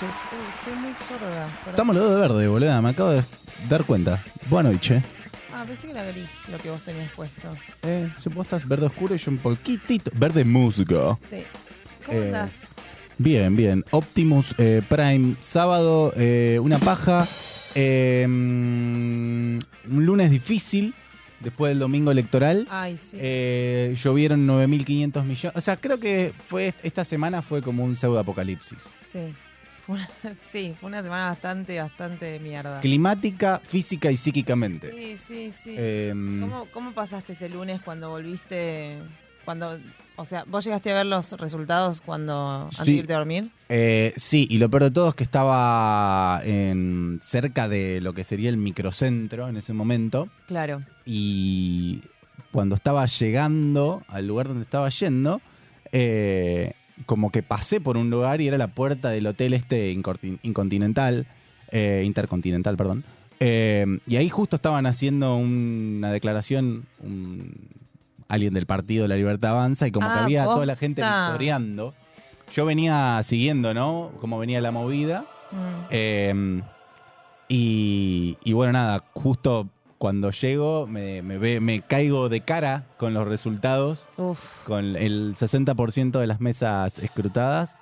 Noches. 0.00 0.16
Uy, 0.32 0.38
estoy 0.58 0.74
muy 0.82 0.92
sorda. 1.08 1.48
Estamos 1.70 1.96
los 1.96 2.04
dos 2.04 2.14
de 2.14 2.20
verde, 2.28 2.48
boluda. 2.48 2.82
Me 2.82 2.90
acabo 2.90 3.10
de 3.10 3.22
dar 3.68 3.84
cuenta. 3.84 4.22
Buenas 4.48 4.72
noches. 4.72 5.02
Ah, 5.52 5.64
pensé 5.66 5.86
que 5.86 5.92
era 5.92 6.04
gris 6.04 6.28
lo 6.50 6.58
que 6.58 6.70
vos 6.70 6.80
tenías 6.82 7.10
puesto. 7.12 7.48
Eh, 7.82 8.08
se 8.18 8.28
vos 8.28 8.46
estás 8.46 8.66
verde 8.66 8.86
oscuro 8.86 9.14
y 9.14 9.18
yo 9.18 9.30
un 9.30 9.38
poquitito. 9.38 10.10
Verde 10.14 10.44
musgo. 10.44 11.18
Sí. 11.28 11.42
¿Cómo 12.06 12.18
Eh, 12.18 12.24
andás? 12.26 12.50
Bien, 13.18 13.56
bien. 13.56 13.84
Optimus 13.90 14.54
eh, 14.58 14.82
Prime, 14.88 15.34
sábado, 15.40 16.12
eh, 16.16 16.58
una 16.62 16.78
paja. 16.78 17.26
eh, 17.74 18.24
mm, 18.28 19.58
un 19.90 20.06
lunes 20.06 20.30
difícil, 20.30 20.94
después 21.40 21.70
del 21.70 21.80
domingo 21.80 22.10
electoral. 22.12 22.66
Ay, 22.70 22.96
sí. 22.96 23.16
Eh, 23.20 23.96
llovieron 24.02 24.46
9.500 24.46 25.24
millones. 25.24 25.56
O 25.56 25.60
sea, 25.60 25.76
creo 25.76 25.98
que 25.98 26.32
fue 26.48 26.72
esta 26.82 27.04
semana 27.04 27.42
fue 27.42 27.60
como 27.62 27.84
un 27.84 27.96
pseudo 27.96 28.18
apocalipsis. 28.20 28.94
Sí. 29.04 29.34
Fue 29.88 29.94
una, 29.96 30.08
sí, 30.52 30.74
fue 30.78 30.88
una 30.88 31.02
semana 31.02 31.28
bastante, 31.28 31.78
bastante 31.80 32.26
de 32.26 32.40
mierda. 32.40 32.80
Climática, 32.80 33.58
física 33.64 34.10
y 34.10 34.18
psíquicamente. 34.18 34.92
Sí, 34.92 35.16
sí, 35.26 35.52
sí. 35.64 35.74
Em, 35.78 36.42
¿Cómo, 36.42 36.66
¿Cómo 36.72 36.92
pasaste 36.92 37.32
ese 37.32 37.48
lunes 37.48 37.80
cuando 37.82 38.10
volviste? 38.10 38.98
Cuando, 39.46 39.78
o 40.16 40.26
sea, 40.26 40.44
¿vos 40.46 40.62
llegaste 40.62 40.90
a 40.90 40.96
ver 40.96 41.06
los 41.06 41.32
resultados 41.32 42.02
cuando 42.02 42.64
antes 42.64 42.80
Sí. 42.84 42.92
de 42.92 42.98
irte 42.98 43.14
a 43.14 43.16
dormir? 43.16 43.50
Eh, 43.70 44.12
sí, 44.18 44.46
y 44.50 44.58
lo 44.58 44.68
peor 44.68 44.82
de 44.84 44.90
todo 44.90 45.08
es 45.08 45.14
que 45.14 45.24
estaba 45.24 46.42
en, 46.44 47.18
cerca 47.22 47.66
de 47.66 48.02
lo 48.02 48.12
que 48.12 48.24
sería 48.24 48.50
el 48.50 48.58
microcentro 48.58 49.48
en 49.48 49.56
ese 49.56 49.72
momento. 49.72 50.28
Claro. 50.48 50.82
Y 51.06 52.02
cuando 52.52 52.74
estaba 52.74 53.06
llegando 53.06 54.02
al 54.08 54.26
lugar 54.26 54.48
donde 54.48 54.64
estaba 54.64 54.90
yendo, 54.90 55.40
eh, 55.92 56.74
como 57.06 57.30
que 57.30 57.42
pasé 57.42 57.80
por 57.80 57.96
un 57.96 58.10
lugar 58.10 58.40
y 58.40 58.48
era 58.48 58.58
la 58.58 58.68
puerta 58.68 59.10
del 59.10 59.26
hotel 59.26 59.54
este 59.54 59.90
incontinental, 59.90 61.26
eh, 61.70 62.02
intercontinental, 62.04 62.76
perdón. 62.76 63.04
Eh, 63.40 63.86
y 64.06 64.16
ahí 64.16 64.28
justo 64.28 64.56
estaban 64.56 64.86
haciendo 64.86 65.36
una 65.36 66.10
declaración, 66.10 66.86
un, 67.00 67.54
alguien 68.28 68.54
del 68.54 68.66
partido 68.66 69.06
La 69.06 69.16
Libertad 69.16 69.52
Avanza, 69.52 69.86
y 69.86 69.92
como 69.92 70.08
que 70.08 70.18
Ah, 70.18 70.24
había 70.24 70.44
toda 70.44 70.66
la 70.66 70.76
gente 70.76 71.02
victoriando. 71.02 71.94
Yo 72.54 72.64
venía 72.64 73.20
siguiendo, 73.24 73.74
¿no? 73.74 74.10
Cómo 74.20 74.38
venía 74.38 74.60
la 74.60 74.70
movida. 74.70 75.26
Mm. 75.52 75.86
Eh, 75.90 76.62
y, 77.48 78.36
y 78.44 78.52
bueno, 78.52 78.72
nada, 78.72 79.04
justo 79.14 79.68
cuando 79.98 80.30
llego 80.30 80.86
me, 80.86 81.22
me, 81.22 81.38
ve- 81.38 81.60
me 81.60 81.80
caigo 81.82 82.28
de 82.28 82.40
cara 82.42 82.84
con 82.98 83.14
los 83.14 83.26
resultados, 83.26 84.06
Uf. 84.16 84.64
con 84.64 84.96
el 84.96 85.34
60% 85.36 86.20
de 86.20 86.26
las 86.26 86.40
mesas 86.40 86.98
escrutadas. 86.98 87.76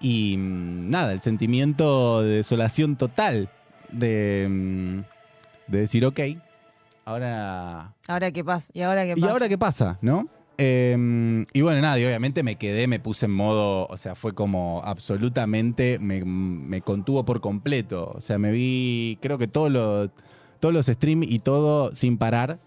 Y 0.00 0.36
mm, 0.38 0.88
nada, 0.90 1.12
el 1.12 1.20
sentimiento 1.20 2.22
de 2.22 2.36
desolación 2.36 2.96
total 2.96 3.50
de, 3.92 4.46
mm, 4.48 5.00
de 5.70 5.78
decir, 5.78 6.06
ok, 6.06 6.20
ahora 7.04 7.92
Ahora 8.08 8.30
qué 8.30 8.44
pasa. 8.44 8.70
¿Y 8.74 8.82
ahora 8.82 9.04
qué 9.04 9.12
¿Y 9.16 9.20
pasa? 9.20 9.32
ahora 9.32 9.48
qué 9.48 9.58
pasa? 9.58 9.98
¿No? 10.00 10.28
Eh, 10.62 11.46
y 11.54 11.60
bueno, 11.62 11.80
nada, 11.80 11.98
y 11.98 12.04
obviamente 12.04 12.42
me 12.42 12.56
quedé, 12.56 12.86
me 12.86 13.00
puse 13.00 13.24
en 13.26 13.32
modo, 13.32 13.86
o 13.86 13.96
sea, 13.96 14.14
fue 14.14 14.34
como 14.34 14.82
absolutamente, 14.84 15.98
me, 15.98 16.22
me 16.24 16.82
contuvo 16.82 17.24
por 17.24 17.40
completo. 17.40 18.12
O 18.14 18.20
sea, 18.20 18.36
me 18.38 18.52
vi, 18.52 19.18
creo 19.22 19.38
que 19.38 19.48
todos 19.48 19.70
los, 19.70 20.10
todos 20.60 20.74
los 20.74 20.86
streams 20.86 21.26
y 21.28 21.38
todo 21.40 21.94
sin 21.94 22.16
parar. 22.18 22.58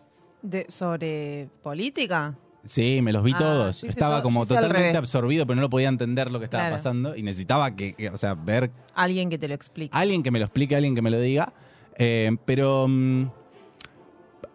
De- 0.41 0.65
¿Sobre 0.69 1.47
política? 1.61 2.35
Sí, 2.65 3.01
me 3.01 3.11
los 3.13 3.23
vi 3.23 3.33
Ah, 3.35 3.39
todos. 3.39 3.83
Estaba 3.83 4.15
todo- 4.15 4.23
como 4.23 4.45
totalmente 4.45 4.97
absorbido, 4.97 5.45
pero 5.45 5.55
no 5.57 5.61
lo 5.63 5.69
podía 5.69 5.89
entender 5.89 6.31
lo 6.31 6.39
que 6.39 6.45
estaba 6.45 6.63
Claro. 6.63 6.75
pasando. 6.77 7.15
Y 7.15 7.21
necesitaba 7.23 7.75
que, 7.75 7.93
que, 7.93 8.09
o 8.09 8.17
sea, 8.17 8.33
ver 8.35 8.71
Alguien 8.95 9.29
que 9.29 9.37
te 9.37 9.47
lo 9.47 9.53
explique. 9.53 9.95
alguien 9.95 10.23
que 10.23 10.31
me 10.31 10.39
lo 10.39 10.45
explique, 10.45 10.75
alguien 10.75 10.95
que 10.95 11.01
me 11.01 11.11
lo 11.11 11.19
diga. 11.19 11.53
Eh, 11.97 12.35
pero 12.45 12.87
mm, 12.87 13.25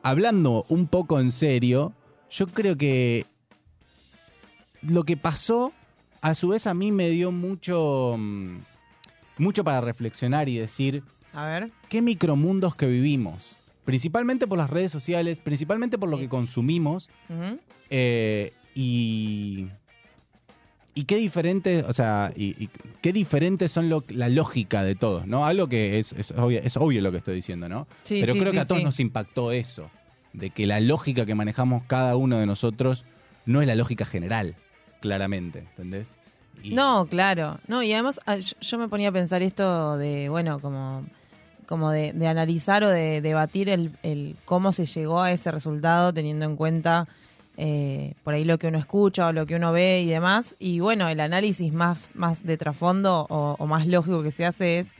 hablando 0.02 0.64
un 0.68 0.86
poco 0.86 1.20
en 1.20 1.30
serio, 1.30 1.92
yo 2.30 2.46
creo 2.46 2.76
que 2.76 3.26
lo 4.82 5.04
que 5.04 5.16
pasó, 5.16 5.72
a 6.20 6.34
su 6.34 6.48
vez 6.48 6.66
a 6.66 6.74
mí 6.74 6.92
me 6.92 7.10
dio 7.10 7.30
mucho, 7.32 8.14
mm, 8.18 8.58
mucho 9.38 9.64
para 9.64 9.80
reflexionar 9.80 10.48
y 10.48 10.56
decir, 10.58 11.02
A 11.32 11.46
ver. 11.46 11.70
qué 11.88 12.02
micromundos 12.02 12.74
que 12.74 12.86
vivimos. 12.86 13.54
Principalmente 13.84 14.46
por 14.46 14.58
las 14.58 14.68
redes 14.70 14.92
sociales, 14.92 15.40
principalmente 15.40 15.96
por 15.98 16.08
lo 16.08 16.18
que 16.18 16.28
consumimos. 16.28 17.08
Eh, 17.90 18.52
y, 18.74 19.66
y 20.94 21.04
qué 21.04 21.16
diferentes, 21.16 21.84
o 21.84 21.92
sea, 21.92 22.30
y, 22.36 22.62
y 22.62 22.68
qué 23.00 23.12
diferentes 23.12 23.70
son 23.72 23.88
lo- 23.88 24.04
la 24.08 24.28
lógica 24.28 24.82
de 24.84 24.94
todos, 24.94 25.26
¿no? 25.26 25.46
Algo 25.46 25.68
que 25.68 25.98
es, 25.98 26.12
es, 26.12 26.32
obvio, 26.32 26.60
es 26.62 26.76
obvio 26.76 27.00
lo 27.00 27.10
que 27.12 27.18
estoy 27.18 27.34
diciendo, 27.36 27.68
¿no? 27.68 27.86
Sí, 28.04 28.18
Pero 28.20 28.34
sí, 28.34 28.38
creo 28.40 28.50
sí, 28.52 28.56
que 28.56 28.60
a 28.62 28.66
todos 28.66 28.82
nos 28.82 29.00
impactó 29.00 29.52
eso, 29.52 29.90
de 30.32 30.50
que 30.50 30.66
la 30.66 30.80
lógica 30.80 31.24
que 31.24 31.34
manejamos 31.34 31.82
cada 31.86 32.14
uno 32.16 32.38
de 32.38 32.46
nosotros 32.46 33.04
no 33.46 33.60
es 33.62 33.66
la 33.68 33.74
lógica 33.76 34.04
general. 34.04 34.54
claramente, 35.00 35.60
¿entendés? 35.60 36.16
Y- 36.62 36.74
No, 36.74 37.06
claro. 37.06 37.60
No, 37.68 37.82
y 37.84 37.92
además 37.92 38.18
ah, 38.26 38.36
yo 38.36 38.78
me 38.78 38.88
ponía 38.88 39.10
a 39.10 39.12
pensar 39.12 39.42
esto 39.42 39.96
de, 39.96 40.28
bueno, 40.28 40.58
como, 40.60 41.06
como 41.68 41.90
de, 41.90 42.12
de 42.14 42.26
analizar 42.26 42.82
o 42.82 42.88
de 42.88 43.20
debatir 43.20 43.68
el, 43.68 43.92
el 44.02 44.36
cómo 44.46 44.72
se 44.72 44.86
llegó 44.86 45.20
a 45.20 45.30
ese 45.30 45.50
resultado 45.50 46.14
teniendo 46.14 46.46
en 46.46 46.56
cuenta 46.56 47.06
eh, 47.58 48.14
por 48.24 48.34
ahí 48.34 48.44
lo 48.44 48.58
que 48.58 48.68
uno 48.68 48.78
escucha 48.78 49.26
o 49.26 49.32
lo 49.32 49.44
que 49.44 49.56
uno 49.56 49.72
ve 49.72 50.00
y 50.00 50.06
demás. 50.06 50.56
Y 50.58 50.80
bueno, 50.80 51.08
el 51.08 51.20
análisis 51.20 51.72
más, 51.72 52.16
más 52.16 52.42
de 52.44 52.56
trasfondo 52.56 53.26
o, 53.28 53.56
o 53.58 53.66
más 53.66 53.86
lógico 53.86 54.22
que 54.22 54.30
se 54.30 54.46
hace 54.46 54.78
es 54.78 54.92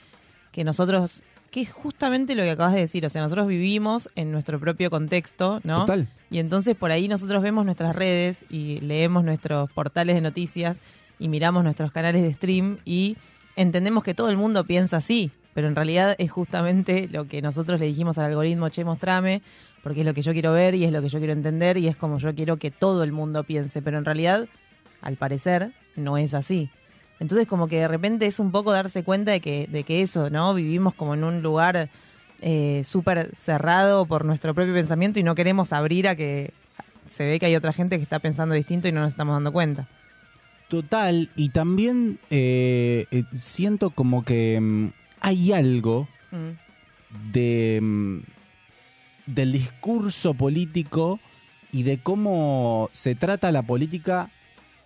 que 0.53 0.63
nosotros, 0.63 1.23
que 1.51 1.63
es 1.63 1.73
justamente 1.73 2.35
lo 2.35 2.43
que 2.43 2.51
acabas 2.51 2.75
de 2.75 2.81
decir, 2.81 3.07
o 3.07 3.09
sea, 3.09 3.23
nosotros 3.23 3.47
vivimos 3.47 4.11
en 4.15 4.31
nuestro 4.31 4.61
propio 4.61 4.91
contexto, 4.91 5.61
¿no? 5.65 5.81
Total. 5.81 6.07
Y 6.31 6.39
entonces 6.39 6.77
por 6.77 6.91
ahí 6.91 7.09
nosotros 7.09 7.43
vemos 7.43 7.65
nuestras 7.65 7.97
redes 7.97 8.45
y 8.51 8.81
leemos 8.81 9.25
nuestros 9.25 9.71
portales 9.71 10.17
de 10.17 10.21
noticias 10.21 10.81
y 11.19 11.29
miramos 11.29 11.65
nuestros 11.65 11.93
canales 11.93 12.23
de 12.23 12.33
stream 12.35 12.79
y 12.85 13.17
entendemos 13.57 14.05
que 14.05 14.15
todo 14.15 14.29
el 14.29 14.37
mundo 14.37 14.65
piensa 14.65 14.99
así, 14.99 15.31
pero 15.59 15.67
en 15.67 15.75
realidad 15.75 16.15
es 16.19 16.31
justamente 16.31 17.09
lo 17.11 17.27
que 17.27 17.43
nosotros 17.43 17.81
le 17.81 17.87
dijimos 17.87 18.17
al 18.17 18.27
algoritmo, 18.27 18.69
che, 18.69 18.85
mostrame, 18.85 19.43
porque 19.83 20.03
es 20.03 20.07
lo 20.07 20.15
que 20.15 20.23
yo 20.23 20.31
quiero 20.31 20.53
ver 20.53 20.77
y 20.77 20.85
es 20.85 20.93
lo 20.93 21.03
que 21.03 21.09
yo 21.09 21.19
quiero 21.19 21.33
entender 21.33 21.79
y 21.79 21.89
es 21.89 21.97
como 21.97 22.19
yo 22.19 22.33
quiero 22.33 22.59
que 22.59 22.71
todo 22.71 23.03
el 23.03 23.11
mundo 23.11 23.43
piense, 23.43 23.83
pero 23.83 23.99
en 23.99 24.05
realidad, 24.05 24.47
al 25.03 25.17
parecer, 25.17 25.73
no 25.97 26.17
es 26.17 26.33
así. 26.33 26.71
Entonces 27.19 27.49
como 27.49 27.67
que 27.67 27.81
de 27.81 27.89
repente 27.89 28.27
es 28.27 28.39
un 28.39 28.53
poco 28.53 28.71
darse 28.71 29.03
cuenta 29.03 29.33
de 29.33 29.41
que, 29.41 29.67
de 29.67 29.83
que 29.83 30.01
eso, 30.01 30.31
¿no? 30.31 30.55
Vivimos 30.55 30.95
como 30.95 31.15
en 31.15 31.25
un 31.25 31.43
lugar 31.43 31.91
eh, 32.41 32.83
súper 32.85 33.35
cerrado 33.35 34.07
por 34.07 34.25
nuestro 34.25 34.55
propio 34.55 34.75
pensamiento 34.75 35.19
y 35.19 35.25
no 35.25 35.35
queremos 35.35 35.73
abrir 35.73 36.07
a 36.07 36.15
que 36.15 36.53
se 37.11 37.27
ve 37.27 37.41
que 37.41 37.47
hay 37.47 37.57
otra 37.57 37.73
gente 37.73 37.97
que 37.97 38.05
está 38.05 38.21
pensando 38.21 38.55
distinto 38.55 38.87
y 38.87 38.93
no 38.93 39.01
nos 39.01 39.11
estamos 39.11 39.35
dando 39.35 39.51
cuenta. 39.51 39.89
Total, 40.69 41.31
y 41.35 41.49
también 41.49 42.21
eh, 42.31 43.07
eh, 43.11 43.25
siento 43.35 43.91
como 43.91 44.23
que 44.23 44.61
mm, 44.61 44.89
hay 45.21 45.53
algo 45.53 46.09
Mm. 46.31 47.33
de 47.33 47.79
mm, 47.83 48.19
del 49.27 49.53
discurso 49.53 50.35
político 50.35 51.21
y 51.73 51.83
de 51.83 51.99
cómo 51.99 52.89
se 52.93 53.15
trata 53.15 53.51
la 53.53 53.63
política 53.63 54.31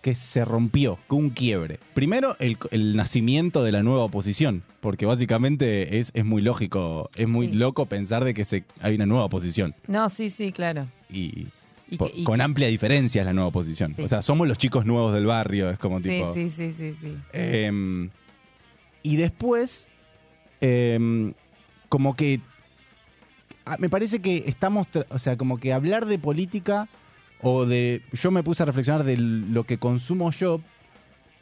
que 0.01 0.15
se 0.15 0.43
rompió, 0.43 0.99
con 1.07 1.19
un 1.19 1.29
quiebre. 1.29 1.79
Primero, 1.93 2.35
el, 2.39 2.57
el 2.71 2.97
nacimiento 2.97 3.63
de 3.63 3.71
la 3.71 3.83
nueva 3.83 4.03
oposición, 4.03 4.61
porque 4.81 5.05
básicamente 5.05 5.99
es, 5.99 6.11
es 6.13 6.25
muy 6.25 6.41
lógico, 6.41 7.09
es 7.15 7.27
muy 7.27 7.47
Sí. 7.47 7.53
loco 7.53 7.85
pensar 7.85 8.25
de 8.25 8.33
que 8.33 8.43
se, 8.43 8.65
hay 8.81 8.95
una 8.95 9.05
nueva 9.05 9.23
oposición. 9.25 9.73
No, 9.87 10.09
sí, 10.09 10.29
sí, 10.29 10.51
claro. 10.51 10.87
Y, 11.09 11.47
Y 11.89 11.95
po- 11.97 12.07
que- 12.11 12.19
y- 12.19 12.23
con 12.25 12.41
amplia 12.41 12.67
diferencia 12.67 13.21
es 13.21 13.25
la 13.25 13.31
nueva 13.33 13.47
oposición. 13.47 13.93
Sí. 13.95 14.01
O 14.01 14.07
sea, 14.09 14.21
somos 14.21 14.45
los 14.45 14.57
chicos 14.57 14.85
nuevos 14.85 15.13
del 15.13 15.25
barrio, 15.25 15.69
es 15.69 15.79
como 15.79 15.99
Sí, 16.01 16.09
tipo... 16.09 16.33
sí, 16.33 16.49
sí, 16.49 16.71
sí, 16.71 16.93
sí. 16.99 17.15
Em, 17.31 18.09
y 19.03 19.15
después, 19.15 19.89
em, 20.63 21.33
como 21.89 22.15
que 22.15 22.39
ah, 23.65 23.75
me 23.79 23.89
parece 23.89 24.19
que 24.19 24.45
estamos, 24.47 24.87
o 25.09 25.19
sea, 25.19 25.35
como 25.37 25.59
que 25.59 25.73
hablar 25.73 26.05
de 26.05 26.17
política 26.17 26.87
o 27.41 27.65
de, 27.65 28.01
yo 28.13 28.31
me 28.31 28.43
puse 28.43 28.63
a 28.63 28.65
reflexionar 28.65 29.03
de 29.03 29.17
lo 29.17 29.65
que 29.65 29.77
consumo 29.77 30.31
yo, 30.31 30.61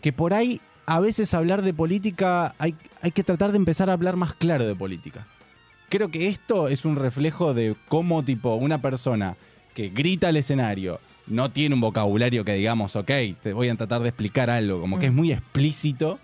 que 0.02 0.12
por 0.12 0.34
ahí 0.34 0.60
a 0.88 1.00
veces 1.00 1.34
hablar 1.36 1.62
de 1.62 1.74
política 1.74 2.56
hay, 2.58 2.76
hay 3.04 3.12
que 3.12 3.24
tratar 3.24 3.52
de 3.52 3.58
empezar 3.58 3.92
a 3.92 3.94
hablar 3.94 4.16
más 4.16 4.34
claro 4.34 4.66
de 4.66 4.76
política. 4.76 5.28
Creo 5.90 6.10
que 6.10 6.28
esto 6.28 6.68
es 6.68 6.84
un 6.86 6.96
reflejo 6.96 7.54
de 7.54 7.76
cómo 7.88 8.24
tipo 8.24 8.56
una 8.56 8.80
persona 8.82 9.36
que 9.76 9.90
grita 9.90 10.30
al 10.30 10.38
escenario 10.38 11.00
no 11.28 11.52
tiene 11.52 11.76
un 11.76 11.82
vocabulario 11.82 12.44
que 12.44 12.56
digamos, 12.56 12.96
ok, 12.96 13.12
te 13.44 13.54
voy 13.54 13.70
a 13.70 13.76
tratar 13.76 14.02
de 14.02 14.10
explicar 14.10 14.50
algo, 14.50 14.82
como 14.82 14.98
que 14.98 15.06
es 15.06 15.12
Mm. 15.12 15.16
muy 15.16 15.32
explícito, 15.32 16.18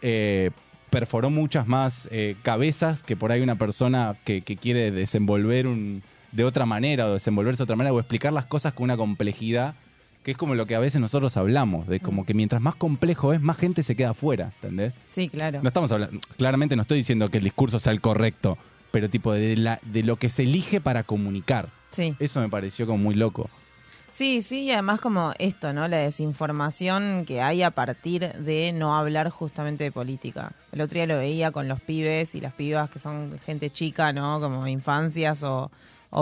eh, 0.00 0.50
perforó 0.90 1.30
muchas 1.30 1.66
más 1.66 2.08
eh, 2.10 2.36
cabezas 2.42 3.02
que 3.02 3.16
por 3.16 3.32
ahí 3.32 3.40
una 3.40 3.56
persona 3.56 4.16
que, 4.24 4.42
que 4.42 4.56
quiere 4.56 4.90
desenvolver 4.90 5.66
un, 5.66 6.02
de 6.32 6.44
otra 6.44 6.66
manera 6.66 7.06
o 7.06 7.14
desenvolverse 7.14 7.58
de 7.58 7.64
otra 7.64 7.76
manera 7.76 7.94
o 7.94 7.98
explicar 7.98 8.32
las 8.32 8.46
cosas 8.46 8.72
con 8.72 8.84
una 8.84 8.96
complejidad 8.96 9.74
que 10.22 10.32
es 10.32 10.36
como 10.36 10.54
lo 10.54 10.66
que 10.66 10.74
a 10.74 10.80
veces 10.80 11.00
nosotros 11.00 11.36
hablamos, 11.36 11.86
de 11.86 12.00
como 12.00 12.26
que 12.26 12.34
mientras 12.34 12.60
más 12.60 12.74
complejo 12.74 13.32
es, 13.32 13.40
más 13.40 13.56
gente 13.56 13.82
se 13.82 13.96
queda 13.96 14.10
afuera, 14.10 14.52
¿entendés? 14.56 14.94
Sí, 15.06 15.28
claro. 15.28 15.60
No 15.62 15.68
estamos 15.68 15.90
hablando, 15.92 16.20
claramente 16.36 16.76
no 16.76 16.82
estoy 16.82 16.98
diciendo 16.98 17.30
que 17.30 17.38
el 17.38 17.44
discurso 17.44 17.78
sea 17.78 17.92
el 17.92 18.00
correcto, 18.00 18.58
pero 18.90 19.08
tipo 19.08 19.32
de, 19.32 19.56
la, 19.56 19.80
de 19.82 20.02
lo 20.02 20.16
que 20.16 20.28
se 20.28 20.42
elige 20.42 20.80
para 20.80 21.04
comunicar. 21.04 21.68
Sí. 21.90 22.14
Eso 22.18 22.40
me 22.40 22.48
pareció 22.48 22.86
como 22.86 22.98
muy 22.98 23.14
loco. 23.14 23.48
Sí, 24.20 24.42
sí, 24.42 24.64
y 24.64 24.72
además 24.72 25.00
como 25.00 25.32
esto, 25.38 25.72
¿no? 25.72 25.88
La 25.88 25.96
desinformación 25.96 27.24
que 27.24 27.40
hay 27.40 27.62
a 27.62 27.70
partir 27.70 28.30
de 28.34 28.70
no 28.70 28.94
hablar 28.94 29.30
justamente 29.30 29.84
de 29.84 29.92
política. 29.92 30.52
El 30.72 30.82
otro 30.82 30.96
día 30.96 31.06
lo 31.06 31.16
veía 31.16 31.52
con 31.52 31.68
los 31.68 31.80
pibes 31.80 32.34
y 32.34 32.42
las 32.42 32.52
pibas 32.52 32.90
que 32.90 32.98
son 32.98 33.38
gente 33.46 33.70
chica, 33.70 34.12
¿no? 34.12 34.38
Como 34.38 34.66
infancias 34.66 35.42
o, 35.42 35.70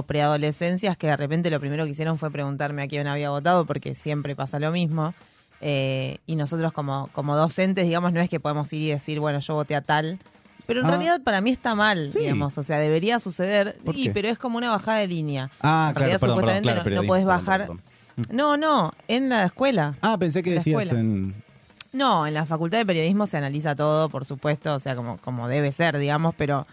preadolescencias 0.06 0.96
que 0.96 1.08
de 1.08 1.16
repente 1.16 1.50
lo 1.50 1.58
primero 1.58 1.86
que 1.86 1.90
hicieron 1.90 2.18
fue 2.18 2.30
preguntarme 2.30 2.84
a 2.84 2.86
quién 2.86 3.08
había 3.08 3.30
votado 3.30 3.66
porque 3.66 3.96
siempre 3.96 4.36
pasa 4.36 4.60
lo 4.60 4.70
mismo. 4.70 5.12
Eh, 5.60 6.18
y 6.24 6.36
nosotros 6.36 6.72
como, 6.72 7.08
como 7.12 7.34
docentes, 7.34 7.84
digamos, 7.84 8.12
no 8.12 8.20
es 8.20 8.30
que 8.30 8.38
podemos 8.38 8.72
ir 8.72 8.82
y 8.82 8.88
decir, 8.90 9.18
bueno, 9.18 9.40
yo 9.40 9.54
voté 9.54 9.74
a 9.74 9.80
tal. 9.80 10.20
Pero 10.68 10.80
en 10.80 10.86
Ah. 10.86 10.90
realidad 10.90 11.20
para 11.24 11.40
mí 11.40 11.50
está 11.50 11.74
mal, 11.74 12.10
Sí. 12.12 12.18
digamos. 12.18 12.58
O 12.58 12.62
sea, 12.62 12.78
debería 12.78 13.18
suceder. 13.18 13.78
¿Por 13.84 13.96
Y, 13.96 14.04
qué? 14.04 14.10
pero 14.10 14.28
es 14.28 14.38
como 14.38 14.58
una 14.58 14.70
bajada 14.70 14.98
de 14.98 15.06
línea. 15.06 15.50
Ah, 15.62 15.86
En 15.88 15.94
claro, 15.94 15.98
realidad, 15.98 16.20
perdón, 16.20 16.36
perdón, 16.36 16.54
supuestamente 16.56 16.68
claro, 16.84 16.90
no- 16.96 17.02
no, 17.02 17.06
podés 17.08 17.24
bajar. 17.24 17.60
perdón. 17.62 17.80
No, 18.30 18.56
no, 18.58 18.92
en 19.08 19.28
la 19.30 19.44
escuela. 19.46 19.94
Ah, 20.02 20.18
pensé 20.18 20.42
que 20.42 20.50
decías 20.50 20.82
escuela. 20.82 21.00
en... 21.00 21.34
No, 21.92 22.26
en 22.26 22.34
la 22.34 22.44
facultad 22.44 22.76
de 22.76 22.84
periodismo 22.84 23.26
se 23.26 23.38
analiza 23.38 23.74
todo, 23.74 24.10
por 24.10 24.26
supuesto, 24.26 24.74
o 24.74 24.78
sea, 24.78 24.94
como, 24.94 25.16
como 25.16 25.48
debe 25.48 25.72
ser, 25.72 25.96
digamos, 25.96 26.34
pero, 26.36 26.66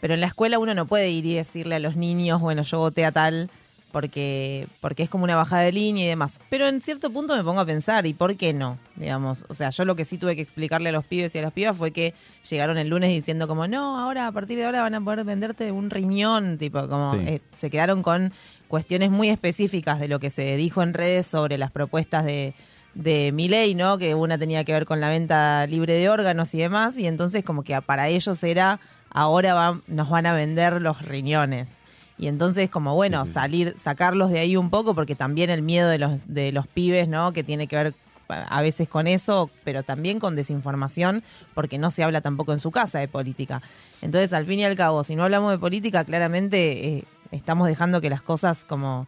pero 0.00 0.14
en 0.14 0.20
la 0.22 0.26
escuela 0.28 0.58
uno 0.58 0.72
no 0.72 0.86
puede 0.86 1.10
ir 1.10 1.26
y 1.26 1.34
decirle 1.34 1.74
a 1.74 1.78
los 1.80 1.96
niños, 1.96 2.40
bueno, 2.40 2.62
yo 2.62 2.78
voté 2.78 3.04
a 3.04 3.12
tal, 3.12 3.50
porque, 3.94 4.66
porque 4.80 5.04
es 5.04 5.08
como 5.08 5.22
una 5.22 5.36
bajada 5.36 5.62
de 5.62 5.70
línea 5.70 6.04
y 6.04 6.08
demás. 6.08 6.40
Pero 6.50 6.66
en 6.66 6.80
cierto 6.82 7.10
punto 7.10 7.36
me 7.36 7.44
pongo 7.44 7.60
a 7.60 7.64
pensar, 7.64 8.04
¿y 8.06 8.12
por 8.12 8.34
qué 8.36 8.52
no? 8.52 8.76
Digamos, 8.96 9.46
o 9.48 9.54
sea, 9.54 9.70
yo 9.70 9.84
lo 9.84 9.94
que 9.94 10.04
sí 10.04 10.18
tuve 10.18 10.34
que 10.34 10.42
explicarle 10.42 10.88
a 10.88 10.92
los 10.92 11.04
pibes 11.04 11.32
y 11.34 11.38
a 11.38 11.42
las 11.42 11.52
pibas 11.52 11.76
fue 11.76 11.92
que 11.92 12.12
llegaron 12.50 12.76
el 12.76 12.88
lunes 12.88 13.10
diciendo 13.10 13.46
como, 13.46 13.68
no, 13.68 13.98
ahora 14.00 14.26
a 14.26 14.32
partir 14.32 14.58
de 14.58 14.64
ahora 14.66 14.82
van 14.82 14.96
a 14.96 15.00
poder 15.00 15.24
venderte 15.24 15.70
un 15.70 15.90
riñón, 15.90 16.58
tipo, 16.58 16.86
como 16.88 17.14
Sí. 17.14 17.20
eh, 17.26 17.40
se 17.56 17.70
quedaron 17.70 18.02
con 18.02 18.32
cuestiones 18.66 19.10
muy 19.12 19.28
específicas 19.28 20.00
de 20.00 20.08
lo 20.08 20.18
que 20.18 20.30
se 20.30 20.56
dijo 20.56 20.82
en 20.82 20.92
redes 20.92 21.28
sobre 21.28 21.56
las 21.56 21.70
propuestas 21.70 22.24
de, 22.24 22.52
de 22.94 23.30
Milei, 23.32 23.76
¿no? 23.76 23.96
Que 23.98 24.16
una 24.16 24.36
tenía 24.38 24.64
que 24.64 24.72
ver 24.72 24.86
con 24.86 25.00
la 25.00 25.08
venta 25.08 25.64
libre 25.68 25.92
de 25.92 26.08
órganos 26.08 26.52
y 26.54 26.58
demás, 26.58 26.96
y 26.98 27.06
entonces 27.06 27.44
como 27.44 27.62
que 27.62 27.80
para 27.82 28.08
ellos 28.08 28.42
era, 28.42 28.80
ahora 29.10 29.54
va- 29.54 29.80
nos 29.86 30.10
van 30.10 30.26
a 30.26 30.32
vender 30.32 30.82
los 30.82 31.00
riñones. 31.02 31.78
Y 32.16 32.28
entonces 32.28 32.70
como, 32.70 32.94
bueno, 32.94 33.26
salir, 33.26 33.74
sacarlos 33.78 34.30
de 34.30 34.38
ahí 34.38 34.56
un 34.56 34.70
poco, 34.70 34.94
porque 34.94 35.14
también 35.14 35.50
el 35.50 35.62
miedo 35.62 35.88
de 35.88 35.98
los, 35.98 36.20
de 36.26 36.52
los 36.52 36.66
pibes, 36.66 37.08
¿no? 37.08 37.32
Que 37.32 37.42
tiene 37.42 37.66
que 37.66 37.76
ver 37.76 37.94
a 38.28 38.62
veces 38.62 38.88
con 38.88 39.06
eso, 39.06 39.50
pero 39.64 39.82
también 39.82 40.18
con 40.18 40.36
desinformación, 40.36 41.22
porque 41.54 41.78
no 41.78 41.90
se 41.90 42.04
habla 42.04 42.20
tampoco 42.20 42.52
en 42.52 42.60
su 42.60 42.70
casa 42.70 42.98
de 42.98 43.08
política. 43.08 43.62
Entonces, 44.00 44.32
al 44.32 44.46
fin 44.46 44.60
y 44.60 44.64
al 44.64 44.76
cabo, 44.76 45.04
si 45.04 45.16
no 45.16 45.24
hablamos 45.24 45.50
de 45.52 45.58
política, 45.58 46.04
claramente 46.04 46.98
eh, 46.98 47.04
estamos 47.32 47.66
dejando 47.66 48.00
que 48.00 48.10
las 48.10 48.22
cosas 48.22 48.64
como 48.64 49.06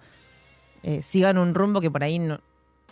eh, 0.83 1.03
sigan 1.03 1.39
un 1.39 1.55
rumbo 1.55 1.81
que 1.81 1.91
por 1.91 2.03
ahí 2.03 2.19
no, 2.19 2.41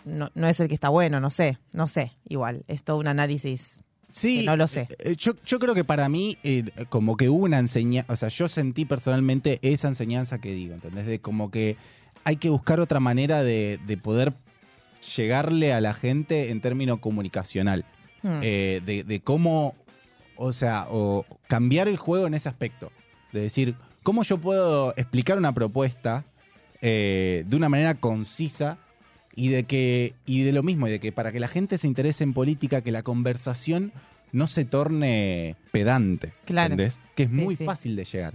no, 0.05 0.31
no 0.33 0.47
es 0.47 0.59
el 0.59 0.67
que 0.67 0.75
está 0.75 0.89
bueno, 0.89 1.19
no 1.19 1.29
sé, 1.29 1.57
no 1.73 1.87
sé, 1.87 2.13
igual, 2.27 2.63
es 2.67 2.83
todo 2.83 2.97
un 2.97 3.07
análisis. 3.07 3.77
Sí, 4.17 4.39
Que 4.39 4.45
no 4.45 4.55
lo 4.55 4.65
sé. 4.67 4.87
eh, 4.99 5.15
Yo, 5.17 5.33
yo 5.45 5.59
creo 5.59 5.75
que 5.75 5.83
para 5.83 6.07
mí, 6.07 6.37
eh, 6.43 6.63
como 6.87 7.17
que 7.17 7.27
hubo 7.27 7.43
una 7.43 7.59
enseñanza, 7.59 8.13
o 8.13 8.15
sea, 8.15 8.29
yo 8.29 8.47
sentí 8.47 8.85
personalmente 8.85 9.59
esa 9.61 9.89
enseñanza 9.89 10.39
que 10.39 10.53
digo, 10.53 10.73
¿entendés? 10.73 11.05
De 11.05 11.19
como 11.19 11.51
que 11.51 11.75
hay 12.23 12.37
que 12.37 12.47
buscar 12.49 12.79
otra 12.79 13.01
manera 13.01 13.43
de, 13.43 13.77
de 13.85 13.97
poder 13.97 14.33
llegarle 15.17 15.73
a 15.73 15.81
la 15.81 15.93
gente 15.93 16.49
en 16.51 16.61
términos 16.61 16.99
comunicacional. 16.99 17.83
Hmm. 18.23 18.39
Eh, 18.41 18.81
de, 18.85 19.03
de 19.03 19.19
cómo, 19.19 19.75
o 20.37 20.53
sea, 20.53 20.87
o 20.89 21.25
cambiar 21.47 21.87
el 21.89 21.97
juego 21.97 22.25
en 22.25 22.35
ese 22.35 22.47
aspecto. 22.47 22.91
De 23.33 23.41
decir, 23.41 23.75
¿cómo 24.01 24.23
yo 24.23 24.37
puedo 24.37 24.93
explicar 24.95 25.37
una 25.37 25.53
propuesta 25.53 26.23
eh, 26.81 27.43
de 27.47 27.55
una 27.57 27.67
manera 27.67 27.95
concisa 27.95 28.77
y 29.35 29.49
de 29.49 29.63
que 29.65 30.13
y 30.25 30.43
de 30.43 30.51
lo 30.53 30.63
mismo 30.63 30.87
y 30.87 30.91
de 30.91 30.99
que 30.99 31.11
para 31.11 31.31
que 31.31 31.39
la 31.39 31.47
gente 31.47 31.77
se 31.77 31.87
interese 31.87 32.23
en 32.23 32.33
política 32.33 32.81
que 32.81 32.91
la 32.91 33.03
conversación 33.03 33.91
no 34.31 34.47
se 34.47 34.65
torne 34.65 35.55
pedante 35.71 36.33
Claro. 36.45 36.73
¿entendés? 36.73 36.99
que 37.15 37.23
es 37.23 37.29
Sí, 37.29 37.35
muy 37.35 37.55
sí. 37.55 37.65
fácil 37.65 37.95
de 37.95 38.05
llegar 38.05 38.33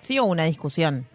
Sí, 0.00 0.18
o 0.18 0.24
una 0.24 0.44
discusión. 0.44 1.06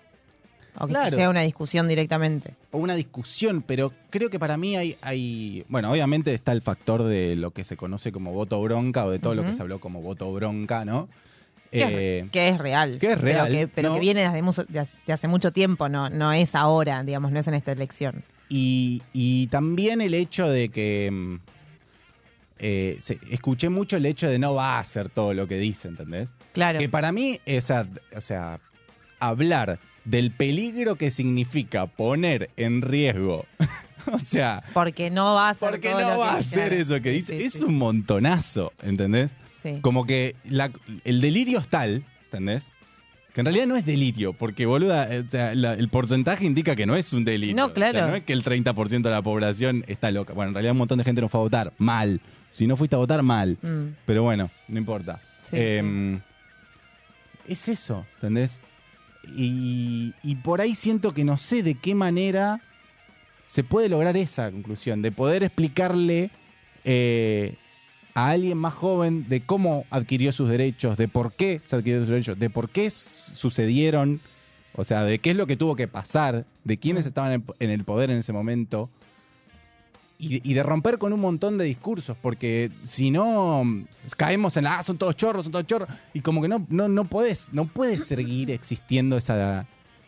O 0.81 0.87
que 0.87 0.93
Claro. 0.93 1.09
se 1.09 1.15
llegue 1.17 1.25
a 1.25 1.29
una 1.29 1.41
discusión 1.41 1.87
directamente. 1.87 2.53
o 2.71 2.77
una 2.77 2.95
discusión 2.95 3.61
pero 3.61 3.91
creo 4.09 4.29
que 4.29 4.39
para 4.39 4.55
mí 4.57 4.75
hay 4.77 4.97
hay 5.01 5.65
bueno 5.67 5.91
obviamente 5.91 6.33
está 6.33 6.51
el 6.53 6.61
factor 6.61 7.03
de 7.03 7.35
lo 7.35 7.51
que 7.51 7.63
se 7.65 7.75
conoce 7.75 8.11
como 8.11 8.31
voto 8.31 8.61
bronca 8.61 9.05
o 9.05 9.11
de 9.11 9.19
todo 9.19 9.35
lo 9.35 9.43
que 9.43 9.53
se 9.53 9.61
habló 9.61 9.79
como 9.79 10.01
voto 10.01 10.31
bronca 10.33 10.85
no 10.85 11.09
Que, 11.71 11.83
Eh, 11.83 12.19
es, 12.21 12.29
que 12.31 12.49
es 12.49 12.57
real. 12.57 12.97
que 12.99 13.11
es 13.11 13.21
real, 13.21 13.47
Pero 13.49 13.59
que, 13.59 13.67
pero 13.67 13.89
¿no? 13.89 13.93
que 13.95 13.99
viene 14.01 14.21
desde, 14.23 14.41
mucho- 14.41 14.63
de 14.63 14.79
hace- 14.79 14.97
de 15.05 15.13
hace 15.13 15.27
mucho 15.27 15.51
tiempo, 15.53 15.87
no, 15.87 16.09
no 16.09 16.31
es 16.33 16.55
ahora, 16.55 17.03
digamos, 17.03 17.31
no 17.31 17.39
es 17.39 17.47
en 17.47 17.53
esta 17.53 17.71
elección. 17.73 18.23
Y, 18.49 19.01
y 19.13 19.47
también 19.47 20.01
el 20.01 20.13
hecho 20.13 20.49
de 20.49 20.69
que 20.69 21.09
mm, 21.11 21.35
eh, 22.59 22.97
se- 23.01 23.19
escuché 23.29 23.69
mucho 23.69 23.97
el 23.97 24.05
hecho 24.05 24.27
de 24.27 24.39
no 24.39 24.53
va 24.55 24.77
a 24.77 24.79
hacer 24.79 25.09
todo 25.09 25.33
lo 25.33 25.47
que 25.47 25.57
dice, 25.57 25.87
¿entendés? 25.87 26.33
Claro. 26.53 26.79
Que 26.79 26.89
para 26.89 27.11
mí, 27.11 27.39
esa, 27.45 27.87
o 28.15 28.21
sea, 28.21 28.59
hablar 29.19 29.79
del 30.05 30.31
peligro 30.31 30.95
que 30.95 31.11
significa 31.11 31.85
poner 31.85 32.49
en 32.57 32.81
riesgo, 32.81 33.45
o 34.11 34.19
sea, 34.19 34.63
Porque 34.73 35.09
no 35.09 35.35
va 35.35 35.47
a 35.47 35.49
hacer 35.51 35.69
porque 35.69 35.89
todo 35.89 36.01
no 36.01 36.09
lo 36.13 36.19
va 36.19 36.29
que 36.31 36.35
a 36.35 36.39
hacer 36.39 36.69
claro. 36.69 36.81
eso 36.81 37.01
que 37.01 37.11
Sí, 37.13 37.17
dice, 37.19 37.39
sí, 37.39 37.45
es 37.45 37.53
sí. 37.53 37.63
un 37.63 37.75
montonazo, 37.77 38.73
¿entendés? 38.81 39.35
Sí. 39.61 39.79
Como 39.81 40.05
que 40.05 40.35
la- 40.45 40.71
el 41.05 41.21
delirio 41.21 41.59
es 41.59 41.67
tal, 41.69 42.03
¿entendés? 42.25 42.71
Que 43.39 43.41
en 43.41 43.45
realidad 43.45 43.67
no 43.67 43.77
es 43.77 43.85
delirio, 43.85 44.33
porque 44.33 44.65
boluda, 44.65 45.07
eh, 45.15 45.23
o 45.25 45.29
sea, 45.29 45.55
la- 45.55 45.73
el 45.73 45.87
porcentaje 45.87 46.45
indica 46.45 46.75
que 46.75 46.85
no 46.85 46.97
es 46.97 47.13
un 47.13 47.23
delirio. 47.23 47.55
No, 47.55 47.63
O 47.63 47.67
sea, 47.67 47.73
claro. 47.75 48.07
no 48.09 48.15
es 48.15 48.23
que 48.25 48.33
el 48.33 48.43
30% 48.43 49.07
de 49.07 49.15
la 49.15 49.21
población 49.21 49.85
está 49.87 50.11
loca. 50.11 50.33
Bueno, 50.33 50.49
en 50.49 50.55
realidad 50.55 50.73
un 50.73 50.79
montón 50.79 50.97
de 50.97 51.05
gente 51.05 51.21
no 51.21 51.29
fue 51.29 51.39
a 51.39 51.43
votar. 51.43 51.71
Mal. 51.77 52.19
Si 52.51 52.67
no 52.67 52.75
fuiste 52.75 52.97
a 52.97 52.99
votar, 52.99 53.23
mal. 53.23 53.57
Mm, 53.61 53.95
Pero 54.05 54.23
bueno, 54.23 54.49
no 54.67 54.77
importa. 54.77 55.21
Sí, 55.39 55.55
Em, 55.57 56.19
Es 57.47 57.69
eso, 57.69 58.05
¿entendés? 58.15 58.61
Y, 59.37 60.13
y 60.21 60.35
por 60.35 60.59
ahí 60.59 60.75
siento 60.75 61.13
que 61.13 61.23
no 61.23 61.37
sé 61.37 61.63
de 61.63 61.75
qué 61.75 61.95
manera 61.95 62.59
se 63.45 63.63
puede 63.63 63.87
lograr 63.87 64.17
esa 64.17 64.51
conclusión, 64.51 65.01
de 65.01 65.13
poder 65.13 65.43
explicarle 65.43 66.29
eh, 66.83 67.55
a 68.19 68.31
alguien 68.31 68.57
más 68.57 68.73
joven 68.73 69.29
de 69.29 69.39
cómo 69.39 69.85
adquirió 69.89 70.33
sus 70.33 70.49
derechos, 70.49 70.97
de 70.97 71.07
por 71.07 71.31
qué 71.31 71.61
se 71.63 71.77
adquirió 71.77 72.01
sus 72.01 72.09
derechos, 72.09 72.37
de 72.37 72.49
por 72.49 72.69
qué 72.69 72.89
sucedieron, 72.89 74.19
o 74.75 74.83
sea, 74.83 75.03
de 75.05 75.19
qué 75.19 75.31
es 75.31 75.37
lo 75.37 75.47
que 75.47 75.55
tuvo 75.55 75.77
que 75.77 75.87
pasar, 75.87 76.45
de 76.65 76.77
quiénes 76.77 77.05
estaban 77.05 77.45
en, 77.59 77.69
el 77.69 77.83
poder 77.85 78.09
en 78.09 78.17
ese 78.17 78.33
momento. 78.33 78.89
Y, 80.17 80.41
y 80.43 80.53
de 80.53 80.63
romper 80.63 80.97
con 80.97 81.13
un 81.13 81.21
montón 81.21 81.57
de 81.57 81.63
discursos, 81.63 82.17
porque 82.21 82.69
si 82.83 83.09
no 83.09 83.63
caemos 84.17 84.57
en 84.57 84.65
la, 84.65 84.79
ah, 84.79 84.83
son 84.83 84.97
todos 84.97 85.15
chorros, 85.15 85.45
son 85.45 85.53
todos 85.53 85.65
chorros, 85.65 85.87
y 86.13 86.19
como 86.19 86.41
que 86.41 86.49
no, 86.49 86.65
no, 86.67 86.89
no 86.89 87.05
puedes, 87.05 87.53
no 87.53 87.67
puede 87.67 87.97
seguir 87.97 88.51
existiendo 88.51 89.15
esa, 89.15 89.65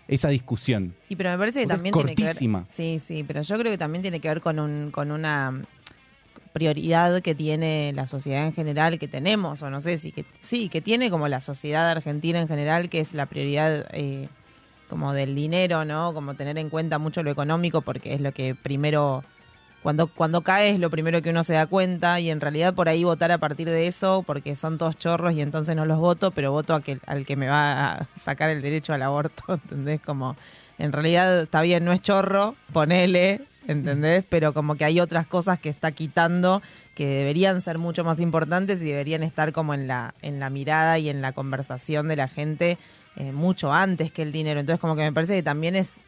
esa 0.09 0.27
discusión. 0.27 0.93
Y 1.07 1.15
pero 1.15 1.29
me 1.29 1.37
parece 1.37 1.61
que 1.61 1.67
Porque 1.67 1.75
también 1.77 1.93
tiene 1.93 2.15
que 2.15 2.23
ver. 2.23 2.31
cortísima. 2.33 2.65
Sí, 2.65 2.99
sí, 2.99 3.23
pero 3.25 3.41
yo 3.41 3.57
creo 3.57 3.71
que 3.71 3.77
también 3.77 4.01
tiene 4.01 4.19
que 4.19 4.27
ver 4.27 4.41
con 4.41 4.59
un, 4.59 4.91
con 4.91 5.11
una 5.11 5.61
prioridad 6.53 7.21
que 7.21 7.35
tiene 7.35 7.91
la 7.93 8.07
sociedad 8.07 8.45
en 8.45 8.53
general, 8.53 8.99
que 8.99 9.07
tenemos, 9.07 9.61
o 9.61 9.69
no 9.69 9.81
sé 9.81 9.97
si 9.97 10.11
que 10.11 10.25
sí, 10.41 10.69
que 10.69 10.81
tiene 10.81 11.09
como 11.09 11.27
la 11.27 11.41
sociedad 11.41 11.89
argentina 11.89 12.39
en 12.39 12.47
general, 12.47 12.89
que 12.89 12.99
es 12.99 13.13
la 13.13 13.25
prioridad 13.25 13.87
eh, 13.91 14.27
como 14.89 15.13
del 15.13 15.35
dinero, 15.35 15.85
¿no? 15.85 16.13
Como 16.13 16.35
tener 16.35 16.57
en 16.57 16.69
cuenta 16.69 16.99
mucho 16.99 17.23
lo 17.23 17.31
económico, 17.31 17.81
porque 17.81 18.13
es 18.13 18.21
lo 18.21 18.33
que 18.33 18.55
primero 18.55 19.23
cuando, 19.81 20.07
cuando 20.07 20.41
cae 20.41 20.71
es 20.71 20.79
lo 20.79 20.91
primero 20.91 21.21
que 21.23 21.31
uno 21.31 21.43
se 21.43 21.53
da 21.53 21.65
cuenta 21.65 22.19
y 22.19 22.29
en 22.29 22.39
realidad 22.39 22.75
por 22.75 22.87
ahí 22.87 23.03
votar 23.03 23.31
a 23.31 23.39
partir 23.39 23.67
de 23.67 23.87
eso, 23.87 24.23
porque 24.25 24.55
son 24.55 24.77
todos 24.77 24.97
chorros 24.97 25.33
y 25.33 25.41
entonces 25.41 25.75
no 25.75 25.85
los 25.85 25.97
voto, 25.97 26.31
pero 26.31 26.51
voto 26.51 26.75
a 26.75 26.81
que, 26.81 26.99
al 27.07 27.25
que 27.25 27.35
me 27.35 27.47
va 27.47 27.93
a 27.93 28.07
sacar 28.15 28.51
el 28.51 28.61
derecho 28.61 28.93
al 28.93 29.01
aborto, 29.01 29.43
¿entendés? 29.47 29.99
Como 30.01 30.35
en 30.77 30.91
realidad 30.91 31.41
está 31.41 31.61
bien, 31.61 31.83
no 31.83 31.93
es 31.93 32.01
chorro, 32.01 32.55
ponele, 32.71 33.41
¿entendés? 33.67 34.23
Pero 34.29 34.53
como 34.53 34.75
que 34.75 34.85
hay 34.85 34.99
otras 34.99 35.27
cosas 35.27 35.59
que 35.59 35.69
está 35.69 35.91
quitando 35.91 36.61
que 36.95 37.07
deberían 37.07 37.61
ser 37.61 37.77
mucho 37.77 38.03
más 38.03 38.19
importantes 38.19 38.81
y 38.81 38.85
deberían 38.85 39.23
estar 39.23 39.51
como 39.51 39.73
en 39.73 39.87
la, 39.87 40.13
en 40.21 40.39
la 40.39 40.49
mirada 40.49 40.99
y 40.99 41.09
en 41.09 41.21
la 41.21 41.31
conversación 41.33 42.07
de 42.07 42.15
la 42.15 42.27
gente 42.27 42.77
eh, 43.15 43.31
mucho 43.31 43.71
antes 43.71 44.11
que 44.11 44.21
el 44.21 44.31
dinero. 44.31 44.59
Entonces 44.59 44.79
como 44.79 44.95
que 44.95 45.03
me 45.03 45.13
parece 45.13 45.35
que 45.35 45.43
también 45.43 45.75
es 45.75 45.99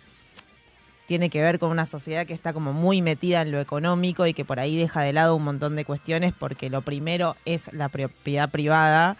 tiene 1.05 1.29
que 1.29 1.41
ver 1.41 1.60
con 1.60 1.69
una 1.69 1.86
sociedad 1.86 2.25
que 2.25 2.33
está 2.33 2.53
como 2.53 2.72
muy 2.72 3.01
metida 3.01 3.41
en 3.41 3.51
lo 3.51 3.60
económico 3.60 4.25
y 4.25 4.33
que 4.33 4.45
por 4.45 4.60
ahí 4.60 4.77
deja 4.77 5.01
de 5.01 5.12
lado 5.12 5.36
un 5.36 5.43
montón 5.43 5.75
de 5.75 5.83
cuestiones 5.83 6.33
porque 6.38 6.69
lo 6.69 6.81
primero 6.81 7.36
es 7.43 7.74
la 7.74 7.89
propiedad 7.89 8.50
privada 8.50 9.17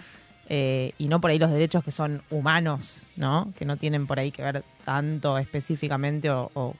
eh, 0.50 0.94
y 0.98 1.08
no 1.08 1.20
por 1.20 1.32
ahí 1.32 1.40
los 1.40 1.52
derechos 1.52 1.84
que 1.84 1.92
son 1.92 2.22
humanos, 2.30 3.06
¿no? 3.16 3.52
Que 3.58 3.66
no 3.66 3.78
tienen 3.78 4.08
por 4.08 4.20
ahí 4.20 4.32
que 4.32 4.42
ver 4.42 4.64
tanto 4.86 5.38
específicamente 5.38 6.30
o, 6.30 6.52
o 6.54 6.76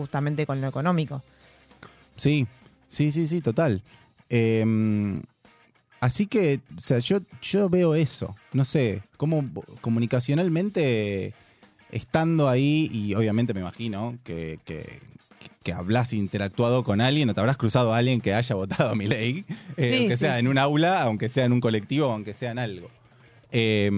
justamente 0.00 0.46
con 0.46 0.62
lo 0.62 0.68
económico. 0.68 1.22
Sí, 2.16 2.46
sí, 2.88 3.12
sí, 3.12 3.26
sí, 3.26 3.42
total. 3.42 3.82
Eh, 4.30 4.64
así 6.00 6.26
que, 6.26 6.60
o 6.74 6.80
sea, 6.80 7.00
yo, 7.00 7.18
yo 7.42 7.68
veo 7.68 7.94
eso. 7.94 8.34
No 8.54 8.64
sé, 8.64 9.02
cómo 9.18 9.44
comunicacionalmente, 9.82 11.34
estando 11.90 12.48
ahí, 12.48 12.88
y 12.90 13.14
obviamente 13.14 13.52
me 13.52 13.60
imagino 13.60 14.16
que, 14.24 14.58
que, 14.64 15.00
que 15.62 15.72
hablas 15.74 16.14
interactuado 16.14 16.82
con 16.82 17.02
alguien, 17.02 17.28
o 17.28 17.34
te 17.34 17.40
habrás 17.40 17.58
cruzado 17.58 17.92
a 17.92 17.98
alguien 17.98 18.22
que 18.22 18.32
haya 18.32 18.54
votado 18.54 18.88
a 18.90 18.94
mi 18.94 19.06
ley, 19.06 19.44
Sí, 19.76 19.94
aunque 19.98 20.16
sí, 20.16 20.20
sea 20.24 20.34
sí. 20.34 20.40
en 20.40 20.48
un 20.48 20.56
aula, 20.56 21.02
aunque 21.02 21.28
sea 21.28 21.44
en 21.44 21.52
un 21.52 21.60
colectivo, 21.60 22.06
aunque 22.10 22.32
sea 22.32 22.52
en 22.52 22.58
algo. 22.58 22.88
Eh, 23.52 23.90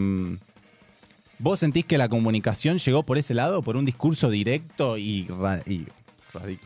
¿Vos 1.42 1.58
sentís 1.58 1.84
que 1.84 1.98
la 1.98 2.08
comunicación 2.08 2.78
llegó 2.78 3.02
por 3.02 3.18
ese 3.18 3.34
lado, 3.34 3.62
por 3.62 3.76
un 3.76 3.84
discurso 3.84 4.30
directo 4.30 4.96
y, 4.96 5.26
y 5.66 5.86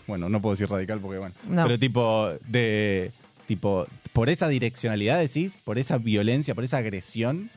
bueno, 0.07 0.29
no 0.29 0.41
puedo 0.43 0.55
decir 0.55 0.69
radical 0.69 1.01
porque 1.01 1.19
bueno, 1.19 1.35
No. 1.49 1.65
pero 1.65 1.79
tipo 1.79 2.29
de 2.47 3.11
tipo 3.49 3.87
por 4.13 4.29
esa 4.29 4.49
direccionalidad 4.49 5.19
decís, 5.19 5.57
por 5.65 5.79
esa 5.79 5.97
violencia, 5.97 6.55
por 6.55 6.63
esa 6.65 6.77
agresión, 6.77 7.49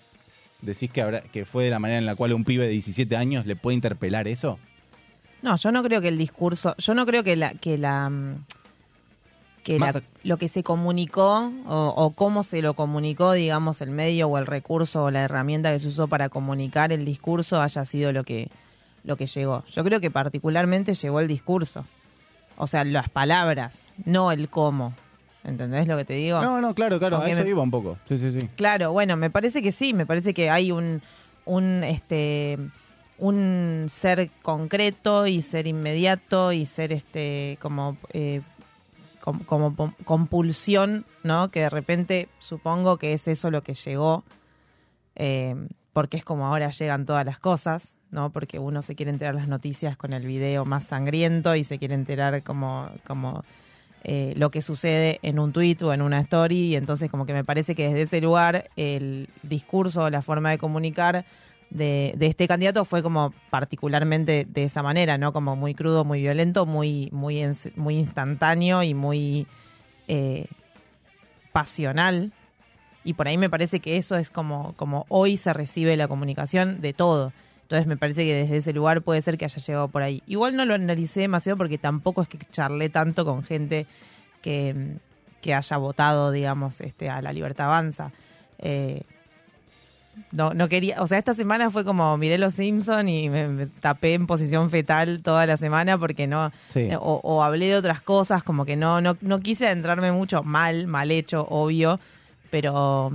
decís 0.61 0.89
que 0.91 1.01
habrá, 1.01 1.19
que 1.21 1.43
fue 1.43 1.65
de 1.65 1.71
la 1.71 1.79
manera 1.79 1.99
en 1.99 2.05
la 2.05 2.15
cual 2.15 2.31
un 2.33 2.45
pibe 2.45 2.65
de 2.65 2.71
17 2.71 3.15
años 3.17 3.45
le 3.45 3.55
puede 3.57 3.75
interpelar 3.75 4.27
eso? 4.29 4.57
No, 5.41 5.57
yo 5.57 5.71
no 5.73 5.83
creo 5.83 5.99
que 5.99 6.07
el 6.09 6.17
discurso, 6.17 6.73
yo 6.77 6.93
no 6.93 7.05
creo 7.05 7.23
que 7.25 7.35
la 7.35 7.53
que 7.53 7.77
la 7.77 8.09
mm, 8.09 8.45
que 9.63 9.79
la- 9.79 9.89
a- 9.89 10.01
lo 10.23 10.37
que 10.37 10.47
se 10.47 10.63
comunicó 10.63 11.51
o, 11.67 11.93
o 11.95 12.09
cómo 12.11 12.43
se 12.43 12.61
lo 12.61 12.73
comunicó, 12.73 13.33
digamos, 13.33 13.81
el 13.81 13.91
medio 13.91 14.27
o 14.27 14.37
el 14.37 14.45
recurso 14.45 15.05
o 15.05 15.11
la 15.11 15.21
herramienta 15.23 15.71
que 15.71 15.79
se 15.79 15.87
usó 15.87 16.07
para 16.07 16.29
comunicar 16.29 16.91
el 16.91 17.05
discurso 17.05 17.61
haya 17.61 17.85
sido 17.85 18.11
lo 18.11 18.23
que 18.23 18.49
lo 19.03 19.15
que 19.15 19.27
llegó. 19.27 19.63
Yo 19.73 19.83
creo 19.85 20.01
que 20.01 20.11
particularmente 20.11 20.93
llegó 20.93 21.19
el 21.21 21.27
discurso. 21.29 21.85
O 22.57 22.67
sea, 22.67 22.83
las 22.83 23.07
palabras, 23.09 23.93
no 24.05 24.31
el 24.33 24.49
cómo. 24.49 24.93
¿Entendés 25.45 25.87
lo 25.87 25.95
que 25.95 26.03
te 26.03 26.13
digo? 26.15 26.41
No, 26.41 26.59
no, 26.59 26.75
claro, 26.75 26.99
claro, 26.99 27.15
Aunque 27.15 27.31
a 27.31 27.33
eso 27.35 27.43
me- 27.43 27.49
iba 27.49 27.61
un 27.61 27.71
poco. 27.71 27.97
Sí, 28.09 28.17
sí, 28.17 28.37
sí. 28.37 28.45
Claro, 28.57 28.91
bueno, 28.91 29.15
me 29.15 29.29
parece 29.29 29.61
que 29.61 29.71
sí, 29.71 29.93
me 29.93 30.05
parece 30.05 30.33
que 30.33 30.49
hay 30.49 30.73
un, 30.73 31.01
un, 31.45 31.83
este, 31.85 32.59
un 33.17 33.85
ser 33.89 34.29
concreto 34.41 35.27
y 35.27 35.41
ser 35.41 35.65
inmediato 35.67 36.51
y 36.51 36.65
ser 36.65 36.91
este 36.91 37.57
como, 37.61 37.95
eh, 38.11 38.41
com- 39.21 39.39
como 39.45 39.71
pom- 39.75 39.93
compulsión, 40.05 41.05
¿no? 41.23 41.49
Que 41.51 41.61
de 41.61 41.69
repente 41.69 42.29
supongo 42.39 42.97
que 42.97 43.13
es 43.13 43.27
eso 43.27 43.51
lo 43.51 43.63
que 43.63 43.73
llegó, 43.73 44.23
eh, 45.15 45.55
porque 45.93 46.17
es 46.17 46.23
como 46.25 46.45
ahora 46.47 46.69
llegan 46.71 47.05
todas 47.05 47.25
las 47.25 47.39
cosas, 47.39 47.95
¿no? 48.11 48.31
Porque 48.31 48.59
uno 48.59 48.81
se 48.81 48.95
quiere 48.95 49.11
enterar 49.11 49.35
las 49.35 49.47
noticias 49.47 49.97
con 49.97 50.13
el 50.13 50.25
video 50.25 50.65
más 50.65 50.85
sangriento 50.85 51.55
y 51.55 51.63
se 51.63 51.77
quiere 51.77 51.95
enterar 51.95 52.41
como, 52.43 52.89
como 53.05 53.43
eh, 54.03 54.33
lo 54.37 54.49
que 54.49 54.61
sucede 54.61 55.19
en 55.23 55.39
un 55.39 55.51
tweet 55.51 55.77
o 55.83 55.93
en 55.93 56.01
una 56.01 56.19
story 56.21 56.67
y 56.67 56.75
entonces 56.75 57.11
como 57.11 57.25
que 57.25 57.33
me 57.33 57.43
parece 57.43 57.75
que 57.75 57.87
desde 57.87 58.03
ese 58.03 58.21
lugar 58.21 58.69
el 58.77 59.27
discurso 59.43 60.09
la 60.09 60.21
forma 60.21 60.51
de 60.51 60.57
comunicar 60.57 61.25
de, 61.69 62.15
este 62.19 62.47
candidato 62.47 62.85
fue 62.85 63.03
como 63.03 63.33
particularmente 63.49 64.45
de 64.49 64.63
esa 64.63 64.81
manera, 64.81 65.17
¿no? 65.17 65.33
Como 65.33 65.55
muy 65.55 65.75
crudo, 65.75 66.03
muy 66.03 66.21
violento, 66.21 66.65
muy, 66.65 67.09
muy, 67.11 67.43
muy 67.75 67.97
instantáneo 67.97 68.83
y 68.83 68.93
muy 68.93 69.47
eh, 70.07 70.47
pasional. 71.51 72.31
Y 73.03 73.13
por 73.13 73.27
ahí 73.27 73.37
me 73.37 73.49
parece 73.49 73.79
que 73.79 73.97
eso 73.97 74.17
es 74.17 74.29
como, 74.29 74.73
como 74.75 75.05
hoy 75.09 75.37
se 75.37 75.53
recibe 75.53 75.95
la 75.95 76.07
comunicación 76.07 76.81
de 76.81 76.93
todo. 76.93 77.31
Entonces 77.61 77.87
me 77.87 77.97
parece 77.97 78.25
que 78.25 78.33
desde 78.33 78.57
ese 78.57 78.73
lugar 78.73 79.03
puede 79.03 79.21
ser 79.21 79.37
que 79.37 79.45
haya 79.45 79.61
llegado 79.61 79.87
por 79.89 80.01
ahí. 80.01 80.23
Igual 80.25 80.55
no 80.55 80.65
lo 80.65 80.73
analicé 80.73 81.21
demasiado 81.21 81.57
porque 81.57 81.77
tampoco 81.77 82.23
es 82.23 82.27
que 82.27 82.39
charlé 82.51 82.89
tanto 82.89 83.25
con 83.25 83.43
gente 83.43 83.85
que, 84.41 84.97
que 85.41 85.53
haya 85.53 85.77
votado, 85.77 86.31
digamos, 86.31 86.81
este, 86.81 87.09
a 87.09 87.21
la 87.21 87.31
Libertad 87.31 87.67
Avanza. 87.67 88.11
Eh, 88.57 89.03
no, 90.31 90.53
no 90.53 90.67
quería, 90.69 91.01
o 91.01 91.07
sea, 91.07 91.17
esta 91.17 91.33
semana 91.33 91.69
fue 91.69 91.83
como 91.83 92.17
miré 92.17 92.37
los 92.37 92.53
Simpson 92.53 93.07
y 93.09 93.29
me, 93.29 93.47
me 93.47 93.65
tapé 93.67 94.13
en 94.13 94.27
posición 94.27 94.69
fetal 94.69 95.21
toda 95.21 95.45
la 95.45 95.57
semana 95.57 95.97
porque 95.97 96.27
no, 96.27 96.51
Sí. 96.73 96.89
o, 96.99 97.21
o 97.23 97.43
hablé 97.43 97.67
de 97.67 97.75
otras 97.75 98.01
cosas, 98.01 98.43
como 98.43 98.65
que 98.65 98.75
no, 98.75 99.01
no, 99.01 99.17
no 99.21 99.39
quise 99.39 99.65
adentrarme 99.67 100.11
mucho, 100.11 100.43
mal, 100.43 100.87
mal 100.87 101.11
hecho, 101.11 101.45
obvio, 101.49 101.99
pero, 102.49 103.11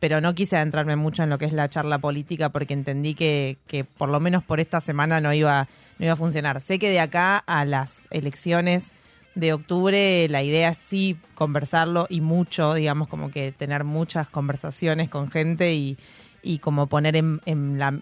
pero 0.00 0.20
no 0.20 0.34
quise 0.34 0.56
adentrarme 0.56 0.96
mucho 0.96 1.22
en 1.22 1.30
lo 1.30 1.38
que 1.38 1.46
es 1.46 1.52
la 1.52 1.68
charla 1.68 1.98
política 1.98 2.50
porque 2.50 2.74
entendí 2.74 3.14
que, 3.14 3.56
que 3.66 3.84
por 3.84 4.08
lo 4.08 4.20
menos 4.20 4.42
por 4.44 4.60
esta 4.60 4.80
semana 4.80 5.20
no 5.20 5.32
iba, 5.32 5.68
no 5.98 6.04
iba 6.06 6.12
a 6.12 6.16
funcionar. 6.16 6.60
Sé 6.60 6.78
que 6.78 6.90
de 6.90 7.00
acá 7.00 7.38
a 7.38 7.64
las 7.64 8.06
elecciones 8.10 8.92
de 9.34 9.52
octubre 9.52 10.26
la 10.30 10.42
idea 10.42 10.70
es 10.70 10.78
sí 10.78 11.18
conversarlo 11.34 12.06
y 12.08 12.22
mucho, 12.22 12.72
digamos, 12.74 13.06
como 13.08 13.30
que 13.30 13.52
tener 13.52 13.84
muchas 13.84 14.28
conversaciones 14.30 15.10
con 15.10 15.30
gente 15.30 15.74
y, 15.74 15.98
y 16.46 16.58
como 16.60 16.86
poner 16.86 17.20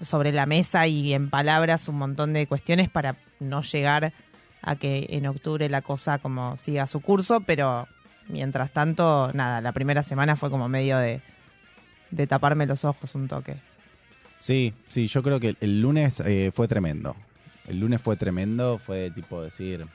sobre 0.03 0.33
la 0.33 0.45
mesa 0.45 0.87
y 0.87 1.15
en 1.15 1.31
palabras 1.31 1.89
un 1.89 1.97
montón 1.97 2.35
de 2.35 2.47
cuestiones 2.47 2.91
para 2.91 3.17
no 3.41 3.63
llegar 3.63 4.13
a 4.61 4.77
que 4.77 5.07
en 5.11 5.27
octubre 5.27 5.69
la 5.71 5.81
cosa 5.81 6.19
como 6.19 6.59
siga 6.59 6.87
su 6.87 7.01
curso, 7.01 7.41
pero 7.41 7.89
mientras 8.29 8.71
tanto, 8.71 9.31
nada, 9.33 9.63
la 9.63 9.73
primera 9.73 10.03
semana 10.03 10.37
fue 10.37 10.51
como 10.51 10.69
medio 10.69 10.99
de, 10.99 11.23
de 12.11 12.27
taparme 12.27 12.67
los 12.67 12.85
ojos 12.85 13.15
un 13.15 13.29
toque. 13.29 13.57
Sí, 14.39 14.75
sí, 14.89 15.07
yo 15.07 15.23
creo 15.23 15.41
que 15.41 15.57
el 15.61 15.81
lunes 15.81 16.21
eh, 16.21 16.51
fue 16.55 16.69
tremendo. 16.69 17.17
El 17.67 17.81
lunes 17.81 18.03
fue 18.03 18.17
tremendo, 18.17 18.79
fue 18.79 19.11
tipo 19.11 19.43
decir, 19.43 19.87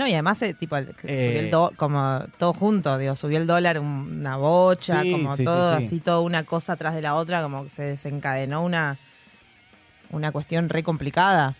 No, 0.00 0.08
y 0.08 0.14
además, 0.14 0.40
eh, 0.40 0.54
tipo, 0.54 0.78
el- 0.78 0.88
Eh. 1.04 1.26
subió 1.26 1.40
el 1.40 1.50
do- 1.50 1.72
como 1.76 2.24
todo 2.38 2.54
junto, 2.54 2.96
digo, 2.96 3.14
subió 3.14 3.36
el 3.36 3.46
dólar 3.46 3.78
una 3.80 4.38
bocha, 4.38 5.02
Sí, 5.02 5.10
como 5.12 5.36
sí, 5.36 5.44
todo, 5.44 5.78
sí. 5.78 5.84
así, 5.84 6.00
toda 6.00 6.20
una 6.20 6.44
cosa 6.44 6.72
atrás 6.72 6.94
de 6.94 7.02
la 7.02 7.16
otra, 7.16 7.42
como 7.42 7.64
que 7.64 7.68
se 7.68 7.82
desencadenó 7.82 8.62
una, 8.64 8.96
una 10.10 10.32
cuestión 10.32 10.70
re 10.70 10.82
complicada. 10.82 11.54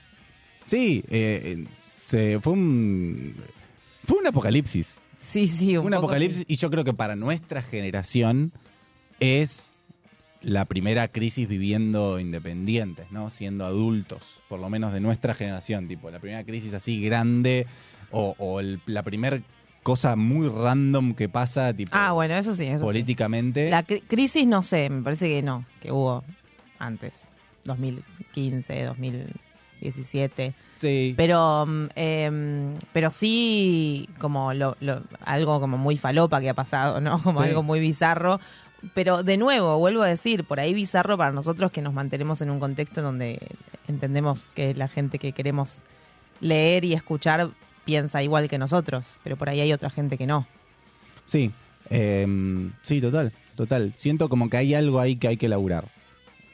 sí, 0.64 1.04
eh, 1.10 1.66
se, 1.76 2.40
fue 2.40 2.54
un 2.54 3.34
fue 4.06 4.16
un 4.16 4.26
apocalipsis. 4.26 4.96
Sí, 5.18 5.46
sí, 5.46 5.76
un, 5.76 5.84
Un, 5.84 5.90
poco 5.92 6.06
apocalipsis 6.06 6.46
y 6.48 6.56
yo 6.56 6.70
creo 6.70 6.82
que 6.82 6.94
para 6.94 7.16
nuestra 7.16 7.60
generación 7.60 8.52
es 9.20 9.70
la 10.40 10.64
primera 10.64 11.08
crisis 11.08 11.46
viviendo 11.46 12.18
independientes, 12.18 13.12
¿no? 13.12 13.28
Siendo 13.28 13.66
adultos, 13.66 14.40
por 14.48 14.58
lo 14.60 14.70
menos 14.70 14.94
de 14.94 15.00
nuestra 15.00 15.34
generación, 15.34 15.88
tipo, 15.88 16.10
la 16.10 16.20
primera 16.20 16.42
crisis 16.44 16.72
así 16.72 17.02
grande 17.04 17.66
o, 18.10 18.34
o 18.38 18.60
el- 18.60 18.80
la 18.86 19.02
primera 19.02 19.40
cosa 19.82 20.14
muy 20.16 20.48
random 20.48 21.14
que 21.14 21.28
pasa, 21.28 21.72
tipo, 21.72 21.92
Ah, 21.94 22.12
bueno, 22.12 22.34
eso 22.34 22.54
sí, 22.54 22.66
eso 22.66 22.80
sí. 22.80 22.84
políticamente. 22.84 23.70
La 23.70 23.86
cri- 23.86 24.02
crisis, 24.06 24.46
no 24.46 24.62
sé, 24.62 24.90
me 24.90 25.02
parece 25.02 25.28
que 25.28 25.42
no, 25.42 25.64
que 25.80 25.90
hubo 25.92 26.22
antes, 26.78 27.28
2015, 27.64 28.84
2017. 28.84 30.54
Sí. 30.76 31.14
Pero, 31.16 31.66
mm, 31.66 31.86
em, 31.94 32.74
pero 32.92 33.10
sí, 33.10 34.08
como 34.18 34.52
lo, 34.54 34.76
lo- 34.80 35.02
algo 35.24 35.60
como 35.60 35.78
muy 35.78 35.96
falopa 35.96 36.40
que 36.40 36.50
ha 36.50 36.54
pasado, 36.54 37.00
¿no? 37.00 37.22
Como 37.22 37.42
Sí. 37.42 37.48
algo 37.48 37.62
muy 37.62 37.80
bizarro. 37.80 38.40
Pero 38.94 39.22
de 39.22 39.36
nuevo, 39.36 39.76
vuelvo 39.78 40.02
a 40.02 40.06
decir, 40.06 40.44
por 40.44 40.58
ahí 40.58 40.72
bizarro 40.72 41.18
para 41.18 41.32
nosotros 41.32 41.70
que 41.70 41.82
nos 41.82 41.92
mantenemos 41.92 42.40
en 42.40 42.50
un 42.50 42.58
contexto 42.60 43.00
en 43.00 43.04
donde 43.04 43.38
entendemos 43.88 44.48
que 44.54 44.74
la 44.74 44.88
gente 44.88 45.18
que 45.18 45.32
queremos 45.32 45.82
leer 46.40 46.86
y 46.86 46.94
escuchar 46.94 47.50
piensa 47.90 48.22
igual 48.22 48.48
que 48.48 48.56
nosotros, 48.56 49.16
pero 49.24 49.36
por 49.36 49.48
ahí 49.48 49.60
hay 49.60 49.72
otra 49.72 49.90
gente 49.90 50.16
que 50.16 50.24
no. 50.24 50.46
Sí, 51.26 51.50
eh, 51.90 52.24
sí, 52.82 53.00
total, 53.00 53.32
total. 53.56 53.92
Siento 53.96 54.28
como 54.28 54.48
que 54.48 54.58
hay 54.58 54.74
algo 54.74 55.00
ahí 55.00 55.16
que 55.16 55.26
hay 55.26 55.36
que 55.36 55.48
laburar. 55.48 55.88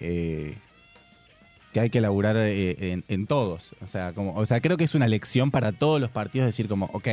Eh, 0.00 0.56
que 1.74 1.80
hay 1.80 1.90
que 1.90 2.00
laburar 2.00 2.36
eh, 2.38 2.92
en, 2.92 3.04
en 3.08 3.26
todos. 3.26 3.74
O 3.82 3.86
sea, 3.86 4.14
como, 4.14 4.34
o 4.34 4.46
sea, 4.46 4.62
creo 4.62 4.78
que 4.78 4.84
es 4.84 4.94
una 4.94 5.08
lección 5.08 5.50
para 5.50 5.72
todos 5.72 6.00
los 6.00 6.10
partidos 6.10 6.46
decir 6.46 6.68
como, 6.68 6.86
ok, 6.94 7.08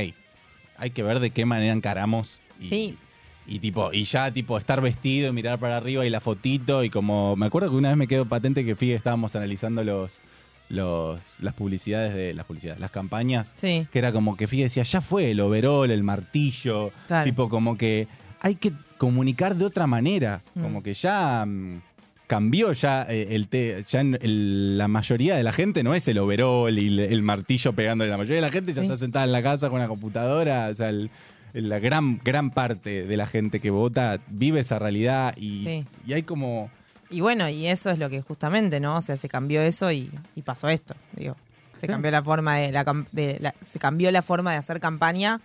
hay 0.77 0.89
que 0.91 1.03
ver 1.03 1.19
de 1.19 1.31
qué 1.31 1.45
manera 1.45 1.73
encaramos. 1.73 2.39
Y, 2.61 2.69
Sí. 2.69 2.97
Y 3.45 3.59
tipo, 3.59 3.91
y 3.91 4.05
ya 4.05 4.31
tipo 4.31 4.57
estar 4.57 4.79
vestido 4.79 5.29
y 5.29 5.33
mirar 5.33 5.59
para 5.59 5.75
arriba 5.75 6.05
y 6.05 6.09
la 6.09 6.21
fotito 6.21 6.81
y 6.85 6.89
como, 6.89 7.35
me 7.35 7.47
acuerdo 7.47 7.69
que 7.71 7.75
una 7.75 7.89
vez 7.89 7.97
me 7.97 8.07
quedó 8.07 8.23
patente 8.23 8.63
que 8.63 8.77
fíjate, 8.77 8.95
estábamos 8.95 9.35
analizando 9.35 9.83
los, 9.83 10.21
los, 10.69 11.19
las 11.39 11.53
publicidades 11.53 12.15
de, 12.15 12.33
las 12.33 12.45
publicidades, 12.45 12.79
las 12.79 12.91
campañas 12.91 13.53
Sí, 13.57 13.87
que 13.91 13.99
era 13.99 14.11
como 14.11 14.35
que 14.37 14.47
Fide 14.47 14.63
decía, 14.63 14.83
ya 14.83 15.01
fue 15.01 15.31
el 15.31 15.39
overol, 15.39 15.91
el 15.91 16.03
martillo, 16.03 16.91
Claro. 17.07 17.25
tipo 17.25 17.49
como 17.49 17.77
que 17.77 18.07
hay 18.41 18.55
que 18.55 18.73
comunicar 18.97 19.55
de 19.55 19.65
otra 19.65 19.87
manera, 19.87 20.41
Mm. 20.55 20.61
como 20.61 20.83
que 20.83 20.93
ya 20.93 21.45
mm, 21.45 21.81
cambió 22.27 22.71
ya 22.73 23.03
eh, 23.03 23.27
el 23.31 23.47
te- 23.47 23.83
ya 23.87 23.99
en- 24.01 24.17
el- 24.21 24.77
la 24.77 24.87
mayoría 24.87 25.35
de 25.35 25.43
la 25.43 25.53
gente 25.53 25.83
no 25.83 25.93
es 25.93 26.07
el 26.07 26.17
overol 26.17 26.77
y 26.79 26.87
el, 26.87 26.99
el 26.99 27.21
martillo 27.21 27.73
pegándole, 27.73 28.09
la 28.09 28.17
mayoría 28.17 28.37
de 28.37 28.41
la 28.47 28.51
gente 28.51 28.73
ya 28.73 28.81
Sí. 28.81 28.87
está 28.87 28.97
sentada 28.97 29.25
en 29.25 29.31
la 29.31 29.43
casa 29.43 29.69
con 29.69 29.77
una 29.79 29.87
computadora, 29.87 30.69
o 30.69 30.73
sea, 30.73 30.89
el- 30.89 31.11
la 31.53 31.77
gran 31.77 32.19
gran 32.23 32.49
parte 32.49 33.05
de 33.05 33.17
la 33.17 33.27
gente 33.27 33.59
que 33.59 33.69
vota 33.69 34.19
vive 34.27 34.61
esa 34.61 34.79
realidad 34.79 35.35
y, 35.37 35.63
Sí. 35.65 35.85
y 36.07 36.13
hay 36.13 36.23
como 36.23 36.71
y 37.09 37.21
bueno, 37.21 37.47
y 37.49 37.67
eso 37.67 37.89
es 37.91 37.99
lo 37.99 38.09
que 38.09 38.21
justamente, 38.21 38.79
¿no? 38.79 38.97
O 38.97 39.01
sea, 39.01 39.17
se 39.17 39.29
cambió 39.29 39.61
eso 39.61 39.91
y, 39.91 40.09
y 40.35 40.41
pasó 40.41 40.69
esto, 40.69 40.95
digo. 41.15 41.35
Se 41.79 41.87
cambió 41.87 42.11
la 42.11 42.23
forma 42.23 42.57
de 42.57 42.71
la, 42.71 42.85
de 43.11 43.37
la- 43.41 43.53
se 43.61 43.77
cambió 43.77 44.09
la 44.11 44.21
forma 44.21 44.51
de 44.53 44.57
hacer 44.57 44.79
campaña 44.79 45.41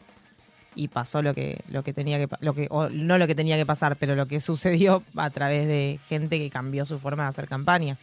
y 0.77 0.87
pasó 0.87 1.21
lo 1.21 1.35
que 1.35 1.61
lo 1.69 1.83
que 1.83 1.93
tenía 1.93 2.19
que 2.19 2.29
lo 2.41 2.55
que 2.55 2.69
o 2.71 2.89
no 2.89 3.19
lo 3.19 3.27
que 3.27 3.35
tenía 3.35 3.57
que 3.57 3.67
pasar, 3.67 3.97
pero 3.97 4.15
lo 4.15 4.27
que 4.27 4.41
sucedió 4.41 5.03
a 5.17 5.31
través 5.31 5.67
de 5.67 5.99
gente 6.09 6.39
que 6.39 6.49
cambió 6.49 6.87
su 6.87 6.99
forma 7.01 7.25
de 7.25 7.31
hacer 7.31 7.49
campaña. 7.49 7.97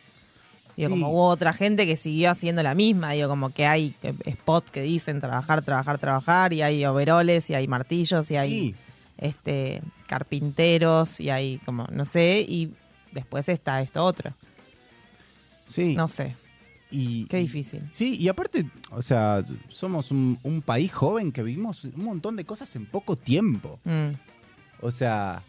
Digo, 0.75 0.89
Sí. 0.89 0.93
como 0.99 1.09
hubo 1.11 1.27
otra 1.29 1.53
gente 1.53 1.85
que 1.85 1.95
siguió 1.95 2.29
haciendo 2.29 2.61
la 2.61 2.75
misma, 2.75 3.11
digo, 3.13 3.29
como 3.29 3.51
que 3.51 3.65
hay 3.65 3.95
eh, 4.03 4.13
spots 4.33 4.69
que 4.71 4.81
dicen 4.81 5.21
trabajar, 5.21 5.61
trabajar, 5.61 5.97
trabajar, 5.99 6.51
y 6.51 6.61
hay 6.63 6.85
overoles, 6.85 7.49
y 7.49 7.53
hay 7.53 7.65
martillos, 7.69 8.29
y 8.29 8.35
hay 8.35 8.49
Sí. 8.49 8.75
este 9.17 9.81
carpinteros, 10.07 11.19
y 11.21 11.29
hay 11.29 11.59
como, 11.59 11.87
no 11.91 12.03
sé, 12.03 12.45
y 12.47 12.71
después 13.15 13.49
está 13.49 13.81
esto 13.81 14.03
otro. 14.05 14.31
sí 15.65 15.95
No 15.95 16.07
sé, 16.07 16.35
y, 16.91 17.25
qué 17.25 17.37
difícil. 17.37 17.81
Sí, 17.89 18.15
y 18.17 18.27
aparte, 18.27 18.69
o 18.91 19.01
sea, 19.01 19.43
somos 19.69 20.11
un, 20.11 20.37
un 20.43 20.61
país 20.61 20.93
joven 20.93 21.31
que 21.31 21.41
vivimos 21.41 21.83
un 21.85 22.03
montón 22.05 22.35
de 22.35 22.45
cosas 22.45 22.75
en 22.75 22.85
poco 22.85 23.15
tiempo. 23.15 23.79
Mm, 23.83 24.11
O 24.81 24.91
sea, 24.91 25.41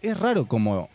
es 0.00 0.18
raro 0.18 0.46
como 0.46 0.88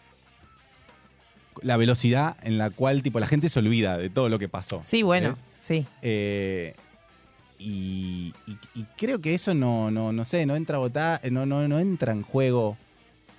la 1.62 1.76
velocidad 1.78 2.38
en 2.44 2.58
la 2.58 2.70
cual 2.70 3.02
tipo 3.04 3.20
la 3.20 3.28
gente 3.28 3.50
se 3.50 3.60
olvida 3.60 3.98
de 3.98 4.10
todo 4.10 4.30
lo 4.30 4.40
que 4.40 4.48
pasó. 4.48 4.82
Sí, 4.84 5.04
bueno, 5.04 5.30
¿ves? 5.30 5.44
sí. 5.60 5.86
Eh, 6.02 6.76
y, 7.60 8.34
y- 8.46 8.58
y 8.80 8.84
creo 8.98 9.20
que 9.20 9.34
eso 9.34 9.54
no, 9.56 9.90
no, 9.92 10.12
no 10.14 10.24
sé, 10.26 10.46
no 10.46 10.56
entra 10.56 10.78
a 10.78 10.80
votar, 10.80 11.20
no, 11.32 11.46
no, 11.46 11.68
no 11.68 11.80
entra 11.80 12.14
en 12.14 12.22
juego 12.22 12.78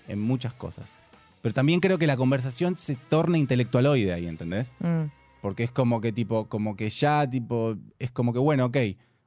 en 0.09 0.21
muchas 0.21 0.53
cosas. 0.53 0.95
Pero 1.42 1.55
también 1.55 1.81
creo 1.81 1.98
que 1.98 2.07
la 2.07 2.16
conversación 2.16 2.77
se 2.77 2.96
torna 2.96 3.38
intelectualoide 3.38 4.12
ahí, 4.12 4.27
¿entendés? 4.27 4.72
Mm, 4.81 5.05
Porque 5.40 5.64
es 5.64 5.70
como 5.70 6.01
que 6.01 6.12
tipo, 6.12 6.48
como 6.48 6.77
que 6.77 6.90
ya, 6.90 7.29
tipo, 7.29 7.77
es 7.98 8.11
como 8.11 8.33
que 8.33 8.38
bueno, 8.38 8.66
ok. 8.66 8.77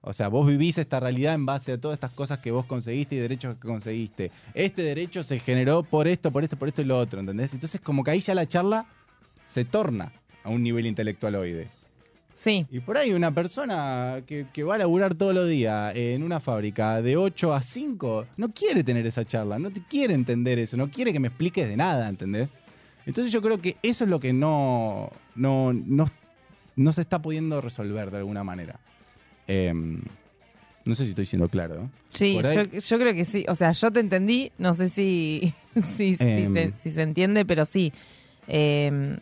O 0.04 0.14
sea, 0.14 0.30
vos 0.30 0.48
vivís 0.48 0.78
esta 0.80 1.00
realidad 1.00 1.36
en 1.36 1.46
base 1.46 1.74
a 1.74 1.78
todas 1.80 1.96
estas 1.96 2.12
cosas 2.12 2.40
que 2.40 2.50
vos 2.52 2.66
conseguiste 2.66 3.16
y 3.16 3.20
derechos 3.20 3.56
que 3.56 3.68
conseguiste. 3.68 4.32
Este 4.56 4.82
derecho 4.82 5.24
se 5.24 5.40
generó 5.40 5.84
por 5.84 6.08
esto, 6.08 6.32
por 6.32 6.44
esto, 6.44 6.58
por 6.58 6.68
esto 6.68 6.82
y 6.82 6.86
lo 6.86 6.98
otro, 6.98 7.20
¿entendés? 7.20 7.54
Entonces 7.54 7.80
como 7.80 8.04
que 8.04 8.12
ahí 8.12 8.20
ya 8.20 8.34
la 8.34 8.48
charla 8.48 8.88
se 9.46 9.64
torna 9.64 10.12
a 10.44 10.50
un 10.50 10.64
nivel 10.64 10.88
intelectualoide. 10.88 11.68
Sí, 12.42 12.66
Y 12.72 12.80
por 12.80 12.98
ahí 12.98 13.14
una 13.14 13.32
persona 13.32 14.22
que, 14.26 14.48
que 14.52 14.64
va 14.64 14.76
a 14.76 14.78
laburar 14.80 15.14
todos 15.14 15.34
los 15.36 15.48
días 15.48 15.96
en 15.96 16.24
una 16.24 16.40
fábrica 16.40 17.00
de 17.02 17.16
8 17.16 17.54
a 17.54 17.62
5 17.62 18.26
no 18.38 18.50
quiere 18.52 18.84
tener 18.84 19.06
esa 19.06 19.24
charla, 19.26 19.60
no 19.60 19.70
te 19.70 19.82
quiere 19.88 20.16
entender 20.16 20.58
eso, 20.58 20.76
no 20.76 20.90
quiere 20.90 21.14
que 21.14 21.20
me 21.20 21.28
expliques 21.28 21.68
de 21.68 21.78
nada, 21.78 22.10
¿entendés? 22.10 22.50
Entonces 23.06 23.32
yo 23.32 23.42
creo 23.42 23.60
que 23.60 23.78
eso 23.84 24.06
es 24.06 24.10
lo 24.10 24.20
que 24.20 24.34
no, 24.34 25.12
no, 25.36 25.72
no, 25.74 26.06
no 26.76 26.92
se 26.94 27.02
está 27.02 27.22
pudiendo 27.22 27.62
resolver 27.62 28.10
de 28.10 28.18
alguna 28.18 28.44
manera. 28.44 28.80
Em, 29.48 30.02
no 30.86 30.96
sé 30.96 31.04
si 31.04 31.10
estoy 31.12 31.28
siendo 31.28 31.48
claro. 31.48 31.76
¿no? 31.76 31.92
sí, 32.10 32.40
yo, 32.42 32.64
yo 32.64 33.00
creo 33.00 33.14
que 33.14 33.26
sí. 33.26 33.46
O 33.50 33.56
sea, 33.56 33.72
yo 33.72 33.92
te 33.92 34.00
entendí, 34.00 34.52
no 34.58 34.74
sé 34.74 34.90
si, 34.90 35.54
si, 35.96 36.16
si 36.16 36.24
Em. 36.24 36.54
se, 36.54 36.74
si 36.82 36.92
se 36.92 37.02
entiende, 37.04 37.46
pero 37.46 37.66
sí. 37.66 37.94
Eh, 38.48 39.18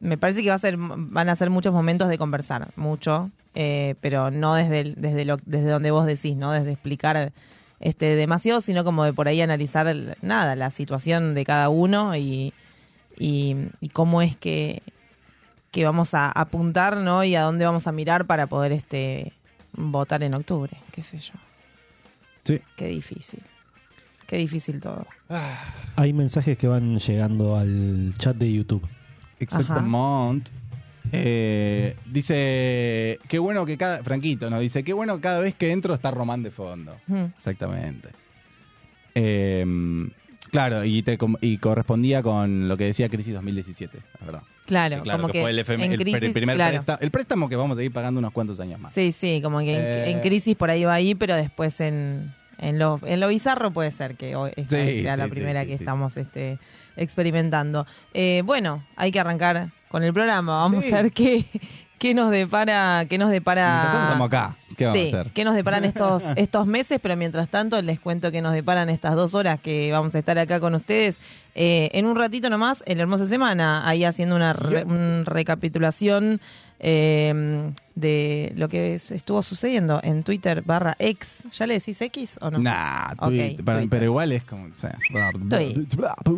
me 0.00 0.16
parece 0.18 0.42
que 0.42 0.48
va 0.48 0.54
a 0.54 0.58
ser, 0.58 0.76
van 0.78 1.28
a 1.28 1.36
ser 1.36 1.50
muchos 1.50 1.72
momentos 1.72 2.08
de 2.08 2.18
conversar, 2.18 2.68
mucho, 2.76 3.30
eh, 3.54 3.94
pero 4.00 4.30
no 4.30 4.54
desde, 4.54 4.80
el- 4.80 4.94
desde, 4.96 5.24
lo, 5.24 5.36
desde 5.46 5.68
donde 5.70 5.90
vos 5.90 6.06
decís, 6.06 6.36
¿no? 6.36 6.52
Desde 6.52 6.72
explicar 6.72 7.32
este 7.80 8.14
demasiado, 8.16 8.60
sino 8.60 8.84
como 8.84 9.04
de 9.04 9.12
por 9.12 9.28
ahí 9.28 9.40
analizar 9.40 9.86
el- 9.86 10.14
nada, 10.22 10.56
la 10.56 10.70
situación 10.70 11.34
de 11.34 11.44
cada 11.44 11.68
uno 11.68 12.16
y, 12.16 12.52
y, 13.18 13.56
y 13.80 13.88
cómo 13.90 14.22
es 14.22 14.36
que, 14.36 14.82
que 15.70 15.84
vamos 15.84 16.14
a 16.14 16.30
apuntar, 16.30 16.96
¿no? 16.98 17.24
Y 17.24 17.34
a 17.36 17.42
dónde 17.42 17.64
vamos 17.64 17.86
a 17.86 17.92
mirar 17.92 18.26
para 18.26 18.46
poder 18.46 18.72
este 18.72 19.32
votar 19.76 20.22
en 20.22 20.34
octubre, 20.34 20.72
qué 20.92 21.02
sé 21.02 21.18
yo. 21.18 21.34
Sí. 22.44 22.60
Qué 22.76 22.86
difícil. 22.88 23.40
Qué 24.26 24.36
difícil 24.38 24.80
todo. 24.80 25.06
Hay 25.96 26.12
mensajes 26.12 26.56
que 26.56 26.66
van 26.66 26.98
llegando 26.98 27.56
al 27.56 28.14
chat 28.18 28.36
de 28.36 28.52
YouTube. 28.52 28.86
Exactamente. 29.40 30.50
Eh, 31.12 31.96
dice, 32.06 33.18
qué 33.28 33.38
bueno 33.38 33.64
que 33.66 33.76
cada... 33.76 34.02
Franquito 34.02 34.50
nos 34.50 34.60
dice, 34.60 34.82
qué 34.82 34.92
bueno 34.92 35.16
que 35.16 35.20
cada 35.22 35.40
vez 35.40 35.54
que 35.54 35.70
entro 35.70 35.94
está 35.94 36.10
Román 36.10 36.42
de 36.42 36.50
fondo. 36.50 36.96
Mm. 37.06 37.24
Exactamente. 37.36 38.08
Eh, 39.14 39.64
claro, 40.50 40.84
y, 40.84 41.02
te, 41.02 41.18
y 41.40 41.58
correspondía 41.58 42.22
con 42.22 42.68
lo 42.68 42.76
que 42.76 42.84
decía 42.84 43.08
Crisis 43.08 43.34
2017, 43.34 43.98
la 44.20 44.26
verdad. 44.26 44.42
Claro, 44.66 45.02
claro, 45.02 45.20
como 45.20 45.28
que, 45.30 45.38
que, 45.38 45.42
fue 45.42 45.50
el, 45.50 45.58
FM 45.58 45.84
en 45.84 45.92
el, 45.92 45.98
crisis, 45.98 46.20
pre- 46.20 46.32
primer 46.32 46.56
claro. 46.56 46.72
préstamo, 46.76 46.98
el 47.02 47.10
préstamo 47.10 47.48
que 47.50 47.56
vamos 47.56 47.76
a 47.76 47.82
ir 47.82 47.92
pagando 47.92 48.18
unos 48.18 48.32
cuantos 48.32 48.58
años 48.60 48.80
más. 48.80 48.94
Sí, 48.94 49.12
sí, 49.12 49.40
como 49.42 49.58
que 49.58 49.74
en, 49.76 49.82
Eh. 49.82 50.10
en 50.10 50.20
crisis 50.20 50.56
por 50.56 50.70
ahí 50.70 50.84
va 50.84 50.94
ahí, 50.94 51.14
pero 51.14 51.36
después 51.36 51.78
en, 51.82 52.32
en, 52.58 52.78
lo, 52.78 52.98
en 53.04 53.20
lo 53.20 53.28
bizarro 53.28 53.72
puede 53.72 53.90
ser 53.90 54.16
que 54.16 54.36
hoy 54.36 54.52
esta 54.56 54.82
Sí, 54.86 55.02
sea 55.02 55.18
la 55.18 55.26
sí, 55.26 55.30
primera 55.32 55.60
sí, 55.62 55.66
que 55.68 55.74
estamos 55.74 56.16
este, 56.16 56.58
experimentando. 56.96 57.86
Eh, 58.12 58.42
bueno, 58.44 58.82
hay 58.96 59.10
que 59.12 59.20
arrancar 59.20 59.70
con 59.88 60.02
el 60.02 60.12
programa. 60.12 60.58
Vamos 60.62 60.84
Sí. 60.84 60.92
a 60.92 61.02
ver 61.02 61.12
qué, 61.12 61.44
qué 61.98 62.14
nos 62.14 62.30
depara, 62.30 63.04
qué 63.08 63.18
nos 63.18 63.30
depara. 63.30 63.84
estamos 64.04 64.26
acá. 64.26 64.56
¿Qué 64.76 64.86
vamos 64.86 64.98
Sí, 65.00 65.12
a 65.14 65.20
hacer? 65.20 65.32
qué 65.32 65.44
nos 65.44 65.54
deparan 65.54 65.84
estos, 65.84 66.24
estos 66.36 66.66
meses, 66.66 66.98
pero 67.00 67.16
mientras 67.16 67.48
tanto 67.48 67.80
les 67.80 68.00
cuento 68.00 68.32
que 68.32 68.42
nos 68.42 68.52
deparan 68.52 68.90
estas 68.90 69.14
dos 69.14 69.34
horas 69.34 69.60
que 69.60 69.92
vamos 69.92 70.14
a 70.14 70.18
estar 70.18 70.36
acá 70.38 70.58
con 70.58 70.74
ustedes. 70.74 71.20
Eh, 71.54 71.90
en 71.92 72.06
un 72.06 72.16
ratito 72.16 72.50
nomás, 72.50 72.82
en 72.86 72.96
la 72.98 73.02
hermosa 73.02 73.26
semana, 73.26 73.86
ahí 73.88 74.04
haciendo 74.04 74.34
una 74.34 74.52
re- 74.52 74.82
un 74.84 75.24
recapitulación 75.24 76.40
eh, 76.86 77.72
de 77.94 78.52
lo 78.56 78.68
que 78.68 78.94
es- 78.94 79.10
estuvo 79.10 79.42
sucediendo 79.42 80.00
en 80.02 80.22
Twitter 80.22 80.62
barra 80.62 80.94
X. 80.98 81.44
¿Ya 81.56 81.66
le 81.66 81.74
decís 81.74 82.00
X 82.02 82.38
o 82.40 82.50
no? 82.50 82.58
Nah, 82.58 83.12
Ok, 83.18 83.28
Twitter, 83.28 83.64
para- 83.64 83.78
Twitter. 83.78 83.90
pero 83.90 84.04
igual 84.04 84.32
es 84.32 84.44
como. 84.44 84.66
o 84.66 84.74
sea, 84.78 84.96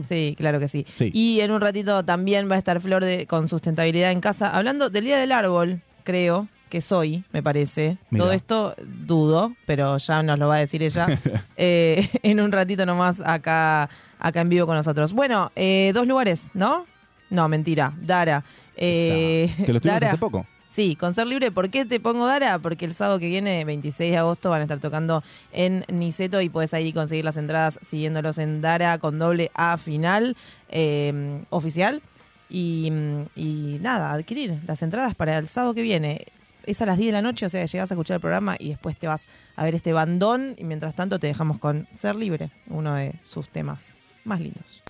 Sí, 0.09 0.35
claro 0.39 0.61
que 0.61 0.69
sí. 0.69 0.87
Sí. 0.99 1.11
Y 1.13 1.41
en 1.41 1.51
un 1.51 1.61
ratito 1.61 2.05
también 2.05 2.51
va 2.51 2.55
a 2.55 2.59
estar 2.59 2.81
Flor 2.81 3.05
de, 3.05 3.27
con 3.27 3.49
sustentabilidad 3.49 4.13
en 4.13 4.21
casa, 4.21 4.51
hablando 4.57 4.91
del 4.91 5.05
Día 5.05 5.19
del 5.19 5.33
Árbol, 5.33 5.81
creo 6.05 6.49
que 6.69 6.81
soy, 6.81 7.25
me 7.33 7.43
parece. 7.43 7.97
Todo 8.17 8.33
esto 8.33 8.75
dudo, 9.07 9.55
pero 9.67 9.97
ya 9.99 10.23
nos 10.23 10.39
lo 10.39 10.49
va 10.49 10.57
a 10.57 10.59
decir 10.59 10.83
ella 10.83 11.07
eh, 11.57 12.09
en 12.23 12.41
un 12.41 12.53
ratito 12.53 12.85
nomás 12.85 13.21
acá, 13.25 13.89
acá 14.19 14.41
en 14.41 14.49
vivo 14.49 14.67
con 14.67 14.77
nosotros. 14.77 15.13
Bueno, 15.13 15.51
eh, 15.57 15.93
dos 15.95 16.07
lugares, 16.07 16.51
¿no? 16.55 16.87
No, 17.31 17.49
mentira, 17.49 17.93
Dara. 18.01 18.45
Eh, 18.77 19.53
que 19.65 19.73
lo 19.73 19.81
tuvimos 19.81 20.01
Dara. 20.01 20.09
hace 20.09 20.19
poco. 20.19 20.47
Sí, 20.69 20.95
con 20.95 21.15
Ser 21.15 21.27
Libre. 21.27 21.51
¿Por 21.51 21.71
qué 21.71 21.87
te 21.87 22.01
pongo 22.01 22.27
Dara? 22.27 22.59
Porque 22.59 22.85
el 22.85 22.95
sábado 22.95 23.19
que 23.19 23.29
viene, 23.29 23.65
26 23.65 24.13
de 24.13 24.19
agosto, 24.19 24.51
van 24.51 24.61
a 24.61 24.65
estar 24.65 24.79
tocando 24.79 25.25
en 25.51 25.85
Niceto 25.89 26.43
y 26.43 26.51
puedes 26.51 26.75
ahí 26.75 26.93
conseguir 26.93 27.25
las 27.25 27.39
entradas 27.39 27.79
siguiéndolos 27.83 28.37
en 28.37 28.61
Dara 28.61 28.99
con 28.99 29.19
doble 29.19 29.51
A 29.55 29.79
final 29.79 30.37
eh, 30.69 31.43
oficial. 31.49 32.03
Y, 32.51 32.93
y 33.35 33.79
nada, 33.81 34.13
adquirir 34.13 34.61
las 34.67 34.83
entradas 34.83 35.15
para 35.15 35.39
el 35.39 35.49
sábado 35.49 35.73
que 35.73 35.83
viene. 35.83 36.27
Es 36.65 36.83
a 36.83 36.87
las 36.87 36.99
10 36.99 37.09
de 37.09 37.13
la 37.13 37.23
noche, 37.23 37.47
o 37.47 37.49
sea, 37.49 37.65
llegas 37.65 37.91
a 37.91 37.95
escuchar 37.95 38.17
el 38.17 38.21
programa 38.21 38.57
y 38.59 38.71
después 38.71 38.97
te 38.99 39.07
vas 39.07 39.27
a 39.55 39.65
ver 39.65 39.75
este 39.75 39.93
bandón 39.93 40.57
y 40.59 40.65
mientras 40.65 40.95
tanto 40.95 41.19
te 41.19 41.27
dejamos 41.29 41.59
con 41.59 41.87
Ser 41.93 42.17
Libre, 42.17 42.51
uno 42.69 42.95
de 42.95 43.15
sus 43.23 43.49
temas 43.49 43.95
más 44.25 44.41
lindos. 44.41 44.83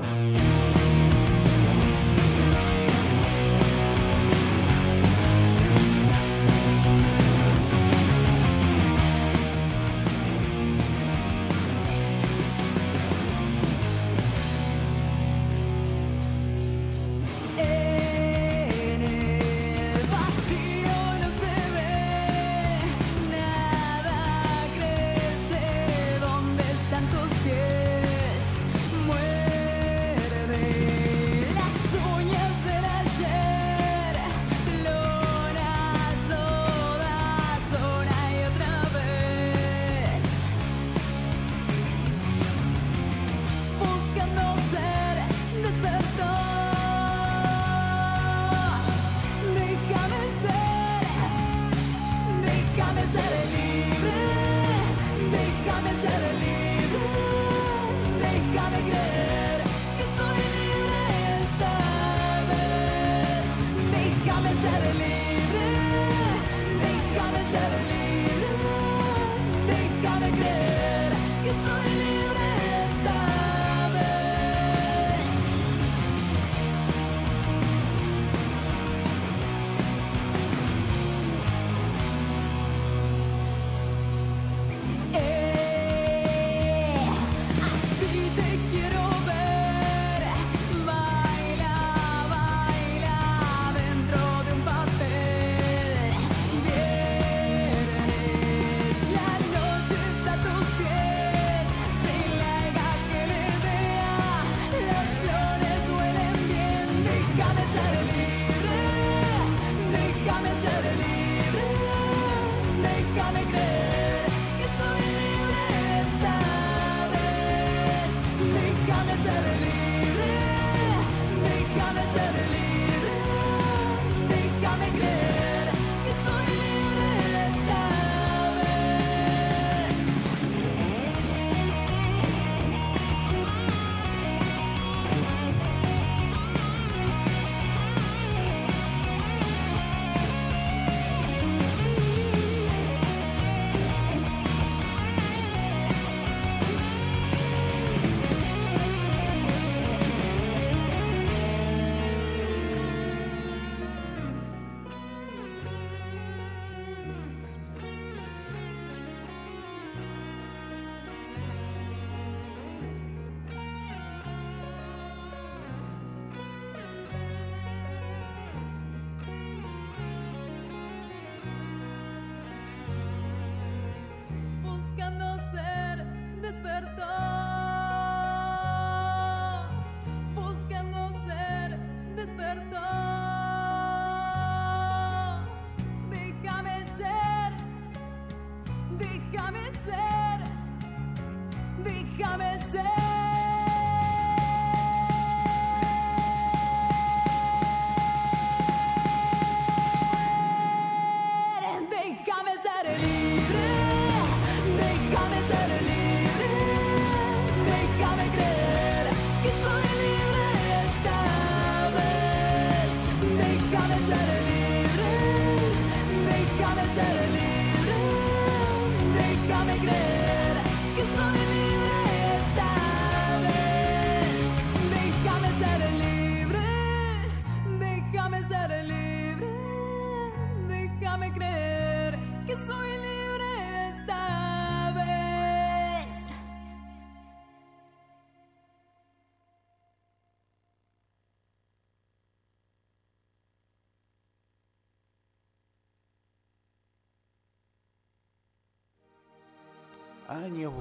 En 0.00 0.47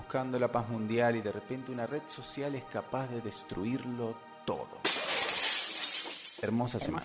buscando 0.08 0.39
la 0.39 0.50
paz 0.50 0.70
mundial 0.70 1.17
y 1.17 1.22
de 1.22 1.34
repente 1.34 1.70
una 1.70 1.86
red 1.86 2.04
social 2.08 2.56
es 2.56 2.63
capaz 2.63 3.08
de 3.08 3.20
destruirlo 3.20 4.15
todo. 4.46 4.80
Hermosa 6.41 6.80
semana. 6.80 7.04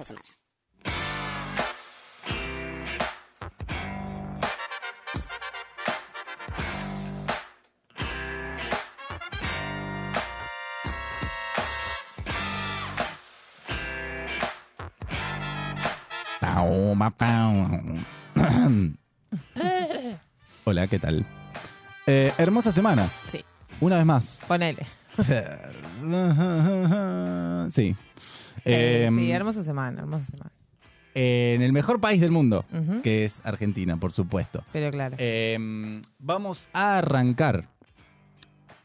Pau, 16.41 16.95
ma, 16.95 17.11
pau. 17.11 17.81
Hola, 20.65 20.87
¿qué 20.87 21.01
tal? 21.01 21.42
Eh, 22.14 22.31
hermosa 22.37 22.72
semana. 22.72 23.09
Sí. 23.31 23.42
Una 23.81 23.96
vez 23.96 24.05
más. 24.05 24.38
Ponele. 24.46 24.85
sí. 27.70 27.96
Eh, 28.66 29.05
Em, 29.07 29.18
sí, 29.18 29.31
hermosa 29.33 29.64
semana, 29.64 30.01
hermosa 30.03 30.25
semana. 30.27 30.51
en 31.14 31.62
el 31.62 31.72
mejor 31.72 32.01
país 32.01 32.20
del 32.20 32.31
mundo, 32.31 32.64
que 33.03 33.25
es 33.25 33.40
Argentina, 33.44 33.96
por 33.96 34.12
supuesto. 34.12 34.62
Pero 34.72 34.90
claro. 34.90 35.16
Em, 35.18 36.03
vamos 36.18 36.66
a 36.75 36.98
arrancar 36.98 37.64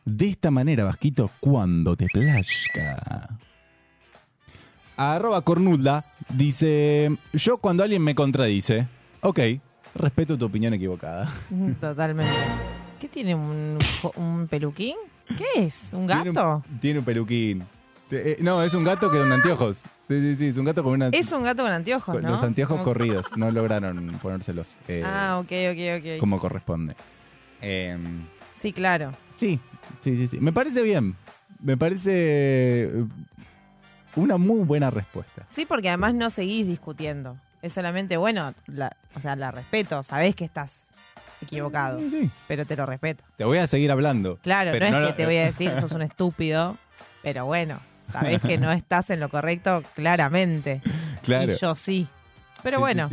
de 0.06 0.30
esta 0.30 0.50
manera, 0.52 0.86
Vasquito, 0.86 1.30
cuando 1.42 1.98
te 1.98 2.08
plazca. 2.08 3.38
Arroba 4.96 5.42
Cornulda 5.42 6.06
dice, 6.34 7.18
yo 7.34 7.58
cuando 7.58 7.84
alguien 7.84 8.02
me 8.04 8.16
contradice, 8.16 8.88
ok, 9.22 9.40
respeto 9.96 10.38
tu 10.38 10.46
opinión 10.46 10.74
equivocada. 10.74 11.30
Totalmente. 11.82 12.32
¿Qué 13.00 13.08
tiene 13.08 13.36
un, 13.36 14.48
peluquín? 14.50 14.96
¿Qué 15.38 15.46
es? 15.56 15.90
¿Un 15.94 16.08
gato? 16.08 16.24
Tiene 16.24 16.40
un, 16.42 16.80
tiene 16.80 17.00
un 17.00 17.06
peluquín. 17.06 17.64
Te- 18.10 18.32
eh, 18.32 18.38
no, 18.42 18.64
es 18.64 18.74
un 18.74 18.84
gato 18.84 19.12
que 19.12 19.20
con 19.20 19.32
anteojos. 19.32 19.78
Sí, 20.08 20.20
sí, 20.22 20.36
sí, 20.38 20.48
es 20.48 20.58
un 20.58 20.66
gato 20.66 20.84
con 20.84 20.94
una... 20.94 21.10
Es 21.10 21.32
un 21.32 21.44
gato 21.44 21.64
con 21.64 21.72
anteojos, 21.72 22.16
con 22.16 22.24
¿no? 22.24 22.32
los 22.32 22.44
anteojos 22.44 22.82
corridos. 22.82 23.26
No 23.36 23.52
lograron 23.52 24.18
ponérselos 24.22 24.78
eh, 24.88 25.04
Ah, 25.06 25.38
ok, 25.40 25.52
ok, 25.72 26.00
ok. 26.16 26.20
como 26.20 26.40
corresponde. 26.40 26.96
Em, 27.62 28.22
Sí, 28.62 28.74
claro. 28.74 29.12
Sí, 29.36 29.60
sí, 30.02 30.16
sí, 30.18 30.28
sí. 30.28 30.40
Me 30.40 30.52
parece 30.52 30.82
bien. 30.82 31.16
Me 31.62 31.78
parece 31.78 32.10
eh, 32.14 33.06
una 34.16 34.38
muy 34.38 34.64
buena 34.64 34.90
respuesta. 34.90 35.46
Sí, 35.50 35.66
porque 35.66 35.90
además 35.90 36.16
no 36.16 36.30
seguís 36.32 36.66
discutiendo. 36.66 37.36
Es 37.62 37.74
solamente, 37.74 38.18
bueno, 38.18 38.54
la, 38.68 38.96
o 39.16 39.22
sea, 39.22 39.36
la 39.36 39.52
respeto. 39.52 40.02
Sabés 40.02 40.36
que 40.36 40.46
estás 40.46 40.84
equivocado, 41.42 42.00
Sí, 42.00 42.10
sí. 42.10 42.30
pero 42.48 42.66
te 42.66 42.76
lo 42.76 42.86
respeto. 42.86 43.24
Te 43.38 43.44
voy 43.46 43.58
a 43.60 43.68
seguir 43.68 43.92
hablando. 43.92 44.38
Claro, 44.42 44.72
Pero 44.72 44.90
no 44.90 45.00
es 45.00 45.06
que 45.08 45.14
te 45.14 45.26
voy 45.26 45.38
a 45.38 45.46
decir 45.46 45.72
sos 45.80 45.92
un 45.92 46.02
estúpido, 46.02 46.78
pero 47.24 47.46
bueno, 47.46 47.80
sabés 48.12 48.42
que 48.42 48.58
no 48.58 48.72
estás 48.72 49.10
en 49.10 49.20
lo 49.20 49.30
correcto 49.30 49.84
claramente. 49.96 50.82
Claro. 51.24 51.54
Y 51.54 51.58
yo 51.58 51.76
sí. 51.76 52.08
Pero 52.64 52.78
Sí, 52.78 52.82
bueno. 52.82 53.10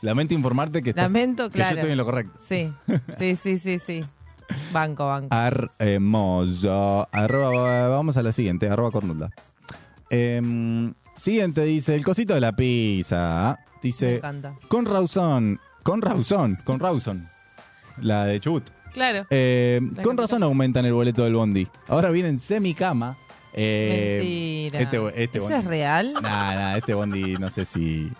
Lamento 0.00 0.32
informarte 0.34 0.80
que, 0.82 0.90
estás- 0.90 1.04
lamento, 1.10 1.50
que 1.50 1.58
yo 1.58 1.64
claro. 1.64 1.76
estoy 1.76 1.90
en 1.90 1.96
lo 1.98 2.04
correcto. 2.04 2.38
Sí, 2.46 2.72
sí, 3.18 3.36
sí, 3.36 3.58
sí, 3.58 3.78
sí. 3.80 4.04
Banco, 4.72 5.06
banco. 5.06 5.36
Hermoso. 5.78 7.08
Arroba- 7.12 7.88
vamos 7.88 8.16
a 8.16 8.22
la 8.22 8.32
siguiente, 8.32 8.68
arroba 8.68 8.90
cornulda. 8.90 9.30
Em, 10.10 10.94
siguiente 11.16 11.64
dice, 11.64 11.94
el 11.94 12.04
cosito 12.04 12.34
de 12.34 12.40
la 12.40 12.52
pizza. 12.52 13.58
Me 13.74 13.78
Dice, 13.82 14.16
encanta. 14.16 14.54
con 14.68 14.86
Rawson, 14.86 15.60
con 15.82 16.00
Rawson, 16.02 16.56
con 16.64 16.80
Rawson. 16.80 17.28
La 18.02 18.24
de 18.24 18.40
Chubut. 18.40 18.64
Claro. 18.92 19.26
Eh, 19.30 19.78
con 19.80 19.94
capital. 19.96 20.16
razón 20.18 20.42
aumentan 20.42 20.84
el 20.86 20.92
boleto 20.92 21.24
del 21.24 21.34
bondi. 21.34 21.68
Ahora 21.88 22.10
vienen 22.10 22.38
semicama. 22.38 23.16
Eh, 23.52 24.70
Mentira. 24.70 24.80
Este, 24.80 25.22
este 25.24 25.38
¿Eso 25.38 25.42
bondi. 25.48 25.58
es 25.58 25.64
real? 25.64 26.12
Nah, 26.14 26.20
nah, 26.22 26.76
este 26.76 26.94
bondi 26.94 27.34
no 27.36 27.50
sé 27.50 27.64
si. 27.64 28.10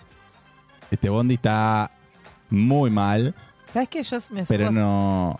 Este 0.91 1.09
bondi 1.09 1.35
está 1.35 1.91
muy 2.49 2.89
mal, 2.89 3.33
¿Sabes 3.71 3.89
que 3.89 4.01
yo 4.01 4.17
me 4.31 4.43
pero 4.45 4.71
no. 4.71 5.39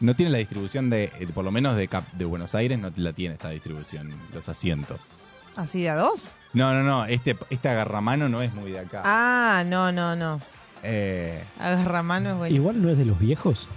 No 0.00 0.14
tiene 0.14 0.32
la 0.32 0.38
distribución 0.38 0.90
de. 0.90 1.04
eh, 1.04 1.28
Por 1.32 1.44
lo 1.44 1.52
menos 1.52 1.76
de, 1.76 1.86
Cap- 1.86 2.10
de 2.12 2.24
Buenos 2.24 2.54
Aires 2.56 2.78
no 2.78 2.90
la 2.96 3.12
tiene 3.12 3.34
esta 3.34 3.50
distribución, 3.50 4.10
los 4.34 4.48
asientos. 4.48 4.98
así 5.56 5.82
de 5.82 5.90
a 5.90 5.96
dos? 5.96 6.34
No, 6.52 6.72
no, 6.74 6.82
no. 6.82 7.04
Este, 7.04 7.36
este 7.50 7.68
agarramano 7.68 8.28
no 8.28 8.42
es 8.42 8.52
muy 8.54 8.72
de 8.72 8.80
acá. 8.80 9.02
Ah, 9.04 9.62
no, 9.66 9.92
no, 9.92 10.16
no. 10.16 10.40
Eh, 10.82 11.42
Agarra 11.58 12.02
manos, 12.02 12.38
güey. 12.38 12.54
Igual 12.54 12.80
no 12.82 12.88
es 12.90 12.98
de 12.98 13.04
los 13.04 13.18
viejos. 13.18 13.68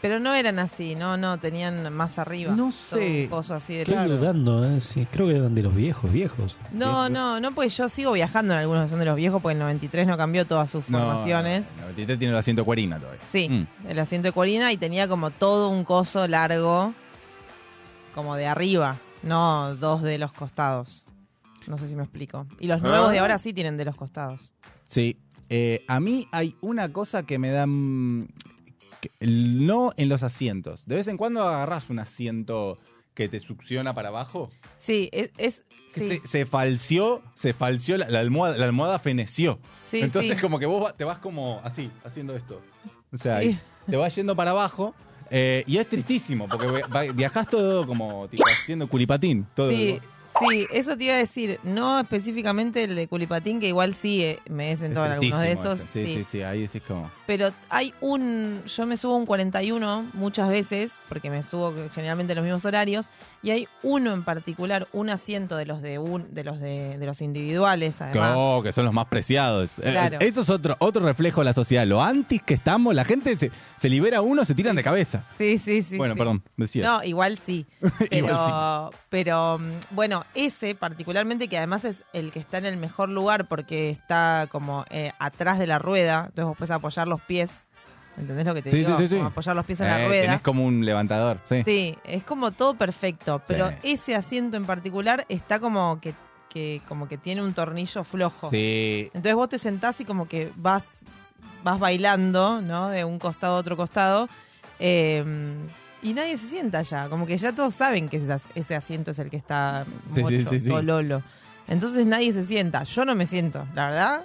Pero 0.00 0.18
no 0.18 0.34
eran 0.34 0.58
así, 0.58 0.96
no, 0.96 1.16
no, 1.16 1.38
tenían 1.38 1.92
más 1.92 2.18
arriba. 2.18 2.52
No 2.56 2.72
sé. 2.72 3.22
un 3.24 3.28
coso 3.28 3.54
así 3.54 3.74
de 3.74 3.82
Estoy 3.82 3.94
Claro. 3.94 4.16
dudando, 4.16 4.64
¿eh? 4.68 4.80
Sí, 4.80 5.06
creo 5.12 5.28
que 5.28 5.36
eran 5.36 5.54
de 5.54 5.62
los 5.62 5.72
viejos, 5.76 6.10
viejos. 6.12 6.56
No, 6.72 7.08
no, 7.08 7.38
no, 7.38 7.52
pues 7.52 7.76
yo 7.76 7.88
sigo 7.88 8.10
viajando 8.10 8.52
en 8.52 8.58
algunos 8.60 8.84
que 8.86 8.90
son 8.90 8.98
de 8.98 9.04
los 9.04 9.14
viejos, 9.14 9.40
porque 9.40 9.52
el 9.52 9.60
93 9.60 10.08
no 10.08 10.16
cambió 10.16 10.44
todas 10.44 10.68
sus 10.70 10.88
no, 10.88 10.98
formaciones. 10.98 11.66
no, 11.76 11.82
93 11.82 12.18
tiene 12.18 12.32
el 12.32 12.38
asiento 12.38 12.64
cuerina 12.64 12.98
todavía. 12.98 13.20
Sí, 13.30 13.48
Mm. 13.48 13.66
el 13.90 13.98
asiento 14.00 14.26
de 14.26 14.32
Corina 14.32 14.72
y 14.72 14.76
tenía 14.76 15.06
como 15.06 15.30
todo 15.30 15.68
un 15.68 15.84
coso 15.84 16.26
largo, 16.26 16.92
como 18.12 18.34
de 18.34 18.48
arriba, 18.48 18.96
no 19.22 19.76
dos 19.76 20.02
de 20.02 20.18
los 20.18 20.32
costados. 20.32 21.04
No 21.68 21.78
sé 21.78 21.86
si 21.86 21.94
me 21.94 22.02
explico. 22.02 22.44
Y 22.58 22.66
los 22.66 22.82
nuevos 22.82 23.12
de 23.12 23.20
ahora 23.20 23.38
sí 23.38 23.52
tienen 23.54 23.76
de 23.76 23.84
los 23.84 23.94
costados. 23.94 24.52
Sí. 24.88 25.16
Eh, 25.54 25.84
a 25.86 26.00
mí 26.00 26.28
hay 26.32 26.56
una 26.62 26.92
cosa 26.92 27.24
que 27.24 27.38
me 27.38 27.50
da... 27.50 27.66
que- 29.00 29.10
el- 29.20 29.66
no 29.66 29.92
en 29.96 30.08
los 30.08 30.22
asientos. 30.22 30.86
De 30.86 30.94
vez 30.96 31.08
en 31.08 31.16
cuando 31.16 31.42
agarras 31.46 31.90
un 31.90 31.98
asiento 31.98 32.78
que 33.14 33.28
te 33.28 33.38
succiona 33.40 33.92
para 33.92 34.08
abajo. 34.08 34.48
Sí, 34.78 35.10
es... 35.12 35.30
es 35.36 35.64
Que 35.92 36.00
sí, 36.00 36.20
se, 36.22 36.26
se 36.28 36.46
falseó, 36.46 37.22
se 37.34 37.52
falseó, 37.52 37.98
la, 37.98 38.08
la 38.08 38.20
almohada, 38.20 38.56
la 38.56 38.64
almohada 38.64 38.98
feneció. 38.98 39.58
sí, 39.86 40.00
Entonces 40.00 40.36
sí. 40.36 40.40
como 40.40 40.58
que 40.58 40.64
vos 40.66 40.82
va- 40.82 40.96
te 40.96 41.04
vas 41.04 41.18
como 41.18 41.60
así, 41.64 41.90
haciendo 42.04 42.34
esto. 42.34 42.62
O 43.12 43.16
sea, 43.18 43.42
Sí. 43.42 43.58
te 43.86 43.96
vas 43.96 44.14
yendo 44.16 44.34
para 44.34 44.52
abajo. 44.52 44.94
eh, 45.34 45.64
y 45.66 45.76
es 45.78 45.88
tristísimo, 45.88 46.46
porque 46.48 46.66
vi- 46.72 46.82
va- 46.94 47.12
viajás 47.12 47.46
todo 47.48 47.86
como 47.86 48.26
tipo 48.28 48.42
haciendo 48.62 48.86
culipatín. 48.88 49.46
Todo 49.54 49.70
Sí, 49.70 49.98
sí, 50.50 50.66
eso 50.72 50.96
te 50.96 51.04
iba 51.04 51.14
a 51.14 51.18
decir. 51.18 51.58
No 51.62 52.00
específicamente 52.00 52.84
el 52.84 52.94
de 52.94 53.08
Culipatín, 53.08 53.60
que 53.60 53.68
igual 53.68 53.94
sí 53.94 54.22
eh, 54.22 54.38
me 54.50 54.72
he 54.72 54.76
sentado 54.76 55.06
en 55.06 55.12
algunos 55.12 55.40
de 55.40 55.52
esos. 55.52 55.80
eso. 55.80 55.88
Sí, 55.92 56.06
sí, 56.06 56.24
sí, 56.24 56.42
ahí 56.42 56.62
decís 56.62 56.82
como... 56.86 57.10
Pero 57.26 57.50
hay 57.70 57.94
un. 58.00 58.62
Yo 58.64 58.86
me 58.86 58.96
subo 58.96 59.16
un 59.16 59.26
41 59.26 60.06
muchas 60.14 60.48
veces, 60.48 60.92
porque 61.08 61.30
me 61.30 61.42
subo 61.42 61.72
generalmente 61.94 62.32
en 62.32 62.36
los 62.36 62.44
mismos 62.44 62.64
horarios, 62.64 63.08
y 63.42 63.50
hay 63.50 63.68
uno 63.82 64.12
en 64.12 64.22
particular, 64.24 64.86
un 64.92 65.10
asiento 65.10 65.56
de 65.56 65.66
los 65.66 65.82
de 65.82 65.98
un, 65.98 66.32
de 66.34 66.44
los 66.44 66.60
de, 66.60 66.98
de 66.98 67.06
los 67.06 67.20
individuales, 67.20 68.00
además. 68.00 68.34
Oh, 68.36 68.62
que 68.62 68.72
son 68.72 68.84
los 68.84 68.94
más 68.94 69.06
preciados. 69.06 69.78
Eh, 69.78 69.92
Claro. 69.92 70.18
Eso 70.20 70.40
es 70.40 70.50
otro, 70.50 70.74
otro 70.78 71.04
reflejo 71.04 71.40
de 71.42 71.44
la 71.46 71.52
sociedad. 71.52 71.86
Lo 71.86 72.02
antis 72.02 72.42
que 72.42 72.54
estamos, 72.54 72.94
la 72.94 73.04
gente 73.04 73.36
se, 73.36 73.50
se 73.76 73.88
libera 73.88 74.20
uno, 74.22 74.44
se 74.44 74.54
tiran 74.54 74.74
de 74.74 74.82
cabeza. 74.82 75.24
Sí, 75.36 75.58
sí, 75.58 75.82
sí. 75.82 75.96
bueno, 75.96 76.14
sí. 76.14 76.18
perdón, 76.18 76.42
decía. 76.56 76.82
No, 76.84 77.04
igual 77.04 77.38
sí. 77.44 77.66
Pero, 78.10 78.16
Igual 78.26 78.90
pero 79.08 79.58
mm, 79.58 79.94
bueno, 79.94 80.24
ese 80.34 80.74
particularmente, 80.74 81.48
que 81.48 81.58
además 81.58 81.84
es 81.84 82.04
el 82.12 82.30
que 82.32 82.38
está 82.38 82.58
en 82.58 82.66
el 82.66 82.76
mejor 82.76 83.08
lugar 83.08 83.46
porque 83.48 83.90
está 83.90 84.46
como 84.50 84.84
eh, 84.90 85.12
atrás 85.18 85.58
de 85.58 85.66
la 85.66 85.78
rueda, 85.78 86.20
entonces 86.28 86.44
vos 86.44 86.56
puedes 86.56 86.70
apoyar 86.70 87.08
los 87.08 87.20
pies. 87.22 87.64
¿Entendés 88.18 88.44
lo 88.44 88.52
que 88.54 88.60
te 88.62 88.70
Sí, 88.70 88.78
digo? 88.78 88.90
sí, 88.96 89.02
sí, 89.04 89.08
sí. 89.08 89.14
Como 89.16 89.28
apoyar 89.28 89.56
los 89.56 89.64
pies 89.66 89.80
en 89.80 89.86
Eh, 89.86 89.90
la 89.90 90.06
rueda. 90.06 90.20
tenés 90.22 90.40
como 90.42 90.64
un 90.66 90.84
levantador, 90.84 91.38
sí. 91.44 91.62
Sí, 91.64 91.96
es 92.04 92.24
como 92.24 92.50
todo 92.52 92.74
perfecto, 92.74 93.42
pero 93.46 93.70
ese 93.82 94.14
asiento 94.14 94.56
en 94.58 94.66
particular 94.66 95.24
está 95.30 95.58
como 95.60 95.98
que, 96.00 96.14
que 96.50 96.82
como 96.86 97.08
que 97.08 97.16
tiene 97.16 97.40
un 97.42 97.54
tornillo 97.54 98.04
flojo. 98.04 98.50
Sí. 98.50 99.06
Entonces 99.14 99.34
vos 99.34 99.48
te 99.48 99.58
sentás 99.58 100.00
y 100.00 100.04
como 100.04 100.28
que 100.28 100.52
vas 100.56 101.00
vas 101.64 101.78
bailando, 101.78 102.60
¿no? 102.60 102.88
De 102.90 103.04
un 103.04 103.18
costado 103.18 103.54
a 103.56 103.58
otro 103.58 103.76
costado. 103.76 104.28
eh, 104.78 105.24
y 106.02 106.14
nadie 106.14 106.36
se 106.36 106.48
sienta 106.48 106.82
ya, 106.82 107.08
como 107.08 107.26
que 107.26 107.36
ya 107.38 107.52
todos 107.52 107.74
saben 107.74 108.08
que 108.08 108.16
ese, 108.18 108.36
ese 108.54 108.74
asiento 108.74 109.12
es 109.12 109.18
el 109.18 109.30
que 109.30 109.36
está 109.36 109.84
mocho, 110.10 110.28
sí, 110.28 110.58
sí, 110.58 110.68
sololo. 110.68 111.22
Entonces 111.68 112.04
nadie 112.06 112.32
se 112.32 112.44
sienta. 112.44 112.82
Yo 112.84 113.04
no 113.04 113.14
me 113.14 113.26
siento, 113.26 113.66
la 113.74 113.86
verdad. 113.88 114.24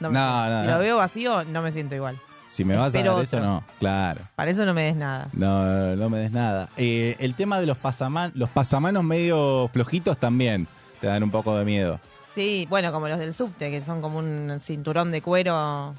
No, 0.00 0.08
me 0.10 0.14
No, 0.18 0.62
si 0.62 0.68
lo 0.68 0.78
veo 0.78 0.96
vacío, 0.96 1.44
no 1.44 1.62
me 1.62 1.70
siento 1.70 1.94
igual. 1.94 2.18
Si 2.48 2.64
me 2.64 2.76
vas 2.76 2.94
a 2.94 2.98
dar 2.98 3.06
eso, 3.06 3.36
otro. 3.36 3.40
no. 3.40 3.64
Claro. 3.78 4.22
Para 4.34 4.50
eso 4.50 4.64
no 4.64 4.72
me 4.72 4.84
des 4.84 4.96
nada. 4.96 5.28
No, 5.34 5.96
no 5.96 6.08
me 6.08 6.18
des 6.18 6.32
nada. 6.32 6.70
Eh, 6.78 7.14
el 7.18 7.34
tema 7.34 7.60
de 7.60 7.66
los, 7.66 7.76
pasaman 7.76 8.32
los 8.34 8.48
pasamanos 8.48 9.04
medio 9.04 9.68
flojitos 9.72 10.16
también 10.18 10.66
te 11.00 11.08
dan 11.08 11.22
un 11.22 11.30
poco 11.30 11.56
de 11.58 11.64
miedo. 11.66 12.00
Sí, 12.34 12.66
bueno, 12.70 12.90
como 12.90 13.08
los 13.08 13.18
del 13.18 13.34
subte, 13.34 13.70
que 13.70 13.82
son 13.84 14.00
como 14.00 14.18
un 14.18 14.58
cinturón 14.60 15.10
de 15.10 15.20
cuero 15.20 15.94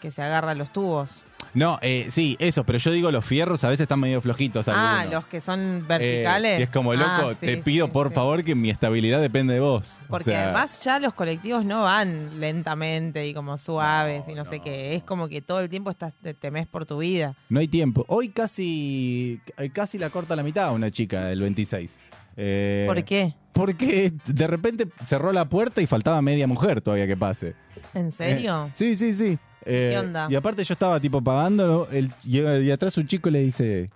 que 0.00 0.10
se 0.10 0.22
agarra 0.22 0.52
a 0.52 0.54
los 0.54 0.72
tubos. 0.72 1.22
No, 1.52 1.78
eh, 1.82 2.08
sí, 2.10 2.36
eso, 2.38 2.64
pero 2.64 2.78
yo 2.78 2.92
digo 2.92 3.10
los 3.10 3.24
fierros 3.24 3.64
a 3.64 3.68
veces 3.68 3.84
están 3.84 3.98
medio 4.00 4.20
flojitos. 4.20 4.68
Ah, 4.68 5.00
algunos. 5.00 5.14
los 5.22 5.26
que 5.26 5.40
son 5.40 5.60
Eh, 5.78 5.82
verticales. 5.86 6.60
y 6.60 6.62
es 6.62 6.70
como, 6.70 6.94
loco, 6.94 7.04
Ah, 7.10 7.34
sí, 7.40 7.46
te 7.46 7.56
pido 7.58 7.86
sí, 7.86 7.92
por 7.92 8.08
sí. 8.08 8.14
favor 8.14 8.44
que 8.44 8.54
mi 8.54 8.70
estabilidad 8.70 9.20
depende 9.20 9.54
de 9.54 9.60
vos. 9.60 9.98
O 10.04 10.10
Porque 10.10 10.30
sea, 10.30 10.44
además 10.44 10.80
ya 10.84 11.00
los 11.00 11.12
colectivos 11.14 11.64
no 11.64 11.82
van 11.82 12.38
lentamente 12.38 13.26
y 13.26 13.34
como 13.34 13.58
suaves 13.58 14.28
y 14.28 14.34
no, 14.34 14.44
sé 14.44 14.58
no. 14.58 14.64
qué. 14.64 14.94
Es 14.94 15.02
como 15.02 15.28
que 15.28 15.42
todo 15.42 15.60
el 15.60 15.68
tiempo 15.68 15.90
estás, 15.90 16.12
te 16.22 16.34
temes 16.34 16.66
por 16.68 16.86
tu 16.86 16.98
vida. 16.98 17.34
No 17.48 17.58
hay 17.60 17.68
tiempo. 17.68 18.04
Hoy 18.08 18.28
casi, 18.28 19.40
eh, 19.56 19.70
casi 19.70 19.98
la 19.98 20.10
corta 20.10 20.36
la 20.36 20.42
mitad 20.42 20.72
una 20.72 20.90
chica 20.90 21.24
del 21.26 21.40
26. 21.40 21.98
Eh, 22.36 22.84
¿Por 22.86 23.02
qué? 23.04 23.34
Porque 23.52 24.12
de 24.24 24.46
repente 24.46 24.86
cerró 25.04 25.32
la 25.32 25.48
puerta 25.48 25.82
y 25.82 25.86
faltaba 25.86 26.22
media 26.22 26.46
mujer 26.46 26.80
todavía 26.80 27.06
que 27.08 27.16
pase. 27.16 27.54
¿En 27.92 28.12
serio? 28.12 28.66
Eh, 28.68 28.72
sí, 28.74 28.96
sí, 28.96 29.12
sí. 29.12 29.38
Eh, 29.64 29.90
¿Qué 29.92 29.98
onda? 29.98 30.26
Y 30.30 30.34
aparte 30.34 30.64
yo 30.64 30.72
estaba 30.72 30.98
tipo 31.00 31.22
pagando 31.22 31.88
el, 31.90 32.10
y, 32.24 32.40
y 32.40 32.70
atrás 32.70 32.96
un 32.96 33.06
chico 33.06 33.30
le 33.30 33.40
dice, 33.40 33.90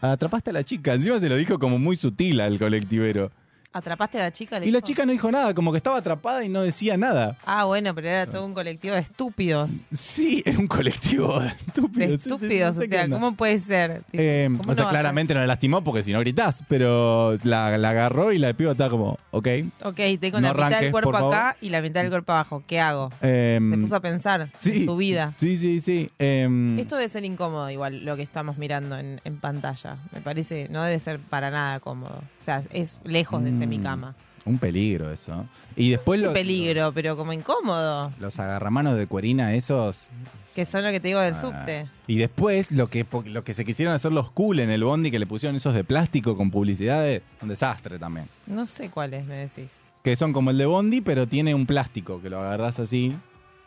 atrapaste 0.00 0.50
a 0.50 0.52
la 0.52 0.64
chica. 0.64 0.94
Encima 0.94 1.20
se 1.20 1.28
lo 1.28 1.36
dijo 1.36 1.58
como 1.58 1.78
muy 1.78 1.96
sutil 1.96 2.40
al 2.40 2.58
colectivero. 2.58 3.30
¿Atrapaste 3.72 4.18
a 4.18 4.22
la 4.22 4.32
chica? 4.32 4.58
Y 4.64 4.70
la 4.72 4.80
chica 4.80 5.06
no 5.06 5.12
dijo 5.12 5.30
nada, 5.30 5.54
como 5.54 5.70
que 5.70 5.76
estaba 5.76 5.98
atrapada 5.98 6.44
y 6.44 6.48
no 6.48 6.62
decía 6.62 6.96
nada. 6.96 7.36
Ah, 7.46 7.64
bueno, 7.66 7.94
pero 7.94 8.08
era 8.08 8.26
todo 8.26 8.44
un 8.44 8.52
colectivo 8.52 8.94
de 8.96 9.00
estúpidos. 9.00 9.70
Sí, 9.94 10.42
era 10.44 10.58
un 10.58 10.66
colectivo. 10.66 11.38
De 11.40 11.50
Sí, 11.50 11.54
sí, 11.76 11.88
sí, 11.94 12.12
estúpidos, 12.14 12.74
no 12.76 12.82
sé 12.82 12.88
o 12.88 12.90
sea. 12.90 13.08
¿cómo 13.08 13.34
puede 13.36 13.60
ser? 13.60 14.02
Tipo, 14.10 14.22
Eh, 14.22 14.48
¿cómo 14.58 14.72
o 14.72 14.74
sea, 14.74 14.88
claramente 14.88 15.34
no 15.34 15.40
la 15.40 15.46
lastimó 15.46 15.84
porque 15.84 16.02
si 16.02 16.12
no 16.12 16.18
gritás, 16.18 16.64
pero 16.66 17.36
la, 17.44 17.78
la 17.78 17.90
agarró 17.90 18.32
y 18.32 18.38
la 18.38 18.52
piba 18.54 18.72
estaba 18.72 18.90
como, 18.90 19.16
ok. 19.30 19.48
Ok, 19.84 20.00
tengo 20.20 20.40
No 20.40 20.52
la 20.52 20.64
mitad 20.64 20.80
del 20.80 20.90
cuerpo 20.90 21.16
acá 21.16 21.56
y 21.60 21.68
la 21.70 21.80
mitad 21.80 22.00
del 22.00 22.10
cuerpo 22.10 22.32
abajo. 22.32 22.62
¿Qué 22.66 22.80
hago? 22.80 23.12
Em, 23.22 23.70
Se 23.70 23.78
puso 23.78 23.94
a 23.96 24.00
pensar 24.00 24.50
en 24.64 24.84
su 24.84 24.96
vida. 24.96 25.32
Sí, 25.38 25.56
sí, 25.56 25.80
sí. 25.80 26.10
em, 26.18 26.76
Esto 26.76 26.96
debe 26.96 27.08
ser 27.08 27.24
incómodo, 27.24 27.70
igual, 27.70 28.04
lo 28.04 28.16
que 28.16 28.22
estamos 28.22 28.58
mirando 28.58 28.98
en, 28.98 29.20
en 29.22 29.36
pantalla. 29.38 29.96
Me 30.12 30.20
parece, 30.20 30.66
no 30.70 30.82
debe 30.82 30.98
ser 30.98 31.20
para 31.20 31.50
nada 31.52 31.78
cómodo. 31.78 32.16
O 32.40 32.42
sea, 32.42 32.62
es 32.72 32.98
lejos 33.04 33.44
de 33.44 33.59
Mm, 33.66 33.70
semicama. 33.70 34.14
Un 34.46 34.58
peligro 34.58 35.10
eso. 35.12 35.46
Y 35.76 35.90
después 35.90 36.18
los, 36.20 36.32
peligro, 36.32 36.92
pero 36.92 37.16
como 37.16 37.32
incómodo. 37.32 38.10
los 38.18 38.38
agarramanos 38.40 38.96
de 38.96 39.06
cuerina 39.06 39.54
esos. 39.54 40.08
Que 40.54 40.64
son 40.64 40.82
lo 40.82 40.90
que 40.90 40.98
te 40.98 41.08
digo 41.08 41.20
del 41.20 41.34
ah, 41.34 41.40
subte. 41.40 41.86
Y 42.06 42.16
después 42.16 42.72
lo 42.72 42.88
que, 42.88 43.04
lo 43.26 43.44
que 43.44 43.52
se 43.54 43.64
quisieron 43.64 43.94
hacer 43.94 44.12
los 44.12 44.30
cool 44.30 44.60
en 44.60 44.70
el 44.70 44.82
bondi 44.82 45.10
que 45.10 45.18
le 45.18 45.26
pusieron 45.26 45.56
esos 45.56 45.74
de 45.74 45.84
plástico 45.84 46.36
con 46.36 46.50
publicidades, 46.50 47.22
un 47.42 47.48
desastre 47.50 47.98
también. 47.98 48.26
No 48.46 48.66
sé 48.66 48.88
cuáles 48.88 49.26
me 49.26 49.36
decís. 49.36 49.78
Que 50.02 50.16
son 50.16 50.32
como 50.32 50.50
el 50.50 50.58
de 50.58 50.64
bondi, 50.66 51.02
pero 51.02 51.28
tiene 51.28 51.54
un 51.54 51.66
plástico 51.66 52.20
que 52.22 52.30
lo 52.30 52.40
agarrás 52.40 52.80
así 52.80 53.14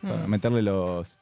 para 0.01 0.25
Mm. 0.25 0.29
meterle 0.29 0.61
los, 0.63 1.15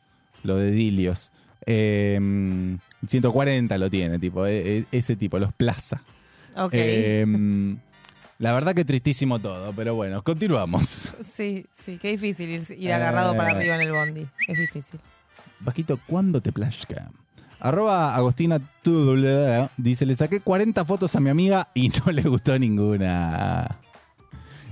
los 0.44 0.60
dedilios. 0.60 1.30
Em, 1.66 2.80
140 3.08 3.78
lo 3.78 3.90
tiene, 3.90 4.18
tipo, 4.18 4.46
e- 4.48 4.80
e- 4.80 4.86
ese 4.92 5.16
tipo, 5.16 5.38
los 5.40 5.54
plaza. 5.54 6.02
Ok. 6.56 6.72
Em, 6.74 7.78
la 8.42 8.52
verdad 8.54 8.74
que 8.76 8.84
tristísimo 8.84 9.40
todo, 9.40 9.72
pero 9.74 9.96
bueno, 9.96 10.22
continuamos. 10.24 11.12
sí, 11.24 11.66
sí, 11.86 11.98
qué 11.98 12.10
difícil 12.10 12.50
ir, 12.50 12.66
ir 12.78 12.92
agarrado 12.94 13.34
Eh. 13.34 13.38
para 13.38 13.52
arriba 13.52 13.76
en 13.76 13.82
el 13.82 13.92
bondi. 13.94 14.28
Es 14.48 14.58
difícil. 14.58 15.00
Vasquito, 15.60 16.00
¿cuándo 16.08 16.42
te 16.42 16.52
plashca? 16.52 17.12
Arroba 17.60 18.16
Agostina 18.16 18.60
Tudulea 18.82 19.70
dice, 19.78 20.06
le 20.08 20.16
saqué 20.16 20.40
40 20.42 20.84
fotos 20.86 21.16
a 21.16 21.20
mi 21.20 21.30
amiga 21.30 21.68
y 21.76 21.90
no 21.90 22.12
le 22.12 22.24
gustó 22.24 22.58
ninguna. 22.58 23.78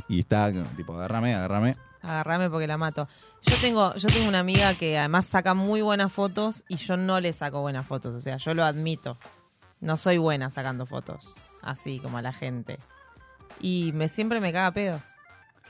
Y 0.08 0.22
está 0.22 0.52
tipo, 0.76 0.96
agárrame, 0.96 1.36
agárrame. 1.36 1.76
Agarrame 2.02 2.50
porque 2.50 2.66
la 2.66 2.78
mato. 2.78 3.08
Yo 3.44 3.56
tengo, 3.62 3.94
yo 3.96 4.10
tengo 4.10 4.28
una 4.28 4.40
amiga 4.40 4.74
que 4.74 4.98
además 4.98 5.28
saca 5.28 5.54
muy 5.54 5.82
buenas 5.82 6.12
fotos 6.12 6.64
y 6.68 6.78
yo 6.78 6.98
no 6.98 7.20
le 7.20 7.32
saco 7.34 7.62
buenas 7.62 7.86
fotos. 7.86 8.16
O 8.16 8.22
sea, 8.22 8.38
yo 8.38 8.56
lo 8.56 8.64
admito. 8.64 9.16
No 9.82 9.96
soy 9.98 10.18
buena 10.18 10.50
sacando 10.50 10.88
fotos. 10.88 11.36
Así 11.62 12.00
como 12.00 12.18
a 12.18 12.22
la 12.24 12.34
gente. 12.34 12.80
Y 13.60 13.92
me 13.94 14.10
siempre 14.10 14.40
me 14.40 14.52
caga 14.54 14.72
pedos. 14.72 15.02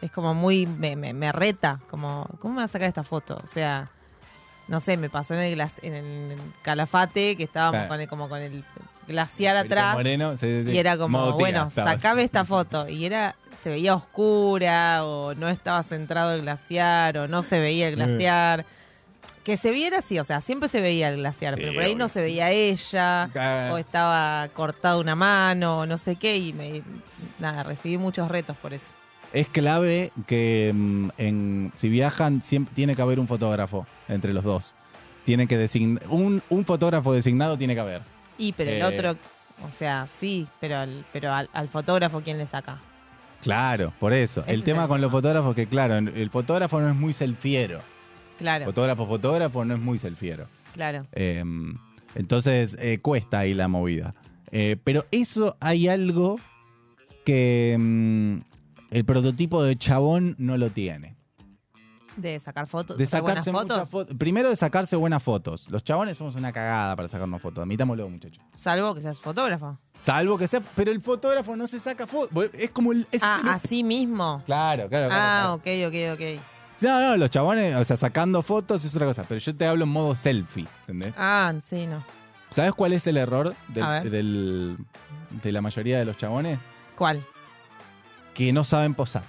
Es 0.02 0.12
como 0.12 0.34
muy. 0.34 0.65
Me, 0.65 0.96
me, 0.96 1.13
me 1.13 1.32
reta. 1.32 1.80
Como, 1.89 2.28
¿cómo 2.39 2.54
me 2.56 2.60
va 2.60 2.65
a 2.65 2.70
sacar 2.70 2.88
esta 2.88 3.04
foto? 3.04 3.39
O 3.44 3.48
sea. 3.48 3.89
No 4.68 4.80
sé, 4.82 4.98
me 4.98 5.10
pasó 5.10 5.34
en 5.34 5.39
el, 5.39 5.56
glas- 5.58 5.80
en 5.82 5.96
el 5.96 6.38
Calafate 6.62 7.36
que 7.36 7.44
estábamos 7.46 7.74
Claro. 7.78 7.89
con, 7.89 8.02
el, 8.02 8.08
como 8.08 8.30
con 8.30 8.38
el 8.39 8.63
glaciar 9.08 9.58
atrás. 9.58 9.96
Moreno, 9.96 10.38
sí, 10.38 10.46
sí, 10.60 10.65
sí. 10.65 10.72
Y 10.74 10.78
era 10.78 10.96
como, 10.96 11.18
Modo 11.18 11.34
bueno, 11.39 11.72
sacame 11.72 12.22
esta 12.24 12.46
foto. 12.46 12.88
Y 12.88 13.04
era, 13.06 13.34
se 13.63 13.72
veía 13.72 13.96
oscura, 13.96 15.06
o 15.06 15.34
no 15.34 15.50
estaba 15.50 15.82
centrado 15.82 16.34
el 16.34 16.42
glaciar, 16.44 17.18
o 17.18 17.28
no 17.28 17.42
se 17.42 17.60
veía 17.60 17.88
el 17.88 17.96
glaciar. 17.96 18.63
Que 19.50 19.58
se 19.58 19.72
viera 19.72 19.98
así, 20.00 20.20
o 20.20 20.24
sea, 20.24 20.42
siempre 20.42 20.70
se 20.70 20.80
veía 20.80 21.10
el 21.10 21.18
glaciar, 21.18 21.56
Sí, 21.56 21.62
pero 21.62 21.74
por 21.74 21.82
ahí 21.84 21.96
no 21.96 22.08
se 22.08 22.22
veía 22.22 22.52
ella, 22.52 23.24
Ah. 23.36 23.72
o 23.74 23.78
estaba 23.80 24.48
cortada 24.54 24.98
una 25.00 25.16
mano, 25.16 25.80
o 25.80 25.86
no 25.88 25.98
sé 25.98 26.18
qué, 26.18 26.38
y 26.38 26.54
me, 26.54 26.84
nada, 27.40 27.64
recibí 27.64 27.98
muchos 27.98 28.28
retos 28.30 28.56
por 28.58 28.74
eso. 28.74 28.94
Es 29.34 29.48
clave 29.48 30.12
que 30.28 30.72
mm, 30.74 31.10
en, 31.18 31.72
si 31.76 31.90
viajan 31.90 32.44
siempre 32.44 32.74
tiene 32.76 32.96
que 32.96 33.02
haber 33.02 33.20
un 33.20 33.28
fotógrafo 33.28 33.88
entre 34.08 34.34
los 34.34 34.44
dos. 34.44 34.76
Tiene 35.26 35.48
que 35.48 35.58
designar 35.58 36.04
un, 36.10 36.42
un 36.50 36.64
fotógrafo 36.66 37.12
designado 37.12 37.58
tiene 37.58 37.74
que 37.74 37.82
haber. 37.82 38.02
Y, 38.38 38.54
pero 38.54 38.70
el 38.70 38.82
Eh. 38.82 38.86
otro, 38.86 39.12
o 39.68 39.72
sea, 39.72 40.08
sí, 40.20 40.48
pero 40.60 40.78
al, 40.78 41.06
pero 41.12 41.34
al, 41.34 41.50
al 41.54 41.68
fotógrafo, 41.70 42.22
¿quién 42.22 42.38
le 42.38 42.46
saca? 42.46 42.78
Claro, 43.42 43.94
por 44.00 44.14
eso. 44.14 44.42
Ese 44.42 44.52
el 44.54 44.60
es 44.60 44.66
tema 44.66 44.84
el 44.84 44.88
con 44.90 45.02
los 45.02 45.10
fotógrafos 45.12 45.56
que 45.56 45.66
claro, 45.66 45.96
el 45.98 46.30
fotógrafo 46.30 46.80
no 46.80 46.90
es 46.90 46.96
muy 46.96 47.14
selfiero. 47.14 47.80
Claro, 48.39 48.65
Fotógrafo, 48.65 49.06
fotógrafo 49.06 49.63
no 49.65 49.75
es 49.75 49.80
muy 49.80 49.97
selfiero. 49.99 50.47
claro. 50.73 51.06
Eh, 51.12 51.43
entonces 52.15 52.75
eh, 52.80 52.99
cuesta 52.99 53.39
ahí 53.39 53.54
la 53.54 53.67
movida. 53.67 54.15
Eh, 54.52 54.78
pero 54.84 55.06
eso 55.12 55.56
hay 55.60 55.88
algo 55.88 56.39
que 57.25 57.78
mm, 57.80 58.38
el 58.91 59.06
prototipo 59.06 59.62
de 59.62 59.75
chabón 59.78 60.36
no 60.39 60.58
lo 60.58 60.69
tiene. 60.71 61.15
De 62.17 62.38
sacar 62.39 62.67
fotos, 62.67 62.97
De 62.97 63.06
sacar 63.06 63.21
buenas 63.21 63.45
sacarse 63.45 63.73
muchas 63.75 63.89
fotos. 63.89 64.17
Primero 64.17 64.49
de 64.49 64.56
sacarse 64.58 64.95
buenas 64.97 65.21
fotos. 65.23 65.69
Los 65.69 65.84
chabones 65.84 66.17
somos 66.17 66.36
una 66.36 66.52
cagada 66.52 66.95
para 66.95 67.08
sacarnos 67.08 67.41
fotos. 67.41 67.62
Admitámoslo, 67.62 68.10
muchachos. 68.10 68.43
salvo 68.56 68.93
que 68.95 69.02
seas 69.02 69.21
fotógrafo. 69.21 69.78
Salvo 69.97 70.38
que 70.38 70.47
sea. 70.47 70.62
Pero 70.75 70.91
el 70.91 71.02
fotógrafo 71.02 71.56
no 71.56 71.67
se 71.67 71.80
saca 71.80 72.08
fotos. 72.08 72.49
Es 72.54 72.71
como 72.71 72.91
el. 72.91 73.08
es- 73.12 73.21
Ah, 73.23 73.39
el- 73.43 73.49
así 73.49 73.84
mismo. 73.84 74.41
Claro, 74.45 74.89
claro, 74.89 75.08
claro. 75.08 75.13
Ah, 75.13 75.60
claro. 75.62 75.86
ok, 75.86 76.17
ok, 76.17 76.19
ok. 76.38 76.41
No, 76.82 77.00
no, 77.00 77.18
los 77.18 77.30
chabones, 77.30 77.76
o 77.76 77.84
sea, 77.86 77.98
sacando 77.98 78.42
fotos 78.42 78.86
es 78.86 78.96
otra 78.96 79.06
cosa. 79.08 79.24
Pero 79.28 79.39
yo 79.39 79.56
te 79.56 79.65
hablo 79.65 79.84
en 79.84 79.89
modo 79.89 80.15
selfie, 80.15 80.68
¿entendés? 80.82 81.13
Ah, 81.18 81.54
sí, 81.65 81.86
no. 81.88 82.04
¿Sabes 82.50 82.74
cuál 82.74 82.94
es 82.94 83.06
el 83.08 83.18
error 83.18 83.54
del- 83.68 83.86
ver. 83.86 84.10
del- 84.10 84.78
de 85.44 85.52
la 85.52 85.62
mayoría 85.62 86.00
de 86.00 86.06
los 86.06 86.18
chabones? 86.18 86.58
¿Cuál? 86.96 87.24
Que 88.34 88.52
no 88.54 88.63
saben 88.63 88.94
posar. 88.94 89.24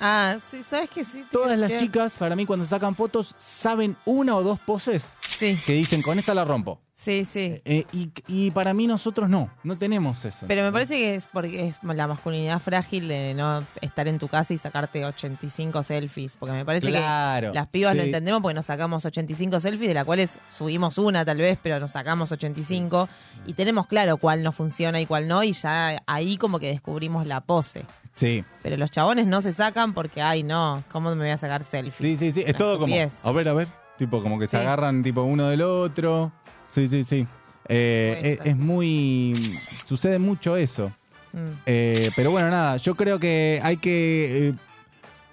Ah, 0.00 0.36
sí, 0.50 0.62
¿sabes 0.68 0.88
qué? 0.90 1.04
Sí, 1.04 1.24
Todas 1.30 1.58
las 1.58 1.70
que- 1.72 1.78
chicas, 1.78 2.16
para 2.16 2.34
mí, 2.36 2.46
cuando 2.46 2.64
sacan 2.66 2.94
fotos, 2.94 3.34
saben 3.36 3.96
una 4.04 4.34
o 4.36 4.42
dos 4.42 4.58
poses 4.60 5.14
Sí, 5.36 5.58
que 5.66 5.72
dicen, 5.74 6.02
con 6.02 6.18
esta 6.18 6.34
la 6.34 6.44
rompo. 6.44 6.80
Sí, 7.00 7.24
sí. 7.24 7.62
Eh, 7.64 7.86
y, 7.92 8.10
y 8.26 8.50
para 8.50 8.74
mí 8.74 8.86
nosotros 8.88 9.28
no, 9.30 9.48
no 9.62 9.76
tenemos 9.76 10.24
eso. 10.24 10.46
Pero 10.48 10.62
me 10.64 10.72
parece 10.72 10.96
que 10.96 11.14
es 11.14 11.28
porque 11.32 11.68
es 11.68 11.78
la 11.84 12.06
masculinidad 12.08 12.58
frágil 12.58 13.06
de 13.08 13.34
no 13.34 13.64
estar 13.80 14.08
en 14.08 14.18
tu 14.18 14.26
casa 14.28 14.52
y 14.52 14.58
sacarte 14.58 15.04
85 15.04 15.82
selfies. 15.84 16.36
Porque 16.36 16.54
me 16.54 16.64
parece 16.64 16.88
Claro. 16.88 17.52
que 17.52 17.54
las 17.54 17.68
pibas 17.68 17.94
lo 17.96 18.02
Sí. 18.02 18.08
entendemos 18.08 18.42
porque 18.42 18.54
nos 18.54 18.66
sacamos 18.66 19.04
85 19.04 19.60
selfies, 19.60 19.88
de 19.88 19.94
las 19.94 20.04
cuales 20.04 20.38
subimos 20.50 20.98
una 20.98 21.24
tal 21.24 21.38
vez, 21.38 21.58
pero 21.62 21.78
nos 21.78 21.92
sacamos 21.92 22.32
85. 22.32 23.08
Y 23.46 23.52
tenemos 23.54 23.86
claro 23.86 24.16
cuál 24.16 24.42
no 24.42 24.52
funciona 24.52 25.00
y 25.00 25.06
cuál 25.06 25.28
no, 25.28 25.42
y 25.44 25.52
ya 25.52 26.02
ahí 26.06 26.36
como 26.36 26.58
que 26.58 26.66
descubrimos 26.68 27.26
la 27.26 27.40
pose. 27.42 27.84
Sí, 28.16 28.44
Pero 28.64 28.76
los 28.76 28.90
chabones 28.90 29.28
no 29.28 29.40
se 29.40 29.52
sacan 29.52 29.94
porque, 29.94 30.20
ay, 30.20 30.42
no, 30.42 30.82
¿cómo 30.90 31.10
me 31.10 31.22
voy 31.22 31.30
a 31.30 31.38
sacar 31.38 31.62
selfies? 31.62 31.94
sí, 31.94 32.16
sí, 32.16 32.32
sí. 32.32 32.42
Es 32.44 32.56
todo 32.56 32.76
como, 32.76 32.92
a 32.92 33.30
ver, 33.32 33.48
a 33.48 33.52
ver. 33.52 33.68
Tipo, 33.96 34.20
como 34.22 34.38
que 34.38 34.46
se 34.48 34.56
Sí. 34.56 34.62
agarran 34.62 35.02
tipo 35.04 35.22
uno 35.22 35.48
del 35.48 35.62
otro. 35.62 36.32
Sí, 36.68 36.86
sí, 36.88 37.04
sí. 37.04 37.26
Eh, 37.68 38.38
es, 38.44 38.56
muy... 38.56 39.58
Sucede 39.84 40.18
mucho 40.18 40.56
eso. 40.56 40.92
Mm. 41.32 41.46
Eh, 41.66 42.10
pero 42.16 42.30
bueno, 42.30 42.50
nada, 42.50 42.76
yo 42.78 42.94
creo 42.94 43.18
que 43.18 43.60
hay 43.62 43.76
que... 43.76 44.48
eh, 44.48 44.54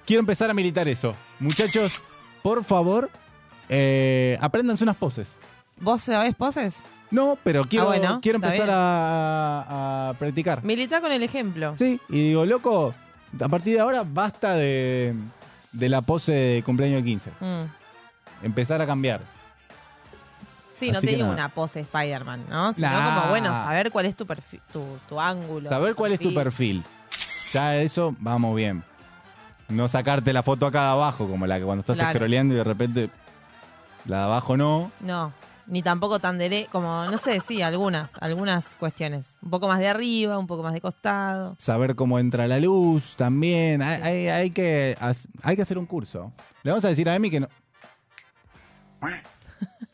quiero 0.05 0.19
empezar 0.19 0.49
a 0.49 0.53
militar 0.53 0.87
eso. 0.87 1.15
Muchachos, 1.39 2.01
por 2.43 2.63
favor, 2.63 3.09
eh, 3.69 4.37
apréndanse 4.41 4.83
unas 4.83 4.97
poses. 4.97 5.37
¿Vos 5.79 6.01
sabés 6.03 6.35
poses? 6.35 6.81
No, 7.11 7.37
pero 7.43 7.65
quiero, 7.67 7.85
Ah, 7.85 7.87
bueno, 7.97 8.19
quiero 8.21 8.37
está 8.37 8.47
empezar 8.47 8.69
a, 8.71 10.09
a 10.09 10.13
practicar. 10.15 10.63
Milita 10.63 11.01
con 11.01 11.11
el 11.11 11.23
ejemplo. 11.23 11.75
Sí, 11.77 11.99
y 12.09 12.29
digo, 12.29 12.45
loco, 12.45 12.93
a 13.39 13.47
partir 13.47 13.75
de 13.75 13.79
ahora 13.79 14.03
basta 14.05 14.55
de, 14.55 15.13
de 15.71 15.89
la 15.89 16.01
pose 16.01 16.31
de 16.31 16.63
cumpleaños 16.63 17.01
de 17.01 17.05
15. 17.05 17.29
Mm. 17.39 18.45
Empezar 18.45 18.81
a 18.81 18.85
cambiar. 18.85 19.21
Sí, 20.77 20.91
no 20.91 20.97
Así 20.97 21.07
te 21.07 21.11
que 21.11 21.15
digo 21.17 21.27
nada. 21.29 21.39
una 21.45 21.49
pose 21.49 21.79
Spider-Man, 21.81 22.45
¿no? 22.49 22.73
Sino 22.73 22.89
Nah. 22.89 23.15
como, 23.19 23.29
bueno, 23.29 23.49
saber 23.49 23.91
cuál 23.91 24.05
es 24.07 24.15
tu 24.15 24.25
perfil, 24.25 24.59
tu, 24.73 24.83
tu 25.07 25.19
ángulo. 25.19 25.69
Saber 25.69 25.95
cuál 25.95 26.11
es 26.13 26.19
tu 26.19 26.33
perfil. 26.33 26.83
Ya 27.53 27.77
eso, 27.77 28.13
vamos 28.19 28.55
bien. 28.55 28.83
No 29.69 29.87
sacarte 29.87 30.33
la 30.33 30.43
foto 30.43 30.67
acá 30.67 30.81
de 30.83 30.89
abajo, 30.91 31.27
como 31.27 31.47
la 31.47 31.57
que 31.57 31.63
cuando 31.65 31.79
estás 31.79 31.97
Claro. 31.97 32.13
scrolleando 32.17 32.53
y 32.53 32.57
de 32.57 32.63
repente 32.63 33.09
la 34.05 34.17
de 34.17 34.23
abajo 34.25 34.57
no. 34.57 34.91
No, 34.99 35.31
Ni 35.67 35.81
tampoco 35.81 36.19
tan 36.19 36.37
dere, 36.37 36.67
como, 36.71 37.05
no 37.05 37.17
sé, 37.17 37.39
sí, 37.39 37.63
algunas, 37.63 38.11
algunas 38.21 38.75
cuestiones. 38.75 39.39
Un 39.41 39.49
poco 39.49 39.67
más 39.67 39.79
de 39.79 39.87
arriba, 39.87 40.37
un 40.37 40.45
poco 40.45 40.61
más 40.61 40.73
de 40.73 40.81
costado. 40.81 41.55
Saber 41.57 41.95
cómo 41.95 42.19
entra 42.19 42.45
la 42.47 42.59
luz 42.59 43.15
también. 43.15 43.81
Hay, 43.81 44.01
hay- 44.03 44.27
hay 44.27 44.51
que, 44.51 44.95
has- 44.99 45.27
hay 45.41 45.55
que 45.55 45.63
hacer 45.63 45.79
un 45.79 45.87
curso. 45.87 46.31
Le 46.61 46.69
vamos 46.69 46.85
a 46.85 46.89
decir 46.89 47.09
a 47.09 47.15
Emi 47.15 47.31
que 47.31 47.39
no. 47.39 47.47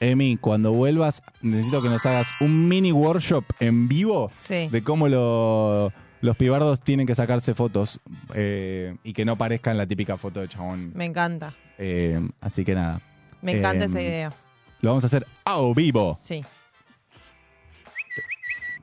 Emi, 0.01 0.35
cuando 0.37 0.73
vuelvas, 0.73 1.21
necesito 1.41 1.81
que 1.81 1.89
nos 1.89 2.05
hagas 2.05 2.27
un 2.41 2.67
mini 2.67 2.91
workshop 2.91 3.45
en 3.59 3.87
vivo 3.87 4.29
Sí. 4.41 4.67
de 4.67 4.83
cómo 4.83 5.07
lo- 5.07 5.93
los 6.21 6.35
pibardos 6.37 6.81
tienen 6.81 7.05
que 7.07 7.15
sacarse 7.15 7.53
fotos 7.53 7.99
eh, 8.33 8.95
y 9.03 9.13
que 9.13 9.25
no 9.25 9.37
parezcan 9.37 9.77
la 9.77 9.85
típica 9.87 10.17
foto 10.17 10.39
de 10.41 10.47
chabón. 10.49 10.91
Me 10.95 11.05
encanta. 11.05 11.53
Eh, 11.77 12.19
así 12.41 12.65
que 12.65 12.75
nada, 12.75 12.99
Me 13.41 13.57
encanta 13.57 13.85
Em, 13.85 13.91
esa 13.91 14.01
idea. 14.01 14.33
lo 14.81 14.89
vamos 14.89 15.03
a 15.03 15.07
hacer 15.07 15.25
a 15.45 15.57
vivo. 15.75 16.19
Sí. 16.23 16.43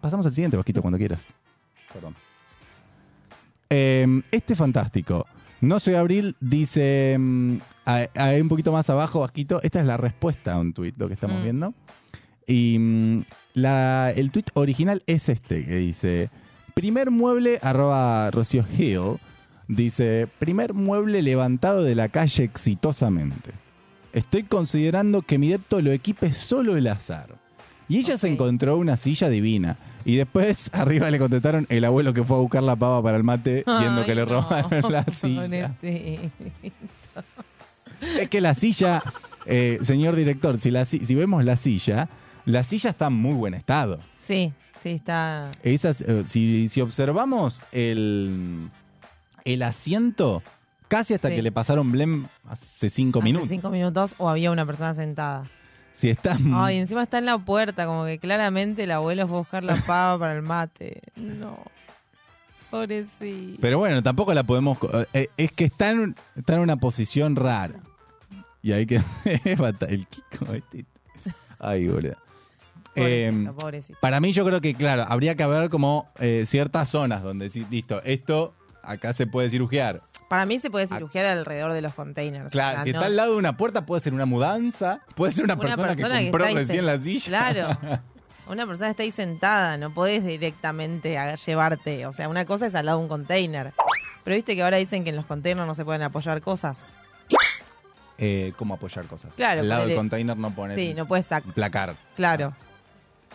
Pasamos 0.01 0.25
al 0.27 0.33
siguiente, 0.33 0.57
Vasquito, 0.57 0.81
cuando 0.81 0.99
quieras. 0.99 1.29
Perdón. 1.93 2.15
Eh, 3.71 4.23
este 4.31 4.55
fantástico. 4.55 5.27
No 5.61 5.81
soy 5.81 5.95
Abril, 5.95 6.37
dice 6.41 7.17
mm, 7.19 7.55
a- 7.85 8.07
a- 8.17 8.33
un 8.41 8.49
poquito 8.49 8.73
más 8.73 8.89
abajo, 8.91 9.21
Vasquito. 9.21 9.61
Esta 9.63 9.81
es 9.81 9.87
la 9.87 9.97
respuesta 9.97 10.55
a 10.55 10.59
un 10.59 10.73
tuit, 10.73 10.95
lo 10.99 11.09
que 11.09 11.15
estamos 11.15 11.41
Mm. 11.41 11.43
viendo. 11.43 11.75
Y 12.47 12.77
mm, 12.79 13.21
la, 13.55 14.13
el 14.15 14.31
tuit 14.31 14.51
original 14.55 15.03
es 15.07 15.29
este, 15.29 15.65
que 15.65 15.77
dice, 15.77 16.31
primer 16.75 17.11
mueble, 17.11 17.59
arroba 17.61 18.31
Rocío 18.31 18.65
Hill, 18.79 19.19
dice, 19.67 20.29
primer 20.39 20.75
mueble 20.75 21.23
levantado 21.23 21.83
de 21.83 21.95
la 21.95 22.09
calle 22.09 22.45
exitosamente. 22.45 23.51
Estoy 24.13 24.45
considerando 24.45 25.23
que 25.23 25.39
mi 25.39 25.49
depto 25.49 25.81
lo 25.83 25.91
equipe 25.93 26.33
solo 26.33 26.77
el 26.77 26.87
azar. 26.87 27.37
Y 27.89 27.99
ella 27.99 28.17
se 28.17 28.29
encontró 28.29 28.77
una 28.77 28.97
silla 28.97 29.29
divina. 29.29 29.77
Y 30.09 30.17
después 30.17 30.71
arriba 30.73 31.11
le 31.11 31.19
contestaron 31.19 31.67
el 31.69 31.85
abuelo 31.85 32.15
que 32.15 32.25
fue 32.25 32.37
a 32.37 32.41
buscar 32.41 32.63
la 32.63 32.75
pava 32.77 33.03
para 33.03 33.17
el 33.19 33.25
mate 33.25 33.63
viendo 33.67 34.01
Ay, 34.01 34.07
que 34.07 34.15
le 34.15 34.25
no. 34.25 34.33
robaron 34.41 34.91
la 34.93 35.05
silla. 35.15 35.75
Pobrecito. 35.81 37.25
Es 38.19 38.29
que 38.29 38.41
la 38.41 38.55
silla, 38.55 39.03
eh, 39.45 39.79
señor 39.83 40.15
director, 40.17 40.59
si, 40.59 40.71
la, 40.71 40.85
si 40.87 41.15
vemos 41.15 41.45
la 41.45 41.57
silla, 41.57 42.09
la 42.47 42.63
silla 42.63 42.91
está 42.91 43.09
en 43.09 43.15
muy 43.15 43.35
buen 43.35 43.55
estado. 43.55 43.99
Sí, 44.25 44.53
sí, 44.83 44.91
está. 44.91 45.51
Eh, 45.63 45.79
si, 46.27 46.69
si 46.69 46.81
observamos 46.81 47.61
el, 47.73 48.69
el 49.45 49.63
asiento, 49.63 50.43
casi 50.87 51.15
hasta 51.15 51.29
Sí. 51.29 51.37
que 51.37 51.43
le 51.43 51.53
pasaron 51.53 51.91
Blem 51.93 52.27
hace 52.49 52.89
cinco 52.89 53.19
hace 53.19 53.25
minutos. 53.25 53.49
cinco 53.51 53.69
minutos 53.71 54.15
o 54.19 54.29
había 54.29 54.51
una 54.53 54.65
persona 54.65 54.95
sentada. 54.95 55.45
Si 55.99 56.09
está 56.09 56.39
Ay, 56.55 56.79
encima 56.79 57.03
está 57.03 57.19
en 57.19 57.27
la 57.27 57.39
puerta, 57.39 57.85
como 57.85 58.05
que 58.07 58.19
claramente 58.19 58.85
el 58.85 58.93
abuelo 58.93 59.27
fue 59.27 59.37
a 59.37 59.41
buscar 59.41 59.65
la 59.65 59.75
pava 59.77 60.19
para 60.19 60.35
el 60.37 60.43
mate. 60.43 61.03
No. 61.17 61.59
Pobrecito. 62.71 63.59
Pero 63.61 63.79
bueno, 63.79 64.03
tampoco 64.03 64.33
la 64.35 64.43
podemos. 64.45 64.79
co- 64.79 64.91
eh, 65.13 65.29
es 65.37 65.53
que 65.53 65.65
está 65.65 65.91
en, 65.91 66.15
está 66.37 66.55
en 66.55 66.61
una 66.61 66.77
posición 66.77 67.35
rara. 67.35 67.75
Y 68.63 68.73
hay 68.73 68.87
que. 68.87 69.01
el 69.25 70.07
Kiko. 70.07 70.53
este. 70.55 70.85
Ay, 71.59 71.89
boludo. 71.89 72.15
Pobrecito, 72.95 73.49
Eh, 73.51 73.53
pobrecito. 73.59 73.99
para 74.01 74.21
mí, 74.21 74.33
yo 74.33 74.45
creo 74.45 74.61
que, 74.61 74.75
claro, 74.75 75.05
habría 75.09 75.35
que 75.37 75.43
haber 75.45 75.69
como 75.71 76.09
eh, 76.19 76.45
ciertas 76.47 76.89
zonas 76.91 77.23
donde 77.23 77.47
decir, 77.47 77.67
listo, 77.71 78.03
esto 78.05 78.55
acá 78.83 79.13
se 79.13 79.27
puede 79.27 79.51
cirugiar. 79.51 80.03
Para 80.29 80.45
mí 80.45 80.59
se 80.59 80.71
puede 80.71 80.87
cirugiar 80.87 81.25
alrededor 81.27 81.73
de 81.73 81.81
los 81.81 81.95
containers. 81.95 82.53
Claro, 82.53 82.73
O 82.73 82.75
sea, 82.77 82.85
si 82.85 82.93
no- 82.93 82.99
está 82.99 83.07
al 83.07 83.17
lado 83.17 83.33
de 83.33 83.39
una 83.39 83.57
puerta, 83.57 83.87
puede 83.87 84.01
ser 84.03 84.13
una 84.15 84.27
mudanza, 84.27 85.01
puede 85.15 85.33
ser 85.33 85.45
una, 85.45 85.55
Una 85.55 85.63
persona, 85.63 85.89
persona 85.89 86.15
que 86.19 86.25
que 86.27 86.31
compró 86.31 86.45
está 86.45 86.59
ahí 86.59 86.65
recién 86.67 86.87
la 86.87 86.99
silla. 86.99 87.27
Claro. 87.27 87.79
Una 88.49 88.67
persona 88.67 88.89
está 88.89 89.03
ahí 89.03 89.11
sentada, 89.11 89.77
no 89.77 89.93
podés 89.93 90.25
directamente 90.25 91.19
a- 91.19 91.35
llevarte. 91.35 92.07
O 92.07 92.15
sea, 92.15 92.31
una 92.31 92.47
cosa 92.47 92.67
es 92.67 92.75
al 92.75 92.87
lado 92.87 92.97
de 92.99 93.03
un 93.05 93.09
container. 93.11 93.73
Pero 94.25 94.35
viste 94.37 94.55
que 94.57 94.63
ahora 94.63 94.79
dicen 94.79 95.05
que 95.05 95.11
en 95.11 95.17
los 95.17 95.27
containers 95.27 95.67
no 95.67 95.75
se 95.75 95.85
pueden 95.85 96.01
apoyar 96.01 96.41
cosas. 96.41 96.95
Eh, 98.17 98.53
¿Cómo 98.57 98.75
apoyar 98.75 99.05
cosas? 99.07 99.35
Claro, 99.35 99.61
Al 99.61 99.69
lado 99.69 99.87
del 99.87 99.97
container 99.97 100.37
no 100.37 100.51
poner 100.51 100.79
Sí, 100.79 100.95
no 100.95 101.07
puedes 101.07 101.27
sacar. 101.27 101.53
placar. 101.53 101.95
Claro. 102.17 102.55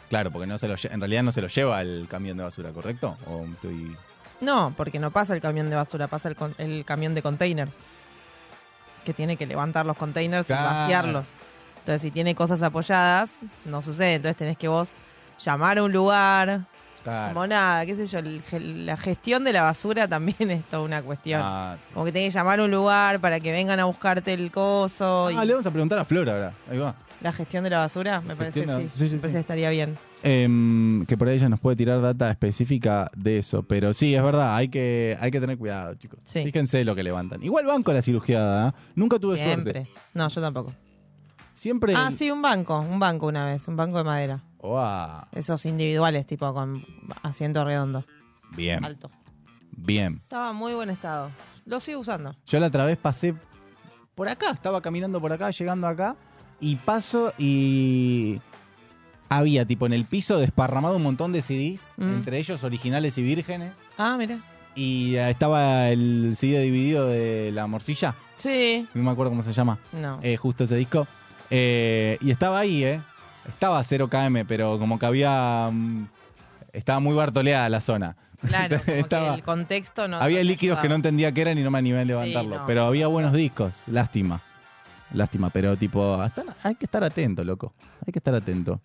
Claro, 0.10 0.32
porque 0.32 0.46
no 0.48 0.58
se 0.58 0.68
lo, 0.68 0.76
en 0.82 1.00
realidad 1.00 1.24
no 1.24 1.32
se 1.32 1.42
lo 1.42 1.48
lleva 1.48 1.82
el 1.82 2.08
camión 2.10 2.38
de 2.38 2.44
basura, 2.44 2.72
¿correcto? 2.72 3.18
O 3.28 3.46
estoy... 3.46 3.96
No, 4.44 4.74
porque 4.76 5.00
no 5.00 5.12
pasa 5.12 5.34
el 5.34 5.42
camión 5.42 5.70
de 5.70 5.76
basura, 5.76 6.08
pasa 6.08 6.30
el, 6.30 6.36
con- 6.36 6.56
el 6.58 6.84
camión 6.86 7.16
de 7.16 7.22
containers. 7.22 7.76
Que 9.06 9.14
tiene 9.14 9.36
que 9.38 9.46
levantar 9.46 9.86
los 9.86 9.98
containers 9.98 10.48
Claro. 10.48 10.64
y 10.64 10.66
vaciarlos. 10.76 11.30
Entonces, 11.80 12.02
si 12.02 12.12
tiene 12.12 12.36
cosas 12.36 12.62
apoyadas, 12.64 13.32
no 13.66 13.82
sucede. 13.82 14.16
Entonces, 14.16 14.38
tenés 14.38 14.58
que 14.58 14.68
vos 14.70 14.92
llamar 15.44 15.78
a 15.78 15.84
un 15.84 15.92
lugar. 15.92 16.62
Claro. 17.04 17.34
Como 17.34 17.46
nada, 17.48 17.86
qué 17.86 17.98
sé 17.98 18.06
yo, 18.06 18.20
el 18.20 18.42
ge- 18.44 18.62
la 18.62 18.96
gestión 18.96 19.44
de 19.44 19.52
la 19.52 19.64
basura 19.64 20.08
también 20.08 20.38
es 20.52 20.64
toda 20.64 20.84
una 20.84 21.02
cuestión. 21.02 21.42
Ah, 21.44 21.76
sí. 21.86 21.94
Como 21.94 22.06
que 22.06 22.14
tenés 22.14 22.34
que 22.34 22.40
llamar 22.40 22.62
a 22.62 22.64
un 22.64 22.72
lugar 22.72 23.20
para 23.20 23.42
que 23.42 23.52
vengan 23.52 23.78
a 23.82 23.86
buscarte 23.86 24.32
el 24.34 24.52
coso. 24.52 25.30
y 25.32 25.36
Ah, 25.36 25.44
le 25.44 25.52
vamos 25.54 25.66
a 25.68 25.72
preguntar 25.72 26.00
a 26.00 26.06
Flora 26.06 26.32
ahora. 26.34 26.54
Ahí 26.72 26.78
va. 26.78 26.96
La 27.20 27.34
gestión 27.34 27.66
de 27.66 27.70
la 27.72 27.80
basura, 27.80 28.22
me 28.22 28.36
parece 28.38 28.62
Gestión 28.62 28.84
de- 28.84 28.90
sí, 28.90 28.98
sí, 28.98 29.10
sí, 29.10 29.16
me 29.16 29.22
parece 29.22 29.28
sí. 29.30 29.34
que 29.36 29.40
estaría 29.42 29.70
bien. 29.70 29.98
Em, 30.26 31.06
que 31.06 31.18
por 31.18 31.28
ahí 31.28 31.36
ella 31.36 31.50
nos 31.50 31.60
puede 31.60 31.76
tirar 31.76 32.00
data 32.02 32.32
específica 32.32 33.12
de 33.16 33.40
eso. 33.40 33.64
Pero 33.64 33.94
sí, 33.94 34.16
es 34.16 34.24
verdad, 34.24 34.56
hay 34.56 34.70
que, 34.70 35.18
hay 35.20 35.30
que 35.32 35.42
tener 35.42 35.58
cuidado, 35.58 35.96
chicos. 35.96 36.20
Sí. 36.26 36.44
Fíjense 36.44 36.86
lo 36.86 36.96
que 36.96 37.04
levantan. 37.04 37.44
Igual 37.44 37.66
banco 37.66 37.92
la 37.92 38.02
cirugiada, 38.02 38.70
¿eh? 38.70 38.74
Nunca 38.96 39.20
tuve 39.20 39.36
Siempre. 39.36 39.84
suerte. 39.84 40.00
No, 40.14 40.30
yo 40.30 40.42
tampoco. 40.42 40.74
Siempre. 41.54 41.94
Ah, 41.96 42.10
sí, 42.12 42.32
un 42.32 42.42
banco, 42.42 42.80
un 42.80 43.00
banco 43.00 43.28
una 43.28 43.46
vez, 43.46 43.68
un 43.68 43.76
banco 43.76 43.98
de 43.98 44.04
madera. 44.06 44.42
Oa, 44.60 45.28
Esos 45.34 45.66
individuales, 45.66 46.26
tipo 46.26 46.54
con 46.54 46.86
asiento 47.22 47.66
redondo, 47.66 48.06
bien, 48.56 48.84
alto. 48.86 49.10
bien. 49.76 50.16
Estaba 50.24 50.52
en 50.52 50.56
muy 50.56 50.74
buen 50.74 50.90
estado. 50.90 51.32
Lo 51.66 51.82
sigo 51.82 52.00
usando. 52.00 52.34
Yo 52.48 52.60
la 52.62 52.68
otra 52.68 52.86
vez 52.86 52.98
pasé 52.98 53.36
por 54.16 54.30
acá, 54.30 54.52
estaba 54.52 54.82
caminando 54.82 55.20
por 55.20 55.34
acá, 55.34 55.52
llegando 55.52 55.86
acá, 55.88 56.16
y 56.62 56.78
paso 56.78 57.34
y 57.38 58.40
había 59.38 59.66
tipo 59.66 59.86
en 59.86 59.94
el 59.94 60.06
piso 60.06 60.38
desparramado 60.40 60.96
un 60.98 61.04
montón 61.04 61.32
de 61.32 61.42
CDs, 61.42 61.94
Mm. 61.98 62.10
entre 62.10 62.38
ellos 62.38 62.64
originales 62.64 63.18
y 63.18 63.22
vírgenes, 63.24 63.78
Ah, 63.98 64.16
mira. 64.18 64.40
y 64.76 65.16
eh, 65.16 65.30
estaba 65.30 65.90
el 65.90 66.36
CD 66.38 66.62
dividido 66.62 67.08
de 67.08 67.52
La 67.54 67.68
Morcilla, 67.68 68.16
Sí. 68.38 68.88
no 68.94 69.04
me 69.04 69.12
acuerdo 69.12 69.32
cómo 69.32 69.44
se 69.44 69.54
llama, 69.54 69.80
No. 69.92 70.20
eh, 70.24 70.38
justo 70.38 70.64
ese 70.64 70.76
disco, 70.76 71.08
eh, 71.50 72.18
y 72.22 72.32
estaba 72.32 72.60
ahí, 72.60 72.84
¿eh? 72.84 73.02
Estaba 73.48 73.78
a 73.80 73.84
0 73.84 74.08
km, 74.10 74.46
pero 74.48 74.80
como 74.80 74.98
que 74.98 75.06
había... 75.06 75.70
mm, 75.72 76.08
estaba 76.72 77.00
muy 77.00 77.14
bartoleada 77.14 77.68
la 77.70 77.82
zona. 77.82 78.16
Claro, 78.48 78.80
como 78.84 78.98
estaba- 78.98 79.30
que 79.30 79.36
el 79.36 79.44
contexto 79.44 80.08
no. 80.08 80.18
había 80.18 80.40
no 80.40 80.46
líquidos 80.46 80.80
que 80.80 80.90
no 80.90 80.96
entendía 80.96 81.32
qué 81.34 81.42
eran 81.42 81.58
y 81.58 81.62
no 81.62 81.70
me 81.72 81.78
animé 81.80 82.00
a 82.00 82.06
levantarlo. 82.06 82.60
no. 82.60 82.66
pero 82.66 82.86
había 82.86 83.08
buenos 83.08 83.34
discos. 83.34 83.74
Lástima. 83.88 84.42
Lástima, 85.14 85.50
pero 85.52 85.78
tipo, 85.78 86.16
hasta- 86.16 86.44
hay 86.64 86.74
que 86.76 86.86
estar 86.86 87.04
atento, 87.04 87.44
loco. 87.44 87.74
Hay 88.06 88.12
que 88.12 88.20
estar 88.20 88.34
atento. 88.34 88.82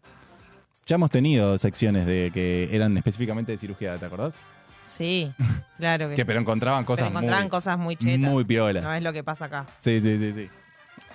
Ya 0.88 0.94
hemos 0.94 1.10
tenido 1.10 1.58
secciones 1.58 2.06
de 2.06 2.30
que 2.32 2.74
eran 2.74 2.96
específicamente 2.96 3.52
de 3.52 3.58
cirugía, 3.58 3.98
¿te 3.98 4.06
acordás? 4.06 4.32
Sí, 4.86 5.30
claro 5.76 6.08
que, 6.08 6.14
Que 6.14 6.24
pero 6.24 6.40
encontraban 6.40 6.86
cosas 6.86 7.08
pero 7.08 7.10
encontraban 7.10 7.44
muy, 7.44 7.50
cosas 7.50 7.78
muy 7.78 7.96
chetas. 7.96 8.18
muy 8.18 8.42
piolas. 8.44 8.82
No 8.82 8.94
es 8.94 9.02
lo 9.02 9.12
que 9.12 9.22
pasa 9.22 9.44
acá. 9.44 9.66
Sí, 9.80 10.00
sí, 10.00 10.18
sí, 10.18 10.32
sí. 10.32 10.48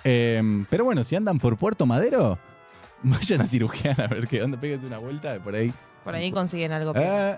Eh, 0.04 0.64
pero 0.70 0.84
bueno, 0.84 1.02
si 1.02 1.16
andan 1.16 1.40
por 1.40 1.56
Puerto 1.56 1.86
Madero, 1.86 2.38
vayan 3.02 3.40
a 3.40 3.48
cirugiar 3.48 4.00
a 4.00 4.06
ver 4.06 4.28
qué 4.28 4.44
onda. 4.44 4.60
Péguense 4.60 4.86
una 4.86 4.98
vuelta 4.98 5.36
por 5.40 5.56
ahí. 5.56 5.72
Por 6.04 6.14
ahí 6.14 6.30
consiguen 6.30 6.70
algo. 6.70 6.92
Eh, 6.94 7.36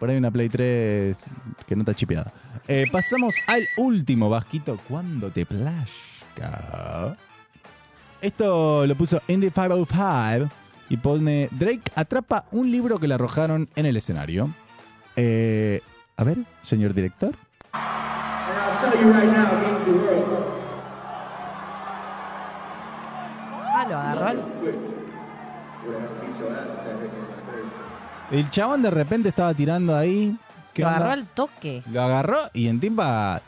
por 0.00 0.10
ahí 0.10 0.16
una 0.16 0.32
Play 0.32 0.48
3 0.48 1.24
que 1.68 1.76
no 1.76 1.82
está 1.82 1.94
chipeada. 1.94 2.32
Eh, 2.66 2.86
pasamos 2.90 3.36
al 3.46 3.64
último, 3.76 4.28
Vasquito. 4.28 4.76
Cuando 4.88 5.30
te 5.30 5.46
plazca. 5.46 7.16
Esto 8.20 8.88
lo 8.88 8.96
puso 8.96 9.22
Indy 9.28 9.50
505 9.52 10.50
y 10.90 10.98
pone 10.98 11.48
Drake 11.52 11.90
atrapa 11.94 12.44
un 12.50 12.70
libro 12.70 12.98
que 12.98 13.08
le 13.08 13.14
arrojaron 13.14 13.68
en 13.76 13.86
el 13.86 13.96
escenario. 13.96 14.50
Eh, 15.16 15.80
a 16.18 16.24
ver, 16.24 16.38
señor 16.62 16.92
director. 16.92 17.34
And 17.72 18.58
I'll 18.58 18.76
tell 18.78 19.00
you 19.00 19.10
right 19.12 19.30
now, 19.32 19.56
against 19.58 19.86
the 19.86 19.92
world, 19.92 20.46
Ah, 23.72 23.86
lo 23.88 23.96
agarró. 23.98 24.42
El 28.30 28.50
chabón 28.50 28.82
de 28.82 28.90
repente 28.90 29.28
estaba 29.30 29.54
tirando 29.54 29.96
ahí. 29.96 30.36
¿Qué 30.74 30.82
Lo 30.82 30.88
onda? 30.88 30.98
agarró 30.98 31.12
al 31.14 31.26
toque. 31.26 31.82
Lo 31.90 32.02
agarró 32.02 32.38
y 32.52 32.68
en 32.68 32.78
timba. 32.78 33.40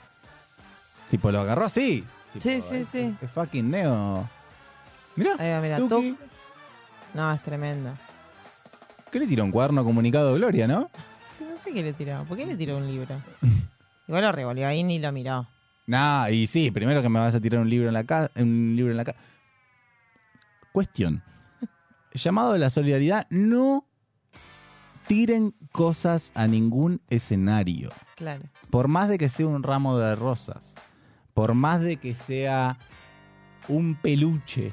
Tipo, 1.11 1.31
lo 1.31 1.41
agarró 1.41 1.67
así. 1.67 2.05
Tipo, 2.33 2.43
Sí, 2.43 2.61
sí, 2.61 2.85
sí. 2.85 3.15
Es 3.21 3.31
fucking 3.31 3.71
neo. 3.71 4.29
Va, 5.19 5.37
mira, 5.61 5.77
Tuki. 5.77 6.17
No, 7.15 7.33
es 7.33 7.43
tremendo. 7.43 7.93
¿Qué 9.11 9.19
le 9.19 9.27
tiró? 9.27 9.45
Un 9.45 9.51
cuaderno 9.51 9.85
comunicado 9.85 10.33
de 10.33 10.39
Gloria, 10.39 10.67
¿no? 10.67 10.91
Sí, 11.39 11.45
no 11.45 11.57
sé 11.57 11.73
qué 11.73 11.83
le 11.83 11.93
tiró. 11.93 12.25
¿Por 12.25 12.37
qué 12.37 12.47
le 12.47 12.57
tiró 12.57 12.79
un 12.79 12.87
libro? 12.87 13.15
Igual 14.09 14.25
lo 14.25 14.33
revolvió 14.33 14.67
ahí 14.67 14.83
ni 14.83 14.99
lo 14.99 15.13
miró. 15.13 15.47
Nah, 15.87 16.31
y 16.31 16.47
sí, 16.47 16.71
primero 16.71 17.03
que 17.03 17.09
me 17.09 17.19
vas 17.19 17.35
a 17.35 17.41
tirar 17.41 17.61
un 17.61 17.69
libro 17.69 17.89
en 17.89 17.95
la 17.95 18.05
casa. 18.05 18.31
Un 18.37 18.75
libro 18.75 18.91
en 18.91 18.97
la 18.97 19.05
casa. 19.05 19.19
Cuestión. 20.73 21.23
llamado 22.15 22.55
de 22.55 22.59
la 22.59 22.71
solidaridad, 22.71 23.27
no 23.29 23.85
tiren 25.07 25.55
cosas 25.73 26.33
a 26.35 26.47
ningún 26.47 27.03
escenario. 27.11 27.91
Claro. 28.17 28.45
Por 28.71 28.89
más 28.89 29.11
de 29.11 29.19
que 29.19 29.29
sea 29.29 29.47
un 29.47 29.63
ramo 29.63 29.99
de 29.99 30.15
rosas, 30.15 30.75
por 31.35 31.53
más 31.53 31.83
de 31.83 31.99
que 31.99 32.15
sea 32.15 32.79
un 33.69 33.95
peluche, 33.95 34.73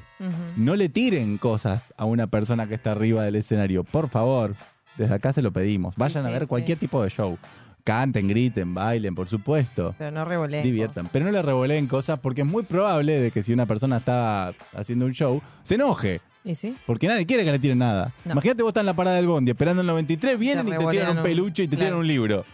no 0.56 0.74
le 0.76 0.88
tiren 0.88 1.38
cosas 1.38 1.92
a 1.96 2.04
una 2.04 2.26
persona 2.26 2.66
que 2.66 2.74
está 2.74 2.92
arriba 2.92 3.22
del 3.24 3.36
escenario. 3.36 3.84
Por 3.84 4.08
favor, 4.08 4.54
desde 4.98 5.14
acá 5.14 5.32
se 5.32 5.42
lo 5.42 5.52
pedimos. 5.52 5.94
Vayan 5.96 6.26
a 6.26 6.30
ver 6.30 6.42
sí. 6.42 6.48
cualquier 6.48 6.78
tipo 6.78 7.02
de 7.02 7.10
show. 7.10 7.38
Canten, 7.82 8.28
griten, 8.28 8.74
bailen, 8.74 9.14
por 9.14 9.26
supuesto. 9.28 9.94
Pero 9.96 10.10
no 10.10 10.24
revoleen. 10.24 10.62
Diviertan. 10.62 11.08
Pero 11.10 11.24
no 11.24 11.30
le 11.32 11.40
revoleen 11.40 11.86
cosas 11.86 12.18
porque 12.20 12.42
es 12.42 12.46
muy 12.46 12.62
probable 12.62 13.18
de 13.18 13.30
que 13.30 13.42
si 13.42 13.52
una 13.54 13.64
persona 13.66 13.96
está 13.98 14.52
haciendo 14.76 15.06
un 15.06 15.12
show, 15.12 15.40
se 15.62 15.76
enoje. 15.76 16.20
¿Y 16.44 16.54
sí? 16.54 16.74
Porque 16.86 17.06
nadie 17.08 17.24
quiere 17.26 17.44
que 17.44 17.52
le 17.52 17.58
tiren 17.58 17.78
nada. 17.78 18.12
No. 18.26 18.32
Imagínate 18.32 18.62
vos 18.62 18.70
estás 18.70 18.82
en 18.82 18.86
la 18.86 18.94
parada 18.94 19.16
del 19.16 19.26
bondi 19.26 19.50
esperando 19.50 19.80
el 19.80 19.86
93, 19.86 20.38
vienen 20.38 20.68
y 20.68 20.70
te 20.72 20.86
tiran 20.86 21.16
un 21.16 21.22
peluche 21.22 21.62
y 21.64 21.68
te 21.68 21.76
tiran 21.76 21.94
un 21.94 22.06
libro. 22.06 22.44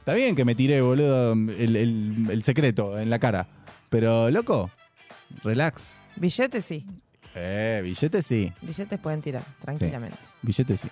Está 0.00 0.14
bien 0.14 0.34
que 0.34 0.44
me 0.44 0.54
tiré, 0.56 0.80
boludo, 0.80 1.32
el, 1.32 1.76
el- 1.76 2.26
el 2.28 2.42
secreto 2.42 2.98
en 2.98 3.08
la 3.08 3.20
cara. 3.20 3.46
Pero, 3.88 4.30
loco, 4.30 4.68
relax. 5.42 5.90
Billetes 6.16 6.64
sí. 6.64 6.86
Eh, 7.34 7.80
billetes 7.82 8.26
sí. 8.26 8.52
Billetes 8.60 8.98
pueden 8.98 9.22
tirar, 9.22 9.42
tranquilamente. 9.60 10.18
Billetes 10.42 10.80
sí. 10.80 10.88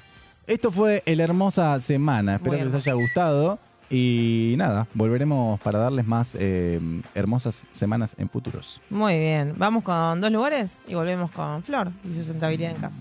Esto 0.47 0.73
fue 0.73 1.03
el 1.07 1.21
Hermosa 1.21 1.79
Semana. 1.81 2.37
Espero 2.37 2.53
Muy 2.53 2.59
que 2.61 2.65
les 2.65 2.75
haya 2.75 2.95
gustado. 2.95 3.59
Y 3.93 4.55
nada, 4.57 4.87
volveremos 4.95 5.59
para 5.61 5.81
darles 5.81 6.07
más 6.07 6.37
eh, 6.39 6.81
hermosas 7.15 7.67
semanas 7.73 8.15
en 8.19 8.29
futuros. 8.29 8.81
Muy 8.89 9.19
bien. 9.19 9.55
Vamos 9.57 9.83
con 9.83 10.21
dos 10.21 10.31
lugares 10.31 10.85
y 10.87 10.95
volvemos 10.95 11.33
con 11.33 11.63
Flor 11.65 11.91
y 12.05 12.09
su 12.09 12.15
sustentabilidad 12.19 12.71
en 12.71 12.77
casa. 12.77 12.97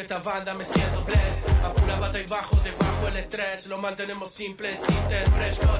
Esta 0.00 0.18
banda 0.18 0.54
me 0.54 0.64
siento 0.64 1.02
bless. 1.04 1.44
A 1.62 1.72
pura 1.72 1.98
bata 1.98 2.20
y 2.20 2.26
bajo, 2.26 2.56
Lo 3.68 3.78
mantenemos 3.78 4.30
simple, 4.30 4.76
sin 4.76 5.32
fresh, 5.32 5.62
no. 5.62 5.78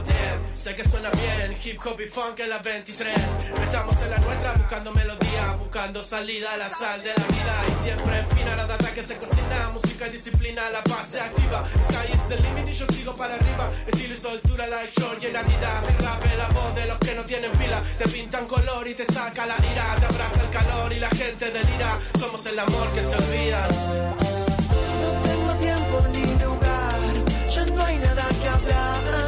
Sé 0.55 0.75
que 0.75 0.85
suena 0.85 1.11
bien, 1.11 1.57
hip 1.63 1.79
hop 1.85 2.01
y 2.01 2.07
funk 2.07 2.41
en 2.41 2.49
la 2.49 2.59
23. 2.59 3.15
Estamos 3.63 4.01
en 4.03 4.11
la 4.11 4.19
nuestra 4.19 4.53
buscando 4.55 4.91
melodía, 4.93 5.57
buscando 5.59 6.03
salida 6.03 6.57
la 6.57 6.69
sal 6.69 7.03
de 7.03 7.11
la 7.11 7.27
vida. 7.27 7.65
Y 7.69 7.85
siempre 7.85 8.25
fina 8.25 8.57
la 8.57 8.67
data 8.67 8.93
que 8.95 9.03
se 9.03 9.17
cocina, 9.19 9.71
música 9.73 10.09
y 10.09 10.11
disciplina, 10.13 10.71
la 10.71 10.83
paz 10.83 11.09
se 11.09 11.21
activa. 11.21 11.63
Sky 11.83 12.13
is 12.15 12.29
the 12.29 12.37
limit 12.37 12.69
y 12.69 12.73
yo 12.73 12.87
sigo 12.87 13.15
para 13.15 13.35
arriba. 13.35 13.71
Estilo 13.87 14.15
y 14.15 14.17
soltura, 14.17 14.67
like 14.67 15.01
short 15.01 15.23
y 15.23 15.27
en 15.27 15.37
Adidas. 15.37 15.91
El 15.91 16.05
rap 16.05 16.25
es 16.25 16.39
la 16.39 16.49
voz 16.49 16.75
de 16.75 16.87
los 16.87 16.99
que 16.99 17.15
no 17.15 17.25
tienen 17.25 17.53
pila. 17.53 17.83
Te 17.99 18.09
pintan 18.09 18.47
color 18.47 18.89
y 18.89 18.95
te 18.95 19.05
saca 19.05 19.47
la 19.47 19.57
ira. 19.71 19.97
Te 20.01 20.07
abraza 20.07 20.41
el 20.43 20.51
calor 20.51 20.93
y 20.93 21.01
la 21.01 21.11
gente 21.11 21.51
delira. 21.51 21.99
Somos 22.19 22.45
el 22.47 22.59
amor 22.59 22.89
que 22.95 23.03
se 23.03 23.15
olvida. 23.15 24.28
Nada 28.69 29.28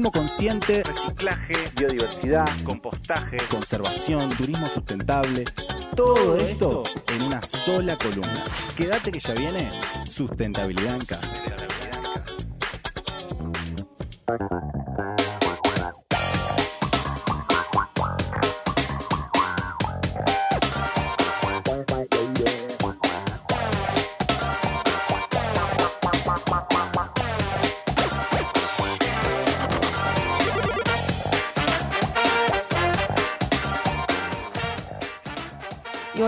Consumo 0.00 0.12
consciente, 0.12 0.82
reciclaje, 0.82 1.52
biodiversidad, 1.76 2.46
compostaje, 2.64 3.36
conservación, 3.50 4.30
turismo 4.30 4.66
sustentable. 4.66 5.44
Todo 5.94 6.38
esto 6.38 6.84
en 7.14 7.26
una 7.26 7.42
sola 7.42 7.98
columna. 7.98 8.46
Quédate 8.74 9.12
que 9.12 9.20
ya 9.20 9.34
viene 9.34 9.70
sustentabilidad 10.06 10.94
en 10.94 11.04
casa. 11.04 11.28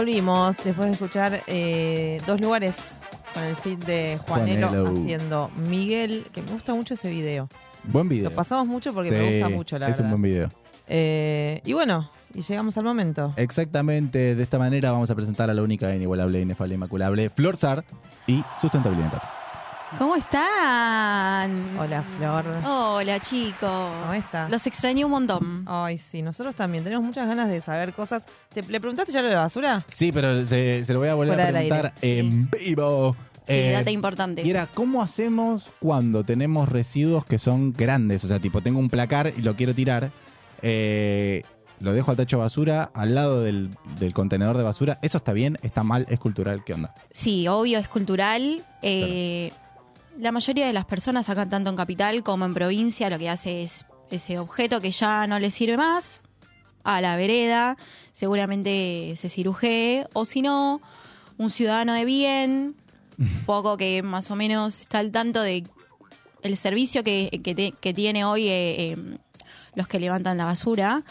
Volvimos 0.03 0.57
después 0.64 0.88
de 0.88 0.92
escuchar 0.94 1.42
eh, 1.46 2.20
dos 2.26 2.40
lugares 2.40 3.03
con 3.32 3.44
el 3.44 3.55
feed 3.55 3.78
de 3.84 4.18
Juanelo, 4.26 4.66
Juanelo. 4.68 5.00
haciendo 5.00 5.50
Miguel, 5.68 6.26
que 6.32 6.42
me 6.42 6.50
gusta 6.50 6.74
mucho 6.74 6.94
ese 6.94 7.09
video. 7.09 7.48
Buen 7.84 8.09
video. 8.09 8.28
Lo 8.30 8.34
pasamos 8.34 8.66
mucho 8.66 8.92
porque 8.92 9.11
Sí, 9.11 9.14
me 9.16 9.30
gusta 9.30 9.48
mucho, 9.48 9.78
la 9.78 9.86
Es 9.86 9.98
verdad. 9.98 10.05
un 10.12 10.20
buen 10.20 10.22
video. 10.32 10.50
Eh, 10.88 11.61
y 11.64 11.72
bueno, 11.72 12.11
y 12.34 12.42
llegamos 12.42 12.76
al 12.78 12.82
momento. 12.84 13.32
Exactamente, 13.36 14.34
de 14.34 14.42
esta 14.42 14.59
manera 14.59 14.90
vamos 14.90 15.09
a 15.09 15.14
presentar 15.14 15.48
a 15.50 15.55
la 15.55 15.62
única, 15.62 15.94
inigualable, 15.94 16.40
inefable, 16.40 16.74
inmaculable, 16.74 17.30
Flor 17.30 17.57
Sar 17.57 17.84
y 18.26 18.42
sustentabilidad 18.61 19.07
en 19.07 19.12
casa. 19.12 19.30
¿Cómo 19.99 20.16
están? 20.16 21.53
Hola, 21.78 22.03
Flor. 22.16 22.45
Hola, 22.66 23.20
chicos. 23.20 23.61
¿Cómo 24.03 24.14
estás? 24.14 24.51
Los 24.51 24.66
extrañé 24.66 25.05
un 25.05 25.11
montón. 25.11 25.64
Ay, 25.66 25.99
sí, 25.99 26.22
nosotros 26.22 26.55
también 26.57 26.82
tenemos 26.82 27.05
muchas 27.05 27.28
ganas 27.28 27.49
de 27.49 27.61
saber 27.61 27.93
cosas. 27.93 28.26
¿Te, 28.53 28.62
¿Le 28.62 28.80
preguntaste 28.80 29.12
ya 29.12 29.22
lo 29.22 29.28
de 29.28 29.34
la 29.34 29.43
basura? 29.43 29.84
Sí, 29.93 30.11
pero 30.11 30.45
se, 30.47 30.84
se 30.84 30.93
lo 30.93 30.99
voy 30.99 31.09
a 31.09 31.14
volver 31.14 31.34
Fuera 31.34 31.49
a 31.49 31.53
del 31.53 31.68
preguntar 31.68 31.93
aire, 32.03 32.18
en 32.18 32.51
vivo. 32.51 33.16
Sí, 33.47 33.53
Eh, 33.55 33.72
data 33.72 33.90
importante. 33.90 34.43
Y 34.43 34.51
era, 34.51 34.66
¿cómo 34.66 35.03
hacemos 35.03 35.64
cuando 35.78 36.24
tenemos 36.24 36.68
residuos 36.68 37.24
que 37.24 37.38
son 37.38 37.72
grandes? 37.72 38.24
O 38.24 38.28
sea, 38.28 38.38
tipo, 38.38 38.61
tengo 38.61 38.78
un 38.78 38.88
placar 38.88 39.32
y 39.36 39.43
lo 39.43 39.55
quiero 39.57 39.74
tirar. 39.74 40.11
eh, 40.62 41.43
lo 41.80 41.93
dejo 41.93 42.12
al 42.12 42.16
tacho 42.16 42.36
de 42.36 42.43
basura, 42.45 42.90
al 42.95 43.16
lado 43.16 43.43
del, 43.43 43.70
del 43.99 44.14
contenedor 44.14 44.57
de 44.57 44.62
basura. 44.62 45.01
¿Eso 45.03 45.18
está 45.18 45.32
bien? 45.32 45.59
¿Está 45.62 45.82
mal? 45.82 46.07
¿Es 46.09 46.20
cultural? 46.20 46.62
¿Qué 46.64 46.74
onda? 46.74 46.95
Sí, 47.11 47.49
obvio, 47.49 47.80
es 47.80 47.88
cultural. 47.88 48.62
Eh, 48.82 49.53
La 50.18 50.30
mayoría 50.32 50.66
de 50.66 50.72
las 50.72 50.84
personas 50.84 51.28
acá, 51.28 51.48
tanto 51.48 51.70
en 51.70 51.76
capital 51.76 52.22
como 52.22 52.44
en 52.44 52.54
provincia, 52.54 53.08
lo 53.10 53.18
que 53.18 53.28
hace 53.28 53.62
es 53.62 53.86
ese 54.10 54.38
objeto 54.38 54.80
que 54.80 54.90
ya 54.90 55.26
no 55.26 55.38
le 55.38 55.50
sirve 55.50 55.76
más 55.76 56.20
a 56.84 57.00
la 57.00 57.16
vereda, 57.16 57.76
seguramente 58.12 59.14
se 59.16 59.28
cirujee, 59.28 60.06
o 60.12 60.24
si 60.24 60.42
no, 60.42 60.80
un 61.38 61.50
ciudadano 61.50 61.94
de 61.94 62.04
bien, 62.04 62.74
poco 63.46 63.76
que 63.76 64.02
más 64.02 64.30
o 64.30 64.36
menos 64.36 64.80
está 64.80 64.98
al 64.98 65.10
tanto 65.12 65.40
de 65.42 65.64
el 66.42 66.56
servicio 66.56 67.04
que, 67.04 67.40
que 67.42 67.54
te- 67.54 67.72
que 67.72 67.94
tiene 67.94 68.24
hoy 68.24 68.48
eh, 68.48 68.92
eh, 68.92 68.96
los 69.76 69.86
que 69.86 70.00
levantan 70.00 70.36
la 70.38 70.44
basura, 70.44 71.04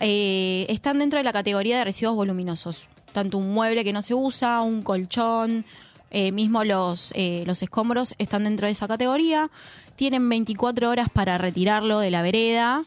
eh, 0.00 0.66
están 0.70 0.98
dentro 0.98 1.18
de 1.18 1.24
la 1.24 1.32
categoría 1.32 1.78
de 1.78 1.84
residuos 1.84 2.16
voluminosos. 2.16 2.88
Tanto 3.12 3.36
un 3.36 3.52
mueble 3.52 3.84
que 3.84 3.92
no 3.92 4.00
se 4.00 4.14
usa, 4.14 4.62
un 4.62 4.80
colchón, 4.82 5.66
eh, 6.14 6.30
mismo 6.30 6.62
los, 6.62 7.10
eh, 7.16 7.42
los 7.46 7.62
escombros 7.62 8.14
están 8.18 8.44
dentro 8.44 8.66
de 8.66 8.72
esa 8.72 8.86
categoría. 8.86 9.50
Tienen 9.96 10.28
24 10.28 10.90
horas 10.90 11.08
para 11.08 11.38
retirarlo 11.38 12.00
de 12.00 12.10
la 12.10 12.20
vereda 12.20 12.84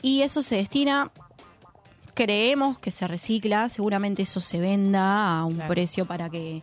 y 0.00 0.22
eso 0.22 0.42
se 0.42 0.54
destina, 0.54 1.10
creemos 2.14 2.78
que 2.78 2.92
se 2.92 3.08
recicla, 3.08 3.68
seguramente 3.68 4.22
eso 4.22 4.38
se 4.38 4.60
venda 4.60 5.40
a 5.40 5.44
un 5.44 5.58
precio 5.66 6.06
para 6.06 6.30
que 6.30 6.62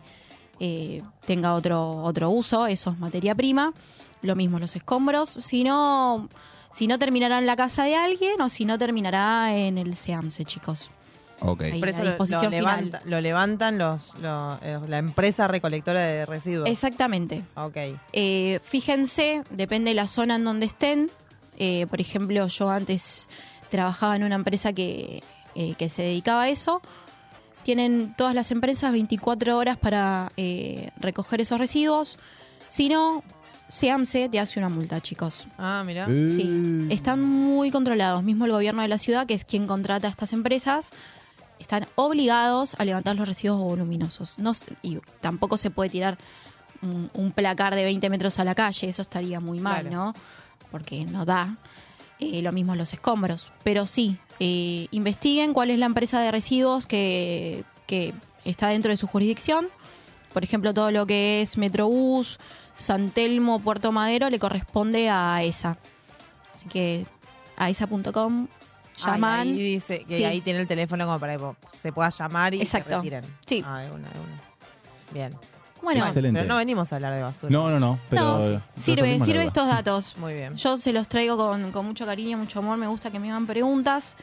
eh, 0.58 1.02
tenga 1.26 1.52
otro, 1.52 1.96
otro 2.02 2.30
uso, 2.30 2.66
eso 2.66 2.92
es 2.92 2.98
materia 2.98 3.34
prima. 3.34 3.74
Lo 4.22 4.36
mismo 4.36 4.58
los 4.58 4.74
escombros, 4.74 5.28
si 5.28 5.64
no, 5.64 6.30
si 6.70 6.86
no 6.86 6.98
terminará 6.98 7.38
en 7.38 7.46
la 7.46 7.56
casa 7.56 7.84
de 7.84 7.94
alguien 7.94 8.40
o 8.40 8.48
si 8.48 8.64
no 8.64 8.78
terminará 8.78 9.54
en 9.54 9.76
el 9.76 9.94
SEAMSE, 9.94 10.46
chicos. 10.46 10.90
Ok. 11.40 11.62
Ahí, 11.62 11.78
Por 11.80 11.88
a 11.88 11.90
eso 11.90 12.02
lo, 12.02 12.08
disposición 12.10 12.44
lo 12.44 12.50
final. 12.50 12.62
levanta- 12.86 13.00
lo 13.04 13.20
levantan 13.20 13.78
los, 13.78 14.14
lo- 14.20 14.58
eh, 14.62 14.78
la 14.88 14.98
empresa 14.98 15.46
recolectora 15.48 16.00
de 16.00 16.26
residuos. 16.26 16.68
Exactamente. 16.68 17.42
Ok. 17.56 17.76
Eh, 18.12 18.60
fíjense, 18.64 19.42
depende 19.50 19.90
de 19.90 19.94
la 19.94 20.06
zona 20.06 20.36
en 20.36 20.44
donde 20.44 20.66
estén. 20.66 21.10
Eh, 21.58 21.86
por 21.88 22.00
ejemplo, 22.00 22.46
yo 22.46 22.70
antes 22.70 23.28
trabajaba 23.70 24.16
en 24.16 24.24
una 24.24 24.34
empresa 24.36 24.72
que, 24.72 25.22
eh, 25.54 25.74
que 25.76 25.88
se 25.88 26.02
dedicaba 26.02 26.42
a 26.42 26.48
eso. 26.48 26.80
Tienen 27.62 28.14
todas 28.16 28.34
las 28.34 28.50
empresas 28.52 28.92
24 28.92 29.58
horas 29.58 29.76
para 29.76 30.30
eh, 30.36 30.90
recoger 30.98 31.40
esos 31.40 31.58
residuos. 31.58 32.16
Si 32.68 32.88
no, 32.88 33.24
SEAMSE 33.68 34.28
te 34.28 34.38
hace 34.38 34.60
una 34.60 34.68
multa, 34.68 35.00
chicos. 35.00 35.46
Ah, 35.58 35.82
mira. 35.84 36.06
Sí, 36.06 36.86
están 36.90 37.20
muy 37.22 37.72
controlados. 37.72 38.22
Mismo 38.22 38.44
el 38.44 38.52
gobierno 38.52 38.82
de 38.82 38.88
la 38.88 38.98
ciudad, 38.98 39.26
que 39.26 39.34
es 39.34 39.44
quien 39.44 39.66
contrata 39.66 40.06
a 40.06 40.10
estas 40.10 40.32
empresas, 40.32 40.90
están 41.58 41.86
obligados 41.94 42.74
a 42.78 42.84
levantar 42.84 43.16
los 43.16 43.26
residuos 43.28 43.58
voluminosos. 43.58 44.38
No, 44.38 44.52
y 44.82 44.98
tampoco 45.20 45.56
se 45.56 45.70
puede 45.70 45.90
tirar 45.90 46.18
un, 46.82 47.10
un 47.14 47.32
placar 47.32 47.74
de 47.74 47.84
20 47.84 48.08
metros 48.10 48.38
a 48.38 48.44
la 48.44 48.54
calle, 48.54 48.88
eso 48.88 49.02
estaría 49.02 49.40
muy 49.40 49.60
mal, 49.60 49.82
Claro. 49.88 49.96
¿no? 49.96 50.14
Porque 50.70 51.04
no 51.04 51.24
da. 51.24 51.56
Eh, 52.18 52.40
lo 52.42 52.50
mismo 52.52 52.74
los 52.74 52.92
escombros. 52.94 53.50
Pero 53.62 53.86
sí, 53.86 54.18
eh, 54.40 54.88
investiguen 54.90 55.52
cuál 55.52 55.70
es 55.70 55.78
la 55.78 55.86
empresa 55.86 56.20
de 56.20 56.30
residuos 56.30 56.86
que, 56.86 57.64
que 57.86 58.14
está 58.44 58.68
dentro 58.68 58.90
de 58.90 58.96
su 58.96 59.06
jurisdicción. 59.06 59.68
Por 60.32 60.42
ejemplo, 60.44 60.72
todo 60.74 60.90
lo 60.90 61.06
que 61.06 61.42
es 61.42 61.56
Metrobús, 61.58 62.38
San 62.74 63.10
Telmo, 63.10 63.60
Puerto 63.60 63.92
Madero, 63.92 64.28
le 64.30 64.38
corresponde 64.38 65.08
a 65.10 65.42
esa. 65.42 65.78
Así 66.54 66.66
que 66.68 67.06
a 67.56 67.70
esa.com 67.70 68.48
Ay, 69.02 69.12
llaman. 69.12 69.40
ahí 69.48 69.52
dice 69.58 70.04
que 70.04 70.18
Sí. 70.18 70.24
ahí 70.24 70.40
tiene 70.40 70.60
el 70.60 70.66
teléfono 70.66 71.06
como 71.06 71.18
para 71.18 71.36
que 71.36 71.44
se 71.76 71.92
pueda 71.92 72.08
llamar 72.10 72.54
y 72.54 72.62
Exacto. 72.62 72.90
se 72.90 72.96
retiren. 72.96 73.24
Sí. 73.46 73.62
Ah, 73.66 73.80
de 73.80 73.90
una, 73.90 74.08
de 74.08 74.18
una. 74.20 74.40
Bien. 75.12 75.34
Bueno, 75.82 76.04
Excelente. 76.06 76.40
Pero 76.40 76.52
no 76.52 76.58
venimos 76.58 76.92
a 76.92 76.96
hablar 76.96 77.14
de 77.14 77.22
basura. 77.22 77.50
No, 77.52 77.70
no, 77.70 77.78
no. 77.78 77.98
Pero 78.10 78.22
No, 78.22 78.62
sirve, 78.80 79.20
sirve 79.20 79.44
estos 79.44 79.68
datos. 79.68 80.16
Muy 80.16 80.34
bien. 80.34 80.56
Yo 80.56 80.76
se 80.78 80.92
los 80.92 81.06
traigo 81.06 81.36
con, 81.36 81.70
con 81.70 81.86
mucho 81.86 82.04
cariño, 82.06 82.38
mucho 82.38 82.58
amor. 82.58 82.76
Me 82.76 82.88
gusta 82.88 83.10
que 83.10 83.18
me 83.20 83.30
hagan 83.30 83.46
preguntas. 83.46 84.16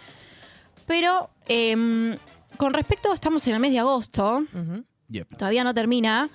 Pero 0.85 1.29
em, 1.47 2.17
con 2.57 2.73
respecto, 2.73 3.13
estamos 3.13 3.45
en 3.47 3.53
el 3.53 3.59
mes 3.59 3.71
de 3.71 3.79
agosto. 3.79 4.43
Yep. 5.09 5.37
Todavía 5.37 5.63
no 5.63 5.73
termina. 5.73 6.27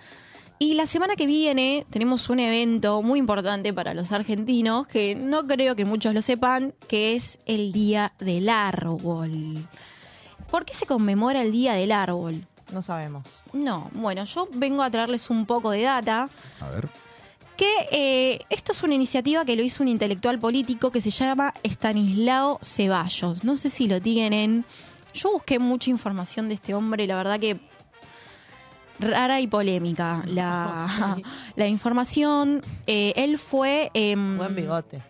Y 0.60 0.74
la 0.74 0.86
semana 0.86 1.14
que 1.14 1.26
viene 1.26 1.86
tenemos 1.88 2.28
un 2.28 2.40
evento 2.40 3.00
muy 3.02 3.20
importante 3.20 3.72
para 3.72 3.94
los 3.94 4.10
argentinos, 4.10 4.88
que 4.88 5.14
no 5.14 5.46
creo 5.46 5.76
que 5.76 5.84
muchos 5.84 6.12
lo 6.14 6.20
sepan, 6.22 6.74
que 6.88 7.14
es 7.14 7.38
el 7.46 7.70
Día 7.70 8.12
del 8.18 8.48
Árbol. 8.48 9.68
¿Por 10.50 10.64
qué 10.64 10.74
se 10.74 10.86
conmemora 10.86 11.42
el 11.42 11.52
Día 11.52 11.74
del 11.74 11.92
Árbol? 11.92 12.44
No 12.72 12.82
sabemos. 12.82 13.42
No, 13.52 13.88
bueno, 13.92 14.24
yo 14.24 14.48
vengo 14.52 14.82
a 14.82 14.90
traerles 14.90 15.30
un 15.30 15.46
poco 15.46 15.70
de 15.70 15.82
data 15.82 16.28
A 16.60 16.68
ver. 16.70 16.88
que 17.56 17.70
eh, 17.92 18.40
esto 18.50 18.72
es 18.72 18.82
una 18.82 18.94
iniciativa 18.94 19.44
que 19.44 19.54
lo 19.54 19.62
hizo 19.62 19.82
un 19.84 19.88
intelectual 19.88 20.40
político 20.40 20.90
que 20.90 21.00
se 21.00 21.10
llama 21.10 21.54
Estanislao 21.62 22.58
Ceballos. 22.62 23.44
No 23.44 23.54
sé 23.54 23.70
si 23.70 23.86
lo 23.86 24.02
tienen. 24.02 24.64
Yo 25.14 25.32
busqué 25.32 25.58
mucha 25.58 25.88
información 25.90 26.48
de 26.48 26.54
este 26.54 26.74
hombre, 26.74 27.06
la 27.06 27.16
verdad 27.16 27.38
que 27.40 27.58
rara 28.98 29.40
y 29.40 29.46
polémica 29.46 30.22
la, 30.26 31.16
la 31.56 31.66
información. 31.68 32.62
Eh, 32.86 33.12
él 33.16 33.38
fue... 33.38 33.90
em, 33.94 34.36
Buen 34.38 34.54
bigote. 34.54 35.02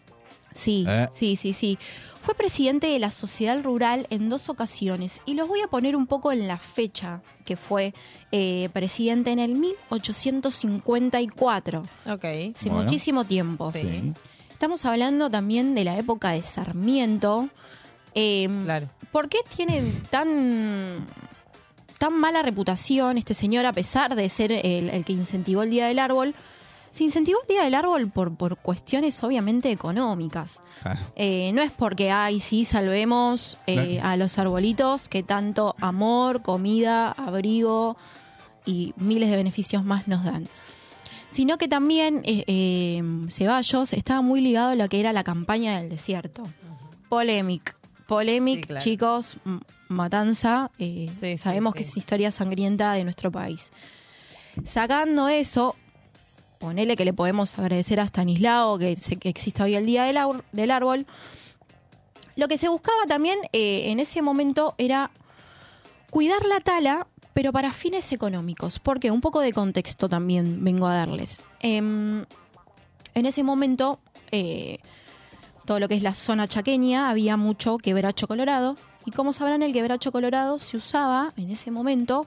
Sí, 0.52 0.84
Eh. 0.88 1.08
sí, 1.12 1.34
sí, 1.36 1.52
sí. 1.52 1.78
Fue 2.20 2.34
presidente 2.34 2.88
de 2.88 2.98
la 2.98 3.10
Sociedad 3.10 3.62
Rural 3.62 4.06
en 4.10 4.28
dos 4.28 4.48
ocasiones 4.50 5.20
y 5.24 5.32
los 5.34 5.48
voy 5.48 5.60
a 5.62 5.68
poner 5.68 5.94
un 5.96 6.06
poco 6.06 6.30
en 6.32 6.46
la 6.48 6.58
fecha 6.58 7.22
que 7.46 7.56
fue 7.56 7.94
eh, 8.32 8.68
presidente 8.72 9.30
en 9.30 9.38
el 9.38 9.54
1854. 9.54 11.82
Ok. 12.06 12.24
Hace 12.24 12.52
Bueno. 12.68 12.82
muchísimo 12.84 13.24
tiempo. 13.24 13.70
Sí. 13.72 14.12
Estamos 14.50 14.84
hablando 14.84 15.30
también 15.30 15.74
de 15.74 15.84
la 15.84 15.96
época 15.96 16.32
de 16.32 16.42
Sarmiento. 16.42 17.48
Eh, 18.14 18.48
Claro. 18.64 18.88
¿Por 19.12 19.28
qué 19.28 19.38
tiene 19.54 19.92
tan, 20.10 21.06
tan 21.98 22.14
mala 22.18 22.42
reputación 22.42 23.18
este 23.18 23.34
señor 23.34 23.66
a 23.66 23.72
pesar 23.72 24.14
de 24.14 24.28
ser 24.28 24.52
el, 24.52 24.88
el 24.90 25.04
que 25.04 25.12
incentivó 25.12 25.62
el 25.62 25.70
Día 25.70 25.86
del 25.86 25.98
Árbol? 25.98 26.34
Se 26.90 27.04
incentivó 27.04 27.40
el 27.42 27.48
Día 27.48 27.64
del 27.64 27.74
Árbol 27.74 28.08
por, 28.10 28.34
por 28.36 28.56
cuestiones 28.56 29.22
obviamente 29.22 29.70
económicas. 29.70 30.60
Claro. 30.82 31.00
Eh, 31.16 31.50
no 31.52 31.60
es 31.62 31.70
porque, 31.70 32.10
ay, 32.10 32.40
sí, 32.40 32.64
salvemos 32.64 33.58
eh, 33.66 33.74
Claro. 33.98 34.08
a 34.08 34.16
los 34.16 34.38
arbolitos 34.38 35.08
que 35.08 35.22
tanto 35.22 35.76
amor, 35.80 36.42
comida, 36.42 37.12
abrigo 37.12 37.96
y 38.64 38.94
miles 38.96 39.28
de 39.30 39.36
beneficios 39.36 39.84
más 39.84 40.08
nos 40.08 40.24
dan. 40.24 40.48
Sino 41.30 41.58
que 41.58 41.68
también 41.68 42.22
eh, 42.24 42.42
eh, 42.46 43.02
Ceballos 43.28 43.92
estaba 43.92 44.22
muy 44.22 44.40
ligado 44.40 44.70
a 44.70 44.74
lo 44.74 44.88
que 44.88 44.98
era 44.98 45.12
la 45.12 45.24
campaña 45.24 45.78
del 45.78 45.90
desierto. 45.90 46.44
Sí, 48.56 48.62
claro. 48.62 48.82
chicos, 48.82 49.36
matanza. 49.88 50.70
eh, 50.78 51.10
Sí, 51.20 51.36
sabemos 51.38 51.72
sí. 51.72 51.78
que 51.78 51.82
es 51.84 51.96
historia 51.96 52.30
sangrienta 52.30 52.92
de 52.92 53.04
nuestro 53.04 53.30
país. 53.32 53.72
Sacando 54.64 55.28
eso, 55.28 55.76
ponele 56.58 56.96
que 56.96 57.04
le 57.04 57.12
podemos 57.12 57.58
agradecer 57.58 58.00
a 58.00 58.04
Stanislao 58.04 58.78
que, 58.78 58.96
se- 58.96 59.16
que 59.16 59.28
exista 59.28 59.64
hoy 59.64 59.74
el 59.74 59.86
Día 59.86 60.04
del, 60.04 60.16
Aur- 60.16 60.42
del 60.52 60.70
Árbol. 60.70 61.06
Lo 62.36 62.48
que 62.48 62.58
se 62.58 62.68
buscaba 62.68 63.04
también 63.06 63.38
eh, 63.52 63.90
en 63.90 64.00
ese 64.00 64.22
momento 64.22 64.74
era 64.78 65.10
cuidar 66.10 66.44
la 66.44 66.60
tala, 66.60 67.06
pero 67.34 67.52
para 67.52 67.72
fines 67.72 68.10
económicos. 68.12 68.78
Porque 68.78 69.10
un 69.10 69.20
poco 69.20 69.40
de 69.40 69.52
contexto 69.52 70.08
también 70.08 70.64
vengo 70.64 70.86
a 70.86 70.94
darles. 70.94 71.42
Em, 71.60 72.24
en 73.14 73.26
ese 73.26 73.42
momento, 73.42 73.98
eh, 74.30 74.78
todo 75.64 75.80
lo 75.80 75.88
que 75.88 75.94
es 75.96 76.02
la 76.02 76.14
zona 76.14 76.46
chaqueña, 76.48 77.10
había 77.10 77.36
mucho 77.36 77.78
quebracho 77.78 78.26
colorado. 78.28 78.76
Y 79.08 79.10
como 79.10 79.32
sabrán, 79.32 79.62
el 79.62 79.72
quebracho 79.72 80.12
colorado 80.12 80.58
se 80.58 80.76
usaba 80.76 81.32
en 81.38 81.50
ese 81.50 81.70
momento 81.70 82.26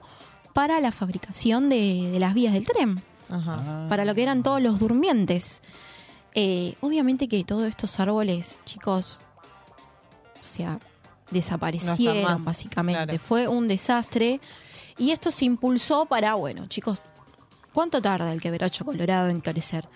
para 0.52 0.80
la 0.80 0.90
fabricación 0.90 1.68
de, 1.68 2.10
de 2.10 2.18
las 2.18 2.34
vías 2.34 2.52
del 2.52 2.66
tren. 2.66 3.00
Ajá. 3.30 3.86
para 3.88 4.04
lo 4.04 4.14
que 4.16 4.22
eran 4.24 4.42
todos 4.42 4.60
los 4.60 4.80
durmientes. 4.80 5.62
Eh, 6.34 6.74
obviamente 6.80 7.28
que 7.28 7.44
todos 7.44 7.68
estos 7.68 8.00
árboles, 8.00 8.58
chicos, 8.64 9.20
o 10.40 10.44
sea, 10.44 10.80
desaparecieron 11.30 12.44
básicamente. 12.44 13.04
claro. 13.04 13.18
Fue 13.20 13.46
un 13.46 13.68
desastre 13.68 14.40
y 14.98 15.12
esto 15.12 15.30
se 15.30 15.44
impulsó 15.44 16.06
para, 16.06 16.34
bueno, 16.34 16.66
chicos, 16.66 17.00
¿cuánto 17.72 18.02
tarda 18.02 18.32
el 18.32 18.40
quebracho 18.40 18.84
colorado 18.84 19.28
en 19.28 19.40
crecer? 19.40 19.88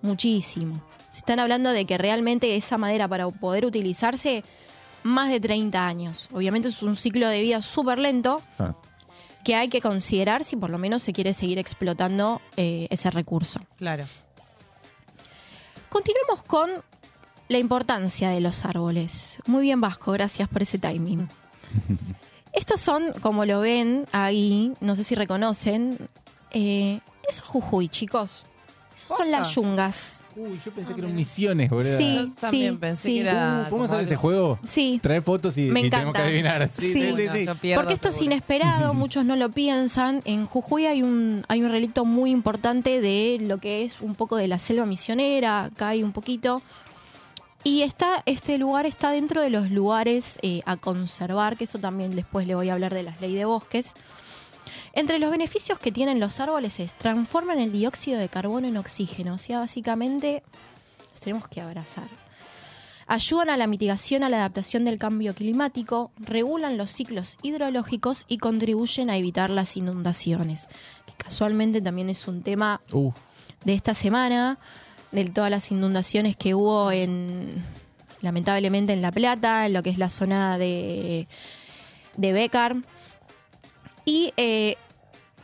Muchísimo. 0.00 0.80
Se 1.10 1.18
están 1.18 1.40
hablando 1.40 1.70
de 1.70 1.84
que 1.84 1.98
realmente 1.98 2.54
esa 2.54 2.78
madera 2.78 3.08
para 3.08 3.28
poder 3.28 3.66
utilizarse, 3.66 4.44
más 5.02 5.30
de 5.30 5.40
30 5.40 5.86
años. 5.86 6.28
Obviamente 6.32 6.68
es 6.68 6.82
un 6.82 6.96
ciclo 6.96 7.28
de 7.28 7.40
vida 7.42 7.60
súper 7.60 7.98
lento 7.98 8.42
Ah. 8.58 8.74
que 9.44 9.54
hay 9.54 9.68
que 9.68 9.80
considerar 9.80 10.44
si 10.44 10.56
por 10.56 10.70
lo 10.70 10.78
menos 10.78 11.02
se 11.02 11.12
quiere 11.12 11.32
seguir 11.32 11.58
explotando 11.58 12.40
eh, 12.56 12.86
ese 12.90 13.10
recurso. 13.10 13.60
Claro. 13.76 14.04
Continuemos 15.88 16.42
con 16.42 16.70
la 17.48 17.58
importancia 17.58 18.30
de 18.30 18.40
los 18.40 18.64
árboles. 18.64 19.38
Muy 19.46 19.62
bien, 19.62 19.80
Vasco, 19.80 20.12
gracias 20.12 20.48
por 20.48 20.62
ese 20.62 20.78
timing. 20.78 21.28
Estos 22.52 22.80
son, 22.80 23.12
como 23.22 23.44
lo 23.44 23.60
ven 23.60 24.06
ahí, 24.12 24.72
no 24.80 24.96
sé 24.96 25.04
si 25.04 25.14
reconocen, 25.14 25.96
eh, 26.50 27.00
eso 27.28 27.40
es 27.42 27.48
Jujuy, 27.48 27.88
chicos. 27.88 28.44
Esos 28.94 29.16
son 29.16 29.30
las 29.30 29.54
yungas. 29.54 30.17
Uy, 30.38 30.60
yo 30.64 30.70
pensé 30.70 30.94
que 30.94 31.00
eran 31.00 31.16
misiones, 31.16 31.68
boludo. 31.68 31.98
Sí, 31.98 32.14
Yo 32.14 32.32
también 32.40 32.74
sí, 32.74 32.78
pensé 32.78 33.02
sí. 33.08 33.14
que 33.14 33.20
era. 33.22 33.64
Uh, 33.66 33.70
¿Podemos 33.70 33.90
hacer 33.90 34.04
ese 34.04 34.14
juego? 34.16 34.58
Sí, 34.64 35.00
Trae 35.02 35.20
fotos 35.20 35.58
y, 35.58 35.62
Me 35.62 35.80
y 35.80 35.90
tenemos 35.90 36.14
que 36.14 36.20
encanta. 36.20 36.24
adivinar. 36.24 36.70
Sí. 36.72 36.92
Sí, 36.92 37.02
sí, 37.02 37.16
sí. 37.16 37.28
sí. 37.34 37.44
No 37.44 37.56
pierdo, 37.56 37.82
porque 37.82 37.94
esto 37.94 38.08
es 38.10 38.22
inesperado, 38.22 38.94
muchos 38.94 39.24
no 39.24 39.34
lo 39.34 39.50
piensan. 39.50 40.20
En 40.24 40.46
Jujuy 40.46 40.86
hay 40.86 41.02
un, 41.02 41.44
hay 41.48 41.62
un 41.62 41.70
relicto 41.70 42.04
muy 42.04 42.30
importante 42.30 43.00
de 43.00 43.38
lo 43.40 43.58
que 43.58 43.84
es 43.84 44.00
un 44.00 44.14
poco 44.14 44.36
de 44.36 44.46
la 44.46 44.58
selva 44.60 44.86
misionera, 44.86 45.64
acá 45.64 45.88
hay 45.88 46.04
un 46.04 46.12
poquito. 46.12 46.62
Y 47.64 47.82
está, 47.82 48.22
este 48.24 48.56
lugar 48.56 48.86
está 48.86 49.10
dentro 49.10 49.42
de 49.42 49.50
los 49.50 49.70
lugares 49.72 50.38
eh, 50.42 50.60
a 50.64 50.76
conservar, 50.76 51.56
que 51.56 51.64
eso 51.64 51.80
también 51.80 52.14
después 52.14 52.46
le 52.46 52.54
voy 52.54 52.68
a 52.68 52.74
hablar 52.74 52.94
de 52.94 53.02
las 53.02 53.20
leyes 53.20 53.40
de 53.40 53.44
bosques. 53.44 53.94
Entre 54.98 55.20
los 55.20 55.30
beneficios 55.30 55.78
que 55.78 55.92
tienen 55.92 56.18
los 56.18 56.40
árboles 56.40 56.80
es 56.80 56.92
transforman 56.94 57.60
el 57.60 57.70
dióxido 57.70 58.18
de 58.18 58.28
carbono 58.28 58.66
en 58.66 58.76
oxígeno, 58.76 59.34
o 59.34 59.38
sea, 59.38 59.60
básicamente 59.60 60.42
los 61.12 61.20
tenemos 61.20 61.46
que 61.46 61.60
abrazar. 61.60 62.08
Ayudan 63.06 63.48
a 63.50 63.56
la 63.56 63.68
mitigación, 63.68 64.24
a 64.24 64.28
la 64.28 64.38
adaptación 64.38 64.84
del 64.84 64.98
cambio 64.98 65.36
climático, 65.36 66.10
regulan 66.18 66.76
los 66.76 66.90
ciclos 66.90 67.38
hidrológicos 67.42 68.24
y 68.26 68.38
contribuyen 68.38 69.08
a 69.08 69.16
evitar 69.16 69.50
las 69.50 69.76
inundaciones, 69.76 70.66
que 71.06 71.12
casualmente 71.16 71.80
también 71.80 72.10
es 72.10 72.26
un 72.26 72.42
tema 72.42 72.80
Uh, 72.90 73.12
de 73.64 73.74
esta 73.74 73.94
semana, 73.94 74.58
de 75.12 75.26
todas 75.26 75.52
las 75.52 75.70
inundaciones 75.70 76.34
que 76.34 76.56
hubo 76.56 76.90
en, 76.90 77.62
lamentablemente 78.20 78.94
en 78.94 79.02
La 79.02 79.12
Plata, 79.12 79.64
en 79.64 79.74
lo 79.74 79.84
que 79.84 79.90
es 79.90 79.98
la 79.98 80.08
zona 80.08 80.58
de, 80.58 81.28
de 82.16 82.32
Becar. 82.32 82.78
Y 84.04 84.32
eh, 84.38 84.76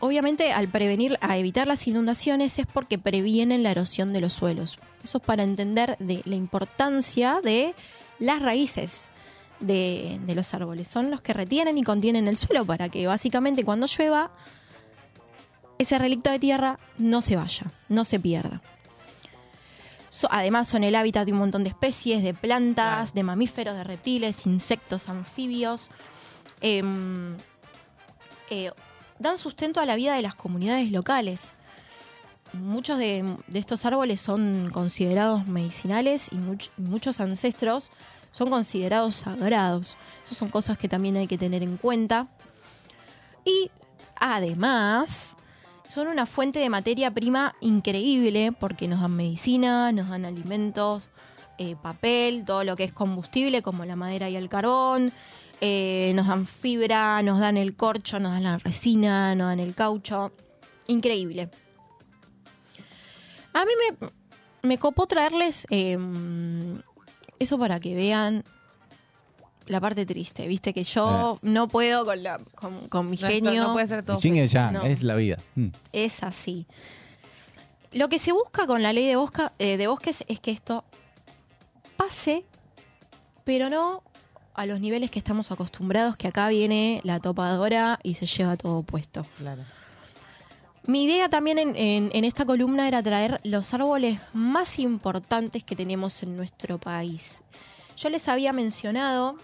obviamente 0.04 0.52
al 0.52 0.68
prevenir, 0.68 1.18
a 1.20 1.36
evitar 1.38 1.66
las 1.66 1.86
inundaciones 1.86 2.58
es 2.58 2.66
porque 2.66 2.98
previenen 2.98 3.62
la 3.62 3.70
erosión 3.70 4.12
de 4.12 4.20
los 4.20 4.32
suelos. 4.32 4.78
Eso 5.02 5.18
es 5.18 5.24
para 5.24 5.42
entender 5.42 5.96
de 5.98 6.20
la 6.24 6.34
importancia 6.36 7.40
de 7.42 7.74
las 8.18 8.42
raíces 8.42 9.08
de, 9.60 10.20
de 10.26 10.34
los 10.34 10.52
árboles. 10.52 10.88
Son 10.88 11.10
los 11.10 11.22
que 11.22 11.32
retienen 11.32 11.78
y 11.78 11.82
contienen 11.82 12.28
el 12.28 12.36
suelo 12.36 12.64
para 12.66 12.88
que 12.88 13.06
básicamente 13.06 13.64
cuando 13.64 13.86
llueva 13.86 14.30
ese 15.78 15.98
relicto 15.98 16.30
de 16.30 16.38
tierra 16.38 16.78
no 16.98 17.22
se 17.22 17.36
vaya, 17.36 17.66
no 17.88 18.04
se 18.04 18.20
pierda. 18.20 18.60
So- 20.10 20.28
además 20.30 20.68
son 20.68 20.84
el 20.84 20.94
hábitat 20.94 21.26
de 21.26 21.32
un 21.32 21.38
montón 21.38 21.64
de 21.64 21.70
especies, 21.70 22.22
de 22.22 22.34
plantas, 22.34 23.14
de 23.14 23.22
mamíferos, 23.22 23.74
de 23.74 23.84
reptiles, 23.84 24.46
insectos, 24.46 25.08
anfibios. 25.08 25.90
Em, 26.60 27.36
eh, 28.50 28.70
dan 29.18 29.38
sustento 29.38 29.80
a 29.80 29.86
la 29.86 29.96
vida 29.96 30.14
de 30.14 30.22
las 30.22 30.34
comunidades 30.34 30.90
locales. 30.90 31.54
Muchos 32.52 32.98
de, 32.98 33.36
estos 33.52 33.84
árboles 33.84 34.20
son 34.20 34.70
considerados 34.72 35.46
medicinales 35.46 36.28
y 36.30 36.36
muchos 36.80 37.20
ancestros 37.20 37.90
son 38.30 38.50
considerados 38.50 39.16
sagrados. 39.16 39.96
Esas 40.24 40.38
son 40.38 40.48
cosas 40.48 40.78
que 40.78 40.88
también 40.88 41.16
hay 41.16 41.26
que 41.26 41.38
tener 41.38 41.62
en 41.62 41.76
cuenta. 41.76 42.28
Y 43.44 43.70
además, 44.16 45.36
son 45.88 46.08
una 46.08 46.26
fuente 46.26 46.58
de 46.58 46.68
materia 46.68 47.10
prima 47.10 47.54
increíble 47.60 48.52
porque 48.52 48.88
nos 48.88 49.00
dan 49.00 49.14
medicina, 49.16 49.92
nos 49.92 50.08
dan 50.08 50.24
alimentos, 50.24 51.08
eh, 51.58 51.76
papel, 51.80 52.44
todo 52.44 52.64
lo 52.64 52.74
que 52.74 52.84
es 52.84 52.92
combustible 52.92 53.62
como 53.62 53.84
la 53.84 53.94
madera 53.94 54.28
y 54.28 54.36
el 54.36 54.48
carbón, 54.48 55.12
eh, 55.60 56.12
nos 56.14 56.26
dan 56.26 56.46
fibra, 56.46 57.22
nos 57.22 57.40
dan 57.40 57.56
el 57.56 57.74
corcho, 57.76 58.18
nos 58.20 58.32
dan 58.32 58.42
la 58.44 58.58
resina, 58.58 59.34
nos 59.34 59.46
dan 59.48 59.60
el 59.60 59.74
caucho. 59.74 60.32
Increíble. 60.88 61.50
A 63.52 63.64
mí 63.64 63.72
me, 64.00 64.08
me 64.68 64.78
copó 64.78 65.06
traerles 65.06 65.66
eh, 65.70 65.96
eso 67.38 67.58
para 67.58 67.78
que 67.80 67.94
vean 67.94 68.44
la 69.66 69.80
parte 69.80 70.04
triste, 70.04 70.46
viste 70.46 70.74
que 70.74 70.84
yo 70.84 71.38
no 71.40 71.68
puedo 71.68 72.04
con, 72.04 72.22
la, 72.22 72.38
con, 72.54 72.88
con 72.88 73.08
mi 73.08 73.16
No, 73.16 73.28
genio. 73.28 73.62
no 73.62 73.72
puede 73.72 73.86
ser 73.86 74.02
todo. 74.04 74.16
el 74.16 74.22
yin 74.22 74.36
y 74.36 74.40
el 74.40 74.48
yang, 74.48 74.72
No. 74.74 74.82
es 74.82 75.02
la 75.02 75.14
vida. 75.14 75.38
Mm. 75.54 75.68
Es 75.92 76.22
así. 76.22 76.66
Lo 77.92 78.08
que 78.08 78.18
se 78.18 78.32
busca 78.32 78.66
con 78.66 78.82
la 78.82 78.92
ley 78.92 79.06
de, 79.06 79.16
bosca- 79.16 79.52
eh, 79.58 79.76
de 79.78 79.86
bosques 79.86 80.22
es 80.28 80.40
que 80.40 80.50
esto 80.50 80.84
pase, 81.96 82.44
pero 83.44 83.70
no 83.70 84.02
a 84.54 84.66
los 84.66 84.80
niveles 84.80 85.10
que 85.10 85.18
estamos 85.18 85.50
acostumbrados, 85.52 86.16
que 86.16 86.28
acá 86.28 86.48
viene 86.48 87.00
la 87.04 87.20
topadora 87.20 87.98
y 88.02 88.14
se 88.14 88.26
lleva 88.26 88.56
todo 88.56 88.82
puesto. 88.82 89.26
Claro. 89.38 89.62
Mi 90.86 91.04
idea 91.04 91.28
también 91.28 91.58
en, 91.58 91.74
en- 91.76 92.10
en 92.12 92.24
esta 92.24 92.44
columna 92.44 92.86
era 92.86 93.02
traer 93.02 93.40
los 93.42 93.72
árboles 93.74 94.20
más 94.34 94.78
importantes 94.78 95.64
que 95.64 95.74
tenemos 95.74 96.22
en 96.22 96.36
nuestro 96.36 96.78
país. 96.78 97.42
Yo 97.96 98.10
les 98.10 98.28
había 98.28 98.52
mencionado 98.52 99.36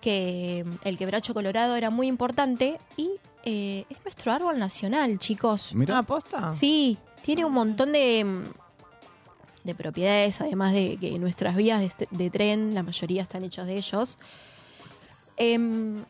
que 0.00 0.64
el 0.84 0.98
quebracho 0.98 1.34
colorado 1.34 1.76
era 1.76 1.90
muy 1.90 2.06
importante 2.08 2.78
y 2.96 3.10
eh, 3.44 3.84
es 3.88 3.98
nuestro 4.04 4.32
árbol 4.32 4.58
nacional, 4.58 5.18
chicos. 5.18 5.74
Mira. 5.74 5.98
Ah, 5.98 6.02
posta. 6.02 6.50
Sí, 6.52 6.96
tiene 7.22 7.44
un 7.44 7.52
montón 7.52 7.92
de, 7.92 8.24
mm, 8.24 8.42
de 9.64 9.74
propiedades, 9.74 10.40
además 10.40 10.72
de 10.72 10.96
que 11.00 11.18
nuestras 11.18 11.54
vías 11.56 11.80
de, 11.80 11.86
est- 11.86 12.10
de 12.10 12.30
tren, 12.30 12.74
la 12.74 12.82
mayoría 12.82 13.22
están 13.22 13.44
hechas 13.44 13.66
de 13.66 13.76
ellos. 13.76 14.18
Em, 15.36 16.04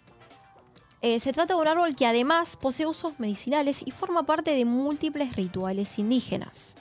eh, 1.00 1.18
se 1.20 1.32
trata 1.32 1.54
de 1.54 1.60
un 1.60 1.66
árbol 1.68 1.94
que 1.96 2.06
además 2.06 2.56
posee 2.56 2.86
usos 2.86 3.18
medicinales 3.18 3.82
y 3.84 3.90
forma 3.90 4.24
parte 4.24 4.52
de 4.52 4.64
múltiples 4.64 5.34
rituales 5.36 5.98
indígenas. 5.98 6.74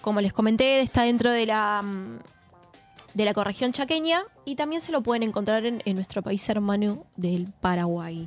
Como 0.00 0.20
les 0.20 0.32
comenté, 0.32 0.80
está 0.80 1.02
dentro 1.02 1.30
de 1.30 1.46
la, 1.46 1.80
mm, 1.82 2.18
de 3.14 3.24
la 3.24 3.30
ecorregión 3.32 3.72
chaqueña 3.72 4.22
y 4.44 4.56
también 4.56 4.82
se 4.82 4.92
lo 4.92 5.02
pueden 5.02 5.22
encontrar 5.22 5.64
en, 5.66 5.82
en 5.84 5.94
nuestro 5.94 6.22
país 6.22 6.48
hermano 6.48 7.04
del 7.16 7.48
Paraguay. 7.60 8.26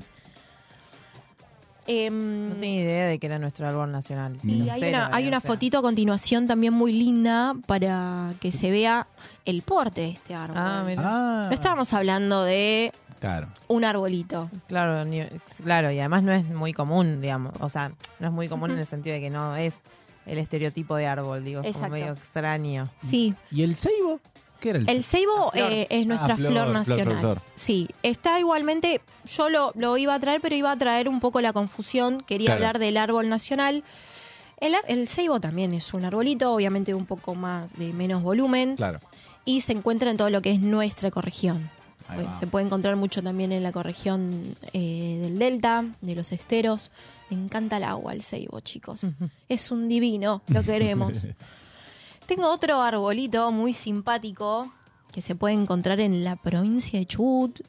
Em, 1.87 2.49
No 2.49 2.55
tenía 2.55 2.81
idea 2.81 3.05
de 3.07 3.19
que 3.19 3.27
era 3.27 3.39
nuestro 3.39 3.67
árbol 3.67 3.91
nacional. 3.91 4.37
Sí, 4.37 4.69
hay 4.69 4.79
Cero, 4.79 4.97
una, 5.07 5.15
hay 5.15 5.31
fotito 5.41 5.77
a 5.79 5.81
continuación 5.81 6.47
también 6.47 6.73
muy 6.73 6.93
linda 6.93 7.53
para 7.65 8.33
que 8.39 8.51
se 8.51 8.71
vea 8.71 9.07
el 9.45 9.61
porte 9.63 10.01
de 10.01 10.09
este 10.11 10.33
árbol. 10.33 10.57
Ah, 10.59 10.83
mira. 10.85 11.01
Ah, 11.05 11.45
No 11.49 11.53
estábamos 11.53 11.91
hablando 11.93 12.43
de 12.43 12.93
claro. 13.19 13.47
un 13.67 13.83
arbolito. 13.83 14.49
Claro, 14.67 15.03
ni- 15.03 15.25
claro, 15.63 15.91
y 15.91 15.99
además 15.99 16.23
no 16.23 16.31
es 16.31 16.45
muy 16.45 16.71
común, 16.73 17.19
digamos. 17.19 17.53
O 17.59 17.69
sea, 17.69 17.91
no 18.19 18.27
es 18.27 18.33
muy 18.33 18.47
común 18.47 18.71
en 18.71 18.79
el 18.79 18.85
sentido 18.85 19.15
de 19.15 19.21
que 19.21 19.29
no 19.29 19.55
es 19.57 19.83
el 20.25 20.37
estereotipo 20.37 20.95
de 20.95 21.05
árbol, 21.07 21.43
digo, 21.43 21.61
es 21.63 21.75
como 21.75 21.89
medio 21.89 22.13
extraño. 22.13 22.89
Sí. 23.09 23.35
¿Y 23.51 23.63
el 23.63 23.75
ceibo? 23.75 24.21
¿Qué 24.63 24.69
era 24.69 24.79
el 24.79 24.87
El 24.89 25.03
ceibo 25.03 25.51
eh, 25.53 25.85
es 25.89 26.07
nuestra 26.07 26.33
Ah, 26.35 26.37
flor, 26.37 26.51
flor, 26.51 26.63
flor, 26.63 26.73
nacional. 26.73 27.05
flor, 27.05 27.19
flor. 27.19 27.41
Sí, 27.55 27.89
está 28.01 28.39
igualmente, 28.39 29.01
yo 29.25 29.49
lo, 29.49 29.73
lo 29.75 29.97
iba 29.97 30.13
a 30.15 30.19
traer, 30.19 30.39
pero 30.39 30.55
iba 30.55 30.71
a 30.71 30.77
traer 30.77 31.09
un 31.09 31.19
poco 31.19 31.41
la 31.41 31.51
confusión. 31.51 32.21
Quería 32.25 32.45
Claro. 32.47 32.57
hablar 32.59 32.79
del 32.79 32.95
árbol 32.97 33.27
nacional. 33.27 33.83
El, 34.61 34.75
ar- 34.75 34.85
el 34.87 35.09
ceibo 35.09 35.41
también 35.41 35.73
es 35.73 35.93
un 35.93 36.05
arbolito, 36.05 36.53
obviamente 36.53 36.93
un 36.93 37.05
poco 37.05 37.35
más 37.35 37.77
de 37.77 37.91
menos 37.91 38.23
volumen. 38.23 38.77
Claro. 38.77 38.99
y 39.45 39.59
se 39.59 39.73
encuentra 39.73 40.09
en 40.09 40.15
todo 40.15 40.29
lo 40.29 40.41
que 40.41 40.53
es 40.53 40.61
nuestra 40.61 41.09
ecorregión. 41.09 41.69
Ahí 42.07 42.21
Eh, 42.21 42.23
va. 42.23 42.39
Se 42.39 42.47
puede 42.47 42.65
encontrar 42.65 42.95
mucho 42.95 43.21
también 43.21 43.51
en 43.51 43.61
la 43.63 43.69
ecorregión 43.69 44.55
eh, 44.71 45.19
del 45.21 45.37
delta, 45.37 45.83
de 45.99 46.15
los 46.15 46.31
esteros. 46.31 46.91
Me 47.29 47.35
encanta 47.37 47.75
el 47.75 47.83
agua, 47.83 48.13
el 48.13 48.21
ceibo, 48.23 48.61
chicos. 48.61 49.01
Es 49.49 49.69
un 49.71 49.89
divino, 49.89 50.41
lo 50.47 50.63
queremos. 50.63 51.27
Tengo 52.35 52.49
otro 52.51 52.81
arbolito 52.81 53.51
muy 53.51 53.73
simpático 53.73 54.71
que 55.13 55.21
se 55.21 55.35
puede 55.35 55.53
encontrar 55.53 55.99
en 55.99 56.23
la 56.23 56.35
provincia 56.35 56.97
de 56.97 57.05
Chubut 57.05 57.59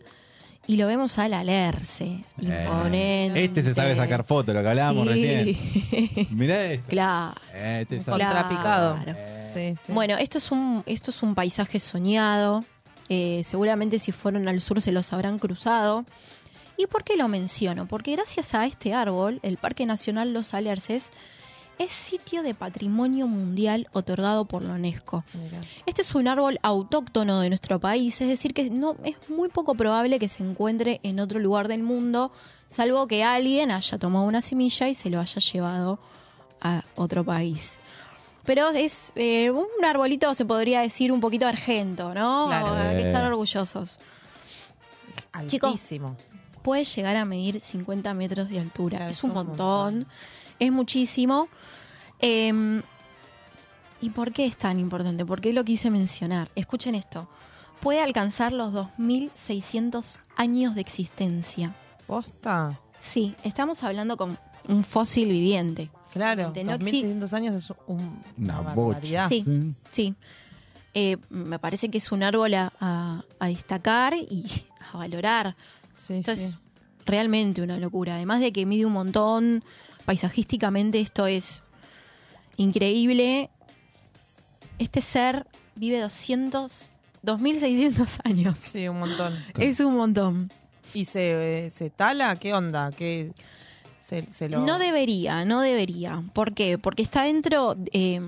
y 0.67 0.79
lo 0.79 0.87
vemos 0.87 1.19
al 1.19 1.35
alerce. 1.35 2.25
Imponente. 2.41 3.45
Este 3.45 3.63
se 3.63 3.75
sabe 3.75 3.95
sacar 3.95 4.25
fotos, 4.25 4.55
lo 4.55 4.63
que 4.63 4.69
hablábamos 4.69 5.07
Sí. 5.13 5.13
recién. 5.13 6.29
Mirá 6.31 6.65
esto. 6.65 6.87
Claro. 6.89 7.35
Eh, 7.53 7.81
Este 7.83 8.01
sabe- 8.03 8.25
Contrapicado. 8.25 8.97
Claro. 9.05 9.19
Sí, 9.53 9.75
sí. 9.85 9.93
Bueno, 9.93 10.17
esto 10.17 10.39
es 10.39 10.51
un, 10.51 10.83
esto 10.87 11.11
es 11.11 11.23
un 11.23 11.35
paisaje 11.35 11.79
soñado. 11.79 12.65
Eh, 13.11 13.43
seguramente 13.45 13.99
si 13.99 14.13
fueron 14.13 14.49
al 14.49 14.63
sur 14.63 14.81
se 14.81 14.93
los 14.93 15.13
habrán 15.13 15.39
cruzado. 15.39 16.07
¿Y 16.79 16.87
por 16.87 17.05
qué 17.05 17.19
lo 17.19 17.29
menciono? 17.29 17.87
Porque 17.87 18.13
gracias 18.13 18.55
a 18.55 18.65
este 18.65 18.95
árbol, 18.95 19.41
el 19.43 19.59
Parque 19.59 19.85
Nacional 19.85 20.33
Los 20.33 20.55
Alerces 20.55 21.11
es 21.79 21.93
sitio 21.93 22.43
de 22.43 22.55
patrimonio 22.55 23.27
mundial 23.27 23.89
otorgado 23.93 24.45
por 24.45 24.63
la 24.63 24.75
UNESCO. 24.75 25.25
Mira. 25.35 25.61
Este 25.87 26.03
es 26.03 26.15
un 26.15 26.29
árbol 26.29 26.59
autóctono 26.63 27.41
de 27.41 27.49
nuestro 27.49 27.81
país, 27.81 28.21
es 28.21 28.29
decir, 28.29 28.55
que 28.55 28.71
no 28.71 28.97
es 29.05 29.17
muy 29.29 29.49
poco 29.49 29.75
probable 29.75 30.19
que 30.19 30.29
se 30.29 30.43
encuentre 30.43 31.01
en 31.03 31.19
otro 31.21 31.41
lugar 31.41 31.67
del 31.69 31.83
mundo, 31.83 32.31
salvo 32.69 33.07
que 33.09 33.25
alguien 33.25 33.71
haya 33.73 33.99
tomado 33.99 34.25
una 34.27 34.41
semilla 34.41 34.89
y 34.89 34.95
se 34.95 35.11
lo 35.11 35.21
haya 35.21 35.41
llevado 35.41 35.99
a 36.61 36.85
otro 36.95 37.25
país. 37.25 37.79
Pero 38.45 38.69
es 38.71 39.13
eh, 39.17 39.51
un 39.51 39.67
arbolito, 39.85 40.33
se 40.35 40.45
podría 40.45 40.81
decir, 40.83 41.11
un 41.11 41.21
poquito 41.21 41.47
argento, 41.47 42.15
¿no? 42.15 42.47
Claro. 42.49 42.67
Hay 42.75 42.97
que 42.97 43.03
Eh. 43.03 43.07
estar 43.07 43.25
orgullosos. 43.25 43.99
Chicos, 45.47 45.71
Altísimo. 45.73 46.17
puede 46.63 46.85
llegar 46.85 47.17
a 47.17 47.25
medir 47.25 47.61
50 47.61 48.15
metros 48.15 48.49
de 48.49 48.61
altura. 48.61 48.99
Claro, 48.99 49.11
es 49.11 49.25
un 49.25 49.31
es 49.31 49.37
un 49.37 49.47
montón, 49.47 50.07
es 50.65 50.73
muchísimo. 50.73 51.49
Eh, 52.21 52.81
¿Y 54.01 54.11
por 54.11 54.33
qué 54.33 54.45
es 54.47 54.57
tan 54.57 54.79
importante? 54.81 55.25
¿Por 55.25 55.41
qué 55.41 55.53
lo 55.53 55.65
quise 55.65 55.91
mencionar? 55.91 56.51
Escuchen 56.55 56.95
esto. 56.95 57.29
Puede 57.81 58.01
alcanzar 58.03 58.53
los 58.53 58.73
2.600 58.73 60.19
años 60.37 60.75
de 60.75 60.81
existencia. 60.81 61.75
¿Posta? 62.07 62.79
Sí, 63.01 63.35
estamos 63.45 63.83
hablando 63.83 64.17
con 64.17 64.39
un 64.69 64.85
fósil 64.85 65.29
viviente. 65.29 65.91
Claro. 66.13 66.53
No 66.65 66.73
2600 66.73 67.33
años 67.33 67.55
es 67.55 67.71
un, 67.87 68.23
Una 68.39 68.61
una 68.61 68.75
barbaridad. 68.75 69.29
Sí, 69.29 69.45
sí. 69.91 70.15
Eh, 70.95 71.17
me 71.31 71.59
parece 71.59 71.89
que 71.89 71.99
es 71.99 72.13
un 72.13 72.23
árbol 72.23 72.55
a, 72.55 72.73
a- 72.81 73.25
a 73.41 73.47
destacar 73.49 74.15
y 74.15 74.45
a 74.93 74.97
valorar. 74.99 75.57
Sí, 75.93 76.15
Esto 76.15 76.37
sí. 76.37 76.45
es 76.45 76.57
realmente 77.05 77.63
una 77.63 77.79
locura. 77.79 78.15
Además 78.15 78.41
de 78.41 78.53
que 78.53 78.65
mide 78.65 78.87
un 78.87 78.93
montón, 78.93 79.65
paisajísticamente 80.05 81.01
esto 81.01 81.27
es 81.27 81.63
increíble. 82.57 83.51
Este 84.79 85.01
ser 85.01 85.47
vive 85.77 86.01
200, 86.01 86.91
2600 87.23 88.09
años. 88.25 88.59
Sí, 88.59 88.89
un 88.89 89.01
montón. 89.01 89.35
Es 89.59 89.81
un 89.81 89.97
montón. 89.97 90.51
¿Y 90.93 91.07
se, 91.07 91.67
eh, 91.67 91.71
se 91.71 91.91
tala? 91.91 92.37
¿Qué 92.37 92.55
onda? 92.55 92.93
¿Qué 92.93 93.33
se, 94.01 94.23
se 94.31 94.49
lo... 94.49 94.61
No 94.61 94.79
debería, 94.79 95.45
no 95.45 95.61
debería. 95.61 96.23
¿Por 96.33 96.55
qué? 96.55 96.79
Porque 96.79 97.03
está 97.03 97.25
dentro 97.25 97.77
eh, 97.93 98.21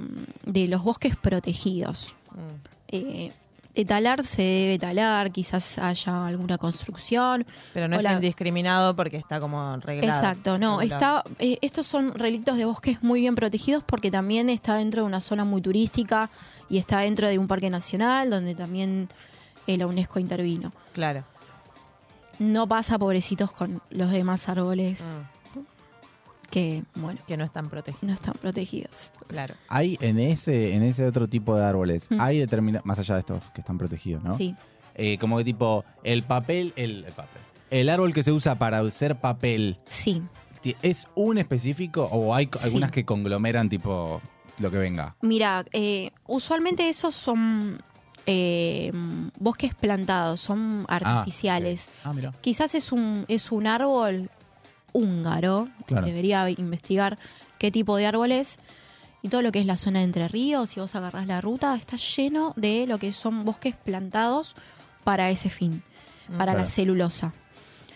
de 0.44 0.68
los 0.68 0.82
bosques 0.82 1.16
protegidos. 1.16 2.14
Mm. 2.32 2.68
Eh, 2.88 3.32
de 3.76 3.84
talar 3.84 4.24
se 4.24 4.42
debe 4.42 4.78
talar, 4.78 5.30
quizás 5.30 5.78
haya 5.78 6.26
alguna 6.26 6.58
construcción. 6.58 7.44
Pero 7.74 7.86
no 7.88 7.96
es 7.96 8.02
la- 8.02 8.14
indiscriminado 8.14 8.96
porque 8.96 9.18
está 9.18 9.38
como 9.38 9.76
reglado. 9.76 10.18
Exacto, 10.18 10.58
no, 10.58 10.80
está, 10.80 11.22
eh, 11.38 11.58
estos 11.60 11.86
son 11.86 12.12
relictos 12.14 12.56
de 12.56 12.64
bosques 12.64 13.02
muy 13.02 13.20
bien 13.20 13.34
protegidos 13.34 13.84
porque 13.84 14.10
también 14.10 14.48
está 14.50 14.74
dentro 14.76 15.02
de 15.02 15.06
una 15.08 15.20
zona 15.20 15.44
muy 15.44 15.60
turística 15.60 16.30
y 16.68 16.78
está 16.78 17.00
dentro 17.00 17.28
de 17.28 17.38
un 17.38 17.46
parque 17.46 17.70
nacional 17.70 18.30
donde 18.30 18.54
también 18.54 19.08
eh, 19.66 19.76
la 19.76 19.86
UNESCO 19.86 20.18
intervino. 20.20 20.72
Claro. 20.94 21.24
No 22.38 22.66
pasa, 22.66 22.98
pobrecitos, 22.98 23.50
con 23.52 23.80
los 23.90 24.10
demás 24.10 24.48
árboles 24.48 25.00
Mm. 25.00 25.35
Que, 26.50 26.82
bueno, 26.94 27.20
Que 27.26 27.36
no 27.36 27.44
están 27.44 27.68
protegidos. 27.68 28.02
no 28.04 28.12
están 28.12 28.34
protegidos. 28.34 29.12
Claro. 29.28 29.54
Hay 29.68 29.98
en 30.00 30.18
ese, 30.18 30.74
en 30.74 30.82
ese 30.82 31.04
otro 31.06 31.28
tipo 31.28 31.56
de 31.56 31.64
árboles, 31.64 32.06
Mm. 32.10 32.20
hay 32.20 32.38
determinados, 32.38 32.86
más 32.86 32.98
allá 32.98 33.14
de 33.14 33.20
estos 33.20 33.42
que 33.54 33.60
están 33.60 33.78
protegidos, 33.78 34.22
¿no? 34.22 34.36
Sí, 34.36 34.54
Eh, 34.98 35.18
como 35.18 35.36
que 35.36 35.44
tipo, 35.44 35.84
el 36.04 36.22
papel, 36.22 36.72
el, 36.76 37.04
el 37.04 37.12
papel. 37.12 37.42
El 37.70 37.88
árbol 37.90 38.14
que 38.14 38.22
se 38.22 38.32
usa 38.32 38.54
para 38.54 38.78
hacer 38.78 39.16
papel, 39.16 39.76
sí. 39.88 40.22
¿es 40.82 41.06
un 41.14 41.36
específico 41.38 42.04
o 42.10 42.34
hay 42.34 42.46
Sí. 42.52 42.58
algunas 42.64 42.90
que 42.90 43.04
conglomeran 43.04 43.68
tipo 43.68 44.20
lo 44.58 44.70
que 44.70 44.78
venga? 44.78 45.14
Mira, 45.20 45.64
eh, 45.72 46.10
usualmente 46.26 46.88
esos 46.88 47.14
son 47.14 47.78
eh, 48.28 48.90
bosques 49.38 49.74
plantados, 49.74 50.40
son 50.40 50.84
artificiales. 50.88 51.88
Ah, 52.02 52.12
mira. 52.12 52.32
Quizás 52.40 52.74
es 52.74 52.90
un, 52.90 53.24
es 53.28 53.52
un 53.52 53.66
árbol 53.68 54.30
húngaro. 54.92 55.68
Claro. 55.86 56.06
Debería 56.06 56.48
investigar 56.50 57.18
qué 57.58 57.70
tipo 57.70 57.96
de 57.96 58.06
árbol 58.06 58.32
es. 58.32 58.56
Y 59.22 59.28
todo 59.28 59.42
lo 59.42 59.50
que 59.50 59.60
es 59.60 59.66
la 59.66 59.76
zona 59.76 60.00
de 60.00 60.04
Entre 60.04 60.28
Ríos, 60.28 60.70
si 60.70 60.80
vos 60.80 60.94
agarrás 60.94 61.26
la 61.26 61.40
ruta, 61.40 61.74
está 61.74 61.96
lleno 61.96 62.52
de 62.56 62.86
lo 62.86 62.98
que 62.98 63.10
son 63.12 63.44
bosques 63.44 63.74
plantados 63.74 64.54
para 65.04 65.30
ese 65.30 65.48
fin, 65.48 65.82
para 66.36 66.54
la 66.54 66.66
celulosa. 66.66 67.34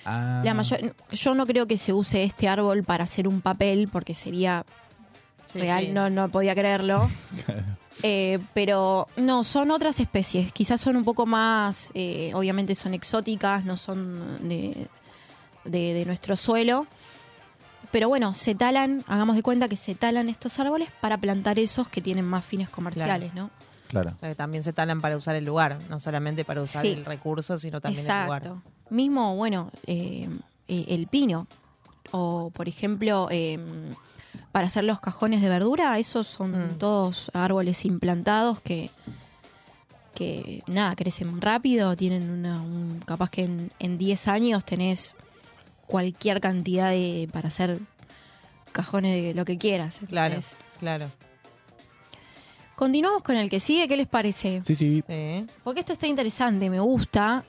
Ah, 0.05 0.43
La 0.45 0.55
mayor, 0.55 0.95
yo 1.13 1.35
no 1.35 1.47
creo 1.47 1.67
que 1.67 1.77
se 1.77 1.93
use 1.93 2.25
este 2.25 2.49
árbol 2.49 2.83
para 2.85 3.05
hacer 3.05 3.29
un 3.29 3.43
papel, 3.43 3.89
porque 3.93 4.15
sería 4.15 4.65
Sí, 5.53 5.59
real, 5.61 5.87
sí. 5.87 5.91
No, 5.93 6.11
no 6.11 6.29
podía 6.29 6.55
creerlo. 6.55 7.11
Eh, 8.03 8.39
pero 8.55 9.09
no, 9.19 9.45
son 9.45 9.71
otras 9.71 10.01
especies. 10.01 10.55
Quizás 10.55 10.81
son 10.81 10.97
un 10.97 11.05
poco 11.05 11.27
más, 11.27 11.91
eh, 11.93 12.31
obviamente 12.35 12.75
son 12.75 12.95
exóticas, 12.95 13.67
no 13.67 13.77
son 13.77 14.49
de, 14.49 14.87
de- 15.65 15.95
de 15.95 16.05
nuestro 16.07 16.37
suelo. 16.37 16.87
Pero 17.91 18.09
bueno, 18.09 18.35
se 18.35 18.55
talan, 18.55 19.05
hagamos 19.09 19.35
de 19.37 19.43
cuenta 19.43 19.69
que 19.69 19.77
se 19.77 19.95
talan 19.95 20.29
estos 20.29 20.59
árboles 20.61 20.91
para 21.01 21.19
plantar 21.19 21.59
esos 21.59 21.89
que 21.89 22.01
tienen 22.01 22.25
más 22.25 22.45
fines 22.45 22.69
comerciales, 22.71 23.35
¿no? 23.35 23.51
Claro. 23.89 24.13
O 24.17 24.19
sea, 24.21 24.29
que 24.29 24.35
también 24.37 24.63
se 24.63 24.73
talan 24.73 25.01
para 25.01 25.17
usar 25.17 25.35
el 25.35 25.45
lugar, 25.45 25.79
no 25.89 25.99
solamente 25.99 26.45
para 26.45 26.63
usar 26.63 26.83
Sí. 26.83 26.93
el 26.93 27.05
recurso, 27.05 27.59
sino 27.59 27.81
también 27.81 28.07
el 28.09 28.25
lugar. 28.25 28.43
Exacto. 28.43 28.63
Mismo, 28.91 29.35
bueno, 29.37 29.73
eh, 29.87 30.29
eh, 30.69 30.85
el 30.89 31.09
pino. 31.09 31.49
O, 32.13 32.51
por 32.55 32.69
ejemplo, 32.69 33.27
eh, 33.31 33.59
para 34.53 34.69
hacer 34.69 34.85
los 34.85 35.01
cajones 35.01 35.43
de 35.43 35.49
verdura, 35.49 35.99
esos 35.99 36.29
son 36.29 36.53
Mm. 36.75 36.79
todos 36.79 37.31
árboles 37.35 37.85
implantados 37.85 38.61
que, 38.61 38.91
que, 40.15 40.63
nada, 40.67 40.95
crecen 40.97 41.41
rápido, 41.41 41.97
tienen 41.97 42.31
una, 42.31 42.61
un- 42.63 43.01
capaz 43.07 43.31
que 43.31 43.45
en, 43.45 43.71
en 43.79 43.97
10 43.99 44.29
años 44.29 44.65
tenés 44.65 45.15
cualquier 45.91 46.41
cantidad 46.41 46.91
de, 46.91 47.29
para 47.33 47.49
hacer 47.49 47.79
cajones 48.73 49.23
de 49.23 49.35
lo 49.35 49.45
que 49.45 49.59
quieras. 49.59 49.99
Claro, 50.09 50.37
¿entendés? 50.37 50.57
claro. 50.79 51.07
Continuamos 52.77 53.23
con 53.23 53.37
el 53.37 53.51
que 53.51 53.61
sigue, 53.61 53.87
¿qué 53.89 53.97
les 53.97 54.07
parece? 54.07 54.63
Sí, 54.65 54.75
sí. 54.75 55.05
Sí. 55.07 55.47
Porque 55.63 55.81
esto 55.81 55.93
está 55.93 56.07
interesante, 56.07 56.71
me 56.71 56.81
gusta. 56.81 57.45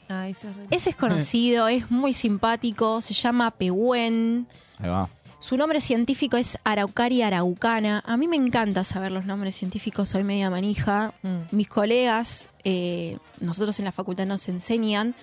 Ese 0.69 0.89
es 0.89 0.95
conocido, 0.97 1.69
es 1.69 1.89
muy 1.89 2.11
simpático, 2.11 2.99
se 2.99 3.13
llama 3.13 3.51
Pehuen. 3.51 4.45
Ahí 4.79 4.89
va. 4.89 5.07
Su 5.39 5.57
nombre 5.57 5.79
científico 5.79 6.37
es 6.37 6.57
Araucaria 6.63 7.27
araucana. 7.27 8.03
A 8.05 8.17
mí 8.17 8.27
me 8.27 8.35
encanta 8.35 8.83
saber 8.83 9.11
los 9.11 9.25
nombres 9.25 9.55
científicos, 9.55 10.09
soy 10.09 10.23
media 10.23 10.49
manija. 10.49 11.13
Mm. 11.23 11.55
Mis 11.55 11.67
colegas, 11.69 12.49
eh, 12.63 13.17
nosotros 13.39 13.79
en 13.79 13.85
la 13.85 13.91
facultad 13.91 14.25
nos 14.25 14.47
enseñan 14.49 15.15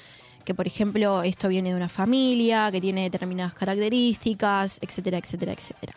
que, 0.48 0.54
por 0.54 0.66
ejemplo, 0.66 1.22
esto 1.24 1.46
viene 1.48 1.68
de 1.68 1.74
una 1.74 1.90
familia, 1.90 2.72
que 2.72 2.80
tiene 2.80 3.02
determinadas 3.02 3.52
características, 3.52 4.78
etcétera, 4.80 5.18
etcétera, 5.18 5.52
etcétera. 5.52 5.92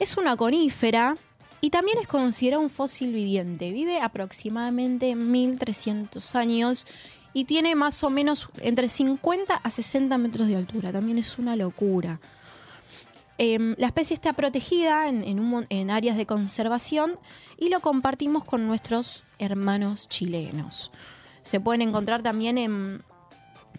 Es 0.00 0.16
una 0.16 0.36
conífera 0.36 1.16
y 1.60 1.70
también 1.70 1.98
es 1.98 2.08
considerado 2.08 2.60
un 2.60 2.68
fósil 2.68 3.12
viviente. 3.12 3.70
Vive 3.70 4.00
aproximadamente 4.00 5.14
1300 5.14 6.34
años 6.34 6.84
y 7.32 7.44
tiene 7.44 7.76
más 7.76 8.02
o 8.02 8.10
menos 8.10 8.48
entre 8.58 8.88
50 8.88 9.54
a 9.54 9.70
60 9.70 10.18
metros 10.18 10.48
de 10.48 10.56
altura. 10.56 10.90
También 10.90 11.18
es 11.18 11.38
una 11.38 11.54
locura. 11.54 12.18
Em, 13.38 13.76
la 13.78 13.86
especie 13.86 14.14
está 14.14 14.32
protegida 14.32 15.08
en, 15.08 15.22
en 15.68 15.90
áreas 15.92 16.16
de 16.16 16.26
conservación 16.26 17.20
y 17.56 17.68
lo 17.68 17.78
compartimos 17.78 18.44
con 18.44 18.66
nuestros 18.66 19.22
hermanos 19.38 20.08
chilenos. 20.08 20.90
Se 21.44 21.60
pueden 21.60 21.82
encontrar 21.82 22.20
también 22.24 22.58
en, 22.58 23.04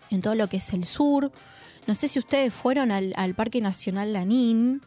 en 0.10 0.22
todo 0.22 0.36
lo 0.36 0.48
que 0.48 0.58
es 0.58 0.74
el 0.74 0.86
sur. 0.86 1.32
No 1.88 1.96
sé 1.96 2.08
si 2.08 2.20
ustedes 2.20 2.54
fueron 2.54 2.92
al, 2.92 3.14
al 3.16 3.34
Parque 3.36 3.62
Nacional 3.62 4.14
Lanín. 4.14 4.82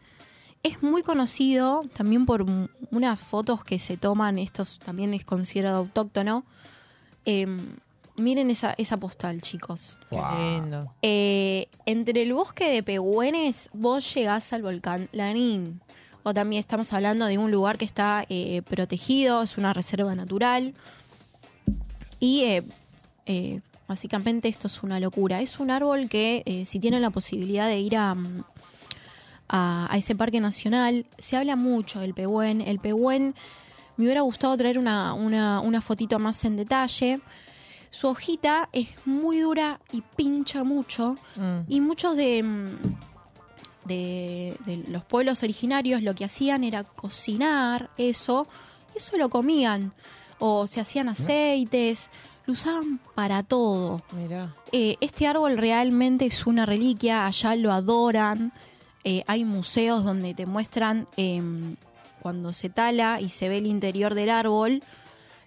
Es 0.63 0.81
muy 0.81 1.03
conocido 1.03 1.83
también 1.95 2.25
por 2.25 2.41
un- 2.41 2.69
unas 2.91 3.19
fotos 3.19 3.63
que 3.65 3.79
se 3.79 3.97
toman, 3.97 4.37
estos 4.39 4.79
también 4.79 5.13
es 5.13 5.25
considerado 5.25 5.77
autóctono. 5.79 6.45
Em, 7.25 7.59
miren 8.15 8.49
esa, 8.49 8.73
esa 8.77 8.95
postal, 8.97 9.41
chicos. 9.41 9.97
Qué 10.09 10.15
Wow. 10.15 10.25
lindo. 10.39 10.93
Eh, 11.01 11.67
entre 11.85 12.21
el 12.21 12.33
bosque 12.33 12.69
de 12.69 12.83
Pehúenes, 12.83 13.69
vos 13.73 14.13
llegás 14.13 14.53
al 14.53 14.61
volcán 14.61 15.09
Lanín. 15.11 15.81
O 16.25 16.33
también 16.33 16.61
estamos 16.61 16.93
hablando 16.93 17.25
de 17.25 17.37
un 17.37 17.51
lugar 17.51 17.77
que 17.77 17.83
está 17.83 18.25
eh, 18.29 18.61
protegido, 18.61 19.41
es 19.43 19.57
una 19.57 19.73
reserva 19.73 20.15
natural. 20.15 20.73
Y 22.19 22.43
eh, 22.43 22.63
eh, 23.25 23.59
Básicamente 23.93 24.47
esto 24.47 24.65
es 24.65 24.81
una 24.81 24.99
locura. 24.99 25.39
Es 25.39 25.59
un 25.59 25.69
árbol 25.69 26.09
que 26.09 26.41
eh, 26.47 26.65
si 26.65 26.79
tienen 26.79 27.03
la 27.03 27.11
posibilidad 27.11 27.67
de 27.67 27.77
ir 27.77 27.95
a, 27.95 28.15
mm, 28.15 28.43
a, 29.49 29.87
a 29.93 29.97
ese 29.97 30.15
parque 30.15 30.39
nacional, 30.39 31.05
se 31.19 31.37
habla 31.37 31.55
mucho 31.55 31.99
del 31.99 32.15
pehuen. 32.15 32.61
El 32.61 32.79
pehuen 32.79 33.35
me 33.97 34.05
hubiera 34.05 34.21
gustado 34.21 34.57
traer 34.57 34.79
una, 34.79 35.13
una, 35.13 35.59
una 35.59 35.79
fotito 35.79 36.17
más 36.17 36.43
en 36.43 36.57
detalle. 36.57 37.21
Su 37.91 38.07
hojita 38.07 38.67
es 38.73 38.87
muy 39.05 39.41
dura 39.41 39.79
y 39.91 40.01
pincha 40.01 40.63
mucho. 40.63 41.15
Mm. 41.35 41.59
Y 41.67 41.79
muchos 41.79 42.17
de, 42.17 42.41
mm, 42.41 42.77
de, 43.85 44.57
de 44.65 44.77
los 44.87 45.03
pueblos 45.03 45.43
originarios 45.43 46.01
lo 46.01 46.15
que 46.15 46.25
hacían 46.25 46.63
era 46.63 46.83
cocinar 46.83 47.91
eso 47.99 48.47
y 48.95 48.97
eso 48.97 49.17
lo 49.17 49.29
comían. 49.29 49.93
O 50.39 50.65
se 50.65 50.81
hacían 50.81 51.09
aceites, 51.09 52.09
lo 52.45 52.53
usaban 52.53 52.99
para 53.15 53.43
todo. 53.43 54.01
Mira. 54.11 54.53
Eh, 54.71 54.97
este 55.01 55.27
árbol 55.27 55.57
realmente 55.57 56.25
es 56.25 56.45
una 56.45 56.65
reliquia, 56.65 57.25
allá 57.25 57.55
lo 57.55 57.71
adoran. 57.71 58.51
Eh, 59.03 59.23
hay 59.27 59.45
museos 59.45 60.03
donde 60.03 60.33
te 60.33 60.45
muestran 60.45 61.05
em, 61.17 61.75
cuando 62.21 62.53
se 62.53 62.69
tala 62.69 63.19
y 63.21 63.29
se 63.29 63.49
ve 63.49 63.57
el 63.57 63.65
interior 63.67 64.13
del 64.15 64.29
árbol, 64.29 64.81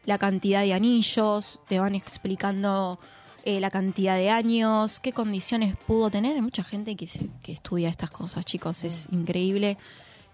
la 0.05 0.19
cantidad 0.19 0.63
de 0.63 0.73
anillos, 0.75 1.61
te 1.69 1.79
van 1.79 1.95
explicando 1.95 2.99
eh, 3.45 3.61
la 3.61 3.71
cantidad 3.71 4.17
de 4.17 4.29
años, 4.31 5.01
qué 5.01 5.13
condiciones 5.13 5.77
pudo 5.87 6.11
tener. 6.11 6.35
Hay 6.37 6.43
mucha 6.43 6.65
gente 6.65 6.97
que, 6.97 7.07
se- 7.07 7.29
que 7.43 7.53
estudia 7.53 7.89
estas 7.89 8.11
cosas, 8.11 8.45
chicos, 8.45 8.85
es 8.85 9.07
increíble. 9.11 9.79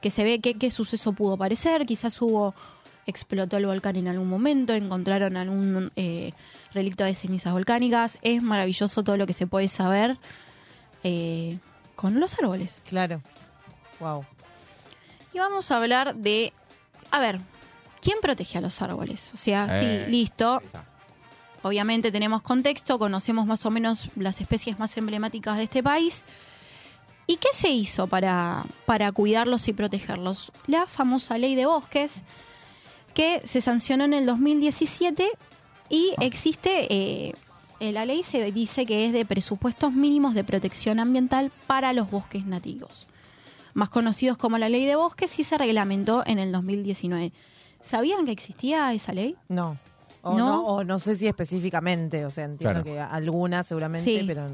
Que 0.01 0.11
se 0.11 0.25
ve 0.25 0.41
qué, 0.41 0.55
qué 0.55 0.71
suceso 0.71 1.13
pudo 1.13 1.37
parecer, 1.37 1.87
quizás 1.87 2.21
hubo, 2.21 2.55
explotó 3.07 3.57
el 3.57 3.67
volcán 3.67 3.97
en 3.97 4.09
algún 4.09 4.29
momento, 4.29 4.75
encontraron 4.75 5.37
algún 5.37 5.91
eh, 5.97 6.33
relicto 6.73 7.05
de 7.05 7.15
cenizas 7.15 7.53
volcánicas. 7.53 8.19
Es 8.23 8.43
maravilloso 8.43 9.03
todo 9.03 9.17
lo 9.17 9.27
que 9.27 9.33
se 9.33 9.47
puede 9.47 9.69
saber 9.69 10.19
eh, 11.05 11.59
con 11.97 12.21
los 12.21 12.39
árboles. 12.39 12.81
Claro. 12.89 13.21
Wow. 14.01 14.25
Y 15.33 15.39
vamos 15.39 15.71
a 15.71 15.77
hablar 15.77 16.15
de, 16.15 16.53
a 17.11 17.19
ver, 17.21 17.41
¿quién 18.01 18.19
protege 18.21 18.59
a 18.59 18.61
los 18.61 18.81
árboles? 18.83 19.31
O 19.35 19.37
sea, 19.37 19.69
Eh, 19.81 20.05
sí, 20.07 20.11
listo. 20.11 20.61
Obviamente 21.63 22.11
tenemos 22.11 22.43
contexto, 22.43 22.99
conocemos 22.99 23.47
más 23.47 23.65
o 23.65 23.71
menos 23.71 24.09
las 24.17 24.41
especies 24.41 24.79
más 24.79 24.97
emblemáticas 24.97 25.57
de 25.57 25.65
este 25.65 25.83
país. 25.83 26.25
¿Y 27.29 27.37
qué 27.37 27.49
se 27.53 27.71
hizo 27.71 28.09
para, 28.09 28.65
para 28.85 29.13
cuidarlos 29.13 29.69
y 29.69 29.73
protegerlos? 29.73 30.51
La 30.67 30.87
famosa 30.87 31.39
ley 31.39 31.55
de 31.55 31.67
bosques, 31.67 32.25
que 33.15 33.41
se 33.45 33.61
sancionó 33.61 34.05
en 34.05 34.13
el 34.15 34.27
2017 34.27 35.29
y 35.89 36.13
existe, 36.21 36.87
eh, 36.91 37.35
la 37.81 38.05
ley 38.05 38.23
se 38.23 38.51
dice 38.53 38.87
que 38.87 39.07
es 39.07 39.13
de 39.13 39.25
presupuestos 39.25 39.93
mínimos 39.93 40.35
de 40.35 40.45
protección 40.45 41.01
ambiental 41.01 41.51
para 41.67 41.93
los 41.93 42.11
bosques 42.11 42.45
nativos 42.47 43.07
más 43.75 43.89
conocidos 43.89 44.37
como 44.37 44.59
la 44.59 44.69
Ley 44.69 44.85
de 44.85 44.97
Bosques, 44.97 45.39
y 45.39 45.45
se 45.45 45.57
reglamentó 45.57 46.23
en 46.27 46.39
el 46.39 46.53
2019. 46.53 47.33
¿Sabían 47.81 48.27
que 48.27 48.31
existía 48.33 48.93
esa 48.93 49.15
ley? 49.15 49.35
No. 49.49 49.79
O 50.21 50.35
¿No? 50.37 50.47
no, 50.47 50.67
o 50.67 50.85
no 50.85 50.99
sé 50.99 51.17
si 51.17 51.27
específicamente, 51.27 52.27
o 52.27 52.31
sea, 52.31 52.45
entiendo 52.45 52.83
Claro. 52.83 52.85
que 52.85 53.01
algunas 53.01 53.67
seguramente, 53.67 54.19
Sí. 54.21 54.25
pero 54.27 54.47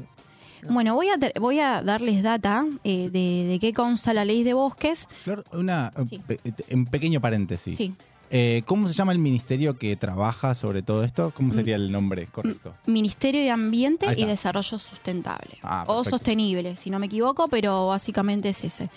Bueno, 0.69 0.95
voy 0.95 1.09
a, 1.09 1.17
voy 1.37 1.59
a 1.59 1.81
darles 1.81 2.23
data 2.23 2.65
eh, 2.85 3.09
de, 3.11 3.45
de 3.49 3.59
qué 3.59 3.73
consta 3.73 4.13
la 4.13 4.23
Ley 4.23 4.43
de 4.45 4.53
Bosques. 4.53 5.09
Flor, 5.25 5.43
una, 5.51 5.91
Sí. 6.07 6.19
pe- 6.25 6.39
un 6.71 6.85
pequeño 6.85 7.19
paréntesis. 7.19 7.77
Sí. 7.77 7.93
Eh, 8.31 8.61
¿Cómo 8.65 8.87
se 8.87 8.93
llama 8.93 9.11
el 9.11 9.19
ministerio 9.19 9.77
que 9.77 9.95
trabaja 9.95 10.53
sobre 10.53 10.83
todo 10.83 11.03
esto? 11.03 11.31
¿Cómo 11.35 11.51
sería 11.53 11.75
el 11.75 11.91
nombre 11.91 12.27
correcto? 12.27 12.75
Ministerio 12.85 13.41
de 13.41 13.49
Ambiente 13.49 14.05
y. 14.15 14.25
Desarrollo 14.25 14.77
Sustentable. 14.77 15.57
Ah, 15.63 15.85
o 15.87 16.03
sostenible, 16.03 16.75
si 16.75 16.91
no 16.91 16.99
me 16.99 17.07
equivoco, 17.07 17.47
pero 17.47 17.87
básicamente 17.87 18.49
es 18.49 18.63
ese. 18.63 18.89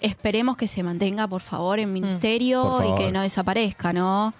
Esperemos 0.00 0.56
que 0.56 0.68
se 0.68 0.82
mantenga, 0.82 1.26
por 1.26 1.42
favor, 1.42 1.80
en 1.80 1.92
ministerio 1.92 2.62
Por 2.62 2.86
y 2.86 2.94
que 2.94 3.12
no 3.12 3.22
desaparezca, 3.22 3.92
¿no? 3.92 4.32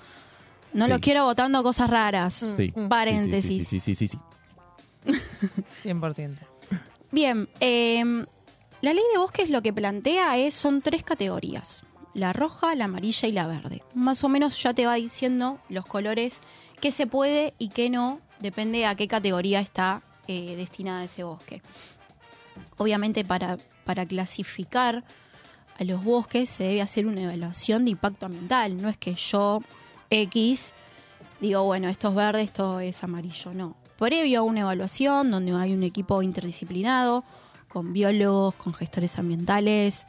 No 0.72 0.86
lo 0.86 1.00
quiero 1.00 1.24
votando 1.24 1.62
cosas 1.62 1.90
raras. 1.90 2.46
Sí. 2.56 2.72
Paréntesis. 2.88 3.68
Sí, 3.68 3.80
sí, 3.80 3.94
sí, 3.94 4.06
sí, 4.06 4.08
sí, 4.08 4.18
sí. 5.04 5.88
100%. 5.88 6.36
Bien, 7.10 7.48
eh, 7.58 8.04
la 8.80 8.92
ley 8.92 9.02
de 9.12 9.18
bosques 9.18 9.50
lo 9.50 9.62
que 9.62 9.72
plantea 9.72 10.38
es 10.38 10.54
son 10.54 10.80
tres 10.80 11.02
categorías: 11.02 11.84
la 12.14 12.32
roja, 12.32 12.74
la 12.74 12.86
amarilla 12.86 13.28
y 13.28 13.32
la 13.32 13.46
verde. 13.46 13.82
Más 13.94 14.24
o 14.24 14.28
menos 14.28 14.60
ya 14.62 14.74
te 14.74 14.86
va 14.86 14.94
diciendo 14.94 15.58
los 15.68 15.86
colores 15.86 16.40
que 16.80 16.90
se 16.90 17.06
puede 17.06 17.54
y 17.58 17.68
que 17.68 17.90
no, 17.90 18.20
depende 18.40 18.86
a 18.86 18.94
qué 18.94 19.06
categoría 19.06 19.60
está 19.60 20.02
eh, 20.26 20.56
destinada 20.56 21.04
ese 21.04 21.24
bosque. 21.24 21.62
Obviamente 22.76 23.24
para, 23.24 23.58
para 23.84 24.06
clasificar 24.06 25.04
a 25.78 25.84
los 25.84 26.04
bosques 26.04 26.48
se 26.48 26.64
debe 26.64 26.82
hacer 26.82 27.06
una 27.06 27.22
evaluación 27.22 27.84
de 27.84 27.92
impacto 27.92 28.26
ambiental. 28.26 28.80
No 28.80 28.88
es 28.88 28.96
que 28.96 29.14
yo, 29.14 29.62
X, 30.10 30.72
digo, 31.40 31.64
bueno, 31.64 31.88
esto 31.88 32.08
es 32.08 32.14
verde, 32.14 32.42
esto 32.42 32.80
es 32.80 33.02
amarillo. 33.02 33.54
No. 33.54 33.76
Previo 33.96 34.40
a 34.40 34.42
una 34.42 34.60
evaluación 34.60 35.30
donde 35.30 35.52
hay 35.52 35.74
un 35.74 35.82
equipo 35.82 36.22
interdisciplinado, 36.22 37.24
con 37.68 37.92
biólogos, 37.92 38.54
con 38.56 38.74
gestores 38.74 39.18
ambientales, 39.18 40.06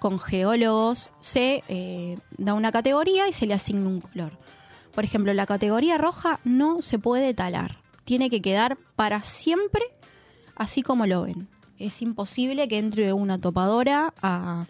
con 0.00 0.18
geólogos, 0.18 1.10
se 1.20 1.62
eh, 1.68 2.18
da 2.36 2.54
una 2.54 2.72
categoría 2.72 3.28
y 3.28 3.32
se 3.32 3.46
le 3.46 3.54
asigna 3.54 3.88
un 3.88 4.00
color. 4.00 4.32
Por 4.94 5.04
ejemplo, 5.04 5.32
la 5.34 5.46
categoría 5.46 5.98
roja 5.98 6.40
no 6.44 6.82
se 6.82 6.98
puede 6.98 7.34
talar. 7.34 7.78
Tiene 8.04 8.30
que 8.30 8.40
quedar 8.40 8.78
para 8.96 9.22
siempre 9.22 9.82
así 10.58 10.82
como 10.82 11.06
lo 11.06 11.22
ven. 11.22 11.48
Es 11.78 12.02
imposible 12.02 12.68
que 12.68 12.78
entre 12.78 13.12
una 13.12 13.40
topadora 13.40 14.12
a... 14.20 14.66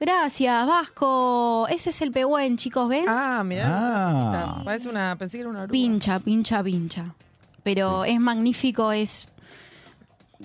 Gracias, 0.00 0.66
Vasco. 0.66 1.66
Ese 1.68 1.90
es 1.90 2.00
el 2.02 2.10
pehuen, 2.10 2.56
chicos, 2.56 2.88
¿ven? 2.88 3.04
Ah, 3.06 3.42
mirá, 3.44 3.66
Ah. 3.68 4.62
Parece 4.64 4.88
una, 4.88 5.14
pensé 5.16 5.36
que 5.36 5.42
era 5.42 5.50
una 5.50 5.60
oruga. 5.60 5.72
Pincha, 5.72 6.18
pincha, 6.18 6.62
pincha. 6.62 7.14
Pero 7.62 8.04
es 8.04 8.18
magnífico, 8.18 8.92
es... 8.92 9.28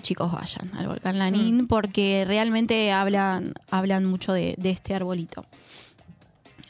Chicos, 0.02 0.30
vayan 0.30 0.70
al 0.76 0.88
volcán 0.88 1.18
Lanín 1.18 1.66
porque 1.66 2.24
realmente 2.26 2.92
hablan, 2.92 3.54
hablan 3.70 4.04
mucho 4.04 4.32
de, 4.32 4.54
de 4.58 4.70
este 4.70 4.94
arbolito. 4.94 5.46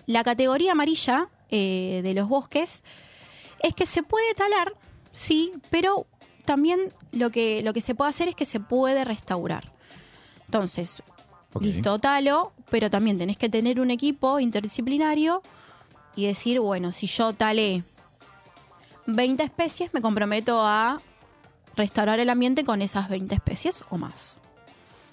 La 0.07 0.23
categoría 0.23 0.73
amarilla 0.73 1.29
eh, 1.51 2.01
de 2.03 2.15
los 2.15 2.29
bosques 2.29 2.83
es 3.61 3.75
que 3.75 3.87
se 3.87 4.03
puede 4.03 4.35
talar, 4.35 4.75
sí, 5.13 5.53
pero 5.71 6.07
también 6.45 6.91
lo 7.13 7.31
que, 7.31 7.63
lo 7.63 7.73
que 7.73 7.81
se 7.81 7.95
puede 7.95 8.11
hacer 8.11 8.29
es 8.29 8.35
que 8.35 8.45
se 8.45 8.61
puede 8.61 9.05
restaurar. 9.05 9.73
Entonces, 10.45 11.03
listo, 11.61 11.99
talo, 11.99 12.53
pero 12.71 12.91
también 12.91 13.19
tenés 13.19 13.37
que 13.37 13.49
tener 13.49 13.81
un 13.81 13.91
equipo 13.91 14.39
interdisciplinario 14.39 15.43
y 16.15 16.27
decir, 16.27 16.61
bueno, 16.61 16.93
si 16.93 17.09
yo 17.09 17.33
talé 17.33 17.83
20 19.07 19.43
especies, 19.43 19.93
me 19.93 20.01
comprometo 20.01 20.61
a 20.61 21.01
restaurar 21.77 22.19
el 22.21 22.31
ambiente 22.31 22.65
con 22.65 22.83
esas 22.83 23.09
20 23.09 23.35
especies 23.35 23.83
o 23.91 23.99
más. 23.99 24.37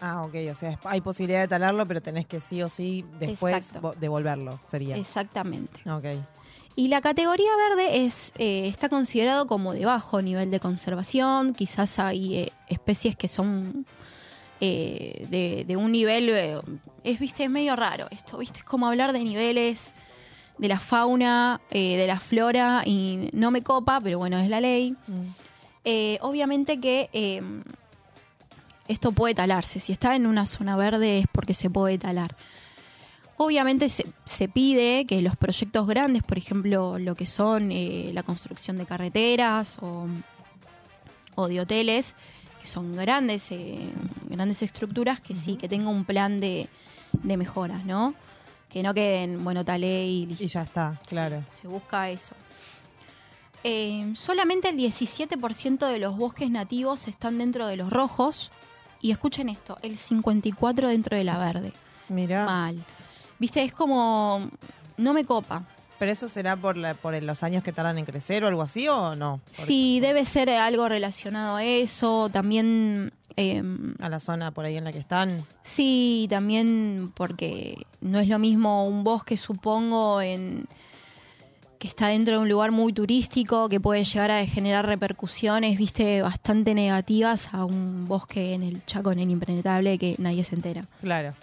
Ah, 0.01 0.23
ok, 0.23 0.35
o 0.51 0.55
sea, 0.55 0.77
hay 0.83 0.99
posibilidad 0.99 1.39
de 1.41 1.47
talarlo, 1.47 1.87
pero 1.87 2.01
tenés 2.01 2.25
que 2.25 2.41
sí 2.41 2.61
o 2.61 2.67
sí 2.67 3.05
después 3.19 3.71
devolverlo, 3.99 4.59
sería. 4.67 4.97
Exactamente. 4.97 5.89
Ok. 5.89 6.05
Y 6.75 6.87
la 6.87 7.01
categoría 7.01 7.51
verde 7.69 8.03
es 8.03 8.33
eh, 8.37 8.67
está 8.67 8.89
considerado 8.89 9.47
como 9.47 9.73
de 9.73 9.85
bajo 9.85 10.21
nivel 10.21 10.51
de 10.51 10.59
conservación. 10.59 11.53
Quizás 11.53 11.99
hay 11.99 12.35
eh, 12.35 12.51
especies 12.67 13.15
que 13.15 13.27
son 13.27 13.85
eh, 14.59 15.25
de, 15.29 15.65
de 15.65 15.77
un 15.77 15.91
nivel... 15.91 16.29
eh, 16.29 16.59
es, 17.03 17.19
viste, 17.19 17.43
es 17.43 17.49
medio 17.49 17.75
raro 17.75 18.07
esto, 18.11 18.37
viste, 18.39 18.59
es 18.59 18.65
como 18.65 18.87
hablar 18.87 19.13
de 19.13 19.19
niveles 19.19 19.93
de 20.57 20.67
la 20.67 20.79
fauna, 20.79 21.61
de 21.71 22.05
la 22.07 22.19
flora, 22.19 22.83
y 22.85 23.29
no 23.33 23.51
me 23.51 23.61
copa, 23.61 23.99
pero 24.01 24.19
bueno, 24.19 24.37
es 24.37 24.49
la 24.49 24.61
ley. 24.61 24.95
Eh, 25.85 26.17
obviamente 26.21 26.79
que 26.79 27.09
eh, 27.13 27.41
esto 28.87 29.11
puede 29.11 29.35
talarse. 29.35 29.79
Si 29.79 29.91
está 29.91 30.15
en 30.15 30.27
una 30.27 30.45
zona 30.45 30.75
verde 30.75 31.19
es 31.19 31.25
porque 31.31 31.53
se 31.53 31.69
puede 31.69 31.97
talar. 31.97 32.35
Obviamente 33.37 33.89
se, 33.89 34.05
se 34.25 34.47
pide 34.47 35.05
que 35.05 35.21
los 35.21 35.35
proyectos 35.35 35.87
grandes, 35.87 36.23
por 36.23 36.37
ejemplo, 36.37 36.99
lo 36.99 37.15
que 37.15 37.25
son 37.25 37.71
eh, 37.71 38.11
la 38.13 38.23
construcción 38.23 38.77
de 38.77 38.85
carreteras 38.85 39.77
o, 39.81 40.07
o 41.35 41.47
de 41.47 41.59
hoteles, 41.59 42.13
que 42.61 42.67
son 42.67 42.95
grandes, 42.95 43.51
eh, 43.51 43.89
grandes 44.29 44.61
estructuras, 44.61 45.19
que 45.19 45.35
sí, 45.35 45.55
que 45.55 45.67
tenga 45.67 45.89
un 45.89 46.05
plan 46.05 46.39
de, 46.39 46.69
de 47.11 47.37
mejoras, 47.37 47.83
¿no? 47.85 48.13
Que 48.69 48.83
no 48.83 48.93
queden, 48.93 49.43
bueno, 49.43 49.65
talé 49.65 50.07
y 50.07 50.35
Y 50.39 50.47
ya 50.47 50.61
está, 50.61 50.99
claro. 51.07 51.43
se 51.51 51.67
busca 51.67 52.09
eso. 52.09 52.35
Eh, 53.63 54.13
solamente 54.15 54.69
el 54.69 54.77
17% 54.77 55.87
de 55.87 55.99
los 55.99 56.17
bosques 56.17 56.49
nativos 56.49 57.07
están 57.07 57.37
dentro 57.37 57.67
de 57.67 57.77
los 57.77 57.89
rojos. 57.91 58.51
Y 59.01 59.11
escuchen 59.11 59.49
esto, 59.49 59.77
el 59.81 59.97
54% 59.97 60.87
dentro 60.87 61.17
de 61.17 61.23
la 61.25 61.37
verde. 61.37 61.73
Mirá. 62.09 62.45
Mal. 62.45 62.77
Viste, 63.39 63.63
es 63.63 63.73
como... 63.73 64.49
No 64.97 65.13
me 65.13 65.25
copa. 65.25 65.63
¿Pero 65.99 66.11
eso 66.11 66.27
será 66.27 66.55
por, 66.55 66.77
la, 66.77 66.93
por 66.93 67.21
los 67.21 67.43
años 67.43 67.63
que 67.63 67.73
tardan 67.73 67.97
en 67.97 68.05
crecer 68.05 68.43
o 68.43 68.47
algo 68.47 68.61
así 68.61 68.87
o 68.87 69.15
no? 69.15 69.41
Sí, 69.51 69.99
debe 69.99 70.23
ser 70.25 70.49
algo 70.51 70.87
relacionado 70.87 71.55
a 71.57 71.63
eso. 71.63 72.29
También. 72.31 73.11
eh, 73.35 73.61
A 73.99 74.09
la 74.09 74.19
zona 74.19 74.51
por 74.51 74.65
ahí 74.65 74.77
en 74.77 74.83
la 74.85 74.91
que 74.93 74.99
están. 74.99 75.45
sí, 75.63 76.27
también 76.29 77.11
porque 77.15 77.85
no 78.01 78.19
es 78.19 78.27
lo 78.27 78.39
mismo 78.39 78.87
un 78.87 79.03
bosque, 79.03 79.35
supongo, 79.37 80.21
en 80.21 80.65
que 81.83 81.89
está 81.89 82.07
dentro 82.07 82.37
de 82.37 82.41
un 82.41 82.47
lugar 82.47 82.71
muy 82.71 82.93
turístico, 82.93 83.67
que 83.67 83.77
puede 83.81 84.05
llegar 84.05 84.31
a 84.31 84.45
generar 84.45 84.85
repercusiones, 84.85 85.77
viste, 85.77 86.21
bastante 86.21 86.73
negativas 86.73 87.53
a 87.53 87.65
un 87.65 88.07
bosque 88.07 88.53
en 88.53 88.63
el 88.63 88.85
Chaco, 88.85 89.11
en 89.11 89.19
el 89.19 89.29
impenetrable, 89.29 89.97
que 89.97 90.15
nadie 90.17 90.45
se 90.45 90.55
entera. 90.55 90.85
Claro. 91.01 91.33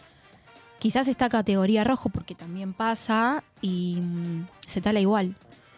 Quizás 0.78 1.08
esta 1.08 1.28
categoría 1.28 1.84
rojo, 1.84 2.08
porque 2.08 2.34
también 2.34 2.72
pasa 2.72 3.44
y 3.60 3.98
mm, 4.00 4.46
se 4.66 4.80
tala 4.80 4.98
igual. 5.00 5.34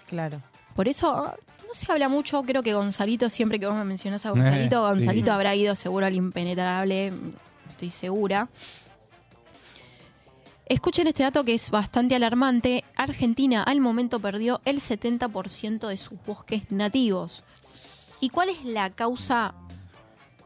Claro. 0.07 0.41
Por 0.77 0.87
eso 0.87 1.35
no 1.67 1.75
se 1.75 1.91
habla 1.91 2.09
mucho, 2.09 2.41
creo 2.45 2.63
que 2.63 2.73
Gonzalito, 2.73 3.29
siempre 3.31 3.59
que 3.59 3.67
vos 3.67 3.75
me 3.75 3.83
mencionás 3.83 4.25
a 4.27 4.31
Gonzalito, 4.31 4.77
Eh, 4.77 4.91
Gonzalito 4.91 5.27
sí. 5.27 5.31
habrá 5.33 5.57
ido 5.57 5.75
seguro 5.75 6.07
al 6.07 6.15
impenetrable, 6.15 7.13
estoy 7.69 7.91
segura. 7.91 8.49
Escuchen 10.73 11.07
este 11.07 11.23
dato 11.23 11.45
que 11.45 11.53
es 11.53 11.71
bastante 11.71 12.15
alarmante. 12.15 12.83
Argentina 12.97 13.63
al 13.63 13.83
momento 13.83 14.21
perdió 14.21 14.63
el 14.65 14.81
70% 14.81 15.87
de 15.87 15.99
sus 15.99 16.19
bosques 16.25 16.63
nativos. 16.73 17.45
¿Y 18.21 18.31
cuál 18.31 18.49
es 18.49 18.65
la 18.65 18.89
causa 18.89 19.53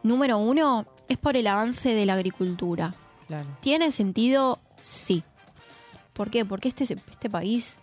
número 0.03 0.39
uno? 0.39 0.85
Es 1.09 1.17
por 1.17 1.37
el 1.37 1.47
avance 1.47 1.95
de 1.95 2.05
la 2.07 2.15
agricultura. 2.15 2.93
Claro. 3.29 3.47
¿Tiene 3.61 3.93
sentido? 3.93 4.59
Sí. 4.83 5.23
¿Por 6.13 6.29
qué? 6.29 6.45
Porque 6.45 6.67
este, 6.67 6.83
este 6.83 7.31
país, 7.31 7.79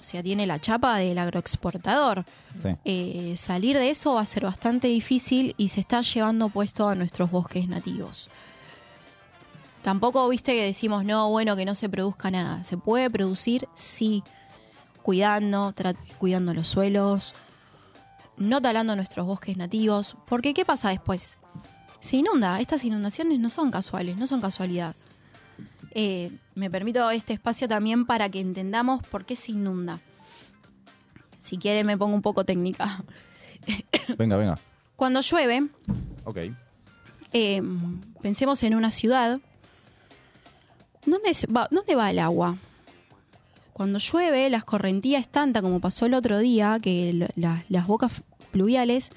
o 0.00 0.02
sea, 0.02 0.22
tiene 0.22 0.46
la 0.46 0.58
chapa 0.58 0.96
del 0.96 1.18
agroexportador. 1.18 2.24
Sí. 2.62 2.70
Eh, 2.86 3.34
salir 3.36 3.76
de 3.76 3.90
eso 3.90 4.14
va 4.14 4.22
a 4.22 4.26
ser 4.26 4.44
bastante 4.44 4.88
difícil 4.88 5.54
y 5.58 5.68
se 5.68 5.80
está 5.80 6.00
llevando 6.00 6.48
puesto 6.48 6.88
a 6.88 6.94
nuestros 6.94 7.30
bosques 7.30 7.68
nativos. 7.68 8.30
Tampoco 9.88 10.28
viste 10.28 10.52
que 10.52 10.64
decimos, 10.64 11.02
no, 11.06 11.30
bueno, 11.30 11.56
que 11.56 11.64
no 11.64 11.74
se 11.74 11.88
produzca 11.88 12.30
nada. 12.30 12.62
Se 12.62 12.76
puede 12.76 13.08
producir, 13.08 13.66
sí, 13.72 14.22
cuidando, 15.00 15.74
cuidando 16.18 16.52
los 16.52 16.68
suelos, 16.68 17.34
no 18.36 18.60
talando 18.60 18.94
nuestros 18.96 19.26
bosques 19.26 19.56
nativos. 19.56 20.14
Porque, 20.26 20.52
¿qué 20.52 20.66
pasa 20.66 20.90
después? 20.90 21.38
Se 22.00 22.18
inunda. 22.18 22.60
Estas 22.60 22.84
inundaciones 22.84 23.40
no 23.40 23.48
son 23.48 23.70
casuales, 23.70 24.18
no 24.18 24.26
son 24.26 24.42
casualidad. 24.42 24.94
Eh, 25.92 26.32
me 26.54 26.70
permito 26.70 27.08
este 27.10 27.32
espacio 27.32 27.66
también 27.66 28.04
para 28.04 28.28
que 28.28 28.40
entendamos 28.40 29.02
por 29.06 29.24
qué 29.24 29.36
se 29.36 29.52
inunda. 29.52 30.00
Si 31.38 31.56
quiere 31.56 31.82
me 31.82 31.96
pongo 31.96 32.14
un 32.14 32.20
poco 32.20 32.44
técnica. 32.44 33.02
Venga, 34.18 34.36
venga. 34.36 34.58
Cuando 34.96 35.22
llueve, 35.22 35.66
Ok. 36.24 36.36
eh, 37.32 37.62
pensemos 38.20 38.62
en 38.64 38.74
una 38.74 38.90
ciudad. 38.90 39.40
¿Dónde, 41.10 41.34
se 41.34 41.46
va, 41.46 41.68
¿Dónde 41.70 41.94
va 41.94 42.10
el 42.10 42.18
agua? 42.18 42.56
Cuando 43.72 43.98
llueve, 43.98 44.50
las 44.50 44.64
correntías 44.64 45.28
tanta 45.28 45.62
como 45.62 45.80
pasó 45.80 46.06
el 46.06 46.14
otro 46.14 46.38
día, 46.38 46.78
que 46.82 47.28
la- 47.36 47.64
las 47.68 47.86
bocas 47.86 48.12
pluviales 48.50 49.10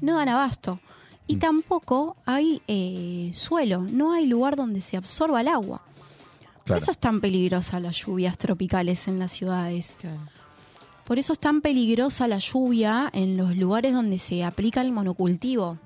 no 0.00 0.16
dan 0.16 0.28
abasto. 0.28 0.80
Y 1.26 1.36
tampoco 1.36 2.16
hay 2.24 2.62
eh, 2.68 3.30
suelo, 3.34 3.82
no 3.82 4.12
hay 4.12 4.26
lugar 4.26 4.56
donde 4.56 4.80
se 4.80 4.96
absorba 4.96 5.40
el 5.42 5.48
agua. 5.48 5.82
Por 6.66 6.78
eso 6.78 6.90
es 6.90 6.98
tan 6.98 7.20
peligrosa 7.20 7.80
las 7.80 7.96
lluvias 7.96 8.36
tropicales 8.38 9.08
en 9.08 9.18
las 9.18 9.32
ciudades. 9.32 9.96
Claro. 10.00 10.20
Por 11.04 11.18
eso 11.18 11.32
es 11.32 11.38
tan 11.38 11.60
peligrosa 11.62 12.28
la 12.28 12.38
lluvia 12.38 13.08
en 13.12 13.36
los 13.36 13.56
lugares 13.56 13.92
donde 13.94 14.18
se 14.18 14.44
aplica 14.44 14.80
el 14.82 14.92
monocultivo. 14.92 15.78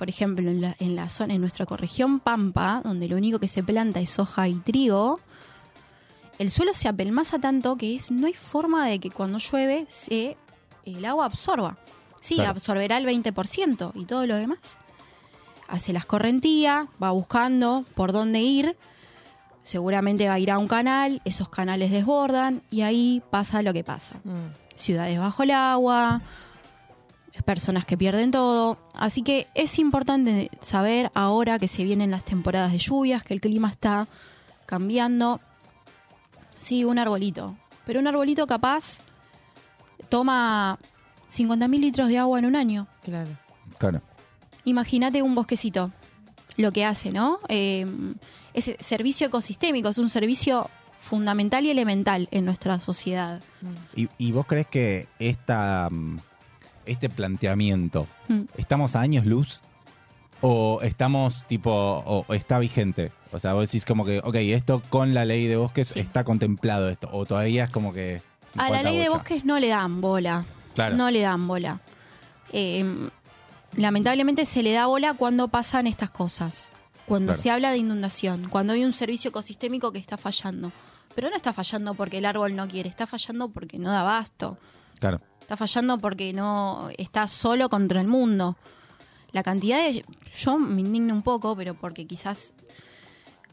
Por 0.00 0.08
ejemplo, 0.08 0.48
en 0.50 0.62
la, 0.62 0.76
en 0.78 0.96
la 0.96 1.10
zona, 1.10 1.34
en 1.34 1.42
nuestra 1.42 1.66
región 1.76 2.20
Pampa, 2.20 2.80
donde 2.82 3.06
lo 3.06 3.16
único 3.18 3.38
que 3.38 3.48
se 3.48 3.62
planta 3.62 4.00
es 4.00 4.08
soja 4.08 4.48
y 4.48 4.54
trigo, 4.54 5.20
el 6.38 6.50
suelo 6.50 6.72
se 6.72 6.88
apelmaza 6.88 7.38
tanto 7.38 7.76
que 7.76 7.94
es, 7.96 8.10
no 8.10 8.26
hay 8.26 8.32
forma 8.32 8.86
de 8.86 8.98
que 8.98 9.10
cuando 9.10 9.36
llueve 9.36 9.84
se, 9.90 10.38
el 10.86 11.04
agua 11.04 11.26
absorba. 11.26 11.76
Sí, 12.22 12.36
Claro. 12.36 12.52
absorberá 12.52 12.96
el 12.96 13.04
20% 13.04 13.92
y 13.94 14.06
todo 14.06 14.26
lo 14.26 14.36
demás. 14.36 14.78
Hace 15.68 15.92
las 15.92 16.06
correntías, 16.06 16.86
va 17.02 17.10
buscando 17.10 17.84
por 17.94 18.12
dónde 18.12 18.40
ir, 18.40 18.76
seguramente 19.62 20.28
va 20.28 20.34
a 20.34 20.38
ir 20.38 20.50
a 20.50 20.56
un 20.58 20.66
canal, 20.66 21.20
esos 21.26 21.50
canales 21.50 21.90
desbordan 21.90 22.62
y 22.70 22.80
ahí 22.80 23.22
pasa 23.30 23.60
lo 23.62 23.74
que 23.74 23.84
pasa 23.84 24.14
Mm. 24.24 24.48
ciudades 24.76 25.18
bajo 25.18 25.42
el 25.42 25.50
agua, 25.50 26.22
personas 27.44 27.84
que 27.84 27.96
pierden 27.96 28.30
todo. 28.30 28.78
Así 28.94 29.22
que 29.22 29.46
es 29.54 29.78
importante 29.78 30.50
saber 30.60 31.10
ahora 31.14 31.58
que 31.58 31.68
se 31.68 31.84
vienen 31.84 32.10
las 32.10 32.24
temporadas 32.24 32.72
de 32.72 32.78
lluvias, 32.78 33.22
que 33.22 33.34
el 33.34 33.40
clima 33.40 33.70
está 33.70 34.08
cambiando. 34.66 35.40
Sí, 36.58 36.84
un 36.84 36.98
arbolito. 36.98 37.56
Pero 37.86 38.00
un 38.00 38.06
arbolito 38.06 38.46
capaz 38.46 38.98
toma 40.08 40.78
50.000 41.32 41.80
litros 41.80 42.08
de 42.08 42.18
agua 42.18 42.38
en 42.38 42.46
un 42.46 42.56
año. 42.56 42.86
Claro. 43.02 43.30
Claro. 43.78 44.02
Imagínate 44.64 45.22
un 45.22 45.34
bosquecito, 45.34 45.90
lo 46.56 46.72
que 46.72 46.84
hace, 46.84 47.12
¿no? 47.12 47.40
Eh, 47.48 47.86
ese 48.52 48.76
servicio 48.80 49.26
ecosistémico 49.26 49.88
es 49.88 49.98
un 49.98 50.10
servicio 50.10 50.68
fundamental 51.00 51.64
y 51.64 51.70
elemental 51.70 52.28
en 52.30 52.44
nuestra 52.44 52.78
sociedad. 52.78 53.40
¿Y, 53.96 54.08
y 54.18 54.32
vos 54.32 54.46
crees 54.46 54.66
que 54.66 55.08
esta, 55.18 55.88
mm, 55.90 56.18
este 56.86 57.08
planteamiento, 57.08 58.06
Mm. 58.28 58.42
estamos 58.56 58.96
a 58.96 59.00
años 59.00 59.26
luz? 59.26 59.62
¿O 60.42 60.80
estamos 60.82 61.44
tipo, 61.46 61.70
o, 61.70 62.24
o 62.26 62.34
está 62.34 62.58
vigente? 62.58 63.12
O 63.32 63.38
sea, 63.38 63.52
vos 63.52 63.66
decís 63.66 63.84
como 63.84 64.04
que, 64.06 64.20
ok, 64.24 64.34
esto 64.36 64.80
con 64.88 65.12
la 65.12 65.24
ley 65.24 65.46
de 65.46 65.56
bosques 65.56 65.94
está 65.96 66.24
contemplado 66.24 66.88
esto, 66.88 67.08
o 67.12 67.26
todavía 67.26 67.64
es 67.64 67.70
como 67.70 67.92
que... 67.92 68.22
A 68.56 68.70
la 68.70 68.82
ley 68.82 68.96
de 68.98 69.08
bosques 69.10 69.44
no 69.44 69.58
le 69.60 69.68
dan 69.68 70.00
bola. 70.00 70.44
Claro. 70.74 70.96
No 70.96 71.10
le 71.10 71.20
dan 71.20 71.46
bola. 71.46 71.80
Eh, 72.52 72.84
lamentablemente 73.76 74.44
se 74.46 74.62
le 74.62 74.72
da 74.72 74.86
bola 74.86 75.14
cuando 75.14 75.48
pasan 75.48 75.86
estas 75.86 76.10
cosas. 76.10 76.70
Cuando 77.06 77.32
Claro. 77.32 77.42
se 77.42 77.50
habla 77.50 77.70
de 77.72 77.78
inundación, 77.78 78.48
cuando 78.48 78.72
hay 78.72 78.84
un 78.84 78.92
servicio 78.92 79.28
ecosistémico 79.30 79.92
que 79.92 79.98
está 79.98 80.16
fallando. 80.16 80.72
Pero 81.14 81.28
no 81.28 81.36
está 81.36 81.52
fallando 81.52 81.94
porque 81.94 82.18
el 82.18 82.24
árbol 82.24 82.54
no 82.56 82.66
quiere, 82.68 82.88
está 82.88 83.06
fallando 83.06 83.48
porque 83.48 83.78
no 83.78 83.90
da 83.90 84.00
abasto. 84.02 84.58
Claro. 85.00 85.20
Está 85.50 85.56
fallando 85.56 85.98
porque 85.98 86.32
no 86.32 86.90
está 86.96 87.26
solo 87.26 87.68
contra 87.68 88.00
el 88.00 88.06
mundo. 88.06 88.56
La 89.32 89.42
cantidad 89.42 89.78
de... 89.82 90.04
Yo 90.38 90.60
me 90.60 90.80
indigno 90.80 91.12
un 91.12 91.22
poco, 91.22 91.56
pero 91.56 91.74
porque 91.74 92.06
quizás 92.06 92.54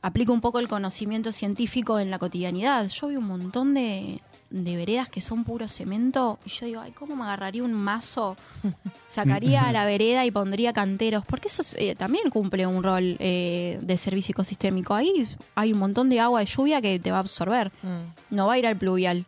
aplico 0.03 0.31
un 0.31 0.39
poco 0.39 0.59
el 0.59 0.67
conocimiento 0.67 1.31
científico 1.31 1.97
en 1.97 2.11
la 2.11 2.19
cotidianidad. 2.19 2.87
Yo 2.89 3.07
veo 3.07 3.17
un 3.17 3.25
montón 3.25 3.73
de, 3.73 4.21
de 4.51 4.75
veredas 4.75 5.09
que 5.09 5.21
son 5.21 5.43
puro 5.43 5.67
cemento 5.67 6.37
y 6.45 6.49
yo 6.49 6.67
digo, 6.67 6.81
ay, 6.81 6.91
¿cómo 6.91 7.15
me 7.15 7.23
agarraría 7.23 7.63
un 7.63 7.73
mazo? 7.73 8.37
Sacaría 9.07 9.63
a 9.63 9.71
la 9.71 9.83
vereda 9.85 10.23
y 10.23 10.29
pondría 10.29 10.73
canteros, 10.73 11.25
porque 11.25 11.47
eso 11.47 11.63
es, 11.63 11.73
eh, 11.79 11.95
también 11.95 12.29
cumple 12.29 12.67
un 12.67 12.83
rol 12.83 13.17
eh, 13.17 13.79
de 13.81 13.97
servicio 13.97 14.33
ecosistémico. 14.33 14.93
Ahí 14.93 15.27
hay 15.55 15.73
un 15.73 15.79
montón 15.79 16.09
de 16.09 16.19
agua 16.19 16.41
de 16.41 16.45
lluvia 16.45 16.79
que 16.79 16.99
te 16.99 17.09
va 17.09 17.17
a 17.17 17.21
absorber, 17.21 17.71
Mm. 17.81 18.35
no 18.35 18.45
va 18.45 18.53
a 18.53 18.57
ir 18.59 18.67
al 18.67 18.77
pluvial. 18.77 19.25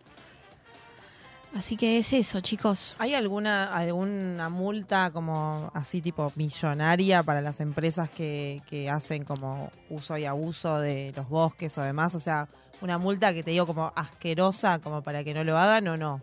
Así 1.55 1.75
que 1.77 1.97
es 1.97 2.13
eso, 2.13 2.41
chicos. 2.41 2.95
¿Hay 2.99 3.15
alguna 3.15 3.75
alguna 3.75 4.49
multa 4.49 5.09
como 5.11 5.71
así 5.73 5.99
tipo 6.01 6.31
millonaria 6.35 7.23
para 7.23 7.41
las 7.41 7.59
empresas 7.59 8.09
que, 8.09 8.61
que 8.67 8.89
hacen 8.89 9.23
como 9.25 9.71
uso 9.89 10.15
y 10.17 10.25
abuso 10.25 10.77
de 10.79 11.11
los 11.15 11.27
bosques 11.27 11.75
o 11.77 11.81
demás? 11.81 12.13
O 12.13 12.19
sea, 12.19 12.47
una 12.81 12.97
multa 12.99 13.33
que 13.33 13.41
te 13.43 13.51
digo 13.51 13.65
como 13.65 13.91
asquerosa 13.95 14.79
como 14.79 15.01
para 15.01 15.23
que 15.23 15.33
no 15.33 15.43
lo 15.43 15.57
hagan 15.57 15.87
o 15.87 15.97
no. 15.97 16.21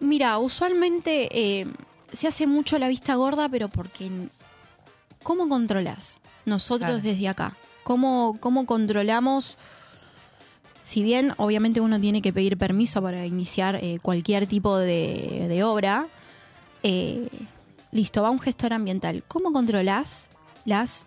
Mira, 0.00 0.38
usualmente 0.38 1.28
eh, 1.32 1.66
se 2.12 2.28
hace 2.28 2.46
mucho 2.46 2.78
la 2.78 2.86
vista 2.86 3.16
gorda, 3.16 3.48
pero 3.48 3.68
porque 3.68 4.08
¿cómo 5.24 5.48
controlas 5.48 6.20
nosotros 6.46 6.88
Claro. 6.90 7.02
desde 7.02 7.28
acá? 7.28 7.56
¿Cómo, 7.82 8.36
¿Cómo 8.40 8.66
controlamos? 8.66 9.58
Si 10.88 11.02
bien 11.02 11.34
obviamente 11.36 11.82
uno 11.82 12.00
tiene 12.00 12.22
que 12.22 12.32
pedir 12.32 12.56
permiso 12.56 13.02
para 13.02 13.26
iniciar 13.26 13.76
eh, 13.76 13.98
cualquier 14.00 14.46
tipo 14.46 14.78
de, 14.78 15.44
de 15.46 15.62
obra, 15.62 16.06
eh, 16.82 17.28
listo, 17.92 18.22
va 18.22 18.30
un 18.30 18.40
gestor 18.40 18.72
ambiental. 18.72 19.22
¿Cómo 19.28 19.52
controlas 19.52 20.30
las 20.64 21.04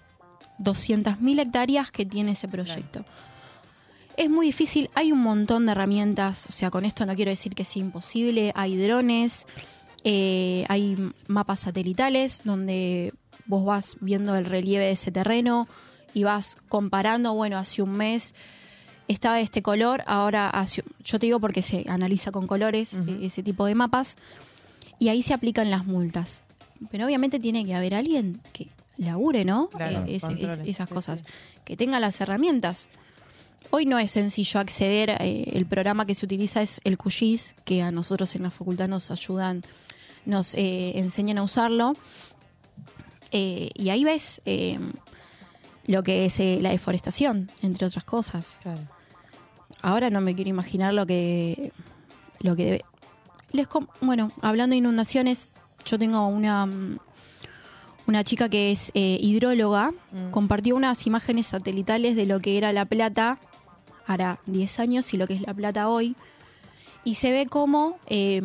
200.000 0.60 1.42
hectáreas 1.42 1.90
que 1.90 2.06
tiene 2.06 2.34
ese 2.34 2.48
proyecto? 2.48 3.04
Es 4.18 4.30
muy 4.30 4.46
difícil, 4.46 4.92
hay 4.94 5.12
un 5.12 5.24
montón 5.24 5.66
de 5.66 5.72
herramientas, 5.72 6.46
o 6.48 6.52
sea, 6.52 6.70
con 6.70 6.86
esto 6.86 7.04
no 7.08 7.16
quiero 7.16 7.32
decir 7.32 7.56
que 7.56 7.64
sea 7.64 7.82
imposible, 7.82 8.52
hay 8.54 8.78
drones, 8.78 9.48
eh, 10.04 10.64
hay 10.70 10.96
mapas 11.26 11.62
satelitales 11.62 12.44
donde 12.44 13.16
vos 13.48 13.66
vas 13.66 13.98
viendo 14.00 14.36
el 14.36 14.46
relieve 14.46 14.86
de 14.86 14.92
ese 14.92 15.12
terreno 15.12 15.68
y 16.14 16.22
vas 16.22 16.56
comparando, 16.70 17.34
bueno, 17.34 17.58
hace 17.58 17.82
un 17.82 17.94
mes 17.94 18.36
estaba 19.12 19.40
este 19.40 19.62
color, 19.62 20.04
ahora 20.08 20.52
yo 21.04 21.20
te 21.20 21.26
digo 21.28 21.40
porque 21.40 21.62
se 21.62 21.86
analiza 21.88 22.32
con 22.32 22.48
colores 22.48 22.94
eh, 22.94 23.20
ese 23.22 23.44
tipo 23.44 23.66
de 23.66 23.76
mapas 23.76 24.18
y 25.00 25.10
ahí 25.10 25.22
se 25.24 25.34
aplican 25.34 25.70
las 25.70 25.86
multas. 25.86 26.42
Pero 26.90 27.06
obviamente 27.06 27.40
tiene 27.40 27.64
que 27.66 27.76
haber 27.76 27.94
alguien 27.94 28.40
que 28.54 28.68
labure, 28.98 29.46
¿no? 29.46 29.70
Claro, 29.70 30.06
Eh, 30.08 30.16
es- 30.16 30.24
esas 30.66 30.90
cosas, 30.90 31.20
sí. 31.20 31.26
que 31.66 31.78
tenga 31.78 32.00
las 32.00 32.20
herramientas. 32.22 32.90
Hoy 33.70 33.86
no 33.86 34.00
es 34.00 34.12
sencillo 34.12 34.60
acceder, 34.60 35.12
eh, 35.22 35.52
el 35.54 35.66
programa 35.66 36.06
que 36.06 36.14
se 36.16 36.26
utiliza 36.26 36.62
es 36.62 36.82
el 36.84 36.98
QGIS, 36.98 37.56
que 37.64 37.82
a 37.84 37.92
nosotros 37.92 38.36
en 38.36 38.44
la 38.44 38.52
facultad 38.52 38.88
nos 38.90 39.12
ayudan, 39.12 39.64
nos 40.26 40.56
eh, 40.56 40.98
enseñan 41.00 41.38
a 41.38 41.44
usarlo. 41.44 41.94
Eh, 43.32 43.70
y 43.76 43.90
ahí 43.90 44.04
ves 44.04 44.42
eh, 44.46 44.78
lo 45.88 46.04
que 46.04 46.26
es 46.26 46.40
eh, 46.40 46.60
la 46.62 46.72
deforestación, 46.72 47.50
entre 47.62 47.88
otras 47.88 48.04
cosas. 48.04 48.58
Claro. 48.62 48.82
Ahora 49.82 50.10
no 50.10 50.22
me 50.22 50.36
quiero 50.36 50.50
imaginar 50.50 50.94
lo 50.94 51.06
que 51.06 51.72
lo 52.40 52.56
que 52.56 52.66
debe. 52.66 52.86
Les 53.52 53.68
com- 53.68 53.88
bueno, 54.02 54.32
hablando 54.42 54.74
de 54.74 54.78
inundaciones, 54.78 55.50
yo 55.86 55.98
tengo 56.00 56.26
una 56.28 56.66
mm, 56.66 56.98
una 58.08 58.24
chica 58.24 58.50
que 58.50 58.72
es 58.72 58.92
eh, 58.94 59.18
hidróloga, 59.22 59.92
Mm. 60.12 60.32
compartió 60.32 60.76
unas 60.76 61.06
imágenes 61.08 61.48
satelitales 61.48 62.16
de 62.16 62.26
lo 62.26 62.40
que 62.40 62.58
era 62.58 62.74
La 62.74 62.86
Plata 62.86 63.40
hará 64.08 64.40
10 64.48 64.80
años 64.80 65.14
y 65.14 65.18
lo 65.18 65.28
que 65.28 65.36
es 65.36 65.42
La 65.42 65.54
Plata 65.54 65.88
hoy. 65.88 66.16
Y 67.04 67.16
se 67.16 67.32
ve 67.32 67.46
como 67.48 67.98
eh, 68.08 68.42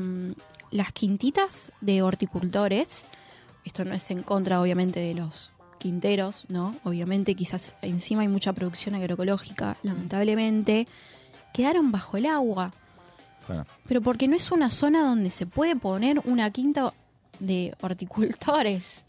las 0.70 0.92
quintitas 0.92 1.72
de 1.80 2.02
horticultores, 2.02 3.06
esto 3.64 3.84
no 3.84 3.94
es 3.94 4.10
en 4.10 4.22
contra 4.22 4.60
obviamente 4.60 5.00
de 5.00 5.14
los 5.14 5.52
quinteros, 5.78 6.44
¿no? 6.48 6.74
Obviamente 6.84 7.34
quizás 7.34 7.72
encima 7.82 8.22
hay 8.22 8.28
mucha 8.28 8.52
producción 8.52 8.94
agroecológica, 8.94 9.76
lamentablemente, 9.82 10.86
quedaron 11.56 11.90
bajo 11.90 12.18
el 12.18 12.26
agua. 12.26 12.70
Bueno, 13.48 13.64
Pero 13.88 14.02
porque 14.02 14.28
no 14.28 14.36
es 14.36 14.52
una 14.52 14.68
zona 14.68 15.02
donde 15.02 15.30
se 15.30 15.46
puede 15.46 15.74
poner 15.74 16.20
una 16.26 16.50
quinta 16.50 16.92
de 17.38 17.74
horticultores. 17.80 19.04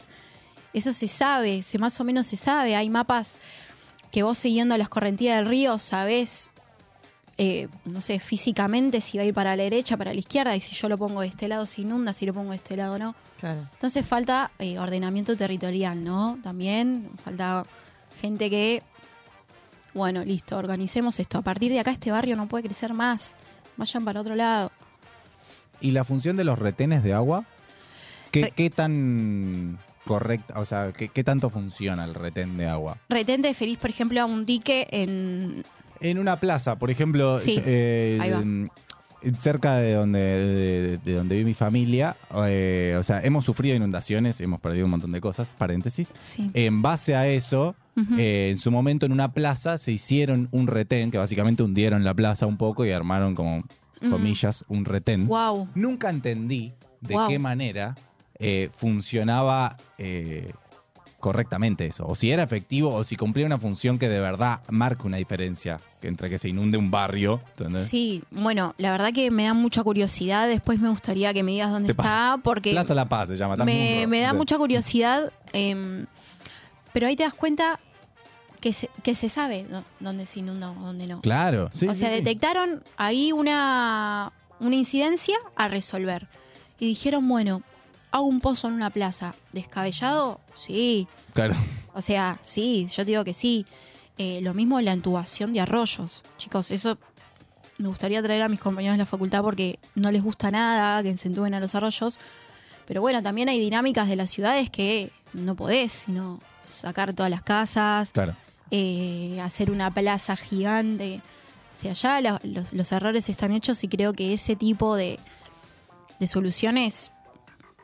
Eso 0.72 0.92
se 0.94 1.08
sabe, 1.08 1.62
se 1.62 1.78
más 1.78 2.00
o 2.00 2.04
menos 2.04 2.26
se 2.26 2.36
sabe. 2.36 2.74
Hay 2.74 2.88
mapas 2.88 3.36
que 4.10 4.22
vos 4.22 4.38
siguiendo 4.38 4.78
las 4.78 4.88
correntías 4.88 5.36
del 5.36 5.46
río 5.46 5.78
sabés, 5.78 6.48
eh, 7.36 7.68
no 7.84 8.00
sé, 8.00 8.18
físicamente 8.18 9.02
si 9.02 9.18
va 9.18 9.24
a 9.24 9.26
ir 9.26 9.34
para 9.34 9.54
la 9.54 9.64
derecha, 9.64 9.98
para 9.98 10.14
la 10.14 10.18
izquierda, 10.18 10.56
y 10.56 10.60
si 10.60 10.74
yo 10.74 10.88
lo 10.88 10.96
pongo 10.96 11.20
de 11.20 11.26
este 11.26 11.48
lado 11.48 11.66
se 11.66 11.82
inunda, 11.82 12.14
si 12.14 12.24
lo 12.24 12.32
pongo 12.32 12.50
de 12.50 12.56
este 12.56 12.76
lado 12.78 12.98
no. 12.98 13.14
Claro. 13.40 13.68
Entonces 13.74 14.06
falta 14.06 14.52
eh, 14.58 14.78
ordenamiento 14.78 15.36
territorial, 15.36 16.02
¿no? 16.02 16.38
También 16.42 17.10
falta 17.22 17.66
gente 18.22 18.48
que, 18.48 18.82
bueno, 19.98 20.24
listo, 20.24 20.56
organicemos 20.56 21.20
esto. 21.20 21.36
A 21.38 21.42
partir 21.42 21.70
de 21.70 21.80
acá 21.80 21.90
este 21.90 22.10
barrio 22.10 22.34
no 22.36 22.46
puede 22.48 22.64
crecer 22.64 22.94
más. 22.94 23.34
Vayan 23.76 24.04
para 24.04 24.20
otro 24.22 24.34
lado. 24.34 24.72
¿Y 25.80 25.90
la 25.90 26.04
función 26.04 26.36
de 26.36 26.44
los 26.44 26.58
retenes 26.58 27.02
de 27.04 27.12
agua? 27.12 27.44
¿Qué, 28.32 28.44
Re- 28.44 28.50
qué 28.52 28.70
tan 28.70 29.78
correcta, 30.04 30.58
o 30.58 30.64
sea, 30.64 30.92
qué, 30.92 31.08
qué 31.08 31.22
tanto 31.22 31.50
funciona 31.50 32.04
el 32.04 32.14
retén 32.14 32.56
de 32.56 32.66
agua? 32.66 32.96
Retente 33.08 33.52
feliz, 33.54 33.78
por 33.78 33.90
ejemplo, 33.90 34.20
a 34.20 34.24
un 34.24 34.44
dique 34.46 34.88
en... 34.90 35.64
En 36.00 36.18
una 36.18 36.38
plaza, 36.40 36.76
por 36.78 36.90
ejemplo, 36.90 37.38
Sí, 37.38 37.60
eh, 37.64 38.18
ahí 38.20 38.30
va. 38.30 38.42
Cerca 39.38 39.76
de 39.76 39.94
donde, 39.94 40.18
de, 40.18 40.98
de 40.98 41.14
donde 41.14 41.36
vive 41.36 41.46
mi 41.46 41.54
familia, 41.54 42.16
eh, 42.46 42.96
o 42.98 43.02
sea, 43.02 43.20
hemos 43.22 43.44
sufrido 43.44 43.76
inundaciones, 43.76 44.40
hemos 44.40 44.60
perdido 44.60 44.84
un 44.84 44.92
montón 44.92 45.12
de 45.12 45.20
cosas, 45.20 45.54
paréntesis. 45.58 46.12
Sí. 46.18 46.50
En 46.54 46.82
base 46.82 47.14
a 47.14 47.28
eso, 47.28 47.74
eh, 48.16 48.50
en 48.52 48.58
su 48.58 48.70
momento 48.70 49.06
en 49.06 49.12
una 49.12 49.32
plaza 49.32 49.78
se 49.78 49.92
hicieron 49.92 50.48
un 50.52 50.66
retén, 50.66 51.10
que 51.10 51.18
básicamente 51.18 51.62
hundieron 51.62 52.04
la 52.04 52.14
plaza 52.14 52.46
un 52.46 52.56
poco 52.56 52.84
y 52.84 52.92
armaron 52.92 53.34
como, 53.34 53.64
comillas, 54.08 54.64
un 54.68 54.84
retén. 54.84 55.26
Wow. 55.26 55.68
Nunca 55.74 56.10
entendí 56.10 56.72
de 57.00 57.16
qué 57.28 57.38
manera 57.38 57.94
eh, 58.38 58.70
funcionaba 58.76 59.76
correctamente 61.20 61.86
eso. 61.86 62.06
O 62.06 62.14
si 62.14 62.30
era 62.30 62.42
efectivo 62.44 62.94
o 62.94 63.02
si 63.04 63.16
cumplía 63.16 63.44
una 63.44 63.58
función 63.58 63.98
que 63.98 64.08
de 64.08 64.20
verdad 64.20 64.60
marca 64.68 65.02
una 65.04 65.16
diferencia 65.16 65.80
entre 66.02 66.30
que 66.30 66.38
se 66.38 66.48
inunde 66.48 66.78
un 66.78 66.90
barrio. 66.90 67.40
¿entendés? 67.50 67.88
Sí, 67.88 68.22
bueno, 68.30 68.74
la 68.78 68.92
verdad 68.92 69.12
que 69.12 69.30
me 69.30 69.44
da 69.44 69.54
mucha 69.54 69.82
curiosidad. 69.82 70.46
Después 70.48 70.78
me 70.78 70.88
gustaría 70.88 71.34
que 71.34 71.42
me 71.42 71.52
digas 71.52 71.70
dónde 71.70 71.90
está, 71.90 72.38
porque 72.44 72.70
Plaza 72.70 72.94
La 72.94 73.08
Paz 73.08 73.28
se 73.28 73.36
llama. 73.36 73.56
me, 73.64 74.06
me 74.06 74.20
da 74.20 74.32
mucha 74.32 74.56
curiosidad. 74.58 75.32
em, 75.52 76.06
pero 76.92 77.06
ahí 77.08 77.16
te 77.16 77.24
das 77.24 77.34
cuenta 77.34 77.80
que 78.60 78.72
se, 78.72 78.88
que 79.02 79.14
se 79.14 79.28
sabe 79.28 79.66
dó- 79.70 79.84
dónde 80.00 80.24
se 80.26 80.40
inunda 80.40 80.70
o 80.70 80.74
dónde 80.74 81.06
no. 81.06 81.20
Claro, 81.20 81.68
sí. 81.72 81.86
o 81.88 81.94
sea, 81.94 82.08
sí. 82.08 82.14
detectaron 82.14 82.82
ahí 82.96 83.32
una, 83.32 84.32
una 84.60 84.74
incidencia 84.74 85.36
a 85.56 85.68
resolver. 85.68 86.28
Y 86.80 86.86
dijeron, 86.86 87.26
bueno, 87.28 87.62
hago 88.10 88.24
un 88.24 88.40
pozo 88.40 88.68
en 88.68 88.74
una 88.74 88.90
plaza. 88.90 89.34
¿Descabellado? 89.52 90.40
Sí. 90.54 91.06
Claro. 91.34 91.54
O 91.94 92.00
sea, 92.00 92.38
sí, 92.42 92.86
yo 92.88 93.04
te 93.04 93.10
digo 93.12 93.24
que 93.24 93.34
sí. 93.34 93.66
Eh, 94.16 94.40
lo 94.42 94.52
mismo 94.54 94.80
la 94.80 94.94
intubación 94.94 95.52
de 95.52 95.60
arroyos. 95.60 96.22
Chicos, 96.38 96.70
eso 96.70 96.98
me 97.78 97.86
gustaría 97.88 98.20
traer 98.22 98.42
a 98.42 98.48
mis 98.48 98.58
compañeros 98.58 98.94
de 98.94 98.98
la 98.98 99.06
facultad 99.06 99.42
porque 99.42 99.78
no 99.94 100.10
les 100.10 100.22
gusta 100.22 100.50
nada 100.50 101.02
que 101.02 101.16
se 101.16 101.28
entuben 101.28 101.54
a 101.54 101.60
los 101.60 101.74
arroyos. 101.74 102.18
Pero 102.86 103.00
bueno, 103.00 103.22
también 103.22 103.48
hay 103.48 103.60
dinámicas 103.60 104.08
de 104.08 104.16
las 104.16 104.30
ciudades 104.30 104.70
que 104.70 105.10
no 105.34 105.54
podés, 105.54 105.92
sino 105.92 106.40
sacar 106.64 107.12
todas 107.12 107.30
las 107.30 107.42
casas, 107.42 108.10
Claro. 108.12 108.34
eh, 108.70 109.38
hacer 109.42 109.70
una 109.70 109.92
plaza 109.92 110.34
gigante. 110.36 111.20
O 111.72 111.76
sea, 111.76 111.92
ya 111.92 112.20
la- 112.20 112.40
los, 112.42 112.72
los 112.72 112.90
errores 112.90 113.28
están 113.28 113.52
hechos 113.52 113.84
y 113.84 113.88
creo 113.88 114.12
que 114.12 114.32
ese 114.32 114.56
tipo 114.56 114.96
de, 114.96 115.20
de 116.18 116.26
soluciones, 116.26 117.12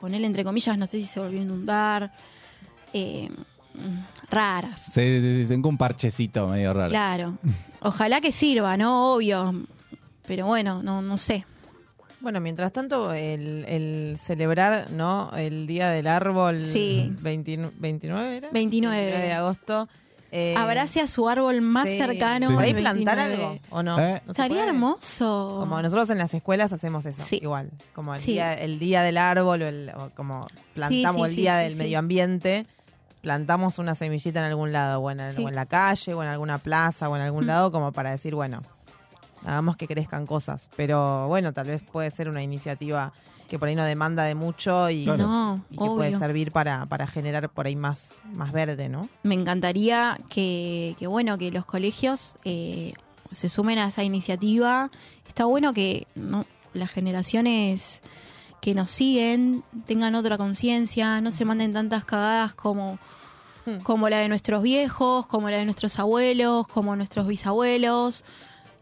ponerle 0.04 0.26
entre 0.26 0.44
comillas, 0.44 0.76
no 0.76 0.86
sé 0.86 0.98
si 1.00 1.06
se 1.06 1.18
volvió 1.18 1.38
a 1.40 1.42
inundar, 1.42 2.12
eh, 2.92 3.30
raras. 4.30 4.80
Se, 4.92 5.20
se, 5.20 5.46
se- 5.46 5.54
un 5.54 5.78
parchecito 5.78 6.46
medio 6.48 6.74
raro. 6.74 6.90
Claro. 6.90 7.38
Ojalá 7.80 8.20
que 8.20 8.30
sirva, 8.30 8.76
¿no? 8.76 9.14
Obvio. 9.14 9.64
Pero 10.26 10.46
bueno, 10.46 10.82
no, 10.82 11.00
no 11.02 11.16
sé. 11.16 11.44
Bueno, 12.20 12.40
mientras 12.40 12.72
tanto, 12.72 13.12
el, 13.12 13.64
el 13.66 14.16
celebrar, 14.18 14.90
¿no? 14.90 15.30
El 15.36 15.66
Día 15.66 15.88
del 15.90 16.06
Árbol, 16.06 16.70
Sí. 16.72 17.12
29, 17.20 17.74
29 17.78 18.36
era? 18.36 18.48
29. 18.50 19.02
de 19.18 19.32
agosto. 19.32 19.88
Eh, 20.36 20.52
Abrace 20.56 21.00
a 21.00 21.06
su 21.06 21.28
árbol 21.28 21.60
más 21.60 21.88
sí. 21.88 21.96
cercano. 21.96 22.52
¿Por 22.52 22.64
ahí 22.64 22.70
el 22.70 22.76
plantar 22.78 23.16
29. 23.18 23.44
algo 23.44 23.60
o 23.70 23.82
no? 23.84 24.00
¿Eh? 24.00 24.20
Hermoso. 24.68 25.58
Como 25.60 25.80
nosotros 25.80 26.10
en 26.10 26.18
las 26.18 26.34
escuelas 26.34 26.72
hacemos 26.72 27.06
eso, 27.06 27.22
Sí. 27.24 27.38
igual. 27.40 27.70
Como 27.94 28.14
el, 28.14 28.20
Sí. 28.20 28.32
día, 28.32 28.54
el 28.54 28.80
día 28.80 29.02
del 29.02 29.16
árbol 29.16 29.62
o, 29.62 29.66
el, 29.68 29.92
o 29.96 30.10
como 30.16 30.46
plantamos 30.74 31.22
sí, 31.28 31.30
el 31.30 31.34
sí, 31.36 31.40
día 31.42 31.58
sí, 31.58 31.62
del 31.64 31.72
sí. 31.74 31.78
medio 31.78 31.98
ambiente, 32.00 32.66
plantamos 33.20 33.78
una 33.78 33.94
semillita 33.94 34.40
en 34.40 34.46
algún 34.46 34.72
lado, 34.72 35.00
o 35.00 35.10
en, 35.12 35.20
el- 35.20 35.34
Sí. 35.36 35.44
o 35.44 35.48
en 35.48 35.54
la 35.54 35.66
calle, 35.66 36.14
o 36.14 36.22
en 36.24 36.28
alguna 36.28 36.58
plaza, 36.58 37.08
o 37.08 37.14
en 37.14 37.22
algún 37.22 37.44
Mm. 37.44 37.48
lado, 37.48 37.70
como 37.70 37.92
para 37.92 38.10
decir, 38.10 38.34
bueno, 38.34 38.60
hagamos 39.44 39.76
que 39.76 39.86
crezcan 39.86 40.26
cosas. 40.26 40.68
Pero 40.76 41.28
bueno, 41.28 41.52
tal 41.52 41.68
vez 41.68 41.82
puede 41.84 42.10
ser 42.10 42.28
una 42.28 42.42
iniciativa 42.42 43.12
que 43.48 43.58
por 43.58 43.68
ahí 43.68 43.74
no 43.74 43.84
demanda 43.84 44.24
de 44.24 44.34
mucho 44.34 44.90
y, 44.90 45.04
Claro. 45.04 45.26
No, 45.26 45.64
y 45.70 45.78
que 45.78 45.84
puede 45.86 46.18
servir 46.18 46.52
para, 46.52 46.86
para 46.86 47.06
generar 47.06 47.48
por 47.50 47.66
ahí 47.66 47.76
más, 47.76 48.22
más 48.32 48.52
verde, 48.52 48.88
¿no? 48.88 49.08
Me 49.22 49.34
encantaría 49.34 50.18
que, 50.28 50.96
que, 50.98 51.06
bueno, 51.06 51.38
que 51.38 51.50
los 51.50 51.64
colegios 51.64 52.36
eh, 52.44 52.94
se 53.30 53.48
sumen 53.48 53.78
a 53.78 53.88
esa 53.88 54.02
iniciativa. 54.02 54.90
Está 55.26 55.44
bueno 55.44 55.72
que 55.72 56.06
no, 56.14 56.46
las 56.72 56.90
generaciones 56.90 58.02
que 58.60 58.74
nos 58.74 58.90
siguen 58.90 59.62
tengan 59.86 60.14
otra 60.14 60.38
conciencia, 60.38 61.20
no 61.20 61.30
se 61.30 61.44
manden 61.44 61.72
tantas 61.72 62.04
cagadas 62.04 62.54
como, 62.54 62.98
Hmm. 63.66 63.78
como 63.78 64.10
la 64.10 64.18
de 64.18 64.28
nuestros 64.28 64.62
viejos, 64.62 65.26
como 65.26 65.48
la 65.48 65.56
de 65.56 65.64
nuestros 65.64 65.98
abuelos, 65.98 66.66
como 66.68 66.96
nuestros 66.96 67.26
bisabuelos. 67.26 68.24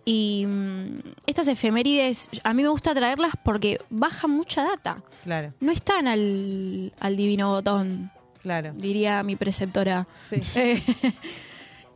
Y 0.04 0.46
mm, 0.48 0.98
estas 1.26 1.46
efemérides, 1.48 2.28
a 2.42 2.52
mí 2.54 2.62
me 2.62 2.68
gusta 2.68 2.94
traerlas 2.94 3.32
porque 3.44 3.78
bajan 3.90 4.30
mucha 4.32 4.64
data. 4.64 5.02
Claro, 5.24 5.52
No 5.60 5.70
están 5.72 6.08
al, 6.08 6.92
al 6.98 7.16
divino 7.16 7.50
botón, 7.50 8.10
claro. 8.42 8.72
diría 8.76 9.22
mi 9.22 9.36
preceptora. 9.36 10.06
Sí. 10.28 10.40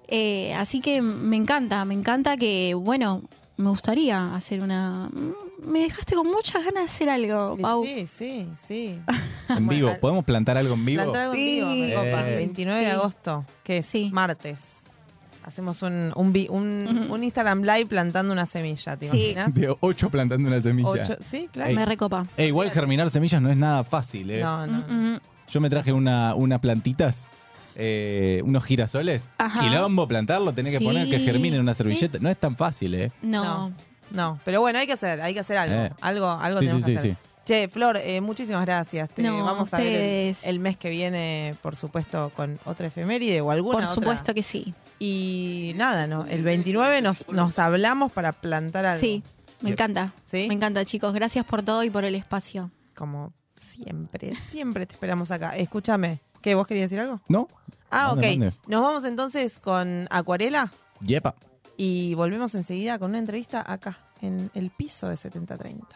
Eh, 0.09 0.49
eh, 0.51 0.55
así 0.55 0.81
que 0.81 1.03
me 1.03 1.35
encanta, 1.37 1.85
me 1.85 1.95
encanta 1.95 2.37
que, 2.37 2.75
bueno, 2.75 3.23
me 3.57 3.71
gustaría 3.71 4.37
hacer 4.37 4.61
una... 4.61 5.11
Me 5.65 5.81
dejaste 5.81 6.15
con 6.15 6.29
muchas 6.29 6.65
ganas 6.65 6.85
de 6.85 6.91
hacer 6.91 7.09
algo, 7.09 7.57
Pau. 7.61 7.85
Sí, 7.85 8.07
sí, 8.07 8.47
sí. 8.69 8.99
En 9.49 9.67
vivo. 9.67 9.97
¿Podemos 10.01 10.25
plantar 10.25 10.57
algo 10.59 10.75
en 10.75 10.85
vivo? 10.85 11.03
Plantar 11.03 11.23
algo 11.23 11.35
en 11.35 11.45
vivo, 11.45 11.69
me 11.71 11.95
copa. 11.95 12.29
Eh. 12.31 12.37
29 12.37 12.81
de 12.83 12.91
agosto, 12.93 13.45
que 13.65 13.79
es 13.79 13.87
Sí. 13.87 14.11
martes. 14.13 14.85
Hacemos 15.47 15.81
un, 15.83 16.13
un, 16.17 16.33
vi- 16.33 16.49
un, 16.51 17.07
un 17.09 17.23
Instagram 17.25 17.63
Live 17.63 17.87
plantando 17.87 18.33
una 18.33 18.47
semilla, 18.47 18.97
¿te 18.97 19.09
Sí. 19.09 19.17
imaginas? 19.17 19.55
De 19.55 19.75
ocho 19.81 20.11
plantando 20.11 20.49
una 20.49 20.61
semilla. 20.61 20.89
Ocho- 20.89 21.17
sí, 21.21 21.49
claro. 21.53 21.71
Ey. 21.71 21.77
Me 21.77 21.85
recopa. 21.87 22.27
Eh, 22.37 22.49
igual 22.49 22.71
germinar 22.71 23.09
semillas 23.11 23.41
no 23.41 23.49
es 23.51 23.57
nada 23.57 23.85
fácil, 23.85 24.29
¿eh? 24.31 24.41
No, 24.41 24.67
no. 24.67 25.21
Yo 25.49 25.61
me 25.61 25.71
traje 25.71 25.93
una, 25.93 26.35
unas 26.35 26.59
plantitas 26.61 27.29
eh, 27.77 28.41
unos 28.45 28.65
girasoles. 28.65 29.29
Ajá. 29.39 29.61
Quilombo, 29.61 30.09
plantarlo, 30.09 30.53
tenés 30.53 30.73
que 30.73 30.79
Sí, 30.79 30.85
poner 30.85 31.09
que 31.09 31.21
germine 31.21 31.57
en 31.57 31.63
una 31.63 31.75
servilleta. 31.75 32.19
No 32.21 32.29
es 32.29 32.37
tan 32.39 32.57
fácil, 32.57 32.95
¿eh? 32.95 33.13
No. 33.23 33.45
No. 33.45 33.73
No, 34.11 34.39
pero 34.45 34.61
bueno, 34.61 34.79
hay 34.79 34.87
que 34.87 34.93
hacer, 34.95 35.21
hay 35.21 35.35
que 35.35 35.41
hacer 35.41 35.59
algo. 35.59 35.77
Eh. 35.77 35.93
Algo, 36.01 36.29
algo 36.31 36.61
Sí, 36.61 36.67
tenemos 36.67 36.87
sí, 36.87 36.93
que 36.95 36.99
sí, 37.01 37.09
hacer. 37.11 37.17
Che, 37.45 37.69
Flor, 37.69 37.97
eh, 37.99 38.21
muchísimas 38.21 38.65
gracias. 38.65 39.11
Te 39.11 39.23
No, 39.23 39.45
vamos 39.45 39.73
a 39.75 39.79
ver 39.79 40.35
el, 40.43 40.59
mes 40.59 40.77
que 40.77 40.91
viene, 40.91 41.55
por 41.63 41.77
supuesto, 41.77 42.33
con 42.35 42.59
otra 42.65 42.87
efeméride 42.89 43.41
o 43.41 43.51
alguna 43.53 43.75
Por 43.79 43.83
otra. 43.85 43.95
supuesto 43.95 44.35
que 44.35 44.43
sí. 44.43 44.75
Y 44.99 45.73
nada, 45.77 46.07
¿no? 46.07 46.25
El 46.27 46.43
29 46.43 47.03
nos, 47.03 47.29
nos 47.31 47.59
hablamos 47.59 48.13
para 48.13 48.33
plantar 48.33 48.87
algo. 48.87 49.01
Sí, 49.01 49.23
me 49.61 49.71
encanta. 49.71 50.13
¿Sí? 50.25 50.47
Me 50.49 50.55
encanta, 50.55 50.85
chicos. 50.85 51.13
Gracias 51.13 51.45
por 51.45 51.63
todo 51.63 51.83
y 51.85 51.91
por 51.91 52.05
el 52.05 52.15
espacio. 52.15 52.71
Como 52.95 53.33
siempre, 53.55 54.35
siempre 54.51 54.87
te 54.87 54.95
esperamos 54.95 55.31
acá. 55.31 55.57
Escúchame, 55.57 56.21
¿qué? 56.41 56.55
¿Vos 56.55 56.67
querías 56.67 56.91
decir 56.91 57.01
algo? 57.01 57.21
¿No? 57.29 57.49
Ah, 57.91 58.13
ok. 58.13 58.25
Nos 58.67 58.83
vamos 58.83 59.05
entonces 59.05 59.59
con 59.59 60.07
Acuarela 60.11 60.73
Yepa. 61.01 61.35
y 61.77 62.15
volvemos 62.15 62.55
enseguida 62.55 62.99
con 62.99 63.11
una 63.11 63.19
entrevista 63.19 63.63
acá, 63.71 63.99
en 64.23 64.51
el 64.55 64.71
piso 64.71 65.09
de 65.09 65.17
7030. 65.17 65.87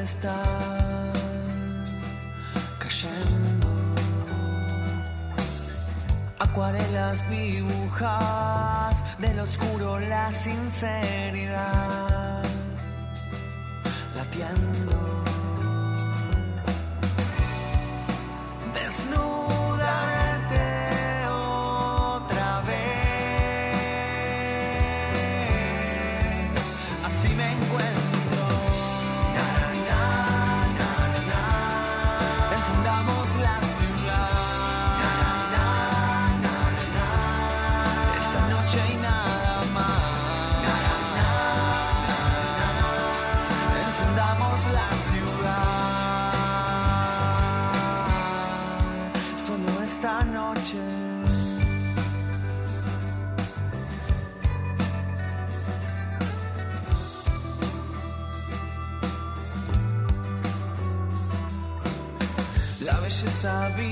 Tempestad, 0.00 1.12
cayendo. 2.78 3.68
Acuarelas 6.38 7.28
dibujas 7.28 9.04
del 9.18 9.40
oscuro 9.40 9.98
la 9.98 10.32
sinceridad, 10.32 12.42
latiendo. 14.16 15.29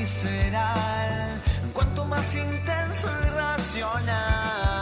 Visceral, 0.09 1.41
cuanto 1.75 2.05
más 2.07 2.35
intenso 2.35 3.09
y 3.27 3.31
racional, 3.37 4.78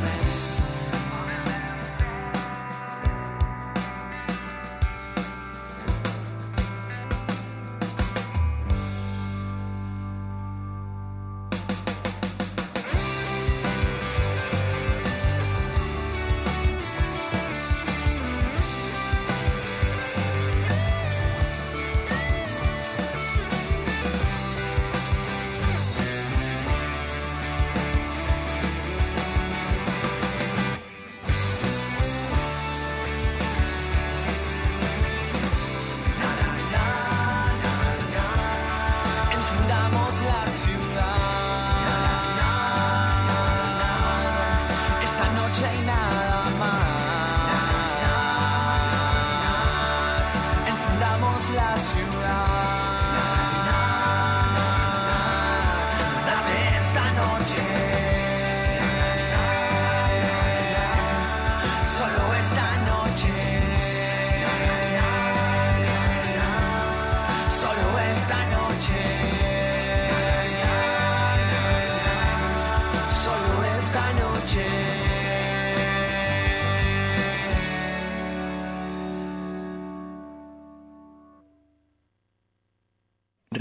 man. 0.00 0.49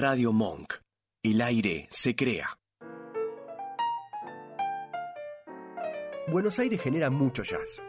Radio 0.10 0.34
Monk. 0.34 0.74
El 1.22 1.40
aire 1.40 1.88
se 1.92 2.16
crea. 2.16 2.58
Buenos 6.30 6.58
Aires 6.58 6.82
genera 6.82 7.12
mucho 7.12 7.44
jazz. 7.44 7.84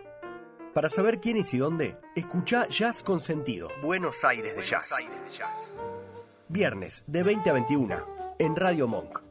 Para 0.74 0.90
saber 0.90 1.18
quién 1.20 1.38
es 1.38 1.54
y 1.54 1.56
dónde, 1.56 1.96
escucha 2.14 2.68
Jazz 2.68 3.02
con 3.02 3.20
Sentido. 3.20 3.70
Buenos 3.80 4.22
Aires 4.22 4.54
de 4.54 4.62
Jazz. 4.62 5.72
Viernes 6.48 7.04
de 7.06 7.22
20 7.22 7.48
a 7.48 7.52
21 7.54 8.06
en 8.38 8.54
Radio 8.54 8.86
Monk. 8.86 9.22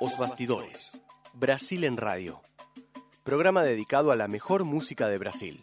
Os 0.00 0.16
Bastidores. 0.16 0.98
Brasil 1.34 1.84
en 1.84 1.98
Radio. 1.98 2.40
Programa 3.22 3.62
dedicado 3.62 4.12
a 4.12 4.16
la 4.16 4.28
mejor 4.28 4.64
música 4.64 5.08
de 5.08 5.18
Brasil, 5.18 5.62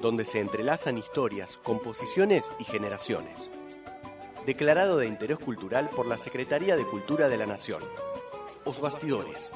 donde 0.00 0.24
se 0.24 0.40
entrelazan 0.40 0.98
historias, 0.98 1.58
composiciones 1.62 2.50
y 2.58 2.64
generaciones. 2.64 3.50
Declarado 4.46 4.98
de 4.98 5.06
interés 5.06 5.38
cultural 5.38 5.88
por 5.88 6.06
la 6.06 6.18
Secretaría 6.18 6.76
de 6.76 6.84
Cultura 6.84 7.28
de 7.28 7.38
la 7.38 7.46
Nación. 7.46 7.82
Os 8.64 8.80
Bastidores. 8.80 9.52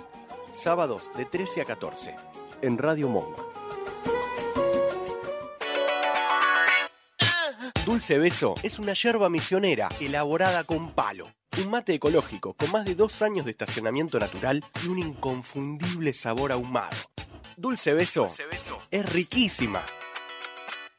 Sábados 0.52 1.10
de 1.16 1.24
13 1.24 1.62
a 1.62 1.64
14. 1.64 2.16
En 2.62 2.78
Radio 2.78 3.08
Monk. 3.08 3.38
Dulce 7.84 8.18
Beso 8.18 8.54
es 8.62 8.78
una 8.78 8.92
yerba 8.92 9.30
misionera 9.30 9.88
elaborada 9.98 10.64
con 10.64 10.92
palo. 10.92 11.26
Un 11.58 11.70
mate 11.70 11.94
ecológico 11.94 12.52
con 12.52 12.70
más 12.70 12.84
de 12.84 12.94
dos 12.94 13.22
años 13.22 13.46
de 13.46 13.50
estacionamiento 13.52 14.18
natural 14.18 14.62
y 14.84 14.88
un 14.88 14.98
inconfundible 14.98 16.12
sabor 16.12 16.52
ahumado. 16.52 16.96
Dulce 17.56 17.94
Beso, 17.94 18.28
es 18.90 19.12
riquísima. 19.12 19.84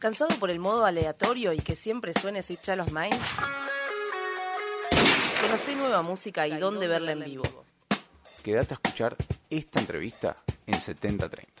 ¿Cansado 0.00 0.34
por 0.40 0.48
el 0.50 0.58
modo 0.58 0.86
aleatorio 0.86 1.52
y 1.52 1.58
que 1.58 1.76
siempre 1.76 2.14
suene 2.14 2.42
Child 2.42 2.80
of 2.80 2.92
Mine? 2.92 3.16
Conocé 5.42 5.76
nueva 5.76 6.00
música 6.00 6.48
y 6.48 6.58
dónde 6.58 6.88
verla 6.88 7.12
en 7.12 7.20
vivo. 7.20 7.44
Quédate 8.42 8.72
a 8.72 8.76
escuchar 8.82 9.14
esta 9.50 9.78
entrevista 9.78 10.38
en 10.66 10.80
7030. 10.80 11.59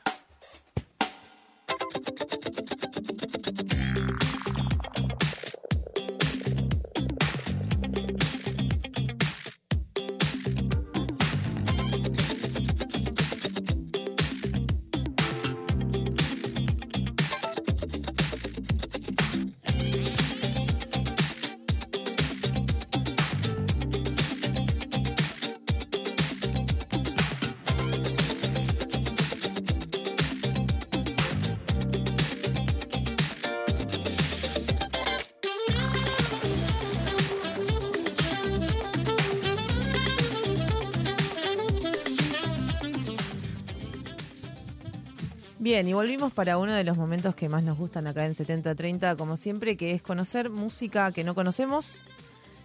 Bien, 45.70 45.86
y 45.86 45.92
volvimos 45.92 46.32
para 46.32 46.58
uno 46.58 46.72
de 46.72 46.82
los 46.82 46.96
momentos 46.96 47.36
que 47.36 47.48
más 47.48 47.62
nos 47.62 47.78
gustan 47.78 48.08
acá 48.08 48.26
en 48.26 48.34
7030, 48.34 49.14
como 49.14 49.36
siempre, 49.36 49.76
que 49.76 49.92
es 49.92 50.02
conocer 50.02 50.50
música 50.50 51.12
que 51.12 51.22
no 51.22 51.36
conocemos 51.36 52.04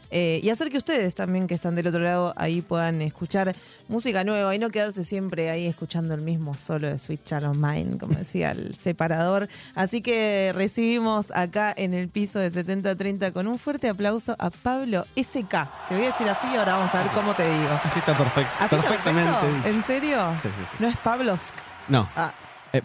eh, 0.09 0.39
y 0.41 0.49
hacer 0.49 0.71
que 0.71 0.77
ustedes 0.77 1.13
también 1.13 1.45
que 1.45 1.53
están 1.53 1.75
del 1.75 1.85
otro 1.85 1.99
lado 1.99 2.33
ahí 2.35 2.63
puedan 2.63 3.03
escuchar 3.03 3.55
música 3.87 4.23
nueva 4.23 4.55
y 4.55 4.57
no 4.57 4.71
quedarse 4.71 5.03
siempre 5.03 5.51
ahí 5.51 5.67
escuchando 5.67 6.15
el 6.15 6.21
mismo 6.21 6.55
solo 6.55 6.87
de 6.87 6.97
Sweet 6.97 7.23
Child 7.25 7.43
of 7.45 7.57
Mine, 7.57 7.99
como 7.99 8.15
decía 8.15 8.49
el 8.49 8.73
separador. 8.83 9.49
Así 9.75 10.01
que 10.01 10.51
recibimos 10.55 11.27
acá 11.35 11.75
en 11.77 11.93
el 11.93 12.09
piso 12.09 12.39
de 12.39 12.49
7030 12.49 13.33
con 13.33 13.45
un 13.45 13.59
fuerte 13.59 13.87
aplauso 13.87 14.35
a 14.39 14.49
Pablo 14.49 15.05
SK. 15.15 15.51
Te 15.89 15.95
voy 15.95 16.05
a 16.05 16.07
decir 16.07 16.27
así 16.27 16.47
y 16.51 16.55
ahora 16.55 16.77
vamos 16.77 16.95
a 16.95 17.03
ver 17.03 17.11
cómo 17.13 17.35
te 17.35 17.43
digo. 17.43 17.79
Así 17.83 17.99
está 17.99 18.17
perfecto. 18.17 18.51
¿Así 18.55 18.75
está 18.75 18.81
perfectamente. 18.81 19.31
perfecto? 19.31 19.69
¿En 19.69 19.83
serio? 19.83 20.17
Sí, 20.41 20.49
sí, 20.49 20.55
sí. 20.57 20.77
No 20.79 20.87
es 20.87 20.97
Pablosk. 20.97 21.53
No. 21.87 22.09
Ah. 22.15 22.33
Eh, 22.77 22.83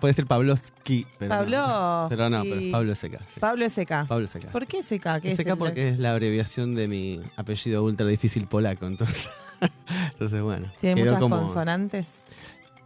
puede 0.00 0.14
ser 0.14 0.26
Pabloski, 0.26 1.06
pero 1.18 1.28
Pablo. 1.30 1.56
no. 1.66 2.06
Pero 2.08 2.30
no, 2.30 2.42
pero 2.42 2.60
Pablo 2.72 2.94
SK. 2.94 3.18
sí. 3.28 3.40
Pablo 3.40 3.68
SK. 3.68 4.06
Pablo 4.08 4.26
SK. 4.26 4.46
¿Por 4.52 4.66
qué 4.66 4.82
SK? 4.82 5.20
¿Qué 5.20 5.32
es 5.32 5.54
porque 5.58 5.88
es 5.90 5.98
la 5.98 6.12
abreviación 6.12 6.74
de 6.74 6.88
mi 6.88 7.20
apellido 7.36 7.84
ultra 7.84 8.06
difícil 8.06 8.46
polaco, 8.46 8.86
entonces, 8.86 9.28
entonces 10.12 10.42
bueno. 10.42 10.72
Tiene 10.80 11.02
muchas 11.04 11.18
como, 11.20 11.36
consonantes, 11.38 12.08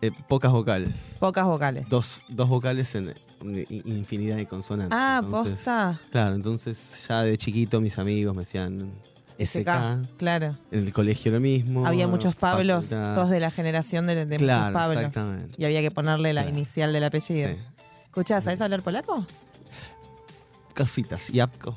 eh, 0.02 0.10
pocas 0.28 0.52
vocales. 0.52 0.94
pocas 1.18 1.44
vocales. 1.44 1.88
Dos, 1.88 2.24
dos 2.28 2.48
vocales 2.48 2.94
en 2.94 3.14
infinidad 3.84 4.36
de 4.36 4.46
consonantes. 4.46 4.96
Ah, 4.98 5.20
entonces- 5.22 5.54
posta. 5.54 6.00
Claro, 6.10 6.34
entonces 6.34 6.78
ya 7.08 7.22
de 7.22 7.36
chiquito 7.38 7.80
mis 7.80 7.98
amigos 7.98 8.34
me 8.34 8.42
decían 8.42 8.92
SK. 9.44 10.16
Claro. 10.18 10.56
En 10.70 10.86
el 10.86 10.92
colegio 10.92 11.32
lo 11.32 11.40
mismo. 11.40 11.86
Había 11.86 12.06
muchos 12.06 12.34
Pablos, 12.36 12.86
facultad. 12.86 13.14
todos 13.14 13.30
de 13.30 13.40
la 13.40 13.50
generación 13.50 14.06
de, 14.06 14.26
de 14.26 14.36
Claro, 14.36 14.60
muchos 14.66 14.72
Pablos. 14.80 14.98
exactamente. 15.04 15.54
Y 15.58 15.64
había 15.64 15.80
que 15.80 15.90
ponerle 15.90 16.32
la 16.32 16.42
Claro. 16.42 16.56
inicial 16.56 16.92
del 16.92 17.04
apellido. 17.04 17.48
Sí. 17.50 17.56
Escuchá, 18.06 18.40
¿sabes 18.40 18.60
hablar 18.60 18.82
polaco? 18.82 19.24
Cositas, 20.76 21.28
Yapko. 21.28 21.76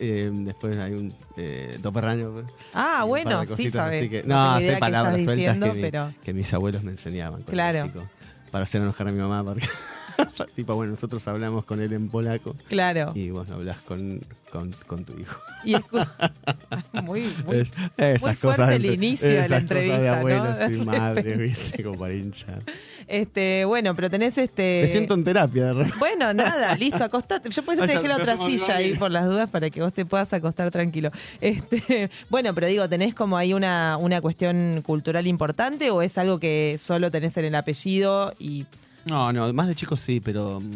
Eh, 0.00 0.28
después 0.32 0.76
hay 0.78 0.92
un 0.92 1.14
eh, 1.36 1.78
Doperraño. 1.80 2.44
Ah, 2.72 3.04
bueno, 3.06 3.44
sí 3.56 3.70
sabes. 3.70 4.10
que- 4.10 4.22
No 4.24 4.54
no, 4.54 4.60
sé 4.60 4.76
palabras 4.78 5.14
sueltas 5.14 5.36
diciendo, 5.36 5.66
que, 5.68 5.72
mi- 5.74 5.80
pero- 5.82 6.12
que 6.24 6.32
mis 6.32 6.52
abuelos 6.52 6.82
me 6.82 6.90
enseñaban. 6.92 7.42
Claro. 7.42 7.86
chico, 7.86 8.08
para 8.50 8.64
hacer 8.64 8.82
enojar 8.82 9.08
a 9.08 9.12
mi 9.12 9.18
mamá. 9.20 9.44
Porque 9.44 9.66
tipo, 10.56 10.74
bueno, 10.74 10.92
nosotros 10.92 11.26
hablamos 11.28 11.64
con 11.64 11.80
él 11.80 11.92
en 11.92 12.08
polaco. 12.08 12.54
Claro. 12.68 13.12
Y 13.14 13.30
vos 13.30 13.50
hablas 13.50 13.76
con, 13.78 14.20
con, 14.50 14.72
con 14.86 15.04
tu 15.04 15.18
hijo. 15.18 15.40
Y 15.64 15.76
muy, 17.02 17.32
muy, 17.44 17.56
Es- 17.58 17.72
esas 17.96 18.20
muy 18.22 18.34
cosas 18.36 18.56
fuerte 18.56 18.76
el 18.76 18.86
inicio 18.86 19.28
de 19.28 19.34
la 19.48 19.58
esas 19.58 19.62
cosas 19.62 19.62
entrevista, 19.62 19.98
de 20.00 20.08
¿no? 20.08 20.14
abuelos 20.14 20.58
De 20.58 20.76
y 20.76 20.80
madres, 20.84 21.38
viste, 21.38 21.82
como 21.82 21.98
para 21.98 22.14
hinchar. 22.14 22.62
Este, 23.06 23.64
bueno, 23.64 23.94
pero 23.94 24.10
tenés 24.10 24.38
este. 24.38 24.82
Me 24.86 24.92
siento 24.92 25.14
en 25.14 25.24
terapia 25.24 25.66
de 25.66 25.72
repente. 25.74 25.98
Bueno, 25.98 26.32
nada, 26.32 26.74
listo, 26.76 27.02
acostate. 27.04 27.50
Yo 27.50 27.62
por 27.64 27.74
eso 27.74 27.86
te 27.86 27.94
dejé 27.94 28.08
la 28.08 28.16
otra 28.16 28.36
silla 28.38 28.76
ahí 28.76 28.94
por 28.94 29.10
las 29.10 29.26
dudas 29.26 29.50
para 29.50 29.70
que 29.70 29.82
vos 29.82 29.92
te 29.92 30.04
puedas 30.04 30.32
acostar 30.32 30.70
tranquilo. 30.70 31.10
Este, 31.40 32.10
bueno, 32.30 32.54
pero 32.54 32.66
digo, 32.66 32.88
¿tenés 32.88 33.14
como 33.14 33.36
ahí 33.36 33.52
una, 33.54 33.96
una 33.98 34.20
cuestión 34.20 34.82
cultural 34.82 35.26
importante 35.26 35.90
o 35.90 36.02
es 36.02 36.16
algo 36.18 36.38
que 36.38 36.76
solo 36.80 37.10
tenés 37.10 37.36
en 37.36 37.46
el 37.46 37.54
apellido 37.54 38.32
y 38.38 38.66
No, 39.04 39.32
no, 39.32 39.52
más 39.52 39.68
de 39.68 39.74
chicos 39.74 40.00
sí, 40.00 40.20
pero 40.20 40.60
mm, 40.60 40.70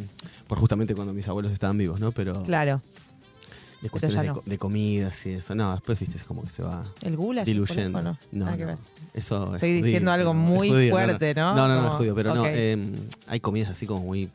por 0.47 0.59
justamente 0.59 0.95
cuando 0.95 1.13
mis 1.13 1.27
abuelos 1.29 1.53
estaban 1.53 1.79
vivos, 1.79 1.99
¿no? 2.01 2.13
Pero 2.13 2.43
claro, 2.45 2.83
de 3.81 3.91
cuestiones 3.91 4.21
de, 4.23 4.27
no. 4.29 4.35
co- 4.35 4.43
de 4.45 4.59
comidas 4.59 5.25
y 5.27 5.31
eso. 5.31 5.55
No, 5.55 5.73
después, 5.73 5.99
viste, 6.01 6.17
es 6.17 6.25
como 6.25 6.43
que 6.43 6.51
se 6.51 6.63
va 6.63 6.85
el 7.03 7.17
goulash? 7.17 7.47
diluyendo. 7.47 8.03
No, 8.03 8.19
no, 8.33 8.45
ver. 8.57 8.77
Eso 9.15 9.55
Estoy 9.55 9.79
es 9.79 9.85
diciendo 9.85 10.11
judío, 10.11 10.21
algo 10.21 10.35
no, 10.35 10.41
muy 10.41 10.69
judío, 10.69 10.93
fuerte, 10.93 11.35
¿no? 11.35 11.55
No, 11.55 11.69
no, 11.69 11.77
no, 11.83 11.89
es 11.89 11.95
judío, 11.95 12.15
pero 12.15 12.35
no. 12.35 12.45
eh, 12.47 12.93
hay 13.27 13.41
comidas 13.41 13.71
así 13.71 13.87
como 13.87 14.01
muy, 14.01 14.31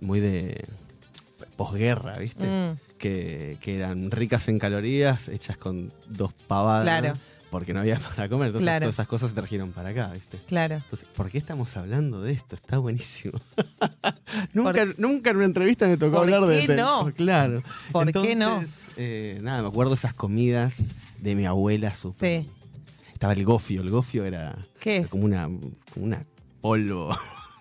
muy 0.00 0.20
de 0.20 0.64
posguerra, 1.56 2.18
¿viste? 2.18 2.44
Mm. 2.44 2.96
Que, 2.98 3.58
que 3.60 3.76
eran 3.76 4.10
ricas 4.10 4.48
en 4.48 4.58
calorías, 4.58 5.28
hechas 5.28 5.56
con 5.58 5.92
dos 6.08 6.32
pavadas. 6.46 6.84
Claro. 6.84 7.14
Porque 7.56 7.72
no 7.72 7.80
había 7.80 7.98
para 8.16 8.28
comer. 8.28 8.48
Entonces 8.48 8.64
Claro. 8.66 8.80
todas 8.84 8.94
esas 8.96 9.08
cosas 9.08 9.30
se 9.30 9.34
trajeron 9.34 9.72
para 9.72 9.88
acá, 9.90 10.10
¿viste? 10.12 10.38
Claro. 10.46 10.74
Entonces, 10.76 11.08
¿por 11.16 11.30
qué 11.30 11.38
estamos 11.38 11.74
hablando 11.76 12.20
de 12.20 12.32
esto? 12.32 12.54
Está 12.54 12.76
buenísimo. 12.78 13.40
nunca, 14.52 14.86
nunca 14.98 15.30
en 15.30 15.36
una 15.36 15.46
entrevista 15.46 15.86
me 15.88 15.96
tocó 15.96 16.16
¿Por 16.18 16.22
hablar 16.34 16.42
de 16.48 16.60
qué 16.60 16.68
de- 16.68 16.76
no? 16.76 17.10
Claro. 17.16 17.62
¿Por 17.92 18.12
qué 18.12 18.34
no? 18.34 18.60
Entonces, 18.60 18.70
eh, 18.96 19.38
nada, 19.42 19.62
me 19.62 19.68
acuerdo 19.68 19.94
esas 19.94 20.12
comidas 20.14 20.74
de 21.18 21.34
mi 21.34 21.46
abuela. 21.46 21.94
Super. 21.94 22.42
Sí. 22.42 22.50
Estaba 23.12 23.32
el 23.32 23.44
gofio. 23.44 23.80
El 23.80 23.90
gofio 23.90 24.24
era, 24.26 24.56
¿Qué 24.80 24.96
era 24.96 25.04
es? 25.04 25.08
como 25.08 25.24
una, 25.24 25.44
como 25.44 26.06
una 26.06 26.24
polvo. 26.60 27.08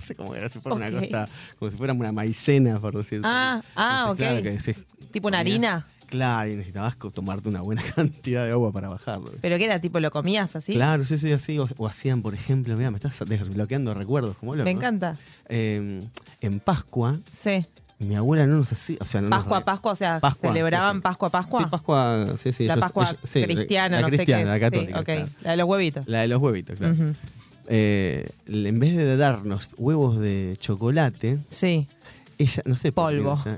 no 0.10 0.16
cómo 0.18 0.36
era, 0.36 0.50
si 0.50 0.60
fuera 0.60 0.76
Ok. 0.76 0.82
una 0.82 0.92
cosa, 1.02 1.30
como 1.58 1.72
si 1.72 1.78
fuera 1.78 1.94
una 1.94 2.12
maicena, 2.12 2.80
por 2.80 2.96
decirlo. 2.98 3.28
Ah, 3.28 3.62
ah, 3.76 4.00
Entonces, 4.12 4.18
claro, 4.26 4.38
ok. 4.38 4.44
que 4.44 4.52
decís, 4.52 4.86
Tipo 5.12 5.30
una 5.30 5.40
harina. 5.40 5.88
Claro, 6.16 6.50
y 6.50 6.56
necesitabas 6.56 6.98
tomarte 7.14 7.50
una 7.50 7.62
buena 7.62 7.82
cantidad 7.96 8.46
de 8.46 8.52
agua 8.52 8.72
para 8.72 8.88
bajarlo. 8.90 9.32
¿Pero 9.42 9.58
qué 9.58 9.66
era? 9.66 9.80
¿Tipo 9.80 10.00
lo 10.00 10.12
comías 10.12 10.56
así? 10.56 10.74
Claro, 10.74 11.04
sí, 11.04 11.18
sí, 11.18 11.32
así. 11.32 11.60
O, 11.60 11.68
o 11.78 11.88
hacían, 11.88 12.22
por 12.22 12.34
ejemplo, 12.34 12.76
mira, 12.78 12.92
me 12.92 12.98
estás 12.98 13.20
desbloqueando 13.28 13.94
recuerdos 13.94 14.38
como 14.38 14.56
loco. 14.56 14.66
Me 14.66 14.72
encanta. 14.72 15.18
Eh, 15.50 16.02
en 16.42 16.60
Pascua, 16.60 17.20
Sí. 17.42 17.66
mi 18.00 18.16
abuela 18.16 18.46
no 18.48 18.58
nos 18.58 18.72
hacía. 18.72 18.98
O 19.02 19.06
sea, 19.06 19.22
no 19.22 19.30
nos 19.30 19.40
Pascua, 19.40 19.66
Pascua, 19.66 19.92
o 19.92 19.96
sea, 19.96 20.20
Pascua, 20.20 20.50
celebraban 20.50 20.98
sí. 20.98 21.02
Pascua, 21.02 21.30
Pascua. 21.30 21.60
Sí, 21.62 21.68
Pascua, 21.70 22.26
sí, 22.38 22.54
sí. 22.54 22.66
la 22.66 22.78
Pascua 22.78 23.16
sí, 23.24 23.44
cristiana, 23.44 24.02
la 24.02 24.08
no 24.10 24.16
sé 24.16 24.26
qué. 24.26 24.46
La 24.46 24.60
católica. 24.60 24.94
Sí, 24.94 25.00
ok. 25.00 25.06
claro. 25.06 25.26
La 25.42 25.52
de 25.52 25.58
los 25.58 25.68
huevitos. 25.68 26.08
La 26.08 26.22
de 26.22 26.28
los 26.28 26.42
huevitos, 26.42 26.78
claro. 26.78 26.96
Eh, 27.68 28.30
en 28.48 28.80
vez 28.80 28.96
de 28.96 29.18
darnos 29.18 29.74
huevos 29.78 30.20
de 30.20 30.56
chocolate, 30.60 31.40
sí. 31.50 31.88
Ella, 32.38 32.64
no 32.66 32.76
sé. 32.76 32.92
Polvo. 32.92 33.34
o 33.34 33.44
sea, 33.44 33.58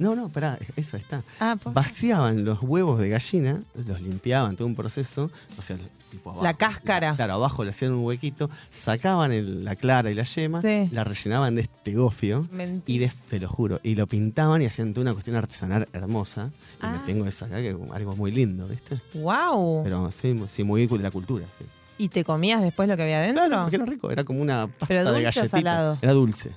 no. 0.00 0.14
no, 0.14 0.28
pará, 0.28 0.58
eso 0.76 0.96
está. 0.96 1.22
Ah, 1.38 1.56
Vaciaban 1.64 2.44
los 2.44 2.60
huevos 2.62 2.98
de 3.00 3.08
gallina, 3.08 3.60
los 3.86 4.00
limpiaban, 4.00 4.56
todo 4.56 4.66
un 4.66 4.74
proceso, 4.74 5.30
o 5.58 5.62
sea, 5.62 5.76
tipo 6.10 6.30
abajo. 6.30 6.44
La 6.44 6.54
cáscara. 6.54 7.14
Claro, 7.14 7.34
abajo 7.34 7.64
le 7.64 7.70
hacían 7.70 7.92
un 7.92 8.04
huequito, 8.04 8.50
sacaban 8.70 9.32
el- 9.32 9.64
la 9.64 9.76
clara 9.76 10.10
y 10.10 10.14
la 10.14 10.24
yema, 10.24 10.60
Sí. 10.62 10.88
la 10.92 11.04
rellenaban 11.04 11.54
de 11.54 11.62
este 11.62 11.94
gofio 11.94 12.48
Mentira. 12.50 12.96
y 12.96 12.98
de, 13.08 13.12
te 13.28 13.38
lo 13.40 13.48
juro, 13.48 13.80
y 13.82 13.94
lo 13.94 14.06
pintaban 14.06 14.60
y 14.62 14.66
hacían 14.66 14.92
toda 14.92 15.02
una 15.02 15.12
cuestión 15.12 15.36
artesanal 15.36 15.88
hermosa. 15.92 16.50
Y 16.54 16.76
Ah. 16.80 16.92
me 16.92 16.98
tengo 17.12 17.26
eso 17.26 17.44
acá, 17.44 17.56
que 17.56 17.70
es 17.70 17.76
algo 17.92 18.16
muy 18.16 18.30
lindo, 18.32 18.66
¿viste? 18.66 19.00
Wow. 19.14 19.82
Pero 19.84 20.10
sí, 20.10 20.38
sí, 20.48 20.64
muy 20.64 20.86
de 20.86 20.98
la 20.98 21.10
cultura, 21.10 21.46
sí. 21.58 21.64
¿Y 21.98 22.08
te 22.08 22.24
comías 22.24 22.62
después 22.62 22.88
lo 22.88 22.96
que 22.96 23.02
había 23.02 23.18
adentro? 23.18 23.44
Claro, 23.46 23.62
porque 23.64 23.76
era 23.76 23.84
rico, 23.84 24.10
era 24.10 24.24
como 24.24 24.40
una 24.40 24.66
pasta 24.66 24.86
¿Pero 24.88 25.12
de 25.12 25.20
o 25.20 25.22
galletita. 25.22 25.48
salado? 25.48 25.98
Era 26.00 26.12
dulce. 26.14 26.50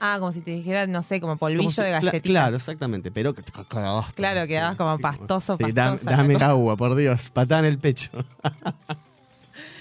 Ah, 0.00 0.16
como 0.18 0.32
si 0.32 0.40
te 0.42 0.50
dijera, 0.50 0.86
no 0.86 1.02
sé, 1.02 1.20
como 1.20 1.36
polvillo 1.38 1.60
Como 1.62 1.70
si- 1.72 1.82
de 1.82 1.90
galletita. 1.90 2.20
Claro, 2.22 2.56
exactamente, 2.56 3.10
pero 3.10 3.34
cagabas. 3.68 4.12
Claro, 4.12 4.46
quedabas 4.46 4.76
como 4.76 4.98
pastoso, 4.98 5.56
Sí, 5.56 5.72
pastosa. 5.72 6.10
dame 6.10 6.34
cosa. 6.34 6.46
agua, 6.50 6.76
por 6.76 6.94
Dios, 6.94 7.30
patada 7.30 7.60
en 7.60 7.66
el 7.66 7.78
pecho. 7.78 8.10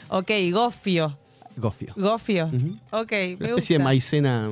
Ok, 0.10 0.30
gofio. 0.52 1.18
Gofio. 1.58 1.94
Gofio. 1.96 2.46
Ok, 2.46 2.52
Una 2.52 2.60
me 2.92 3.32
especie 3.32 3.54
gusta. 3.54 3.74
de 3.74 3.80
maicena. 3.80 4.50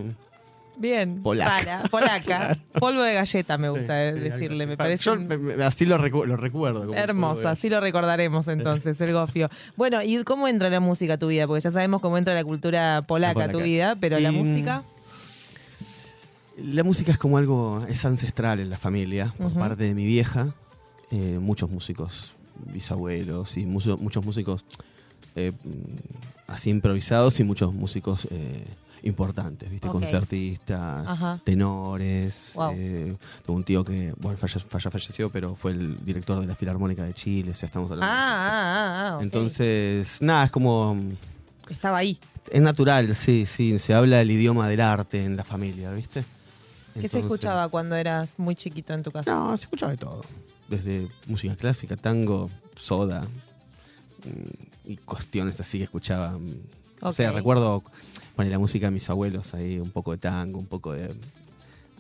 Bien. 0.78 1.22
Polaca. 1.22 1.84
Polaca. 1.92 2.58
Polvo 2.80 3.02
de 3.04 3.14
galleta 3.14 3.58
me 3.60 3.70
gusta 3.70 4.04
eh, 4.08 4.14
Sí, 4.16 4.20
decirle, 4.22 4.66
me 4.66 4.72
Yo 4.74 4.78
parece 4.78 5.16
me- 5.18 5.38
me- 5.38 5.64
así 5.64 5.86
lo, 5.86 6.00
recu- 6.00 6.26
lo 6.26 6.38
recuerdo. 6.38 6.88
como 6.88 6.96
hermoso, 6.96 7.48
así 7.48 7.70
lo 7.70 7.80
recordaremos 7.80 8.48
entonces, 8.48 9.00
el 9.02 9.14
gofio. 9.14 9.50
Bueno, 9.76 10.02
¿y 10.02 10.24
cómo 10.24 10.48
entra 10.48 10.70
la 10.72 10.80
música 10.80 11.14
a 11.14 11.18
tu 11.18 11.28
vida? 11.28 11.46
Porque 11.46 11.62
ya 11.62 11.70
sabemos 11.70 12.02
cómo 12.02 12.18
entra 12.18 12.34
la 12.34 12.44
cultura 12.44 13.04
polaca 13.08 13.44
a 13.44 13.50
tu 13.50 13.62
vida, 13.62 13.96
pero 14.00 14.18
la 14.20 14.32
Y, 14.32 14.36
música... 14.36 14.84
La 16.64 16.84
música 16.84 17.12
es 17.12 17.18
como 17.18 17.38
algo, 17.38 17.86
es 17.90 18.04
ancestral 18.06 18.60
en 18.60 18.70
la 18.70 18.78
familia, 18.78 19.34
por 19.38 19.54
parte 19.54 19.84
de 19.84 19.94
mi 19.94 20.06
vieja. 20.06 20.54
eh, 21.14 21.40
muchos 21.40 21.70
músicos, 21.70 22.32
bisabuelos 22.74 23.58
y 23.58 23.66
mucho- 23.66 23.98
muchos 23.98 24.24
músicos 24.26 24.64
eh, 25.36 25.52
mm, 25.64 26.52
así 26.52 26.70
improvisados 26.70 27.38
y 27.42 27.44
muchos 27.44 27.74
músicos 27.74 28.28
eh, 28.32 28.66
importantes, 29.04 29.70
¿viste? 29.70 29.90
Concertistas, 29.90 31.06
Ajá. 31.08 31.40
tenores. 31.44 32.52
Wow. 32.56 32.72
eh, 32.76 33.16
tengo 33.46 33.58
un 33.58 33.64
tío 33.66 33.84
que, 33.84 34.14
bueno, 34.20 34.38
falle- 34.38 34.90
falleció, 34.90 35.30
pero 35.30 35.56
fue 35.56 35.72
el 35.72 35.98
director 36.06 36.40
de 36.40 36.48
la 36.48 36.56
Filarmónica 36.56 37.04
de 37.04 37.14
Chile, 37.14 37.52
o 37.52 37.56
sea, 37.56 37.68
estamos 37.68 37.90
Ah, 37.92 37.94
hablando. 37.94 38.14
ah, 38.16 38.52
ah, 38.52 39.10
ah, 39.12 39.16
ok. 39.18 39.24
Entonces, 39.24 40.18
nada, 40.22 40.46
es 40.46 40.52
como. 40.52 40.96
Estaba 41.70 41.98
ahí. 41.98 42.18
Es 42.52 42.62
natural, 42.62 43.16
sí, 43.16 43.46
sí. 43.46 43.80
Se 43.80 43.94
habla 43.94 44.22
el 44.22 44.32
idioma 44.32 44.68
del 44.70 44.80
arte 44.82 45.24
en 45.26 45.36
la 45.36 45.44
familia, 45.44 45.92
¿viste? 45.92 46.24
¿Qué 47.00 47.08
se 47.08 47.20
escuchaba 47.20 47.70
cuando 47.70 47.96
eras 47.96 48.38
muy 48.38 48.56
chiquito 48.56 48.94
en 48.94 49.04
tu 49.04 49.12
casa? 49.12 49.34
No, 49.34 49.56
se 49.58 49.64
escuchaba 49.64 49.92
de 49.92 49.98
todo. 49.98 50.22
Desde 50.68 51.08
música 51.28 51.56
clásica, 51.56 51.96
tango, 51.98 52.50
soda 52.76 53.22
mm, 53.22 54.90
y 54.92 54.98
cuestiones 54.98 55.60
así 55.60 55.78
que 55.80 55.86
escuchaba. 55.86 56.32
mm. 56.38 56.56
O 57.04 57.14
sea, 57.14 57.32
recuerdo 57.32 57.84
poner 58.36 58.52
la 58.52 58.60
música 58.60 58.88
de 58.88 58.92
mis 58.92 59.10
abuelos 59.10 59.54
ahí, 59.56 59.80
un 59.80 59.90
poco 59.92 60.12
de 60.12 60.18
tango, 60.20 60.60
un 60.60 60.68
poco 60.68 60.94
de, 60.94 61.14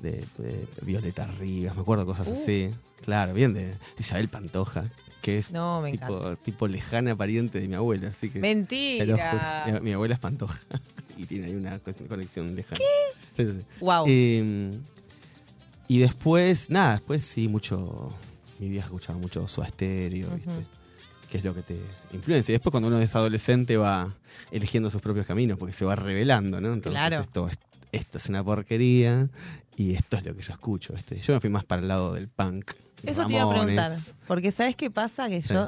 de, 0.02 0.26
de 0.38 0.68
Violeta 0.84 1.26
Rivas, 1.26 1.76
me 1.76 1.82
acuerdo 1.82 2.06
cosas 2.06 2.28
Uh. 2.28 2.40
así. 2.44 2.70
Claro, 3.04 3.34
bien 3.34 3.54
de 3.56 3.74
Isabel 3.98 4.28
Pantoja, 4.30 4.86
que 5.24 5.40
es 5.40 5.50
No, 5.52 5.84
tipo, 5.90 6.36
tipo 6.38 6.68
lejana 6.68 7.16
pariente 7.16 7.60
de 7.60 7.68
mi 7.68 7.74
abuela, 7.74 8.10
así 8.10 8.30
que... 8.30 8.40
Mentira. 8.40 9.80
mi 9.82 9.92
abuela 9.94 10.14
es 10.14 10.20
Pantoja 10.20 10.60
y 11.22 11.26
tiene 11.26 11.48
ahí 11.48 11.56
una 11.56 11.80
co- 11.80 11.94
conexión 12.08 12.56
lejana. 12.56 12.78
¿Qué? 12.78 13.44
Sí, 13.44 13.50
sí, 13.52 13.58
sí. 13.60 13.66
Wow. 13.80 14.06
Eh, 14.08 14.72
y 15.88 16.00
después, 16.00 16.70
nada, 16.70 16.94
después 16.94 17.24
sí, 17.24 17.48
mucho. 17.48 18.12
Mi 18.60 18.70
vieja 18.70 18.86
escuchaba 18.86 19.18
mucho 19.18 19.48
su 19.48 19.62
estéreo, 19.64 20.30
¿viste? 20.36 20.50
Ujú. 20.50 20.64
Que 21.30 21.38
es 21.40 21.44
lo 21.44 21.54
que 21.56 21.62
te 21.64 21.78
influencia. 22.14 22.52
Y 22.52 22.56
después, 22.56 22.72
cuando 22.72 22.88
uno 22.90 23.00
es 23.02 23.16
adolescente, 23.16 23.78
va 23.78 24.14
eligiendo 24.52 24.90
sus 24.90 25.02
propios 25.02 25.26
caminos 25.26 25.58
porque 25.58 25.74
se 25.74 25.84
va 25.86 25.96
revelando, 25.96 26.62
¿no? 26.62 26.74
Entonces, 26.74 26.92
Claro. 27.00 27.22
esto, 27.22 27.48
es- 27.50 27.58
esto 27.92 28.18
es 28.20 28.30
una 28.30 28.44
porquería 28.44 29.30
y 29.76 29.94
esto 29.96 30.18
es 30.18 30.26
lo 30.26 30.36
que 30.36 30.42
yo 30.44 30.54
escucho, 30.54 30.94
¿viste? 30.94 31.20
Yo 31.22 31.34
me 31.34 31.40
fui 31.40 31.50
más 31.50 31.66
para 31.66 31.82
el 31.82 31.88
lado 31.88 32.14
del 32.14 32.28
punk. 32.30 32.72
Eso 33.04 33.26
te 33.26 33.34
iba 33.34 33.44
a 33.44 33.50
preguntar. 33.50 33.92
Porque 34.28 34.52
¿sabes 34.52 34.76
qué 34.76 34.92
pasa? 34.92 35.28
Que 35.28 35.42
Sí. 35.42 35.54
yo 35.54 35.68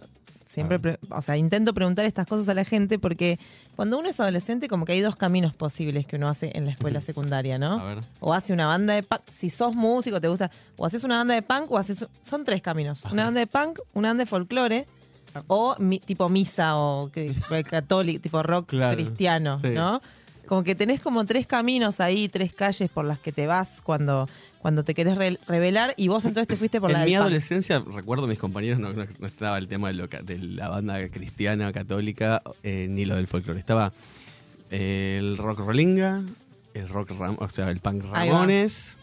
siempre, 0.53 0.79
pre- 0.79 0.99
o 1.09 1.21
sea, 1.21 1.35
intento 1.37 1.73
preguntar 1.73 2.05
estas 2.05 2.27
cosas 2.27 2.47
a 2.47 2.53
la 2.53 2.63
gente 2.63 2.99
porque 2.99 3.39
cuando 3.75 3.97
uno 3.97 4.07
es 4.09 4.19
adolescente 4.19 4.67
como 4.67 4.85
que 4.85 4.93
hay 4.93 5.01
dos 5.01 5.15
caminos 5.15 5.53
posibles 5.53 6.05
que 6.05 6.15
uno 6.17 6.27
hace 6.29 6.51
en 6.55 6.65
la 6.65 6.71
escuela 6.71 7.01
secundaria, 7.01 7.57
¿no? 7.57 7.79
A 7.79 7.83
ver. 7.95 8.03
O 8.19 8.33
hace 8.33 8.53
una 8.53 8.67
banda 8.67 8.93
de 8.93 9.03
punk, 9.03 9.21
si 9.37 9.49
sos 9.49 9.73
músico, 9.75 10.21
te 10.21 10.27
gusta, 10.27 10.51
o 10.77 10.85
haces 10.85 11.03
una 11.03 11.17
banda 11.17 11.33
de 11.33 11.41
punk 11.41 11.71
o 11.71 11.77
haces, 11.77 12.05
son 12.21 12.43
tres 12.43 12.61
caminos. 12.61 13.03
Una 13.11 13.25
banda 13.25 13.39
de 13.39 13.47
punk, 13.47 13.79
una 13.93 14.09
banda 14.09 14.23
de 14.23 14.29
folclore 14.29 14.87
o 15.47 15.75
mi- 15.79 15.99
tipo 15.99 16.29
misa 16.29 16.77
o 16.77 17.09
que- 17.11 17.33
católico, 17.69 18.21
tipo 18.21 18.43
rock 18.43 18.69
Claro, 18.69 18.95
cristiano, 18.95 19.59
sí. 19.61 19.69
¿no? 19.69 19.99
Como 20.53 20.63
que 20.63 20.75
tenés 20.75 21.01
como 21.01 21.25
tres 21.25 21.47
caminos 21.47 21.99
ahí, 21.99 22.29
tres 22.29 22.53
calles 22.53 22.87
por 22.91 23.05
las 23.05 23.17
que 23.17 23.31
te 23.31 23.47
vas 23.47 23.69
cuando, 23.81 24.29
cuando 24.59 24.83
te 24.83 24.93
querés 24.93 25.17
re- 25.17 25.39
revelar 25.47 25.95
y 25.97 26.09
vos 26.09 26.25
entonces 26.25 26.47
te 26.47 26.55
fuiste 26.57 26.79
por 26.79 26.91
en 26.91 26.93
la 26.93 26.99
mi 26.99 27.05
del 27.05 27.13
punk. 27.15 27.21
adolescencia, 27.21 27.79
recuerdo 27.91 28.27
mis 28.27 28.37
compañeros, 28.37 28.79
no, 28.79 28.93
no- 28.93 29.03
no 29.17 29.25
estaba 29.25 29.57
el 29.57 29.67
tema 29.67 29.87
de, 29.87 29.95
lo 29.95 30.05
de 30.05 30.37
la 30.37 30.69
banda 30.69 31.09
cristiana, 31.09 31.73
católica, 31.73 32.43
eh, 32.61 32.85
ni 32.87 33.03
lo 33.05 33.15
del 33.15 33.25
folclore. 33.25 33.57
Estaba 33.57 33.93
eh, 34.69 35.17
el 35.19 35.39
rock 35.39 35.57
rolinga, 35.61 36.21
el 36.75 36.87
rock 36.87 37.09
ram, 37.17 37.35
o 37.39 37.49
sea, 37.49 37.71
el 37.71 37.79
punk. 37.79 38.03
Ramones. 38.05 38.95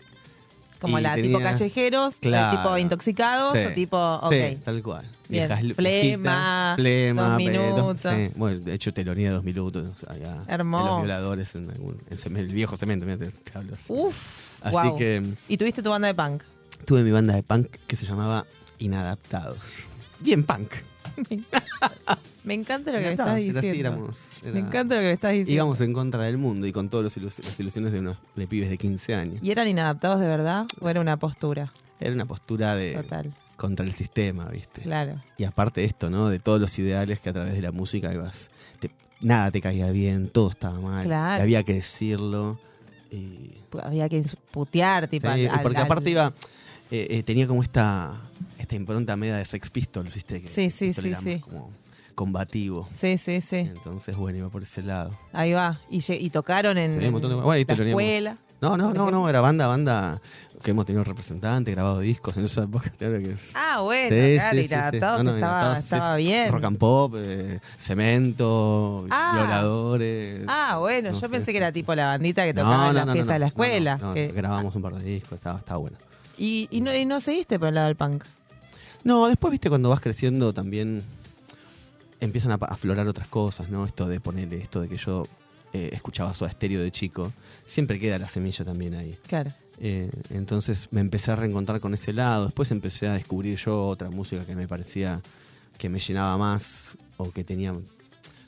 Como 0.80 0.98
y 0.98 1.02
la 1.02 1.14
tipo 1.16 1.38
callejeros, 1.40 2.14
la 2.22 2.30
Claro. 2.30 2.56
tipo 2.58 2.78
intoxicados 2.78 3.52
Sí. 3.56 3.64
o 3.66 3.72
tipo, 3.72 4.14
ok. 4.22 4.32
Sí, 4.32 4.58
tal 4.64 4.82
cual. 4.82 5.04
Bien. 5.28 5.46
Viejas 5.48 5.76
Flema, 5.76 6.72
Flema, 6.76 7.22
Dos 7.28 7.36
Minutos. 7.36 8.00
sí. 8.02 8.30
Bueno, 8.34 8.60
de 8.60 8.74
hecho, 8.74 8.92
telonía 8.94 9.30
dos 9.30 9.44
minutos. 9.44 9.84
o 9.94 9.98
sea, 10.06 10.16
ya, 10.18 10.42
Hermoso. 10.48 10.86
los 10.86 11.02
violadores 11.02 11.54
en, 11.54 11.70
algún- 11.70 12.00
en 12.10 12.36
el 12.36 12.48
viejo 12.48 12.76
cemento, 12.76 13.04
mira, 13.06 13.18
te, 13.18 13.30
hablo 13.56 13.74
así. 13.74 13.84
Uf, 13.88 14.16
Así 14.62 14.72
wow. 14.88 14.96
que 14.96 15.22
Y 15.48 15.56
tuviste 15.56 15.82
tu 15.82 15.90
banda 15.90 16.08
de 16.08 16.14
punk. 16.14 16.42
tuve 16.86 17.02
mi 17.02 17.10
banda 17.10 17.34
de 17.34 17.42
punk 17.42 17.68
que 17.86 17.96
se 17.96 18.06
llamaba 18.06 18.46
Inadaptados. 18.78 19.76
Bien 20.20 20.42
punk. 20.44 20.72
Me 22.44 22.54
encanta 22.54 22.90
lo 22.92 22.98
que 22.98 23.04
me 23.04 23.10
estás 23.12 23.36
diciendo. 23.36 23.60
era- 24.42 24.52
Me 24.52 24.58
encanta 24.58 24.94
lo 24.94 25.00
que 25.02 25.06
me 25.08 25.12
estás 25.12 25.32
diciendo. 25.32 25.52
Íbamos 25.52 25.80
en 25.80 25.92
contra 25.92 26.22
del 26.24 26.38
mundo 26.38 26.66
y 26.66 26.72
con 26.72 26.88
todas 26.88 27.16
ilus- 27.16 27.42
las 27.44 27.58
ilusiones 27.60 27.92
de 27.92 28.00
unos 28.00 28.16
de 28.34 28.46
pibes 28.46 28.70
de 28.70 28.78
15 28.78 29.14
años. 29.14 29.38
¿Y 29.42 29.50
eran 29.50 29.68
inadaptados 29.68 30.20
de 30.20 30.26
verdad 30.26 30.66
o 30.80 30.88
era 30.88 31.00
una 31.00 31.16
postura? 31.18 31.72
Era 32.00 32.12
una 32.12 32.24
postura 32.24 32.74
de 32.76 32.94
Total. 32.94 33.32
contra 33.56 33.84
el 33.84 33.94
sistema, 33.94 34.46
¿viste? 34.48 34.82
Claro. 34.82 35.22
Y 35.36 35.44
aparte 35.44 35.84
esto, 35.84 36.08
¿no? 36.08 36.28
De 36.30 36.38
todos 36.38 36.60
los 36.60 36.78
ideales 36.78 37.20
que 37.20 37.28
a 37.28 37.32
través 37.34 37.52
de 37.54 37.62
la 37.62 37.72
música 37.72 38.12
ibas. 38.12 38.50
te- 38.80 38.90
nada 39.20 39.50
te 39.50 39.60
caía 39.60 39.90
bien, 39.90 40.28
todo 40.28 40.48
estaba 40.50 40.80
mal. 40.80 41.04
Claro. 41.04 41.42
había 41.42 41.62
que 41.62 41.74
decirlo. 41.74 42.58
Y, 43.12 43.50
Había 43.82 44.08
que 44.08 44.24
putear, 44.50 45.08
tipo. 45.08 45.26
Sí, 45.32 45.46
al- 45.46 45.56
al- 45.56 45.62
porque 45.62 45.78
al- 45.78 45.84
aparte 45.84 46.10
iba. 46.10 46.32
eh, 46.90 47.06
eh, 47.10 47.22
tenía 47.22 47.46
como 47.46 47.62
esta 47.62 48.18
esta 48.70 48.76
impronta 48.76 49.16
media 49.16 49.36
de 49.36 49.44
Sex 49.44 49.68
Pistols, 49.68 50.14
¿viste? 50.14 50.40
Que 50.42 50.46
Sí, 50.46 50.70
sí, 50.70 50.92
sí, 50.92 51.08
era 51.08 51.20
sí. 51.20 51.30
más 51.34 51.42
como 51.42 51.72
combativo. 52.14 52.88
Sí, 52.94 53.18
sí, 53.18 53.40
sí. 53.40 53.56
Entonces, 53.56 54.14
bueno, 54.16 54.38
iba 54.38 54.48
por 54.48 54.62
ese 54.62 54.80
lado. 54.82 55.10
Ahí 55.32 55.52
va. 55.52 55.80
Y, 55.90 56.30
tocaron 56.30 56.78
en, 56.78 57.00
Sí, 57.00 57.06
un 57.06 57.12
montón 57.14 57.30
de- 57.30 57.34
bueno, 57.36 57.50
ahí 57.50 57.64
la 57.66 57.74
escuela. 57.88 58.36
No, 58.60 58.76
no, 58.76 58.92
no, 58.94 59.10
no, 59.10 59.28
era 59.28 59.40
banda, 59.40 59.66
banda 59.66 60.20
que 60.62 60.70
hemos 60.70 60.84
tenido 60.86 61.02
representantes, 61.02 61.74
grabado 61.74 61.98
discos 61.98 62.36
en 62.36 62.44
esa 62.44 62.62
época. 62.64 62.90
claro 62.98 63.18
que 63.18 63.32
es- 63.32 63.50
Ah, 63.54 63.80
bueno, 63.80 64.14
Sí, 64.14 64.34
claro, 64.36 64.50
sí, 64.50 64.56
sí, 64.62 64.68
sí. 64.68 64.74
inadaptados 64.74 65.24
No, 65.24 65.30
no, 65.32 65.76
estaba, 65.76 66.16
bien. 66.16 66.52
Rock 66.52 66.64
and 66.64 66.78
pop, 66.78 67.14
eh, 67.16 67.58
cemento, 67.78 69.06
Ah. 69.10 69.32
violadores. 69.34 70.44
Ah, 70.46 70.76
bueno, 70.78 71.08
No 71.08 71.14
yo 71.16 71.20
sé. 71.20 71.28
pensé 71.28 71.50
que 71.50 71.58
era 71.58 71.72
tipo 71.72 71.92
la 71.96 72.06
bandita 72.06 72.44
que 72.44 72.54
tocaba 72.54 72.90
en 72.90 72.94
la 72.94 73.06
fiesta 73.12 73.32
de 73.32 73.38
la 73.40 73.46
escuela. 73.48 73.98
que- 74.14 74.28
grabamos 74.28 74.76
un 74.76 74.82
par 74.82 74.94
de 74.94 75.02
discos, 75.04 75.32
estaba, 75.38 75.58
estaba 75.58 75.78
bueno. 75.78 75.96
Y, 76.38 76.68
y, 76.70 76.80
no, 76.82 76.94
y 76.94 77.04
no 77.04 77.20
seguiste 77.20 77.58
por 77.58 77.68
el 77.68 77.74
lado 77.74 77.88
del 77.88 77.96
punk. 77.96 78.24
No, 79.04 79.26
después, 79.26 79.50
viste, 79.50 79.68
cuando 79.68 79.88
vas 79.88 80.00
creciendo 80.00 80.52
también 80.52 81.02
empiezan 82.20 82.52
a 82.52 82.54
aflorar 82.56 83.08
otras 83.08 83.28
cosas, 83.28 83.70
¿no? 83.70 83.86
Esto 83.86 84.06
de 84.06 84.20
ponerle, 84.20 84.58
esto 84.58 84.80
de 84.80 84.88
que 84.88 84.96
yo 84.96 85.26
eh, 85.72 85.90
escuchaba 85.92 86.34
Soda 86.34 86.50
Stereo 86.50 86.82
de 86.82 86.90
chico. 86.90 87.32
Siempre 87.64 87.98
queda 87.98 88.18
la 88.18 88.28
semilla 88.28 88.64
también 88.64 88.94
ahí. 88.94 89.16
Claro. 89.26 89.52
Eh, 89.78 90.10
entonces 90.30 90.88
me 90.90 91.00
empecé 91.00 91.32
a 91.32 91.36
reencontrar 91.36 91.80
con 91.80 91.94
ese 91.94 92.12
lado. 92.12 92.46
Después 92.46 92.70
empecé 92.70 93.08
a 93.08 93.14
descubrir 93.14 93.58
yo 93.58 93.86
otra 93.86 94.10
música 94.10 94.44
que 94.44 94.54
me 94.54 94.68
parecía 94.68 95.20
que 95.78 95.88
me 95.88 95.98
llenaba 95.98 96.36
más 96.36 96.98
o 97.16 97.30
que 97.30 97.42
tenía... 97.42 97.74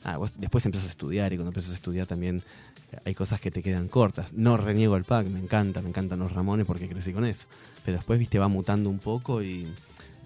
Ah, 0.04 0.18
vos 0.18 0.32
después 0.36 0.66
empiezas 0.66 0.88
a 0.88 0.90
estudiar 0.90 1.32
y 1.32 1.36
cuando 1.36 1.50
empiezas 1.50 1.72
a 1.72 1.76
estudiar 1.76 2.06
también 2.06 2.42
eh, 2.90 2.98
hay 3.06 3.14
cosas 3.14 3.40
que 3.40 3.50
te 3.50 3.62
quedan 3.62 3.88
cortas. 3.88 4.32
No 4.34 4.58
reniego 4.58 4.96
el 4.96 5.04
pack, 5.04 5.28
me 5.28 5.38
encanta, 5.38 5.80
me 5.80 5.88
encantan 5.88 6.18
los 6.18 6.32
Ramones 6.32 6.66
porque 6.66 6.88
crecí 6.88 7.12
con 7.12 7.24
eso. 7.24 7.46
Pero 7.84 7.96
después, 7.96 8.18
viste, 8.18 8.38
va 8.38 8.48
mutando 8.48 8.90
un 8.90 8.98
poco 8.98 9.42
y, 9.42 9.72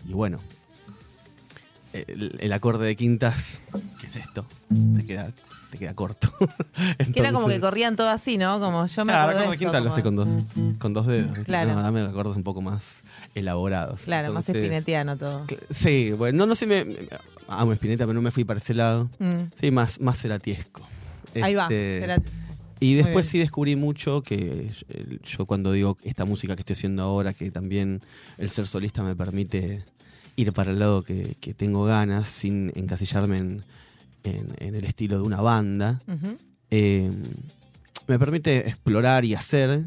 y 0.08 0.12
bueno. 0.12 0.38
El, 1.92 2.36
el 2.40 2.52
acorde 2.52 2.84
de 2.86 2.94
quintas, 2.96 3.58
¿qué 4.00 4.06
es 4.06 4.16
esto? 4.16 4.44
Te 4.96 5.06
queda, 5.06 5.30
te 5.70 5.78
queda 5.78 5.94
corto. 5.94 6.30
Que 7.14 7.20
era 7.20 7.32
como 7.32 7.48
que 7.48 7.58
corrían 7.58 7.96
todo 7.96 8.10
así, 8.10 8.36
¿no? 8.36 8.60
Como 8.60 8.84
yo 8.86 9.04
me 9.06 9.12
Claro, 9.12 9.30
acuerdo 9.30 9.38
acorde 9.40 9.44
de 9.46 9.50
de 9.52 9.58
quinta 9.58 9.78
esto, 9.78 9.88
lo 9.88 9.92
hace 9.94 10.02
con 10.02 10.16
dos, 10.16 10.28
con 10.78 10.92
dos 10.92 11.06
dedos. 11.06 11.28
¿viste? 11.30 11.44
Claro. 11.46 11.74
No, 11.74 11.80
dame 11.82 12.02
acordes 12.02 12.36
un 12.36 12.42
poco 12.42 12.60
más 12.60 13.02
elaborados. 13.34 14.02
Claro, 14.02 14.32
más 14.34 14.46
espinetiano 14.48 15.16
todo. 15.16 15.46
Sí, 15.70 16.12
bueno, 16.12 16.36
no, 16.38 16.46
no 16.46 16.54
sé, 16.54 16.66
me, 16.66 16.84
me- 16.84 17.08
amo 17.48 17.72
Spinetta, 17.72 18.04
pero 18.04 18.14
no 18.14 18.20
me 18.22 18.30
fui 18.30 18.44
para 18.44 18.60
ese 18.60 18.74
lado. 18.74 19.08
Mm. 19.18 19.44
Sí, 19.54 19.70
más, 19.70 19.98
más 20.00 20.18
ceratiesco. 20.20 20.82
Ahí 21.40 21.54
va, 21.54 21.62
Este. 21.64 22.20
Y 22.78 22.94
después 22.94 23.26
sí 23.26 23.38
descubrí 23.38 23.74
mucho 23.76 24.22
que 24.22 24.70
eh, 24.88 25.18
yo 25.24 25.46
cuando 25.46 25.72
digo 25.72 25.96
esta 26.02 26.24
música 26.24 26.54
que 26.54 26.60
estoy 26.62 26.74
haciendo 26.74 27.02
ahora, 27.02 27.32
que 27.32 27.50
también 27.50 28.02
el 28.36 28.50
ser 28.50 28.66
solista 28.66 29.02
me 29.02 29.16
permite 29.16 29.84
ir 30.36 30.52
para 30.52 30.70
el 30.72 30.78
lado 30.78 31.02
que, 31.02 31.36
que 31.40 31.54
tengo 31.54 31.84
ganas, 31.84 32.28
sin 32.28 32.70
encasillarme 32.74 33.38
en, 33.38 33.64
en- 34.24 34.54
en 34.58 34.74
el 34.74 34.84
estilo 34.84 35.16
de 35.16 35.22
una 35.22 35.40
banda, 35.40 36.02
eh, 36.70 37.10
me 38.06 38.18
permite 38.18 38.68
explorar 38.68 39.24
y 39.24 39.34
hacer, 39.34 39.84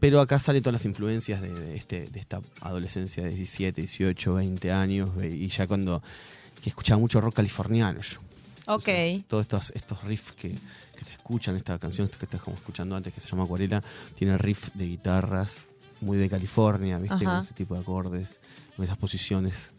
pero 0.00 0.20
acá 0.20 0.38
salen 0.38 0.62
todas 0.62 0.74
las 0.80 0.84
influencias 0.86 1.42
de, 1.42 1.52
de 1.52 1.76
este, 1.76 2.06
de 2.06 2.20
esta 2.20 2.40
adolescencia 2.62 3.22
de 3.24 3.30
17, 3.30 3.82
18, 3.82 4.34
20 4.34 4.72
años, 4.72 5.10
y 5.22 5.48
ya 5.48 5.66
cuando 5.66 6.02
que 6.62 6.70
escuchaba 6.70 6.98
mucho 7.00 7.20
rock 7.20 7.34
californiano 7.36 8.00
yo. 8.00 8.18
Ok. 8.66 8.88
Todos 9.28 9.42
estos, 9.42 9.70
estos 9.74 10.02
riffs 10.04 10.32
que, 10.32 10.54
que 10.98 11.04
se 11.04 11.12
escuchan, 11.12 11.56
esta 11.56 11.78
canción 11.78 12.08
que 12.08 12.24
estás 12.24 12.42
como 12.42 12.56
escuchando 12.56 12.96
antes, 12.96 13.14
que 13.14 13.20
se 13.20 13.28
llama 13.28 13.44
Acuarela, 13.44 13.82
tiene 14.16 14.36
riff 14.36 14.70
de 14.74 14.86
guitarras 14.86 15.68
muy 16.00 16.18
de 16.18 16.28
California, 16.28 16.98
¿viste? 16.98 17.14
Ajá. 17.14 17.24
Con 17.24 17.44
ese 17.44 17.54
tipo 17.54 17.74
de 17.74 17.80
acordes, 17.80 18.40
con 18.76 18.84
esas 18.84 18.98
posiciones, 18.98 19.70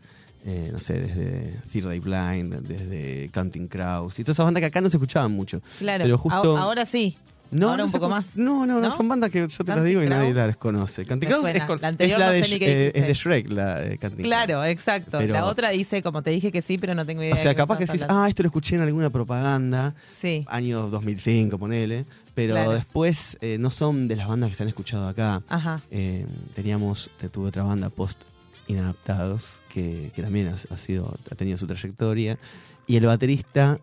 eh, 0.45 0.69
no 0.71 0.79
sé, 0.79 0.93
desde 0.93 1.59
Third 1.71 1.91
Eye 1.91 1.99
Blind, 1.99 2.55
desde 2.61 3.29
Counting 3.33 3.67
Crows, 3.67 4.17
y 4.19 4.23
todas 4.23 4.35
esas 4.35 4.45
bandas 4.45 4.61
que 4.61 4.67
acá 4.67 4.79
no 4.81 4.89
se 4.89 4.97
escuchaban 4.97 5.31
mucho. 5.31 5.61
Claro. 5.77 6.03
Pero 6.03 6.17
justo... 6.17 6.57
Ahora 6.57 6.85
sí. 6.85 7.17
No, 7.51 7.69
Ahora 7.71 7.77
no 7.79 7.85
un 7.85 7.91
poco 7.91 8.09
más. 8.09 8.37
No, 8.37 8.65
no, 8.65 8.79
no, 8.79 8.95
son 8.95 9.07
bandas 9.07 9.31
que 9.31 9.47
yo 9.47 9.63
te 9.63 9.75
las 9.75 9.83
digo 9.83 10.03
y 10.03 10.09
nadie 10.09 10.33
las 10.33 10.55
conoce. 10.57 11.03
Suena. 11.05 11.51
es, 11.51 11.63
con- 11.63 11.81
La 11.81 11.89
es 11.89 12.11
la 12.11 12.17
no 12.27 12.31
de, 12.31 12.39
eh, 12.41 12.91
es 12.93 13.07
de. 13.07 13.13
Shrek, 13.13 13.49
la 13.49 13.81
Claro, 14.17 14.63
exacto. 14.65 15.17
Pero- 15.17 15.33
La 15.33 15.45
otra 15.45 15.69
dice, 15.71 16.03
como 16.03 16.21
te 16.21 16.29
dije 16.29 16.51
que 16.51 16.61
sí, 16.61 16.77
pero 16.77 16.93
no 16.93 17.05
tengo 17.05 17.23
idea. 17.23 17.33
O 17.33 17.37
sea, 17.37 17.55
capaz 17.55 17.77
que 17.79 17.85
decís, 17.85 18.03
ah, 18.07 18.27
esto 18.29 18.43
lo 18.43 18.47
escuché 18.47 18.75
en 18.75 18.81
alguna 18.81 19.09
propaganda, 19.09 19.95
Sí. 20.15 20.45
año 20.47 20.89
2005, 20.89 21.57
ponele, 21.57 22.05
pero 22.35 22.53
Claro. 22.53 22.71
después 22.73 23.37
eh, 23.41 23.57
no 23.59 23.69
son 23.71 24.07
de 24.07 24.15
las 24.15 24.27
bandas 24.27 24.49
que 24.51 24.55
se 24.55 24.63
han 24.63 24.69
escuchado 24.69 25.07
acá. 25.07 25.41
Ajá. 25.49 25.81
Eh, 25.89 26.25
teníamos, 26.53 27.09
te- 27.19 27.29
tuve 27.29 27.47
otra 27.47 27.63
banda, 27.63 27.89
Post 27.89 28.21
Inadaptados, 28.67 29.61
que, 29.69 30.11
que 30.15 30.21
también 30.21 30.49
ha, 30.49 30.73
ha 30.73 30.77
sido, 30.77 31.17
ha 31.31 31.35
tenido 31.35 31.57
su 31.57 31.65
trayectoria, 31.65 32.37
y 32.85 32.95
el 32.97 33.05
baterista 33.05 33.79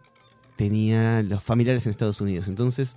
tenía 0.56 1.22
los 1.22 1.42
familiares 1.42 1.84
en 1.86 1.90
Estados 1.90 2.20
Unidos, 2.20 2.48
entonces 2.48 2.94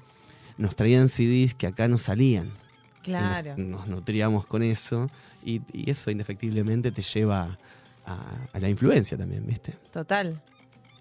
nos 0.60 0.76
traían 0.76 1.10
CDs 1.10 1.56
que 1.56 1.66
acá 1.66 1.88
no 1.88 1.98
salían. 1.98 2.52
Claro. 3.02 3.56
Nos, 3.58 3.68
nos 3.68 3.88
nutríamos 3.88 4.46
con 4.46 4.62
eso, 4.62 5.10
y, 5.44 5.62
y 5.74 5.90
eso 5.90 6.12
indefectiblemente 6.12 6.92
te 6.92 7.02
lleva 7.02 7.58
a, 8.06 8.20
a 8.54 8.60
la 8.60 8.70
influencia 8.70 9.18
también, 9.18 9.46
¿viste? 9.48 9.74
Total. 9.92 10.40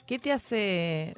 ¿Qué 0.07 0.19
te 0.19 0.33
hace 0.33 1.15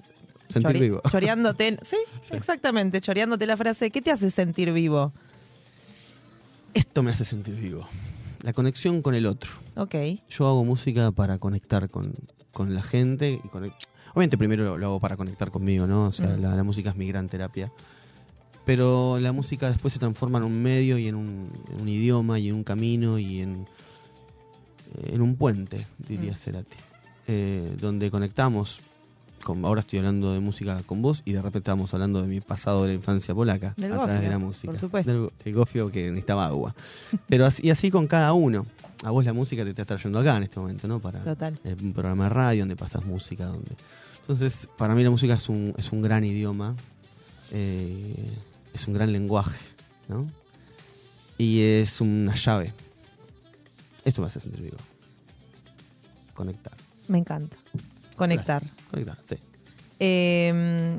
Sentir 0.48 0.70
chore- 0.72 0.80
vivo. 0.80 1.02
Choreándote. 1.10 1.78
¿Sí? 1.82 1.96
exactamente. 2.32 3.00
Choreándote 3.00 3.46
la 3.46 3.56
frase. 3.56 3.90
¿Qué 3.92 4.02
te 4.02 4.10
hace 4.10 4.30
sentir 4.32 4.72
vivo? 4.72 5.12
Esto 6.74 7.02
me 7.02 7.10
hace 7.10 7.24
sentir 7.24 7.54
vivo. 7.56 7.86
La 8.42 8.52
conexión 8.52 9.02
con 9.02 9.14
el 9.14 9.26
otro. 9.26 9.50
Ok. 9.76 9.94
Yo 10.30 10.46
hago 10.48 10.64
música 10.64 11.10
para 11.12 11.38
conectar 11.38 11.90
con, 11.90 12.14
con 12.52 12.74
la 12.74 12.82
gente. 12.82 13.32
Y 13.44 13.48
conec- 13.48 13.74
Obviamente 14.14 14.38
primero 14.38 14.64
lo, 14.64 14.78
lo 14.78 14.86
hago 14.86 15.00
para 15.00 15.16
conectar 15.16 15.50
conmigo, 15.50 15.86
¿no? 15.86 16.06
O 16.06 16.12
sea, 16.12 16.28
Mm. 16.36 16.42
la, 16.42 16.56
la 16.56 16.64
música 16.64 16.90
es 16.90 16.96
mi 16.96 17.06
gran 17.06 17.28
terapia. 17.28 17.70
Pero 18.64 19.18
la 19.18 19.32
música 19.32 19.68
después 19.70 19.92
se 19.92 19.98
transforma 19.98 20.38
en 20.38 20.44
un 20.44 20.62
medio 20.62 20.98
y 20.98 21.08
en 21.08 21.14
un, 21.14 21.48
en 21.74 21.80
un 21.80 21.88
idioma 21.88 22.38
y 22.38 22.48
en 22.48 22.54
un 22.54 22.64
camino 22.64 23.18
y 23.18 23.40
en, 23.40 23.66
en 25.04 25.22
un 25.22 25.36
puente, 25.36 25.86
diría 25.98 26.32
Mm. 26.32 26.36
Cerati. 26.36 26.76
Eh, 27.26 27.76
donde 27.80 28.10
conectamos. 28.10 28.80
Con, 29.44 29.64
ahora 29.64 29.80
estoy 29.80 29.98
hablando 30.00 30.34
de 30.34 30.40
música 30.40 30.82
con 30.84 31.00
vos 31.00 31.22
y 31.24 31.32
de 31.32 31.38
repente 31.40 31.60
estamos 31.70 31.94
hablando 31.94 32.20
de 32.20 32.28
mi 32.28 32.40
pasado 32.42 32.82
de 32.82 32.88
la 32.88 32.94
infancia 32.94 33.34
polaca 33.34 33.72
Del 33.78 33.92
a 33.92 33.94
través 33.96 34.16
gofio, 34.16 34.20
de 34.28 34.28
la 34.34 34.38
música. 34.38 34.66
por 34.66 34.78
supuesto. 34.78 35.10
Del, 35.12 35.30
del 35.42 35.54
gofio 35.54 35.90
que 35.90 36.08
necesitaba 36.10 36.44
agua. 36.44 36.74
Pero 37.26 37.46
así, 37.46 37.62
y 37.66 37.70
así 37.70 37.90
con 37.90 38.06
cada 38.06 38.34
uno. 38.34 38.66
A 39.02 39.10
vos 39.10 39.24
la 39.24 39.32
música 39.32 39.64
te 39.64 39.70
está 39.70 39.86
trayendo 39.86 40.18
acá 40.18 40.36
en 40.36 40.42
este 40.42 40.60
momento, 40.60 40.86
¿no? 40.86 40.98
Para 41.00 41.20
Total. 41.20 41.58
eh, 41.64 41.74
un 41.82 41.94
programa 41.94 42.24
de 42.24 42.30
radio 42.30 42.60
donde 42.62 42.76
pasas 42.76 43.02
música. 43.06 43.46
donde 43.46 43.70
Entonces, 44.20 44.68
para 44.76 44.94
mí 44.94 45.02
la 45.02 45.08
música 45.10 45.32
es 45.34 45.48
un, 45.48 45.72
es 45.78 45.90
un 45.90 46.02
gran 46.02 46.22
idioma, 46.22 46.76
eh, 47.50 48.28
es 48.72 48.86
un 48.86 48.94
gran 48.94 49.12
lenguaje, 49.12 49.58
¿no? 50.08 50.26
Y 51.38 51.62
es 51.62 52.00
una 52.00 52.34
llave. 52.34 52.72
Eso 54.04 54.20
me 54.20 54.26
hace 54.26 54.40
sentir 54.40 54.62
vivo. 54.62 54.76
Conectar. 56.34 56.74
Me 57.08 57.18
encanta. 57.18 57.56
Conectar. 58.16 58.62
Conectar, 58.90 59.18
sí. 59.24 59.36
Eh, 59.98 60.98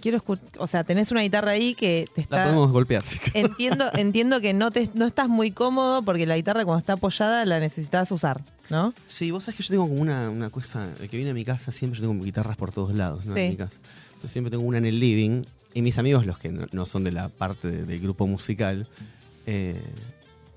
quiero 0.00 0.16
escuchar. 0.16 0.46
O 0.58 0.66
sea, 0.66 0.84
tenés 0.84 1.10
una 1.10 1.22
guitarra 1.22 1.52
ahí 1.52 1.74
que 1.74 2.06
te 2.14 2.20
está. 2.20 2.38
La 2.38 2.44
podemos 2.44 2.70
golpear. 2.72 3.02
Entiendo, 3.34 3.86
entiendo 3.94 4.40
que 4.40 4.54
no 4.54 4.70
te 4.70 4.90
no 4.94 5.06
estás 5.06 5.28
muy 5.28 5.50
cómodo 5.50 6.02
porque 6.02 6.26
la 6.26 6.36
guitarra 6.36 6.64
cuando 6.64 6.78
está 6.78 6.94
apoyada 6.94 7.44
la 7.44 7.60
necesitas 7.60 8.10
usar, 8.10 8.42
¿no? 8.70 8.94
Sí, 9.06 9.30
vos 9.30 9.44
sabés 9.44 9.56
que 9.56 9.62
yo 9.64 9.70
tengo 9.70 9.88
como 9.88 10.00
una, 10.00 10.30
una 10.30 10.50
cosa, 10.50 10.88
el 11.00 11.08
que 11.08 11.16
viene 11.16 11.32
a 11.32 11.34
mi 11.34 11.44
casa 11.44 11.72
siempre 11.72 12.00
yo 12.00 12.08
tengo 12.08 12.22
guitarras 12.24 12.56
por 12.56 12.72
todos 12.72 12.94
lados, 12.94 13.24
¿no? 13.24 13.34
Sí. 13.34 13.40
En 13.40 13.50
mi 13.50 13.56
casa. 13.56 13.80
Entonces 14.08 14.30
siempre 14.30 14.50
tengo 14.50 14.64
una 14.64 14.78
en 14.78 14.86
el 14.86 14.98
living 14.98 15.42
y 15.78 15.82
mis 15.82 15.96
amigos, 15.98 16.26
los 16.26 16.38
que 16.38 16.48
no, 16.50 16.66
no 16.72 16.86
son 16.86 17.04
de 17.04 17.12
la 17.12 17.28
parte 17.28 17.70
de- 17.70 17.84
del 17.84 18.00
grupo 18.00 18.26
musical, 18.26 18.86
eh, 19.46 19.80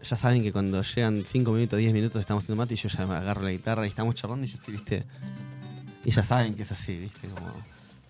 ya 0.03 0.17
saben 0.17 0.41
que 0.41 0.51
cuando 0.51 0.81
llegan 0.81 1.23
5 1.25 1.51
minutos, 1.51 1.77
10 1.77 1.93
minutos 1.93 2.19
estamos 2.19 2.43
haciendo 2.43 2.61
mate 2.61 2.73
y 2.73 2.77
yo 2.77 2.89
ya 2.89 3.05
me 3.05 3.15
agarro 3.15 3.41
la 3.43 3.51
guitarra 3.51 3.85
y 3.85 3.89
estamos 3.89 4.15
charlando 4.15 4.45
y 4.45 4.49
yo 4.49 4.55
estoy, 4.57 4.73
viste, 4.75 5.03
y 6.03 6.11
ya 6.11 6.23
saben 6.23 6.55
que 6.55 6.63
es 6.63 6.71
así, 6.71 6.97
viste, 6.97 7.27
como 7.27 7.51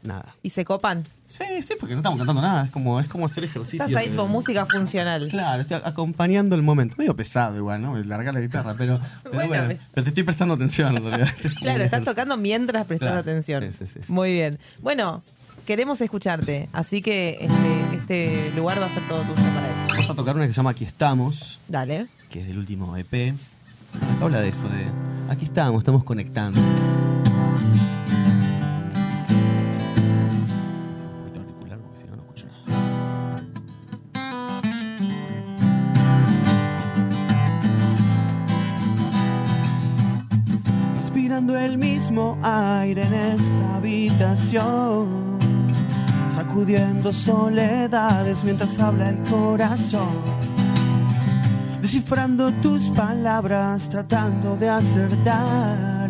nada. 0.03 0.33
Y 0.41 0.49
se 0.51 0.63
copan. 0.63 1.03
Sí, 1.25 1.43
sí, 1.61 1.73
porque 1.79 1.93
no 1.95 1.99
estamos 1.99 2.17
cantando 2.17 2.41
nada, 2.41 2.65
es 2.65 2.71
como, 2.71 2.99
es 3.01 3.07
como 3.09 3.25
hacer 3.25 3.43
ejercicio. 3.43 3.85
Estás 3.85 3.95
ahí 4.01 4.09
con 4.15 4.31
música 4.31 4.65
funcional. 4.65 5.27
Claro, 5.27 5.61
estoy 5.61 5.79
acompañando 5.83 6.55
el 6.55 6.61
momento. 6.61 6.95
Medio 6.97 7.15
pesado 7.15 7.57
igual, 7.57 7.81
¿no? 7.81 7.97
Largar 8.03 8.33
la 8.33 8.39
guitarra, 8.39 8.73
pero, 8.77 8.99
pero 9.21 9.35
Bueno, 9.35 9.49
bueno, 9.49 9.65
pero- 9.67 9.79
pero 9.93 10.03
te 10.05 10.09
estoy 10.09 10.23
prestando 10.23 10.53
atención 10.53 10.95
en 10.97 11.03
realidad. 11.03 11.29
Claro, 11.59 11.83
estás 11.83 12.03
tocando 12.05 12.37
mientras 12.37 12.87
prestas 12.87 13.07
Claro. 13.09 13.19
atención. 13.19 13.63
Sí, 13.77 13.85
sí, 13.85 13.99
sí. 14.01 14.11
Muy 14.11 14.31
bien. 14.31 14.57
Bueno, 14.79 15.23
queremos 15.65 16.01
escucharte, 16.01 16.67
así 16.73 17.01
que 17.01 17.37
este, 17.41 17.95
este 17.95 18.51
lugar 18.55 18.81
va 18.81 18.85
a 18.87 18.93
ser 18.93 19.07
todo 19.07 19.21
tuyo 19.21 19.35
para 19.35 19.67
eso. 19.67 19.87
Vamos 19.89 20.09
a 20.09 20.15
tocar 20.15 20.35
una 20.35 20.45
que 20.45 20.51
se 20.53 20.57
llama 20.57 20.71
Aquí 20.71 20.83
estamos, 20.83 21.59
Dale. 21.67 22.07
que 22.29 22.41
es 22.41 22.47
del 22.47 22.57
último 22.57 22.95
EP. 22.97 23.33
Habla 24.21 24.39
de 24.41 24.49
eso, 24.49 24.67
de 24.69 24.85
aquí 25.29 25.45
estamos, 25.45 25.79
estamos 25.79 26.03
conectando. 26.03 26.59
Un 26.59 26.65
poquito 31.19 31.39
auricular, 31.41 31.77
porque 31.79 31.97
si 31.99 32.05
no, 32.05 32.15
no 32.15 32.21
escucho 32.23 32.45
nada. 32.67 33.43
Respirando 40.97 41.57
el 41.57 41.77
mismo 41.77 42.37
aire 42.43 43.03
en 43.03 43.13
esta 43.13 43.75
habitación, 43.77 45.30
sacudiendo 46.51 47.13
soledades 47.13 48.43
mientras 48.43 48.77
habla 48.77 49.09
el 49.09 49.19
corazón 49.23 50.09
descifrando 51.81 52.51
tus 52.55 52.89
palabras, 52.89 53.87
tratando 53.89 54.57
de 54.57 54.69
acertar 54.69 56.09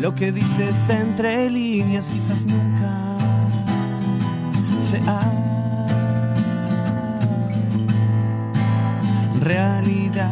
lo 0.00 0.14
que 0.14 0.30
dices 0.30 0.74
entre 0.88 1.50
líneas, 1.50 2.06
quizás 2.06 2.44
nunca 2.44 3.16
sea 4.90 5.20
realidad. 9.40 10.30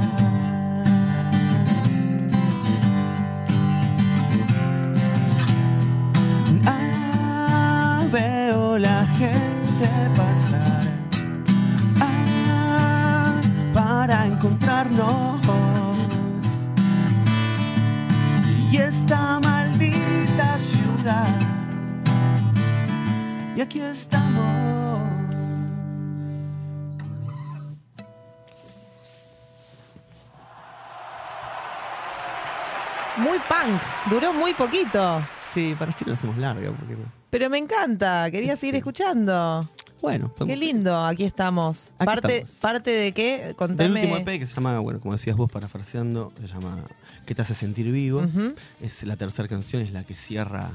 Veo 8.11 8.79
la 8.79 9.07
gente 9.19 9.89
pasar. 10.17 10.89
Ah, 12.01 13.41
encontrarnos. 14.27 15.41
Y 18.71 18.77
esta 18.77 19.41
maldita 19.41 20.59
ciudad. 20.59 21.41
Y 23.57 23.61
aquí 23.61 23.81
estamos. 23.81 25.01
Muy 33.17 33.39
punk, 33.41 33.81
duró 34.09 34.33
muy 34.33 34.55
poquito. 34.55 35.21
Sí, 35.53 35.75
para 35.79 35.93
sí 35.93 36.05
lo 36.07 36.15
hacemos 36.15 36.39
larga. 36.39 36.71
Porque... 36.71 37.20
Pero 37.31 37.49
me 37.49 37.59
encanta, 37.59 38.29
quería 38.31 38.57
seguir 38.57 38.77
escuchando. 38.77 39.69
Bueno, 40.03 40.33
Qué 40.47 40.57
lindo, 40.57 40.99
aquí 41.05 41.25
estamos. 41.25 41.89
Aquí 41.99 42.07
parte, 42.07 42.39
estamos. 42.39 42.57
parte 42.57 42.91
de 42.91 43.13
qué? 43.13 43.39
Del 43.47 43.55
Contame. 43.55 44.01
último 44.01 44.17
EP 44.17 44.39
que 44.39 44.47
se 44.47 44.55
llama, 44.55 44.79
bueno, 44.81 44.99
como 44.99 45.13
decías 45.13 45.37
vos, 45.37 45.51
parafraseando, 45.51 46.33
se 46.41 46.49
llama 46.49 46.79
¿Qué 47.27 47.35
te 47.35 47.43
hace 47.43 47.55
sentir 47.55 47.91
vivo? 47.93 48.23
Ujú. 48.23 48.55
Es 48.81 49.03
la 49.05 49.17
tercera 49.17 49.47
canción, 49.47 49.83
es 49.83 49.93
la 49.93 50.03
que 50.05 50.15
cierra, 50.17 50.71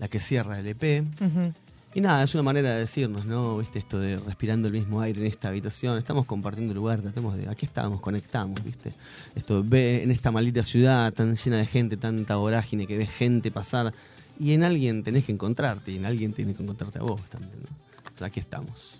la 0.00 0.08
que 0.08 0.18
cierra 0.18 0.58
el 0.58 0.66
EP. 0.66 1.04
Ujú. 1.20 1.52
Y 1.94 2.00
nada, 2.00 2.24
es 2.24 2.34
una 2.34 2.42
manera 2.42 2.74
de 2.74 2.80
decirnos, 2.80 3.24
¿no? 3.24 3.58
¿Viste? 3.58 3.78
Esto 3.78 3.98
de 3.98 4.18
respirando 4.18 4.68
el 4.68 4.74
mismo 4.74 5.00
aire 5.00 5.20
en 5.20 5.26
esta 5.26 5.48
habitación, 5.48 5.96
estamos 5.96 6.26
compartiendo 6.26 6.74
lugar, 6.74 7.00
tratemos 7.00 7.36
de, 7.36 7.48
aquí 7.48 7.66
estamos, 7.66 8.00
conectamos, 8.00 8.62
¿viste? 8.64 8.92
Esto, 9.34 9.62
ve 9.64 10.02
en 10.02 10.10
esta 10.10 10.30
maldita 10.30 10.62
ciudad 10.62 11.12
tan 11.12 11.36
llena 11.36 11.58
de 11.58 11.66
gente, 11.66 11.96
tanta 11.96 12.36
vorágine, 12.36 12.86
que 12.86 12.98
ves 12.98 13.10
gente 13.10 13.50
pasar, 13.50 13.94
y 14.38 14.52
en 14.52 14.62
alguien 14.64 15.02
tenés 15.02 15.24
que 15.24 15.32
encontrarte, 15.32 15.92
y 15.92 15.96
en 15.96 16.06
alguien 16.06 16.32
tenés 16.32 16.56
que 16.56 16.62
encontrarte 16.62 16.98
a 16.98 17.02
vos 17.02 17.20
también, 17.30 17.54
¿no? 17.62 17.68
O 18.14 18.18
sea, 18.18 18.26
aquí 18.28 18.40
estamos. 18.40 18.94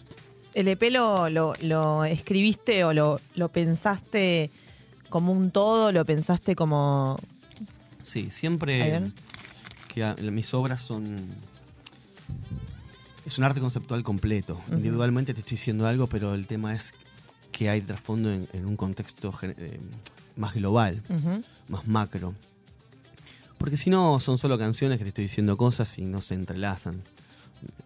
¿El 0.54 0.68
EP 0.68 0.90
lo, 0.90 1.28
lo, 1.28 1.54
lo 1.60 2.04
escribiste 2.04 2.84
o 2.84 2.92
lo, 2.92 3.20
lo 3.34 3.50
pensaste 3.50 4.50
como 5.10 5.32
un 5.32 5.50
todo? 5.50 5.92
¿Lo 5.92 6.04
pensaste 6.04 6.54
como...? 6.56 7.16
Sí, 8.02 8.30
siempre 8.30 9.10
que 9.92 10.04
a- 10.04 10.14
mis 10.16 10.52
obras 10.54 10.80
son... 10.80 11.16
Es 13.24 13.38
un 13.38 13.44
arte 13.44 13.60
conceptual 13.60 14.02
completo. 14.04 14.60
Individualmente 14.70 15.34
te 15.34 15.40
estoy 15.40 15.56
diciendo 15.56 15.86
algo, 15.86 16.06
pero 16.06 16.34
el 16.34 16.46
tema 16.46 16.74
es 16.74 16.94
que 17.50 17.68
hay 17.68 17.80
trasfondo 17.80 18.30
en, 18.32 18.48
en 18.52 18.66
un 18.66 18.76
contexto 18.76 19.34
eh, 19.42 19.80
más 20.36 20.54
global, 20.54 21.02
más 21.68 21.86
macro. 21.88 22.34
Porque 23.58 23.76
si 23.76 23.90
no, 23.90 24.20
son 24.20 24.38
solo 24.38 24.58
canciones 24.58 24.98
que 24.98 25.04
te 25.04 25.08
estoy 25.08 25.24
diciendo 25.24 25.56
cosas 25.56 25.98
y 25.98 26.02
no 26.04 26.20
se 26.20 26.34
entrelazan. 26.34 27.02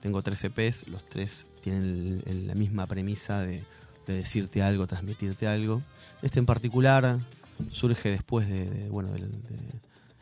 Tengo 0.01 0.23
tres 0.23 0.43
EPs, 0.45 0.89
los 0.89 1.09
tres 1.09 1.47
tienen 1.63 1.83
el- 1.83 2.23
el- 2.27 2.47
la 2.49 2.55
misma 2.55 2.87
premisa 2.87 3.41
de, 3.41 3.63
de 4.07 4.15
decirte 4.15 4.63
algo, 4.63 4.87
transmitirte 4.87 5.47
algo. 5.47 5.83
Este 6.23 6.39
en 6.39 6.47
particular 6.47 7.19
surge 7.71 8.09
después 8.11 8.49
de, 8.49 8.69
de, 8.69 8.89
bueno, 8.89 9.11
de 9.13 9.29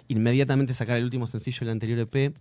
inmediatamente 0.08 0.74
sacar 0.74 0.98
el 0.98 1.04
último 1.04 1.26
sencillo 1.26 1.60
del 1.60 1.70
anterior 1.70 1.98
EP, 2.00 2.34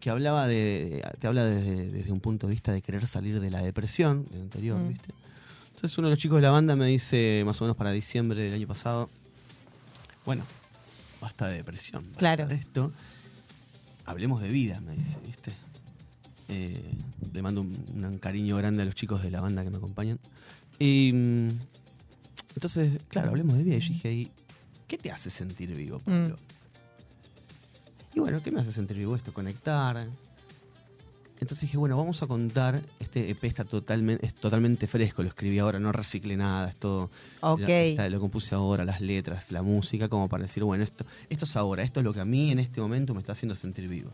que 0.00 0.10
hablaba 0.10 0.46
de, 0.46 1.02
te 1.18 1.26
habla 1.26 1.44
desde, 1.46 1.90
desde 1.90 2.12
un 2.12 2.20
punto 2.20 2.46
de 2.46 2.52
vista 2.52 2.72
de 2.72 2.82
querer 2.82 3.06
salir 3.06 3.40
de 3.40 3.50
la 3.50 3.62
depresión, 3.62 4.26
del 4.30 4.42
anterior, 4.42 4.78
Mm. 4.78 4.88
¿viste? 4.88 5.08
Entonces 5.74 5.98
uno 5.98 6.08
de 6.08 6.12
los 6.12 6.18
chicos 6.18 6.36
de 6.36 6.42
la 6.42 6.50
banda 6.50 6.76
me 6.76 6.86
dice, 6.86 7.42
más 7.44 7.60
o 7.60 7.64
menos 7.64 7.76
para 7.76 7.90
diciembre 7.90 8.40
del 8.42 8.54
año 8.54 8.66
pasado, 8.68 9.08
bueno, 10.24 10.44
basta 11.24 11.48
de 11.48 11.56
depresión. 11.56 12.02
basta 12.02 12.18
Claro. 12.18 12.46
de 12.46 12.54
esto. 12.54 12.92
Hablemos 14.06 14.40
de 14.42 14.48
vida, 14.48 14.80
me 14.80 14.94
dice, 14.94 15.18
¿viste? 15.24 15.52
Eh, 16.48 16.82
le 17.32 17.42
mando 17.42 17.62
un, 17.62 18.04
un 18.04 18.18
cariño 18.18 18.56
grande 18.56 18.82
a 18.82 18.84
los 18.86 18.94
chicos 18.94 19.22
de 19.22 19.30
la 19.30 19.40
banda 19.40 19.64
que 19.64 19.70
me 19.70 19.78
acompañan. 19.78 20.18
Y 20.78 21.10
mm, 21.12 21.48
entonces, 22.56 23.00
claro, 23.08 23.30
hablemos 23.30 23.56
de 23.56 23.64
vida. 23.64 23.76
Y 23.76 23.80
yo 23.80 23.88
dije 23.88 24.08
ahí, 24.08 24.30
¿qué 24.86 24.98
te 24.98 25.10
hace 25.10 25.30
sentir 25.30 25.74
vivo, 25.74 25.98
Pablo? 26.00 26.38
Y 28.14 28.20
bueno, 28.20 28.40
¿qué 28.42 28.50
me 28.52 28.60
hace 28.60 28.72
sentir 28.72 28.96
vivo 28.98 29.16
esto? 29.16 29.32
Conectar. 29.32 30.06
Entonces 31.40 31.62
dije, 31.62 31.76
bueno, 31.76 31.96
vamos 31.96 32.22
a 32.22 32.26
contar. 32.26 32.80
Este 33.00 33.28
EP 33.30 33.44
está 33.44 33.64
totalmente, 33.64 34.24
es 34.24 34.34
totalmente 34.34 34.86
fresco, 34.86 35.22
lo 35.22 35.28
escribí 35.28 35.58
ahora, 35.58 35.78
no 35.78 35.92
reciclé 35.92 36.36
nada, 36.36 36.68
es 36.70 36.76
todo. 36.76 37.10
Ok. 37.40 37.60
ya 37.60 37.80
está, 37.82 38.08
lo 38.08 38.20
compuse 38.20 38.54
ahora, 38.54 38.84
las 38.84 39.00
letras, 39.00 39.50
la 39.52 39.62
música, 39.62 40.08
como 40.08 40.28
para 40.28 40.42
decir, 40.42 40.62
bueno, 40.64 40.84
esto, 40.84 41.04
esto 41.28 41.44
es 41.44 41.56
ahora, 41.56 41.82
esto 41.82 42.00
es 42.00 42.04
lo 42.04 42.14
que 42.14 42.20
a 42.20 42.24
mí 42.24 42.50
en 42.50 42.60
este 42.60 42.80
momento 42.80 43.12
me 43.14 43.20
está 43.20 43.32
haciendo 43.32 43.56
sentir 43.56 43.88
vivo. 43.88 44.10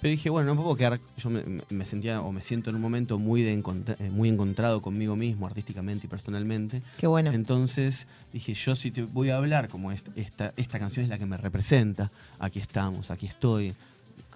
Pero 0.00 0.10
dije, 0.10 0.28
bueno, 0.28 0.54
no 0.54 0.62
puedo 0.62 0.76
quedar. 0.76 1.00
Yo 1.16 1.30
me, 1.30 1.42
me- 1.70 1.84
sentía 1.86 2.20
o 2.20 2.30
me 2.30 2.42
siento 2.42 2.68
en 2.70 2.76
un 2.76 2.82
momento 2.82 3.18
muy, 3.18 3.42
de 3.42 3.54
encontra- 3.58 3.96
eh, 3.98 4.10
muy 4.10 4.28
encontrado 4.28 4.82
conmigo 4.82 5.16
mismo, 5.16 5.46
artísticamente 5.46 6.06
y 6.06 6.10
personalmente. 6.10 6.82
Qué 6.98 7.06
bueno. 7.06 7.32
Entonces 7.32 8.06
dije, 8.32 8.52
yo 8.54 8.74
si 8.74 8.90
te 8.90 9.02
voy 9.02 9.30
a 9.30 9.38
hablar, 9.38 9.68
como 9.68 9.92
est- 9.92 10.08
esta, 10.16 10.52
esta 10.56 10.78
canción 10.78 11.04
es 11.04 11.08
la 11.10 11.18
que 11.18 11.24
me 11.26 11.36
representa, 11.38 12.10
aquí 12.38 12.58
estamos, 12.58 13.10
aquí 13.10 13.26
estoy, 13.26 13.74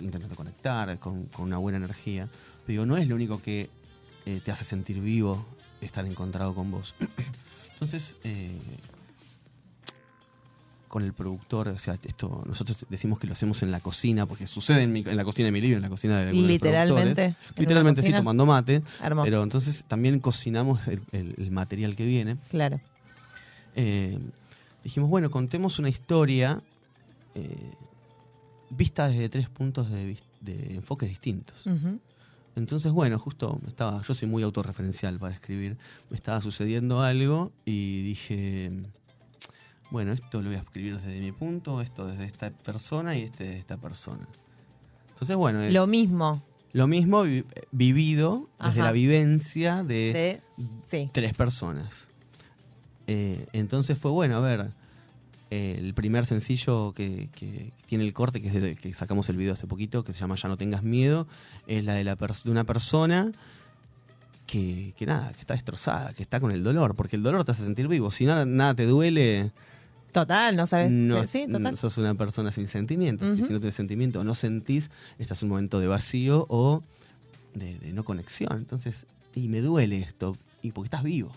intentando 0.00 0.34
conectar 0.36 0.98
con, 0.98 1.24
con 1.26 1.46
una 1.46 1.58
buena 1.58 1.78
energía. 1.78 2.28
Pero 2.66 2.72
digo, 2.82 2.86
no 2.86 2.96
es 2.96 3.06
lo 3.08 3.14
único 3.14 3.40
que 3.42 3.68
eh, 4.26 4.40
te 4.44 4.50
hace 4.50 4.64
sentir 4.64 5.00
vivo 5.00 5.44
estar 5.80 6.04
encontrado 6.06 6.54
con 6.54 6.70
vos. 6.70 6.94
Entonces, 7.74 8.16
eh, 8.24 8.56
con 10.88 11.02
el 11.04 11.12
productor, 11.12 11.68
o 11.68 11.78
sea, 11.78 11.98
esto 12.02 12.42
nosotros 12.46 12.86
decimos 12.88 13.18
que 13.18 13.26
lo 13.26 13.34
hacemos 13.34 13.62
en 13.62 13.70
la 13.70 13.80
cocina, 13.80 14.24
porque 14.24 14.46
sucede 14.46 14.82
en, 14.84 14.92
mi- 14.92 15.04
en 15.06 15.16
la 15.16 15.24
cocina 15.24 15.46
de 15.46 15.52
mi 15.52 15.60
libro, 15.60 15.76
en 15.76 15.82
la 15.82 15.90
cocina 15.90 16.18
de 16.24 16.32
Literalmente, 16.32 17.34
Literalmente 17.58 18.00
sí, 18.02 18.10
tomando 18.12 18.46
mate. 18.46 18.82
Hermoso. 19.02 19.24
Pero 19.26 19.42
entonces 19.42 19.84
también 19.86 20.18
cocinamos 20.18 20.88
el, 20.88 21.02
el- 21.12 21.34
el 21.36 21.50
material 21.50 21.94
que 21.94 22.06
viene. 22.06 22.38
Claro. 22.50 22.80
Eh, 23.76 24.18
dijimos, 24.82 25.10
bueno, 25.10 25.30
contemos 25.30 25.78
una 25.78 25.90
historia 25.90 26.62
eh, 27.34 27.72
vista 28.70 29.08
desde 29.08 29.28
tres 29.28 29.48
puntos 29.48 29.90
de, 29.90 30.16
de 30.40 30.74
enfoques 30.74 31.08
distintos. 31.08 31.64
Entonces, 32.56 32.90
bueno, 32.92 33.18
justo 33.18 33.60
estaba, 33.68 34.02
yo 34.02 34.14
soy 34.14 34.28
muy 34.28 34.42
autorreferencial 34.42 35.18
para 35.18 35.32
escribir, 35.34 35.76
me 36.10 36.16
estaba 36.16 36.40
sucediendo 36.40 37.00
algo 37.02 37.52
y 37.64 38.02
dije, 38.02 38.72
bueno, 39.90 40.12
esto 40.12 40.42
lo 40.42 40.48
voy 40.48 40.56
a 40.56 40.62
escribir 40.62 40.98
desde 40.98 41.20
mi 41.20 41.30
punto, 41.32 41.80
esto 41.80 42.06
desde 42.06 42.24
esta 42.24 42.50
persona 42.50 43.16
y 43.16 43.22
este 43.22 43.44
desde 43.44 43.58
esta 43.60 43.76
persona. 43.76 44.26
Entonces, 45.10 45.36
bueno, 45.36 45.60
Lo 45.70 45.86
mismo. 45.86 46.42
lo 46.72 46.86
mismo 46.88 47.22
vi- 47.22 47.44
vivido 47.70 48.48
desde 48.62 48.82
la 48.82 48.92
vivencia 48.92 49.84
De- 49.84 50.40
sí. 50.90 51.10
tres 51.12 51.34
personas. 51.34 52.08
Eh, 53.06 53.46
entonces 53.52 53.96
fue 53.98 54.10
bueno, 54.10 54.36
a 54.36 54.40
ver, 54.40 54.70
eh, 55.50 55.76
el 55.78 55.94
primer 55.94 56.26
sencillo 56.26 56.92
que, 56.92 57.28
que 57.34 57.72
tiene 57.86 58.04
el 58.04 58.12
corte, 58.12 58.40
que 58.42 58.48
es 58.48 58.54
de- 58.54 58.76
que 58.76 58.92
sacamos 58.94 59.28
el 59.30 59.36
video 59.36 59.54
hace 59.54 59.66
poquito, 59.66 60.04
que 60.04 60.12
se 60.12 60.20
llama 60.20 60.36
Ya 60.36 60.48
no 60.48 60.56
tengas 60.56 60.82
miedo, 60.82 61.26
es 61.66 61.84
la 61.84 61.94
de, 61.94 62.04
la 62.04 62.16
pers- 62.18 62.42
de 62.44 62.50
una 62.50 62.64
persona 62.64 63.32
que, 64.46 64.94
que 64.96 65.06
nada, 65.06 65.32
que 65.32 65.40
está 65.40 65.54
destrozada, 65.54 66.14
que 66.14 66.22
está 66.22 66.40
con 66.40 66.50
el 66.50 66.62
dolor, 66.62 66.94
porque 66.94 67.16
el 67.16 67.22
dolor 67.22 67.44
te 67.44 67.52
hace 67.52 67.64
sentir 67.64 67.88
vivo. 67.88 68.10
Si 68.10 68.24
nada, 68.24 68.44
nada 68.46 68.74
te 68.74 68.86
duele, 68.86 69.50
Total, 70.12 70.56
no 70.56 70.66
sabes. 70.66 70.90
no, 70.90 71.22
sí, 71.26 71.44
total. 71.46 71.62
no 71.72 71.76
sos 71.76 71.98
una 71.98 72.14
persona 72.14 72.50
sin 72.50 72.66
sentimientos. 72.66 73.34
Si 73.36 73.42
no 73.42 73.46
tienes 73.48 73.74
sentimiento 73.74 74.20
o 74.20 74.24
no 74.24 74.34
sentís, 74.34 74.90
estás 75.18 75.42
en 75.42 75.46
un 75.46 75.50
momento 75.50 75.80
de 75.80 75.86
vacío 75.86 76.46
o 76.48 76.82
de, 77.54 77.78
de 77.78 77.92
no 77.92 78.04
conexión. 78.04 78.56
Entonces, 78.56 78.96
y 79.34 79.48
me 79.48 79.60
duele 79.60 79.98
esto, 80.00 80.34
y 80.62 80.72
porque 80.72 80.86
estás 80.86 81.02
vivo, 81.02 81.30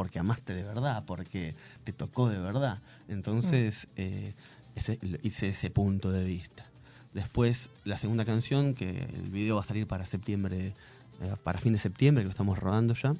porque 0.00 0.18
amaste 0.18 0.54
de 0.54 0.62
verdad, 0.62 1.04
porque 1.06 1.54
te 1.84 1.92
tocó 1.92 2.30
de 2.30 2.38
verdad. 2.40 2.78
Entonces, 3.06 3.86
Mm. 3.88 3.90
eh, 4.00 4.34
ese- 4.74 4.98
hice 5.22 5.50
ese 5.50 5.68
punto 5.68 6.10
de 6.10 6.24
vista. 6.24 6.64
Después, 7.12 7.68
la 7.84 7.98
segunda 7.98 8.24
canción, 8.24 8.72
que 8.72 8.88
el 8.88 9.28
video 9.30 9.56
va 9.56 9.60
a 9.60 9.64
salir 9.64 9.86
para 9.86 10.06
septiembre, 10.06 10.68
eh, 11.20 11.34
para 11.44 11.58
fin 11.60 11.74
de 11.74 11.78
septiembre, 11.78 12.22
que 12.24 12.28
lo 12.28 12.30
estamos 12.30 12.58
rodando 12.58 12.94
ya. 12.94 13.14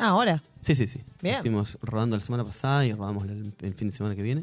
Ah, 0.00 0.08
ahora. 0.08 0.42
Sí, 0.62 0.74
sí, 0.74 0.88
sí. 0.88 0.98
Bien. 1.22 1.36
Estuvimos 1.36 1.78
rodando 1.80 2.16
la 2.16 2.20
semana 2.24 2.42
pasada 2.44 2.84
y 2.84 2.92
rodamos 2.92 3.24
el, 3.28 3.52
el 3.62 3.74
fin 3.74 3.90
de 3.90 3.96
semana 3.96 4.16
que 4.16 4.22
viene. 4.24 4.42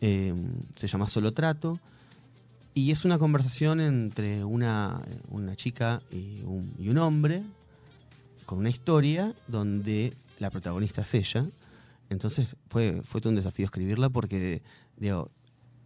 Eh, 0.00 0.32
se 0.76 0.86
llama 0.86 1.08
Solo 1.08 1.32
Trato. 1.32 1.80
Y 2.74 2.92
es 2.92 3.04
una 3.04 3.18
conversación 3.18 3.80
entre 3.80 4.44
una, 4.44 5.02
una 5.30 5.56
chica 5.56 6.00
y 6.12 6.42
un, 6.44 6.72
y 6.78 6.90
un 6.90 6.98
hombre 6.98 7.42
con 8.44 8.58
una 8.58 8.70
historia 8.70 9.34
donde 9.48 10.12
la 10.38 10.50
protagonista 10.50 11.02
es 11.02 11.14
ella. 11.14 11.46
Entonces 12.08 12.56
fue, 12.68 13.02
fue 13.02 13.20
todo 13.20 13.30
un 13.30 13.36
desafío 13.36 13.66
escribirla 13.66 14.10
porque, 14.10 14.62
digo, 14.96 15.30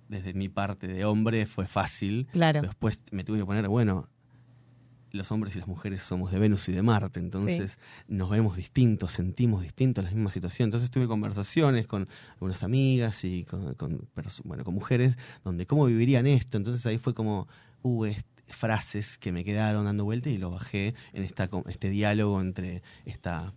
desde 0.08 0.34
mi 0.34 0.48
parte 0.48 0.86
de 0.86 1.04
hombre 1.04 1.46
fue 1.46 1.66
fácil. 1.66 2.26
Claro. 2.32 2.62
Después 2.62 2.98
me 3.10 3.24
tuve 3.24 3.38
que 3.38 3.46
poner, 3.46 3.68
bueno, 3.68 4.08
los 5.12 5.32
hombres 5.32 5.56
y 5.56 5.58
las 5.58 5.68
mujeres 5.68 6.02
somos 6.02 6.30
de 6.30 6.38
Venus 6.38 6.68
y 6.68 6.72
de 6.72 6.82
Marte, 6.82 7.18
entonces 7.18 7.78
nos 8.06 8.30
vemos 8.30 8.56
distintos, 8.56 9.10
sentimos 9.10 9.62
distintos 9.62 10.04
la 10.04 10.10
misma 10.10 10.30
situación. 10.30 10.66
Entonces 10.68 10.90
tuve 10.90 11.06
conversaciones 11.06 11.86
con 11.86 12.08
algunas 12.34 12.62
amigas 12.62 13.24
y 13.24 13.44
con, 13.44 13.76
bueno, 14.44 14.64
con 14.64 14.74
mujeres 14.74 15.16
donde 15.42 15.66
cómo 15.66 15.86
vivirían 15.86 16.26
esto. 16.26 16.58
Entonces 16.58 16.84
ahí 16.86 16.98
fue 16.98 17.14
como, 17.14 17.48
uh, 17.82 18.06
frases 18.48 19.16
que 19.18 19.32
me 19.32 19.44
quedaron 19.44 19.84
dando 19.84 20.04
vuelta 20.04 20.28
y 20.28 20.38
lo 20.38 20.50
bajé 20.50 20.94
en 21.12 21.22
esta, 21.22 21.48
este 21.68 21.88
diálogo 21.88 22.40
entre 22.40 22.82
esta 23.04 23.52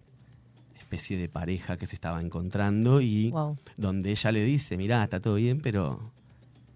especie 0.94 1.18
de 1.18 1.28
pareja 1.28 1.78
que 1.78 1.88
se 1.88 1.96
estaba 1.96 2.22
encontrando 2.22 3.02
y 3.02 3.32
Wow. 3.32 3.58
donde 3.78 4.12
ella 4.12 4.32
le 4.32 4.44
dice, 4.44 4.78
mirá, 4.78 5.04
está 5.04 5.20
todo 5.20 5.36
bien, 5.36 5.60
pero 5.60 6.12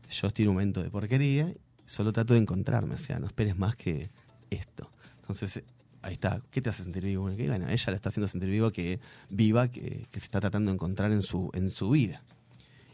yo 0.10 0.28
estoy 0.28 0.44
en 0.44 0.50
un 0.50 0.56
momento 0.56 0.82
de 0.82 0.90
porquería, 0.90 1.54
solo 1.86 2.12
trato 2.12 2.34
de 2.34 2.40
encontrarme, 2.40 2.96
o 2.96 2.98
sea, 2.98 3.20
no 3.20 3.28
esperes 3.28 3.58
más 3.58 3.76
que 3.76 4.10
esto. 4.50 4.90
Entonces, 5.22 5.62
ahí 6.02 6.14
está, 6.14 6.42
¿qué 6.50 6.62
te 6.62 6.70
hace 6.70 6.84
sentir 6.84 7.04
vivo? 7.04 7.24
Bueno, 7.24 7.38
que, 7.38 7.48
bueno, 7.48 7.70
ella 7.70 7.84
la 7.88 7.96
está 7.96 8.10
haciendo 8.10 8.28
sentir 8.28 8.50
viva, 8.50 8.72
que 8.72 9.00
viva, 9.30 9.68
que, 9.68 10.08
que 10.10 10.20
se 10.20 10.26
está 10.26 10.40
tratando 10.40 10.72
de 10.72 10.76
encontrar 10.76 11.12
en 11.12 11.22
su, 11.22 11.50
en 11.54 11.70
su 11.70 11.90
vida. 11.92 12.24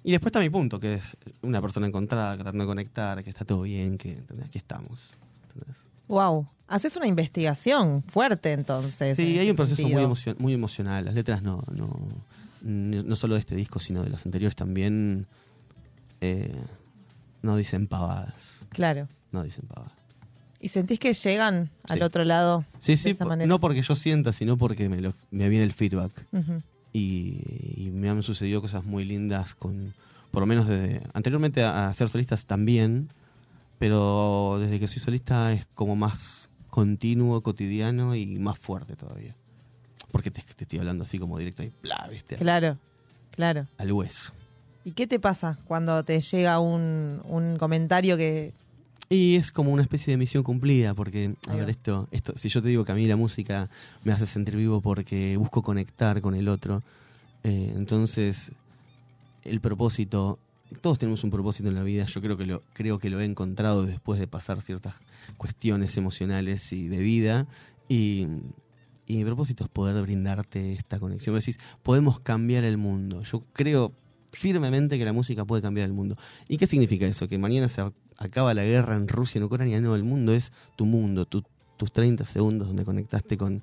Y 0.03 0.11
después 0.11 0.29
está 0.31 0.41
mi 0.41 0.49
punto, 0.49 0.79
que 0.81 0.95
es 0.95 1.15
una 1.41 1.61
persona 1.61 1.87
encontrada, 1.87 2.35
tratando 2.35 2.65
de 2.65 2.67
conectar, 2.67 3.23
que 3.23 3.29
está 3.29 3.45
todo 3.45 3.61
bien, 3.61 3.97
que 3.97 4.11
¿entendés? 4.11 4.47
aquí 4.47 4.57
estamos. 4.57 5.11
¿entendés? 5.47 5.77
Wow. 6.09 6.45
Haces 6.73 6.95
una 6.97 7.07
investigación 7.07 8.03
fuerte 8.07 8.51
entonces. 8.51 9.15
Sí, 9.15 9.35
en 9.35 9.39
hay 9.41 9.49
un 9.51 9.55
proceso 9.55 9.81
muy, 9.83 9.91
sentido. 9.91 10.07
emocio- 10.09 10.35
muy 10.39 10.53
emocional. 10.53 11.05
Las 11.05 11.13
letras 11.13 11.43
no, 11.43 11.63
no, 11.71 11.99
no 12.63 13.15
solo 13.15 13.35
de 13.35 13.41
este 13.41 13.55
disco, 13.55 13.79
sino 13.79 14.03
de 14.03 14.09
los 14.09 14.25
anteriores 14.25 14.55
también 14.55 15.27
eh, 16.21 16.51
no 17.41 17.55
dicen 17.57 17.87
pavadas. 17.87 18.65
Claro. 18.69 19.07
No 19.31 19.43
dicen 19.43 19.65
pavadas. 19.67 19.93
¿Y 20.59 20.69
sentís 20.69 20.97
que 20.97 21.13
llegan 21.13 21.69
al 21.89 22.01
otro 22.03 22.23
lado 22.23 22.65
Sí, 22.79 22.93
de 22.93 22.97
sí, 22.97 23.09
esa 23.11 23.25
manera? 23.25 23.47
no 23.47 23.59
porque 23.59 23.81
yo 23.81 23.95
sienta, 23.95 24.31
sino 24.33 24.57
porque 24.57 24.87
me, 24.89 25.01
lo- 25.01 25.13
me 25.29 25.49
viene 25.49 25.65
el 25.65 25.73
feedback. 25.73 26.25
Y, 26.93 27.41
y 27.75 27.89
me 27.91 28.09
han 28.09 28.23
sucedido 28.23 28.61
cosas 28.61 28.85
muy 28.85 29.03
lindas 29.03 29.55
con, 29.55 29.93
por 30.31 30.41
lo 30.41 30.45
menos 30.47 30.67
desde, 30.67 31.01
anteriormente 31.13 31.63
a, 31.63 31.87
a 31.89 31.93
ser 31.93 32.07
solistas 32.09 32.45
también, 32.45 33.09
pero 33.79 34.57
desde 34.61 34.79
que 34.79 34.87
soy 34.87 35.01
solista 35.01 35.51
es 35.51 35.65
como 35.73 35.95
más 35.95 36.49
continuo, 36.73 37.39
cotidiano 37.41 38.15
y 38.15 38.25
más 38.39 38.57
fuerte 38.57 38.95
todavía. 38.95 39.35
Porque 40.11 40.31
te, 40.31 40.41
te 40.41 40.63
estoy 40.63 40.79
hablando 40.79 41.03
así 41.03 41.19
como 41.19 41.37
directo 41.37 41.61
y 41.61 41.71
bla, 41.83 42.07
¿viste? 42.09 42.35
Claro, 42.35 42.79
claro. 43.29 43.67
Al 43.77 43.91
hueso. 43.91 44.33
¿Y 44.83 44.93
qué 44.93 45.05
te 45.05 45.19
pasa 45.19 45.59
cuando 45.67 46.03
te 46.03 46.19
llega 46.19 46.57
un, 46.59 47.21
un 47.25 47.57
comentario 47.59 48.17
que... 48.17 48.53
Y 49.07 49.35
es 49.35 49.51
como 49.51 49.71
una 49.71 49.83
especie 49.83 50.13
de 50.13 50.17
misión 50.17 50.41
cumplida, 50.41 50.95
porque, 50.95 51.35
a 51.47 51.51
Ahí 51.51 51.57
ver, 51.59 51.67
va. 51.67 51.71
esto, 51.71 52.07
esto, 52.09 52.33
si 52.37 52.49
yo 52.49 52.59
te 52.59 52.69
digo 52.69 52.83
que 52.83 52.91
a 52.91 52.95
mí 52.95 53.05
la 53.05 53.17
música 53.17 53.69
me 54.03 54.11
hace 54.11 54.25
sentir 54.25 54.55
vivo 54.55 54.81
porque 54.81 55.37
busco 55.37 55.61
conectar 55.61 56.21
con 56.21 56.33
el 56.33 56.49
otro, 56.49 56.81
eh, 57.43 57.71
entonces 57.75 58.51
el 59.43 59.61
propósito, 59.61 60.39
todos 60.81 60.99
tenemos 60.99 61.23
un 61.23 61.29
propósito 61.29 61.69
en 61.69 61.75
la 61.75 61.83
vida, 61.83 62.05
yo 62.05 62.21
creo 62.21 62.37
que 62.37 62.45
lo, 62.45 62.61
creo 62.73 62.99
que 62.99 63.09
lo 63.09 63.19
he 63.19 63.25
encontrado 63.25 63.85
después 63.85 64.19
de 64.19 64.27
pasar 64.27 64.61
ciertas 64.61 64.95
cuestiones 65.37 65.95
emocionales 65.97 66.71
y 66.73 66.87
de 66.87 66.97
vida, 66.99 67.47
y, 67.89 68.27
y 69.05 69.17
mi 69.17 69.25
propósito 69.25 69.63
es 69.63 69.69
poder 69.69 70.01
brindarte 70.03 70.73
esta 70.73 70.99
conexión. 70.99 71.35
Vos 71.35 71.45
decís, 71.45 71.59
podemos 71.83 72.19
cambiar 72.19 72.63
el 72.63 72.77
mundo. 72.77 73.21
Yo 73.21 73.43
creo 73.53 73.91
firmemente 74.31 74.97
que 74.97 75.05
la 75.05 75.13
música 75.13 75.45
puede 75.45 75.61
cambiar 75.61 75.85
el 75.87 75.93
mundo. 75.93 76.17
¿Y 76.47 76.57
qué 76.57 76.65
significa 76.67 77.05
eso? 77.05 77.27
Que 77.27 77.37
mañana 77.37 77.67
se 77.67 77.81
ac- 77.83 77.93
acaba 78.17 78.53
la 78.53 78.63
guerra 78.63 78.95
en 78.95 79.07
Rusia, 79.07 79.37
en 79.39 79.43
Ucrania. 79.45 79.79
No, 79.81 79.93
el 79.95 80.03
mundo 80.03 80.33
es 80.33 80.51
tu 80.75 80.85
mundo, 80.85 81.25
tu- 81.25 81.43
tus 81.77 81.91
30 81.91 82.25
segundos 82.25 82.67
donde 82.67 82.85
conectaste 82.85 83.37
con, 83.37 83.61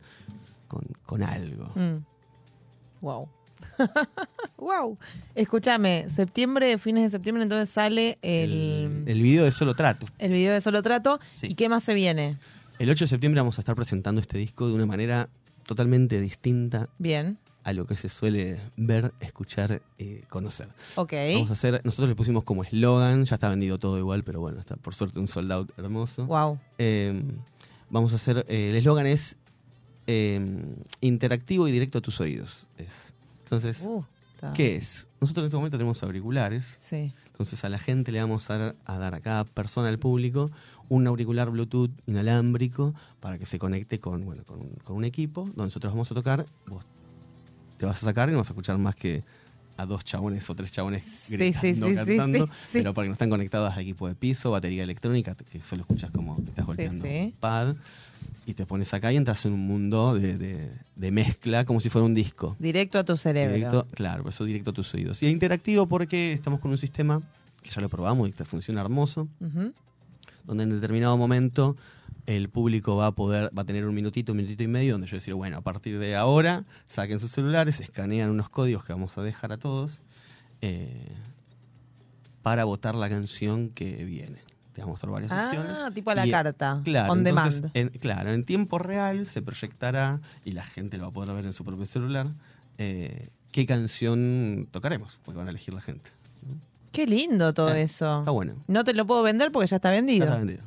con, 0.69 0.83
con 1.07 1.23
algo. 1.23 1.73
Mm. 1.75 2.05
Wow. 3.01 3.29
wow. 4.57 4.97
Escúchame, 5.35 6.09
septiembre, 6.09 6.79
fines 6.79 7.05
de 7.05 7.11
septiembre, 7.11 7.43
entonces 7.43 7.69
sale 7.73 8.19
el, 8.23 9.05
El 9.07 9.23
video 9.23 9.45
de 9.45 9.53
Solo 9.53 9.75
Trato. 9.75 10.07
el 10.19 10.33
video 10.33 10.53
de 10.53 10.61
Solo 10.61 10.83
Trato. 10.83 11.19
Sí. 11.35 11.49
¿Y 11.51 11.55
qué 11.55 11.69
más 11.69 11.85
se 11.85 11.95
viene? 11.95 12.37
El 12.79 12.89
8 12.91 13.05
de 13.05 13.09
septiembre 13.09 13.41
vamos 13.41 13.59
a 13.59 13.61
estar 13.61 13.75
presentando 13.77 14.21
este 14.21 14.39
disco 14.39 14.67
de 14.67 14.73
una 14.75 14.87
manera 14.87 15.29
totalmente 15.67 16.19
distinta 16.21 16.89
Bien. 16.99 17.37
a 17.63 17.73
lo 17.75 17.85
que 17.87 17.95
se 17.95 18.09
suele 18.09 18.59
ver, 18.77 19.13
escuchar, 19.21 19.83
eh, 19.99 20.23
conocer. 20.31 20.69
Ok. 20.95 21.13
Vamos 21.35 21.51
a 21.51 21.53
hacer, 21.53 21.81
nosotros 21.85 22.09
le 22.09 22.15
pusimos 22.15 22.43
como 22.45 22.65
eslogan, 22.65 23.27
ya 23.27 23.35
está 23.35 23.51
vendido 23.51 23.79
todo 23.79 23.99
igual, 23.99 24.25
pero 24.25 24.41
bueno, 24.41 24.59
está 24.59 24.77
por 24.77 24.95
suerte 24.95 25.19
un 25.19 25.29
sold 25.29 25.53
out 25.53 25.71
hermoso. 25.79 26.25
Wow. 26.27 26.59
Eh, 26.79 27.23
vamos 27.91 28.13
a 28.13 28.17
hacer, 28.17 28.47
eh, 28.49 28.71
el 28.71 28.77
eslogan 28.77 29.07
es 29.07 29.37
eh, 30.07 30.41
interactivo 31.03 31.69
y 31.69 31.73
directo 31.73 31.99
a 31.99 32.01
tus 32.01 32.19
oídos. 32.21 32.67
Es. 32.79 33.13
Entonces, 33.51 33.83
Uh, 33.85 34.05
¿qué 34.55 34.77
es? 34.77 35.09
Nosotros 35.21 35.43
en 35.43 35.47
este 35.47 35.57
momento 35.57 35.77
tenemos 35.77 36.03
auriculares. 36.03 36.77
Sí. 36.79 37.13
Entonces 37.27 37.65
a 37.65 37.69
la 37.69 37.79
gente 37.79 38.13
le 38.13 38.21
vamos 38.21 38.49
a 38.49 38.59
dar, 38.59 38.77
a 38.85 38.99
dar 38.99 39.15
a 39.15 39.21
cada 39.21 39.45
persona 39.45 39.89
del 39.89 39.99
público 39.99 40.51
un 40.89 41.07
auricular 41.07 41.51
Bluetooth 41.51 41.91
inalámbrico 42.07 42.95
para 43.19 43.39
que 43.39 43.47
se 43.47 43.59
conecte 43.59 43.99
con, 43.99 44.25
bueno, 44.25 44.45
con, 44.45 44.61
un, 44.61 44.71
con 44.85 44.97
un 44.97 45.05
equipo 45.05 45.43
donde 45.47 45.65
nosotros 45.65 45.93
vamos 45.93 46.11
a 46.11 46.15
tocar. 46.15 46.47
Vos 46.67 46.87
te 47.77 47.87
vas 47.87 48.03
a 48.03 48.07
sacar 48.07 48.29
y 48.29 48.33
no 48.33 48.39
vas 48.39 48.49
a 48.49 48.53
escuchar 48.53 48.79
más 48.79 48.95
que 48.95 49.25
a 49.77 49.87
dos 49.87 50.05
chabones 50.05 50.49
o 50.51 50.55
tres 50.55 50.71
chabones 50.71 51.03
gritando, 51.29 51.87
sí, 51.87 51.95
sí, 51.95 51.97
cantando, 51.97 52.47
sí, 52.47 52.53
pero 52.75 52.93
porque 52.93 53.09
no 53.09 53.15
están 53.15 53.31
conectados 53.31 53.75
a 53.75 53.81
equipo 53.81 54.07
de 54.07 54.15
piso, 54.15 54.51
batería 54.51 54.83
electrónica, 54.83 55.35
que 55.35 55.63
solo 55.63 55.83
escuchas 55.83 56.11
como 56.11 56.37
que 56.37 56.51
estás 56.51 56.67
golpeando 56.67 57.05
un 57.07 57.33
pad. 57.41 57.77
Y 58.47 58.55
te 58.55 58.67
pones 58.67 58.93
acá 58.95 59.13
y 59.13 59.17
entras 59.17 59.45
en 59.47 59.53
un 59.53 59.61
mundo 59.61 60.15
de, 60.15 60.37
de- 60.39 60.71
de 60.97 61.11
mezcla 61.11 61.65
como 61.65 61.79
si 61.81 61.89
fuera 61.91 62.05
un 62.07 62.15
disco. 62.15 62.57
Directo 62.59 62.99
a 62.99 63.05
tu 63.05 63.17
cerebro. 63.17 63.55
Directo, 63.55 63.87
claro, 63.95 64.29
eso 64.29 64.45
directo 64.45 64.71
a 64.71 64.73
tus 64.73 64.93
oídos. 64.95 65.23
Y 65.23 65.27
es 65.27 65.33
interactivo 65.33 65.87
porque 65.87 66.33
estamos 66.33 66.59
con 66.61 66.71
un 66.71 66.79
sistema 66.79 67.23
que 67.63 67.71
ya 67.71 67.81
lo 67.81 67.89
probamos 67.89 68.29
y 68.29 68.33
que 68.33 68.45
funciona 68.45 68.81
hermoso, 68.81 69.29
donde 70.45 70.65
en 70.65 70.71
determinado 70.71 71.17
momento 71.17 71.77
el 72.27 72.49
público 72.49 72.97
va 72.97 73.07
a 73.09 73.13
poder, 73.13 73.51
va 73.57 73.63
a 73.63 73.65
tener 73.65 73.85
un 73.87 73.95
minutito, 73.95 74.33
un 74.33 74.37
minutito 74.39 74.63
y 74.63 74.69
medio, 74.69 74.93
donde 74.95 75.07
yo 75.07 75.17
decir, 75.17 75.35
bueno, 75.35 75.59
a 75.59 75.61
partir 75.61 75.99
de 75.99 76.17
ahora, 76.17 76.65
saquen 76.87 77.19
sus 77.21 77.31
celulares, 77.31 77.81
escanean 77.81 78.31
unos 78.31 78.49
códigos 78.49 78.85
que 78.85 78.93
vamos 78.93 79.17
a 79.19 79.23
dejar 79.23 79.53
a 79.53 79.59
todos 79.59 80.01
eh, 80.63 81.09
para 82.43 82.65
votar 82.65 82.95
la 82.95 83.09
canción 83.09 83.69
que 83.71 84.05
viene. 84.05 84.39
Te 84.81 84.85
vamos 84.87 85.05
a 85.05 85.07
dar 85.07 85.13
varias 85.13 85.31
opciones. 85.31 85.73
Ah, 85.79 85.91
tipo 85.93 86.11
a 86.11 86.15
la 86.15 86.27
Y, 86.27 86.31
carta. 86.31 86.81
Claro, 86.85 87.13
on 87.13 87.19
entonces, 87.27 87.61
demand. 87.63 87.77
en- 87.77 87.89
claro, 88.01 88.31
en 88.33 88.45
tiempo 88.45 88.79
real 88.79 89.27
se 89.27 89.43
proyectará 89.43 90.21
y 90.43 90.53
la 90.53 90.65
gente 90.65 90.97
lo 90.97 91.03
va 91.05 91.09
a 91.11 91.13
poder 91.13 91.35
ver 91.35 91.45
en 91.45 91.53
su 91.53 91.65
propio 91.67 91.85
celular 91.85 92.29
eh, 92.79 93.29
qué 93.53 93.67
canción 93.67 94.69
tocaremos, 94.71 95.19
porque 95.23 95.37
van 95.37 95.49
a 95.49 95.51
elegir 95.51 95.75
la 95.75 95.83
gente. 95.83 96.11
Qué 96.93 97.07
lindo 97.07 97.53
todo 97.53 97.75
Eh, 97.75 97.83
eso. 97.83 98.21
Está 98.21 98.31
bueno. 98.31 98.55
No 98.69 98.83
te 98.83 98.95
lo 98.95 99.07
puedo 99.07 99.23
vender 99.23 99.53
porque 99.53 99.67
ya 99.69 99.77
está 99.77 99.91
vendido. 99.91 100.25
Ya 100.25 100.31
está 100.33 100.39
vendido. 100.39 100.63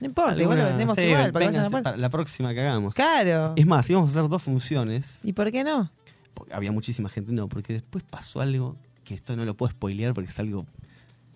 No 0.00 0.06
importa, 0.08 0.42
igual 0.42 0.58
lo 0.58 0.64
vendemos 0.66 0.94
sí, 0.96 1.04
igual. 1.04 1.32
Que 1.32 1.70
para 1.82 1.96
la 1.96 2.10
próxima 2.10 2.52
que 2.52 2.60
hagamos. 2.60 2.94
Claro. 2.94 3.54
Es 3.56 3.66
más, 3.66 3.88
íbamos 3.88 4.10
a 4.10 4.18
hacer 4.18 4.28
dos 4.28 4.42
funciones. 4.42 5.20
¿Y 5.24 5.32
por 5.32 5.50
qué 5.50 5.64
no? 5.64 5.90
porque 6.34 6.52
había 6.52 6.70
muchísima 6.72 7.08
gente. 7.08 7.32
No, 7.32 7.48
porque 7.48 7.72
después 7.74 8.04
pasó 8.04 8.40
algo 8.40 8.76
que 9.04 9.14
esto 9.14 9.36
no 9.36 9.44
lo 9.44 9.54
puedo 9.56 9.70
spoilear 9.70 10.12
porque 10.12 10.28
es 10.30 10.38
algo 10.40 10.66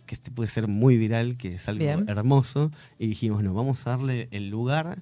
que 0.09 0.17
este 0.17 0.33
puede 0.33 0.49
ser 0.49 0.67
muy 0.67 0.97
viral, 0.97 1.37
que 1.37 1.55
es 1.55 1.69
algo 1.69 1.85
Bien. 1.85 2.05
hermoso. 2.09 2.73
Y 2.99 3.07
dijimos, 3.07 3.45
no, 3.45 3.55
vamos 3.55 3.87
a 3.87 3.91
darle 3.91 4.27
el 4.33 4.49
lugar 4.51 4.99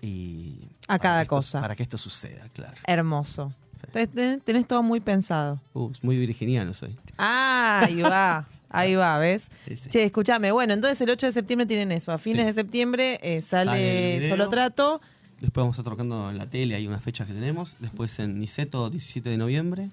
y... 0.00 0.68
A 0.86 0.98
cada 1.00 1.22
esto- 1.22 1.36
cosa. 1.36 1.60
para 1.60 1.74
que 1.74 1.82
esto 1.82 1.98
suceda, 1.98 2.48
claro. 2.52 2.74
Hermoso. 2.86 3.52
Te- 3.92 4.06
te- 4.06 4.38
Tenés 4.38 4.66
todo 4.68 4.82
muy 4.82 5.00
pensado. 5.00 5.60
Uh, 5.74 5.90
es 5.90 6.04
muy 6.04 6.16
virginiano 6.18 6.74
soy. 6.74 6.96
Ah, 7.18 7.82
ahí 7.86 8.00
va. 8.02 8.46
Ahí 8.72 8.94
va, 8.94 9.18
¿ves? 9.18 9.48
Sí, 9.66 9.76
sí. 9.76 9.88
Che, 9.90 10.04
escúchame. 10.04 10.52
Bueno, 10.52 10.74
entonces 10.74 11.00
el 11.00 11.10
8 11.10 11.26
de 11.26 11.32
septiembre 11.32 11.66
tienen 11.66 11.90
eso. 11.90 12.12
A 12.12 12.18
fines 12.18 12.46
de 12.46 12.52
septiembre 12.52 13.18
eh, 13.20 13.42
Sale 13.42 14.18
video. 14.20 14.28
Solo 14.30 14.48
Trato. 14.48 15.00
Después 15.40 15.62
vamos 15.64 15.76
a 15.76 15.80
estar 15.80 15.92
tocando 15.92 16.30
en 16.30 16.38
la 16.38 16.46
tele, 16.46 16.76
hay 16.76 16.86
unas 16.86 17.02
fechas 17.02 17.26
que 17.26 17.32
tenemos. 17.34 17.74
Después 17.80 18.16
en 18.20 18.38
Niceto, 18.38 18.88
17 18.88 19.28
de 19.28 19.38
noviembre. 19.38 19.88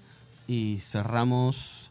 Y 0.46 0.78
cerramos 0.80 1.87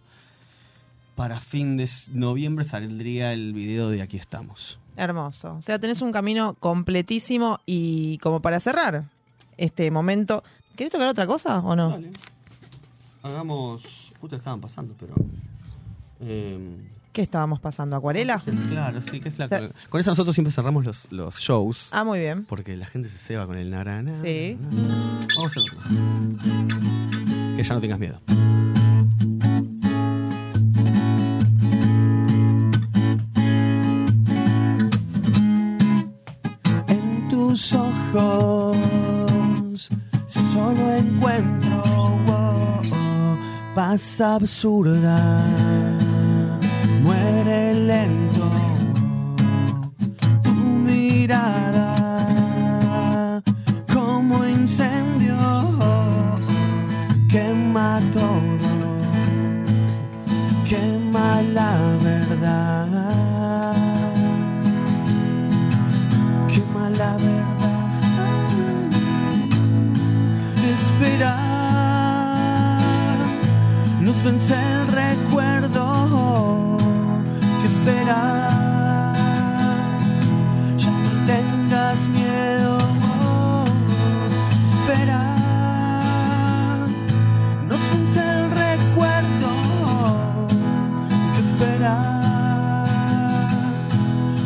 para 1.17 1.39
fin 1.41 1.77
de 1.77 1.89
noviembre 2.13 2.63
saldría 2.63 3.33
el 3.33 3.51
video 3.51 3.89
de 3.89 4.03
Aquí 4.03 4.17
estamos. 4.17 4.79
Hermoso. 4.95 5.55
O 5.55 5.61
sea, 5.63 5.79
tenés 5.79 6.01
un 6.03 6.11
camino 6.11 6.53
completísimo 6.59 7.59
y 7.65 8.19
como 8.19 8.39
para 8.39 8.59
cerrar 8.59 9.05
este 9.57 9.89
momento. 9.89 10.43
¿Querés 10.75 10.91
tocar 10.93 11.07
otra 11.07 11.25
cosa 11.25 11.57
o 11.59 11.75
no? 11.75 11.89
Dale. 11.89 12.11
Hagamos. 13.23 13.81
Justo 14.21 14.35
estaban 14.35 14.61
pasando, 14.61 14.93
pero. 14.99 15.15
eh, 16.21 16.77
¿Qué 17.13 17.23
estábamos 17.23 17.59
pasando? 17.59 17.95
¿Acuarela? 17.95 18.39
claro, 18.69 19.01
sí, 19.01 19.19
que 19.19 19.29
es 19.29 19.39
la. 19.39 19.45
O 19.45 19.49
sea- 19.49 19.71
con 19.89 19.99
eso 19.99 20.11
nosotros 20.11 20.35
siempre 20.35 20.51
cerramos 20.53 20.85
los, 20.85 21.11
los 21.11 21.37
shows. 21.39 21.89
Ah, 21.91 22.03
muy 22.03 22.19
bien. 22.19 22.45
Porque 22.45 22.77
la 22.77 22.85
gente 22.85 23.09
se 23.09 23.17
ceba 23.17 23.47
con 23.47 23.57
el 23.57 23.71
narana. 23.71 24.13
Sí. 24.13 24.55
Vamos 24.61 25.27
a 25.43 25.45
hacer 25.47 25.63
otro. 25.63 25.79
Que 27.57 27.63
ya 27.63 27.73
no 27.73 27.81
tengas 27.81 27.97
miedo. 27.97 28.19
solo 40.25 40.91
encuentro 40.95 41.81
oh, 42.27 42.81
oh, 42.91 43.37
paz 43.75 44.19
absurda. 44.21 45.45
Muere 47.03 47.73
lento 47.73 48.49
tu 50.43 50.51
mirada 50.87 51.91
como 53.93 54.45
incendio 54.45 55.35
quema 57.29 58.01
todo, 58.11 58.69
quema 60.67 61.41
la 61.53 61.73
verdad, 62.03 62.87
quema 66.47 66.89
la 66.89 67.11
verdad. 67.17 67.26
Vence 74.27 74.53
el 74.53 74.87
recuerdo 74.87 76.77
que 77.61 77.67
esperas. 77.67 79.17
Ya 80.83 80.91
no 81.03 81.09
tengas 81.31 81.99
miedo. 82.07 82.77
Espera. 84.69 85.21
Nos 87.69 87.81
vence 87.89 88.19
el 88.19 88.43
recuerdo 88.65 89.51
que 91.33 91.39
esperas. 91.47 92.07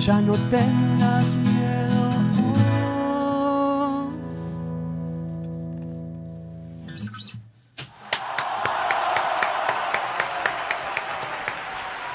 Ya 0.05 0.21
no 0.21 0.33
tengas 0.55 1.25
miedo. 1.35 1.40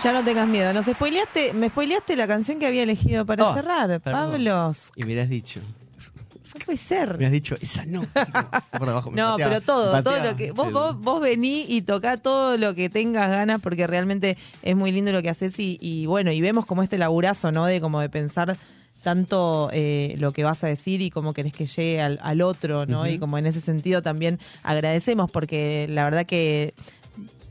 Ya 0.03 0.13
no 0.13 0.23
tengas 0.23 0.47
miedo. 0.47 0.73
Nos 0.73 0.87
spoileaste, 0.87 1.53
me 1.55 1.69
spoileaste 1.69 2.17
la 2.17 2.27
canción 2.27 2.59
que 2.59 2.67
había 2.67 2.83
elegido 2.83 3.25
para 3.25 3.49
Oh, 3.49 3.55
cerrar. 3.55 4.01
perdón. 4.01 4.31
Pablo, 4.33 4.73
Y 4.95 5.01
me 5.01 5.07
hubieras 5.07 5.29
dicho. 5.29 5.61
no 5.61 6.65
puede 6.65 6.79
ser. 6.79 7.09
Me 7.11 7.15
hubieras 7.17 7.33
dicho, 7.33 7.55
esa 7.61 7.85
no. 7.87 8.03
Por 8.79 8.87
debajo, 8.87 9.11
me 9.11 9.17
No, 9.17 9.33
pateaba, 9.33 9.53
pero 9.53 9.61
todo, 9.63 10.03
todo 10.03 10.19
lo 10.23 10.37
que 10.37 10.53
vos, 10.53 10.71
vos, 10.73 10.99
vos 11.01 11.21
vení 11.21 11.65
y 11.69 11.83
tocá 11.83 12.19
todo 12.19 12.57
lo 12.59 12.75
que 12.75 12.91
tengas 12.91 13.31
ganas 13.31 13.61
porque 13.61 13.87
realmente 13.87 14.37
es 14.63 14.77
muy 14.77 14.93
lindo 14.93 15.13
lo 15.13 15.23
que 15.23 15.31
haces 15.31 15.59
y, 15.59 15.79
y 15.81 16.07
bueno, 16.07 16.31
y 16.31 16.41
vemos 16.41 16.67
como 16.67 16.83
este 16.83 16.99
laburazo, 16.99 17.51
¿no? 17.53 17.65
De 17.67 17.81
como 17.81 18.01
de 18.01 18.09
pensar 18.11 18.57
tanto 19.03 19.71
eh, 19.73 20.15
lo 20.19 20.33
que 20.33 20.43
vas 20.45 20.63
a 20.65 20.67
decir 20.67 21.01
y 21.01 21.11
cómo 21.11 21.33
querés 21.33 21.53
que 21.53 21.67
llegue 21.67 22.03
al, 22.03 22.19
al 22.23 22.43
otro, 22.43 22.87
¿no? 22.87 23.07
Y 23.07 23.19
como 23.19 23.39
en 23.39 23.47
ese 23.47 23.61
sentido 23.61 24.03
también 24.03 24.41
agradecemos 24.63 25.31
porque 25.31 25.87
la 25.89 26.05
verdad 26.05 26.27
que 26.27 26.75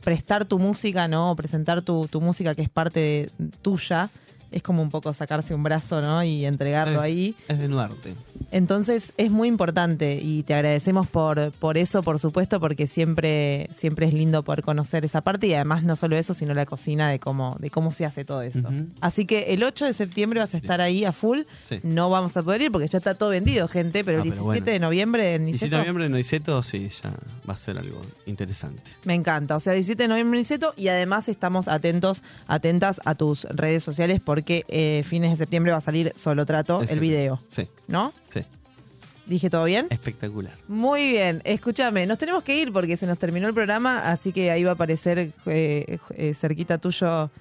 prestar 0.06 0.46
tu 0.46 0.58
música, 0.60 1.10
¿no? 1.10 1.36
Presentar 1.36 1.82
tu, 1.82 2.08
tu 2.08 2.22
música 2.22 2.56
que 2.56 2.62
es 2.62 2.70
parte 2.70 3.00
de- 3.00 3.32
tuya, 3.62 4.10
es 4.52 4.62
como 4.64 4.82
un 4.82 4.90
poco 4.90 5.14
sacarse 5.14 5.54
un 5.54 5.64
brazo, 5.64 6.02
¿no? 6.02 6.24
Y 6.24 6.46
entregarlo 6.46 6.96
Es- 7.00 7.02
ahí. 7.02 7.36
Es 7.48 7.60
desnudarte. 7.60 8.14
Entonces 8.52 9.12
es 9.18 9.32
muy 9.32 9.48
importante 9.48 10.20
y 10.22 10.44
te 10.44 10.54
agradecemos 10.54 11.08
por, 11.08 11.52
por 11.54 11.78
eso, 11.78 12.04
por 12.04 12.20
supuesto, 12.20 12.60
porque 12.60 12.88
siempre, 12.88 13.70
siempre 13.78 14.06
es 14.08 14.14
lindo 14.14 14.44
poder 14.44 14.62
conocer 14.62 15.04
esa 15.04 15.22
parte 15.22 15.48
y 15.48 15.54
además 15.54 15.84
no 15.84 15.96
solo 15.96 16.16
eso, 16.16 16.34
sino 16.34 16.54
la 16.54 16.66
cocina 16.66 17.10
de 17.10 17.20
cómo, 17.20 17.56
de 17.60 17.70
cómo 17.70 17.92
se 17.92 18.06
hace 18.06 18.24
todo 18.24 18.42
eso. 18.42 18.62
Así 19.02 19.26
que 19.26 19.54
el 19.54 19.64
8 19.64 19.86
de 19.86 19.94
septiembre 19.94 20.40
vas 20.40 20.54
a 20.54 20.58
estar 20.58 20.80
ahí 20.82 21.06
a 21.06 21.12
full. 21.12 21.42
Sí. 21.64 21.80
No 21.84 22.10
vamos 22.10 22.38
a 22.38 22.44
poder 22.44 22.62
ir 22.62 22.72
porque 22.72 22.88
ya 22.88 22.98
está 23.00 23.16
todo 23.16 23.30
vendido, 23.30 23.68
gente, 23.68 24.04
pero 24.04 24.20
Ah, 24.20 24.24
el 24.24 24.30
pero 24.30 24.44
17 24.44 24.62
bueno. 24.62 24.72
de 24.74 24.80
noviembre 24.80 25.36
en 25.36 25.46
17 25.46 25.66
Niceto 25.66 25.76
de 25.76 25.82
noviembre 25.82 26.06
en 26.06 26.12
Noiseto, 26.12 26.64
sí, 26.64 26.90
ya 27.04 27.12
va 27.50 27.54
a 27.56 27.58
ser 27.58 27.78
algo 27.78 28.02
interesante. 28.26 28.82
me 29.06 29.16
encanta. 29.16 29.56
O 29.56 29.60
sea, 29.60 29.74
17 29.74 30.04
de 30.04 30.08
noviembre 30.08 30.38
en 30.40 30.44
Niceto 30.44 30.74
y 30.78 30.88
además 30.88 31.28
estamos 31.30 31.68
atentos, 31.68 32.24
atentas 32.48 33.02
a 33.06 33.16
tus 33.16 33.44
redes 33.46 33.84
sociales 33.84 34.22
porque 34.24 34.45
eh, 34.48 35.04
fines 35.06 35.32
de 35.32 35.38
septiembre 35.38 35.72
va 35.72 35.80
a 35.80 35.82
salir 35.82 36.12
Solo 36.16 36.46
Trato, 36.46 36.82
el 36.88 37.00
video. 37.00 37.42
Sí, 37.50 37.68
¿No? 37.88 38.14
sí. 38.34 38.42
¿Dije 39.26 39.50
todo 39.50 39.64
bien? 39.66 39.88
Espectacular. 39.90 40.54
Muy 40.68 41.10
bien, 41.10 41.42
escúchame, 41.46 42.06
nos 42.06 42.20
tenemos 42.20 42.44
que 42.44 42.60
ir 42.62 42.72
porque 42.72 42.96
se 42.96 43.08
nos 43.08 43.18
terminó 43.18 43.48
el 43.48 43.56
programa, 43.56 44.12
así 44.12 44.32
que 44.32 44.52
ahí 44.52 44.64
va 44.64 44.72
a 44.72 44.74
aparecer 44.76 45.18
eh, 45.48 45.98
eh, 46.16 46.34
cerquita 46.36 46.78
tuyo 46.78 47.32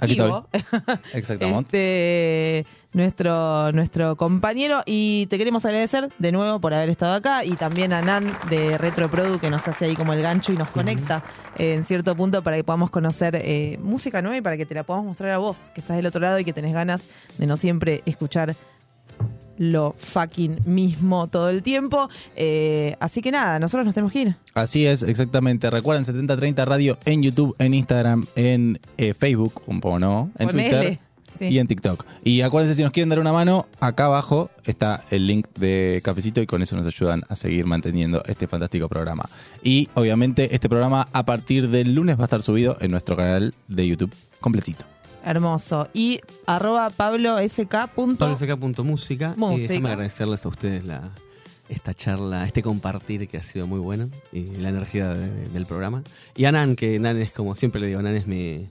Aquí 0.00 0.14
Ivo, 0.14 0.46
Exactamente. 1.14 2.60
este, 2.60 2.70
nuestro, 2.92 3.72
nuestro 3.72 4.16
compañero, 4.16 4.82
y 4.84 5.26
te 5.26 5.38
queremos 5.38 5.64
agradecer 5.64 6.10
de 6.18 6.32
nuevo 6.32 6.60
por 6.60 6.74
haber 6.74 6.90
estado 6.90 7.14
acá, 7.14 7.44
y 7.44 7.52
también 7.52 7.94
a 7.94 8.02
Nan 8.02 8.30
de 8.50 8.76
Retroprodu 8.76 9.38
que 9.38 9.48
nos 9.48 9.66
hace 9.66 9.86
ahí 9.86 9.94
como 9.94 10.12
el 10.12 10.20
gancho 10.20 10.52
y 10.52 10.56
nos 10.56 10.70
conecta 10.70 11.22
eh, 11.56 11.74
en 11.74 11.84
cierto 11.86 12.14
punto 12.14 12.42
para 12.42 12.56
que 12.56 12.64
podamos 12.64 12.90
conocer 12.90 13.36
eh, 13.36 13.78
música 13.82 14.20
nueva 14.20 14.36
y 14.36 14.40
para 14.42 14.56
que 14.56 14.66
te 14.66 14.74
la 14.74 14.84
podamos 14.84 15.06
mostrar 15.06 15.30
a 15.30 15.38
vos, 15.38 15.56
que 15.74 15.80
estás 15.80 15.96
del 15.96 16.06
otro 16.06 16.20
lado 16.20 16.38
y 16.38 16.44
que 16.44 16.52
tenés 16.52 16.74
ganas 16.74 17.08
de 17.38 17.46
no 17.46 17.56
siempre 17.56 18.02
escuchar 18.04 18.54
lo 19.58 19.94
fucking 19.98 20.60
mismo 20.64 21.28
todo 21.28 21.50
el 21.50 21.62
tiempo. 21.62 22.08
Eh, 22.34 22.96
así 23.00 23.22
que 23.22 23.30
nada, 23.30 23.58
nosotros 23.58 23.84
nos 23.86 23.94
tenemos 23.94 24.12
que 24.12 24.22
ir. 24.22 24.36
Así 24.54 24.86
es, 24.86 25.02
exactamente. 25.02 25.70
Recuerden 25.70 26.04
7030 26.04 26.64
Radio 26.64 26.98
en 27.04 27.22
YouTube, 27.22 27.54
en 27.58 27.74
Instagram, 27.74 28.26
en 28.34 28.80
eh, 28.96 29.14
Facebook, 29.14 29.62
como 29.64 29.98
no, 29.98 30.30
en 30.38 30.46
Ponele, 30.46 30.70
Twitter 30.70 30.98
sí. 31.38 31.44
y 31.46 31.58
en 31.58 31.66
TikTok. 31.66 32.04
Y 32.24 32.40
acuérdense, 32.40 32.74
si 32.74 32.82
nos 32.82 32.92
quieren 32.92 33.08
dar 33.08 33.18
una 33.18 33.32
mano, 33.32 33.66
acá 33.80 34.06
abajo 34.06 34.50
está 34.64 35.04
el 35.10 35.26
link 35.26 35.46
de 35.58 36.00
Cafecito 36.04 36.40
y 36.40 36.46
con 36.46 36.62
eso 36.62 36.76
nos 36.76 36.86
ayudan 36.86 37.22
a 37.28 37.36
seguir 37.36 37.66
manteniendo 37.66 38.22
este 38.26 38.46
fantástico 38.46 38.88
programa. 38.88 39.28
Y 39.62 39.88
obviamente 39.94 40.54
este 40.54 40.68
programa 40.68 41.08
a 41.12 41.24
partir 41.24 41.68
del 41.68 41.94
lunes 41.94 42.18
va 42.18 42.22
a 42.22 42.24
estar 42.24 42.42
subido 42.42 42.76
en 42.80 42.90
nuestro 42.90 43.16
canal 43.16 43.54
de 43.68 43.86
YouTube 43.86 44.14
completito. 44.40 44.84
Hermoso. 45.26 45.88
Y 45.92 46.20
arroba 46.46 46.88
pablosk. 46.90 47.60
PabloSK.música. 47.66 49.34
Y 49.36 49.40
Música. 49.40 49.68
déjame 49.68 49.90
agradecerles 49.90 50.44
a 50.44 50.48
ustedes 50.48 50.84
la, 50.86 51.10
esta 51.68 51.92
charla, 51.94 52.46
este 52.46 52.62
compartir 52.62 53.26
que 53.28 53.36
ha 53.38 53.42
sido 53.42 53.66
muy 53.66 53.80
bueno 53.80 54.08
y 54.32 54.46
la 54.56 54.68
energía 54.68 55.08
de- 55.14 55.48
del 55.48 55.66
programa. 55.66 56.02
Y 56.36 56.44
a 56.44 56.52
Nan, 56.52 56.76
que 56.76 56.98
Nan 56.98 57.20
es 57.20 57.32
como 57.32 57.54
siempre 57.56 57.80
le 57.80 57.88
digo, 57.88 58.00
Nan 58.02 58.14
es 58.14 58.26
mi, 58.26 58.68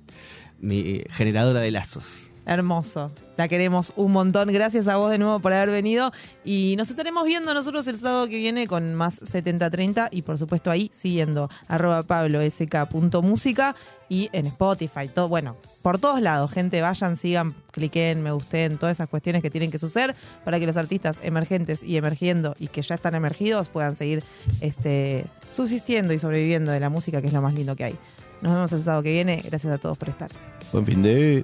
mi 0.60 1.02
generadora 1.10 1.60
de 1.60 1.72
lazos. 1.72 2.30
Hermoso. 2.46 3.12
La 3.38 3.48
queremos 3.48 3.92
un 3.96 4.12
montón. 4.12 4.50
Gracias 4.52 4.88
a 4.88 4.98
vos 4.98 5.12
de 5.12 5.18
nuevo 5.18 5.40
por 5.40 5.52
haber 5.52 5.70
venido. 5.70 6.12
Y 6.44 6.76
nos 6.78 6.90
estaremos 6.90 7.26
viendo 7.26 7.54
nosotros 7.54 7.88
el 7.88 8.00
sábado 8.00 8.28
que 8.28 8.38
viene 8.38 8.68
con 8.68 8.94
más 8.96 9.16
7030 9.16 10.10
y 10.12 10.22
por 10.22 10.38
supuesto 10.38 10.72
ahí 10.72 10.92
siguiendo 10.94 11.50
arroba 11.68 12.04
pablosk.música 12.04 13.76
y 14.10 14.30
en 14.32 14.46
Spotify. 14.46 15.08
Todo, 15.14 15.28
bueno, 15.28 15.58
por 15.82 15.98
todos 15.98 16.22
lados, 16.22 16.52
gente, 16.52 16.82
vayan, 16.82 17.18
sigan, 17.18 17.56
cliquen, 17.72 18.22
me 18.22 18.32
gusten, 18.32 18.78
todas 18.78 18.96
esas 18.98 19.10
cuestiones 19.10 19.42
que 19.42 19.50
tienen 19.50 19.72
que 19.72 19.80
suceder 19.80 20.16
para 20.44 20.60
que 20.60 20.68
los 20.68 20.78
artistas 20.78 21.18
emergentes 21.24 21.84
y 21.84 21.98
emergiendo 21.98 22.56
y 22.60 22.68
que 22.68 22.82
ya 22.84 22.96
están 22.96 23.16
emergidos 23.16 23.70
puedan 23.70 23.96
seguir 23.96 24.24
este, 24.62 25.26
subsistiendo 25.52 26.14
y 26.14 26.20
sobreviviendo 26.20 26.72
de 26.72 26.80
la 26.80 26.90
música, 26.90 27.22
que 27.22 27.28
es 27.28 27.34
lo 27.34 27.42
más 27.42 27.56
lindo 27.56 27.76
que 27.76 27.86
hay. 27.86 27.96
Nos 28.42 28.54
vemos 28.54 28.72
el 28.74 28.84
sábado 28.84 29.04
que 29.04 29.12
viene. 29.12 29.42
Gracias 29.44 29.74
a 29.74 29.78
todos 29.78 29.98
por 29.98 30.10
estar. 30.10 30.30
Buen 30.72 30.86
fin 30.86 31.02
de... 31.02 31.44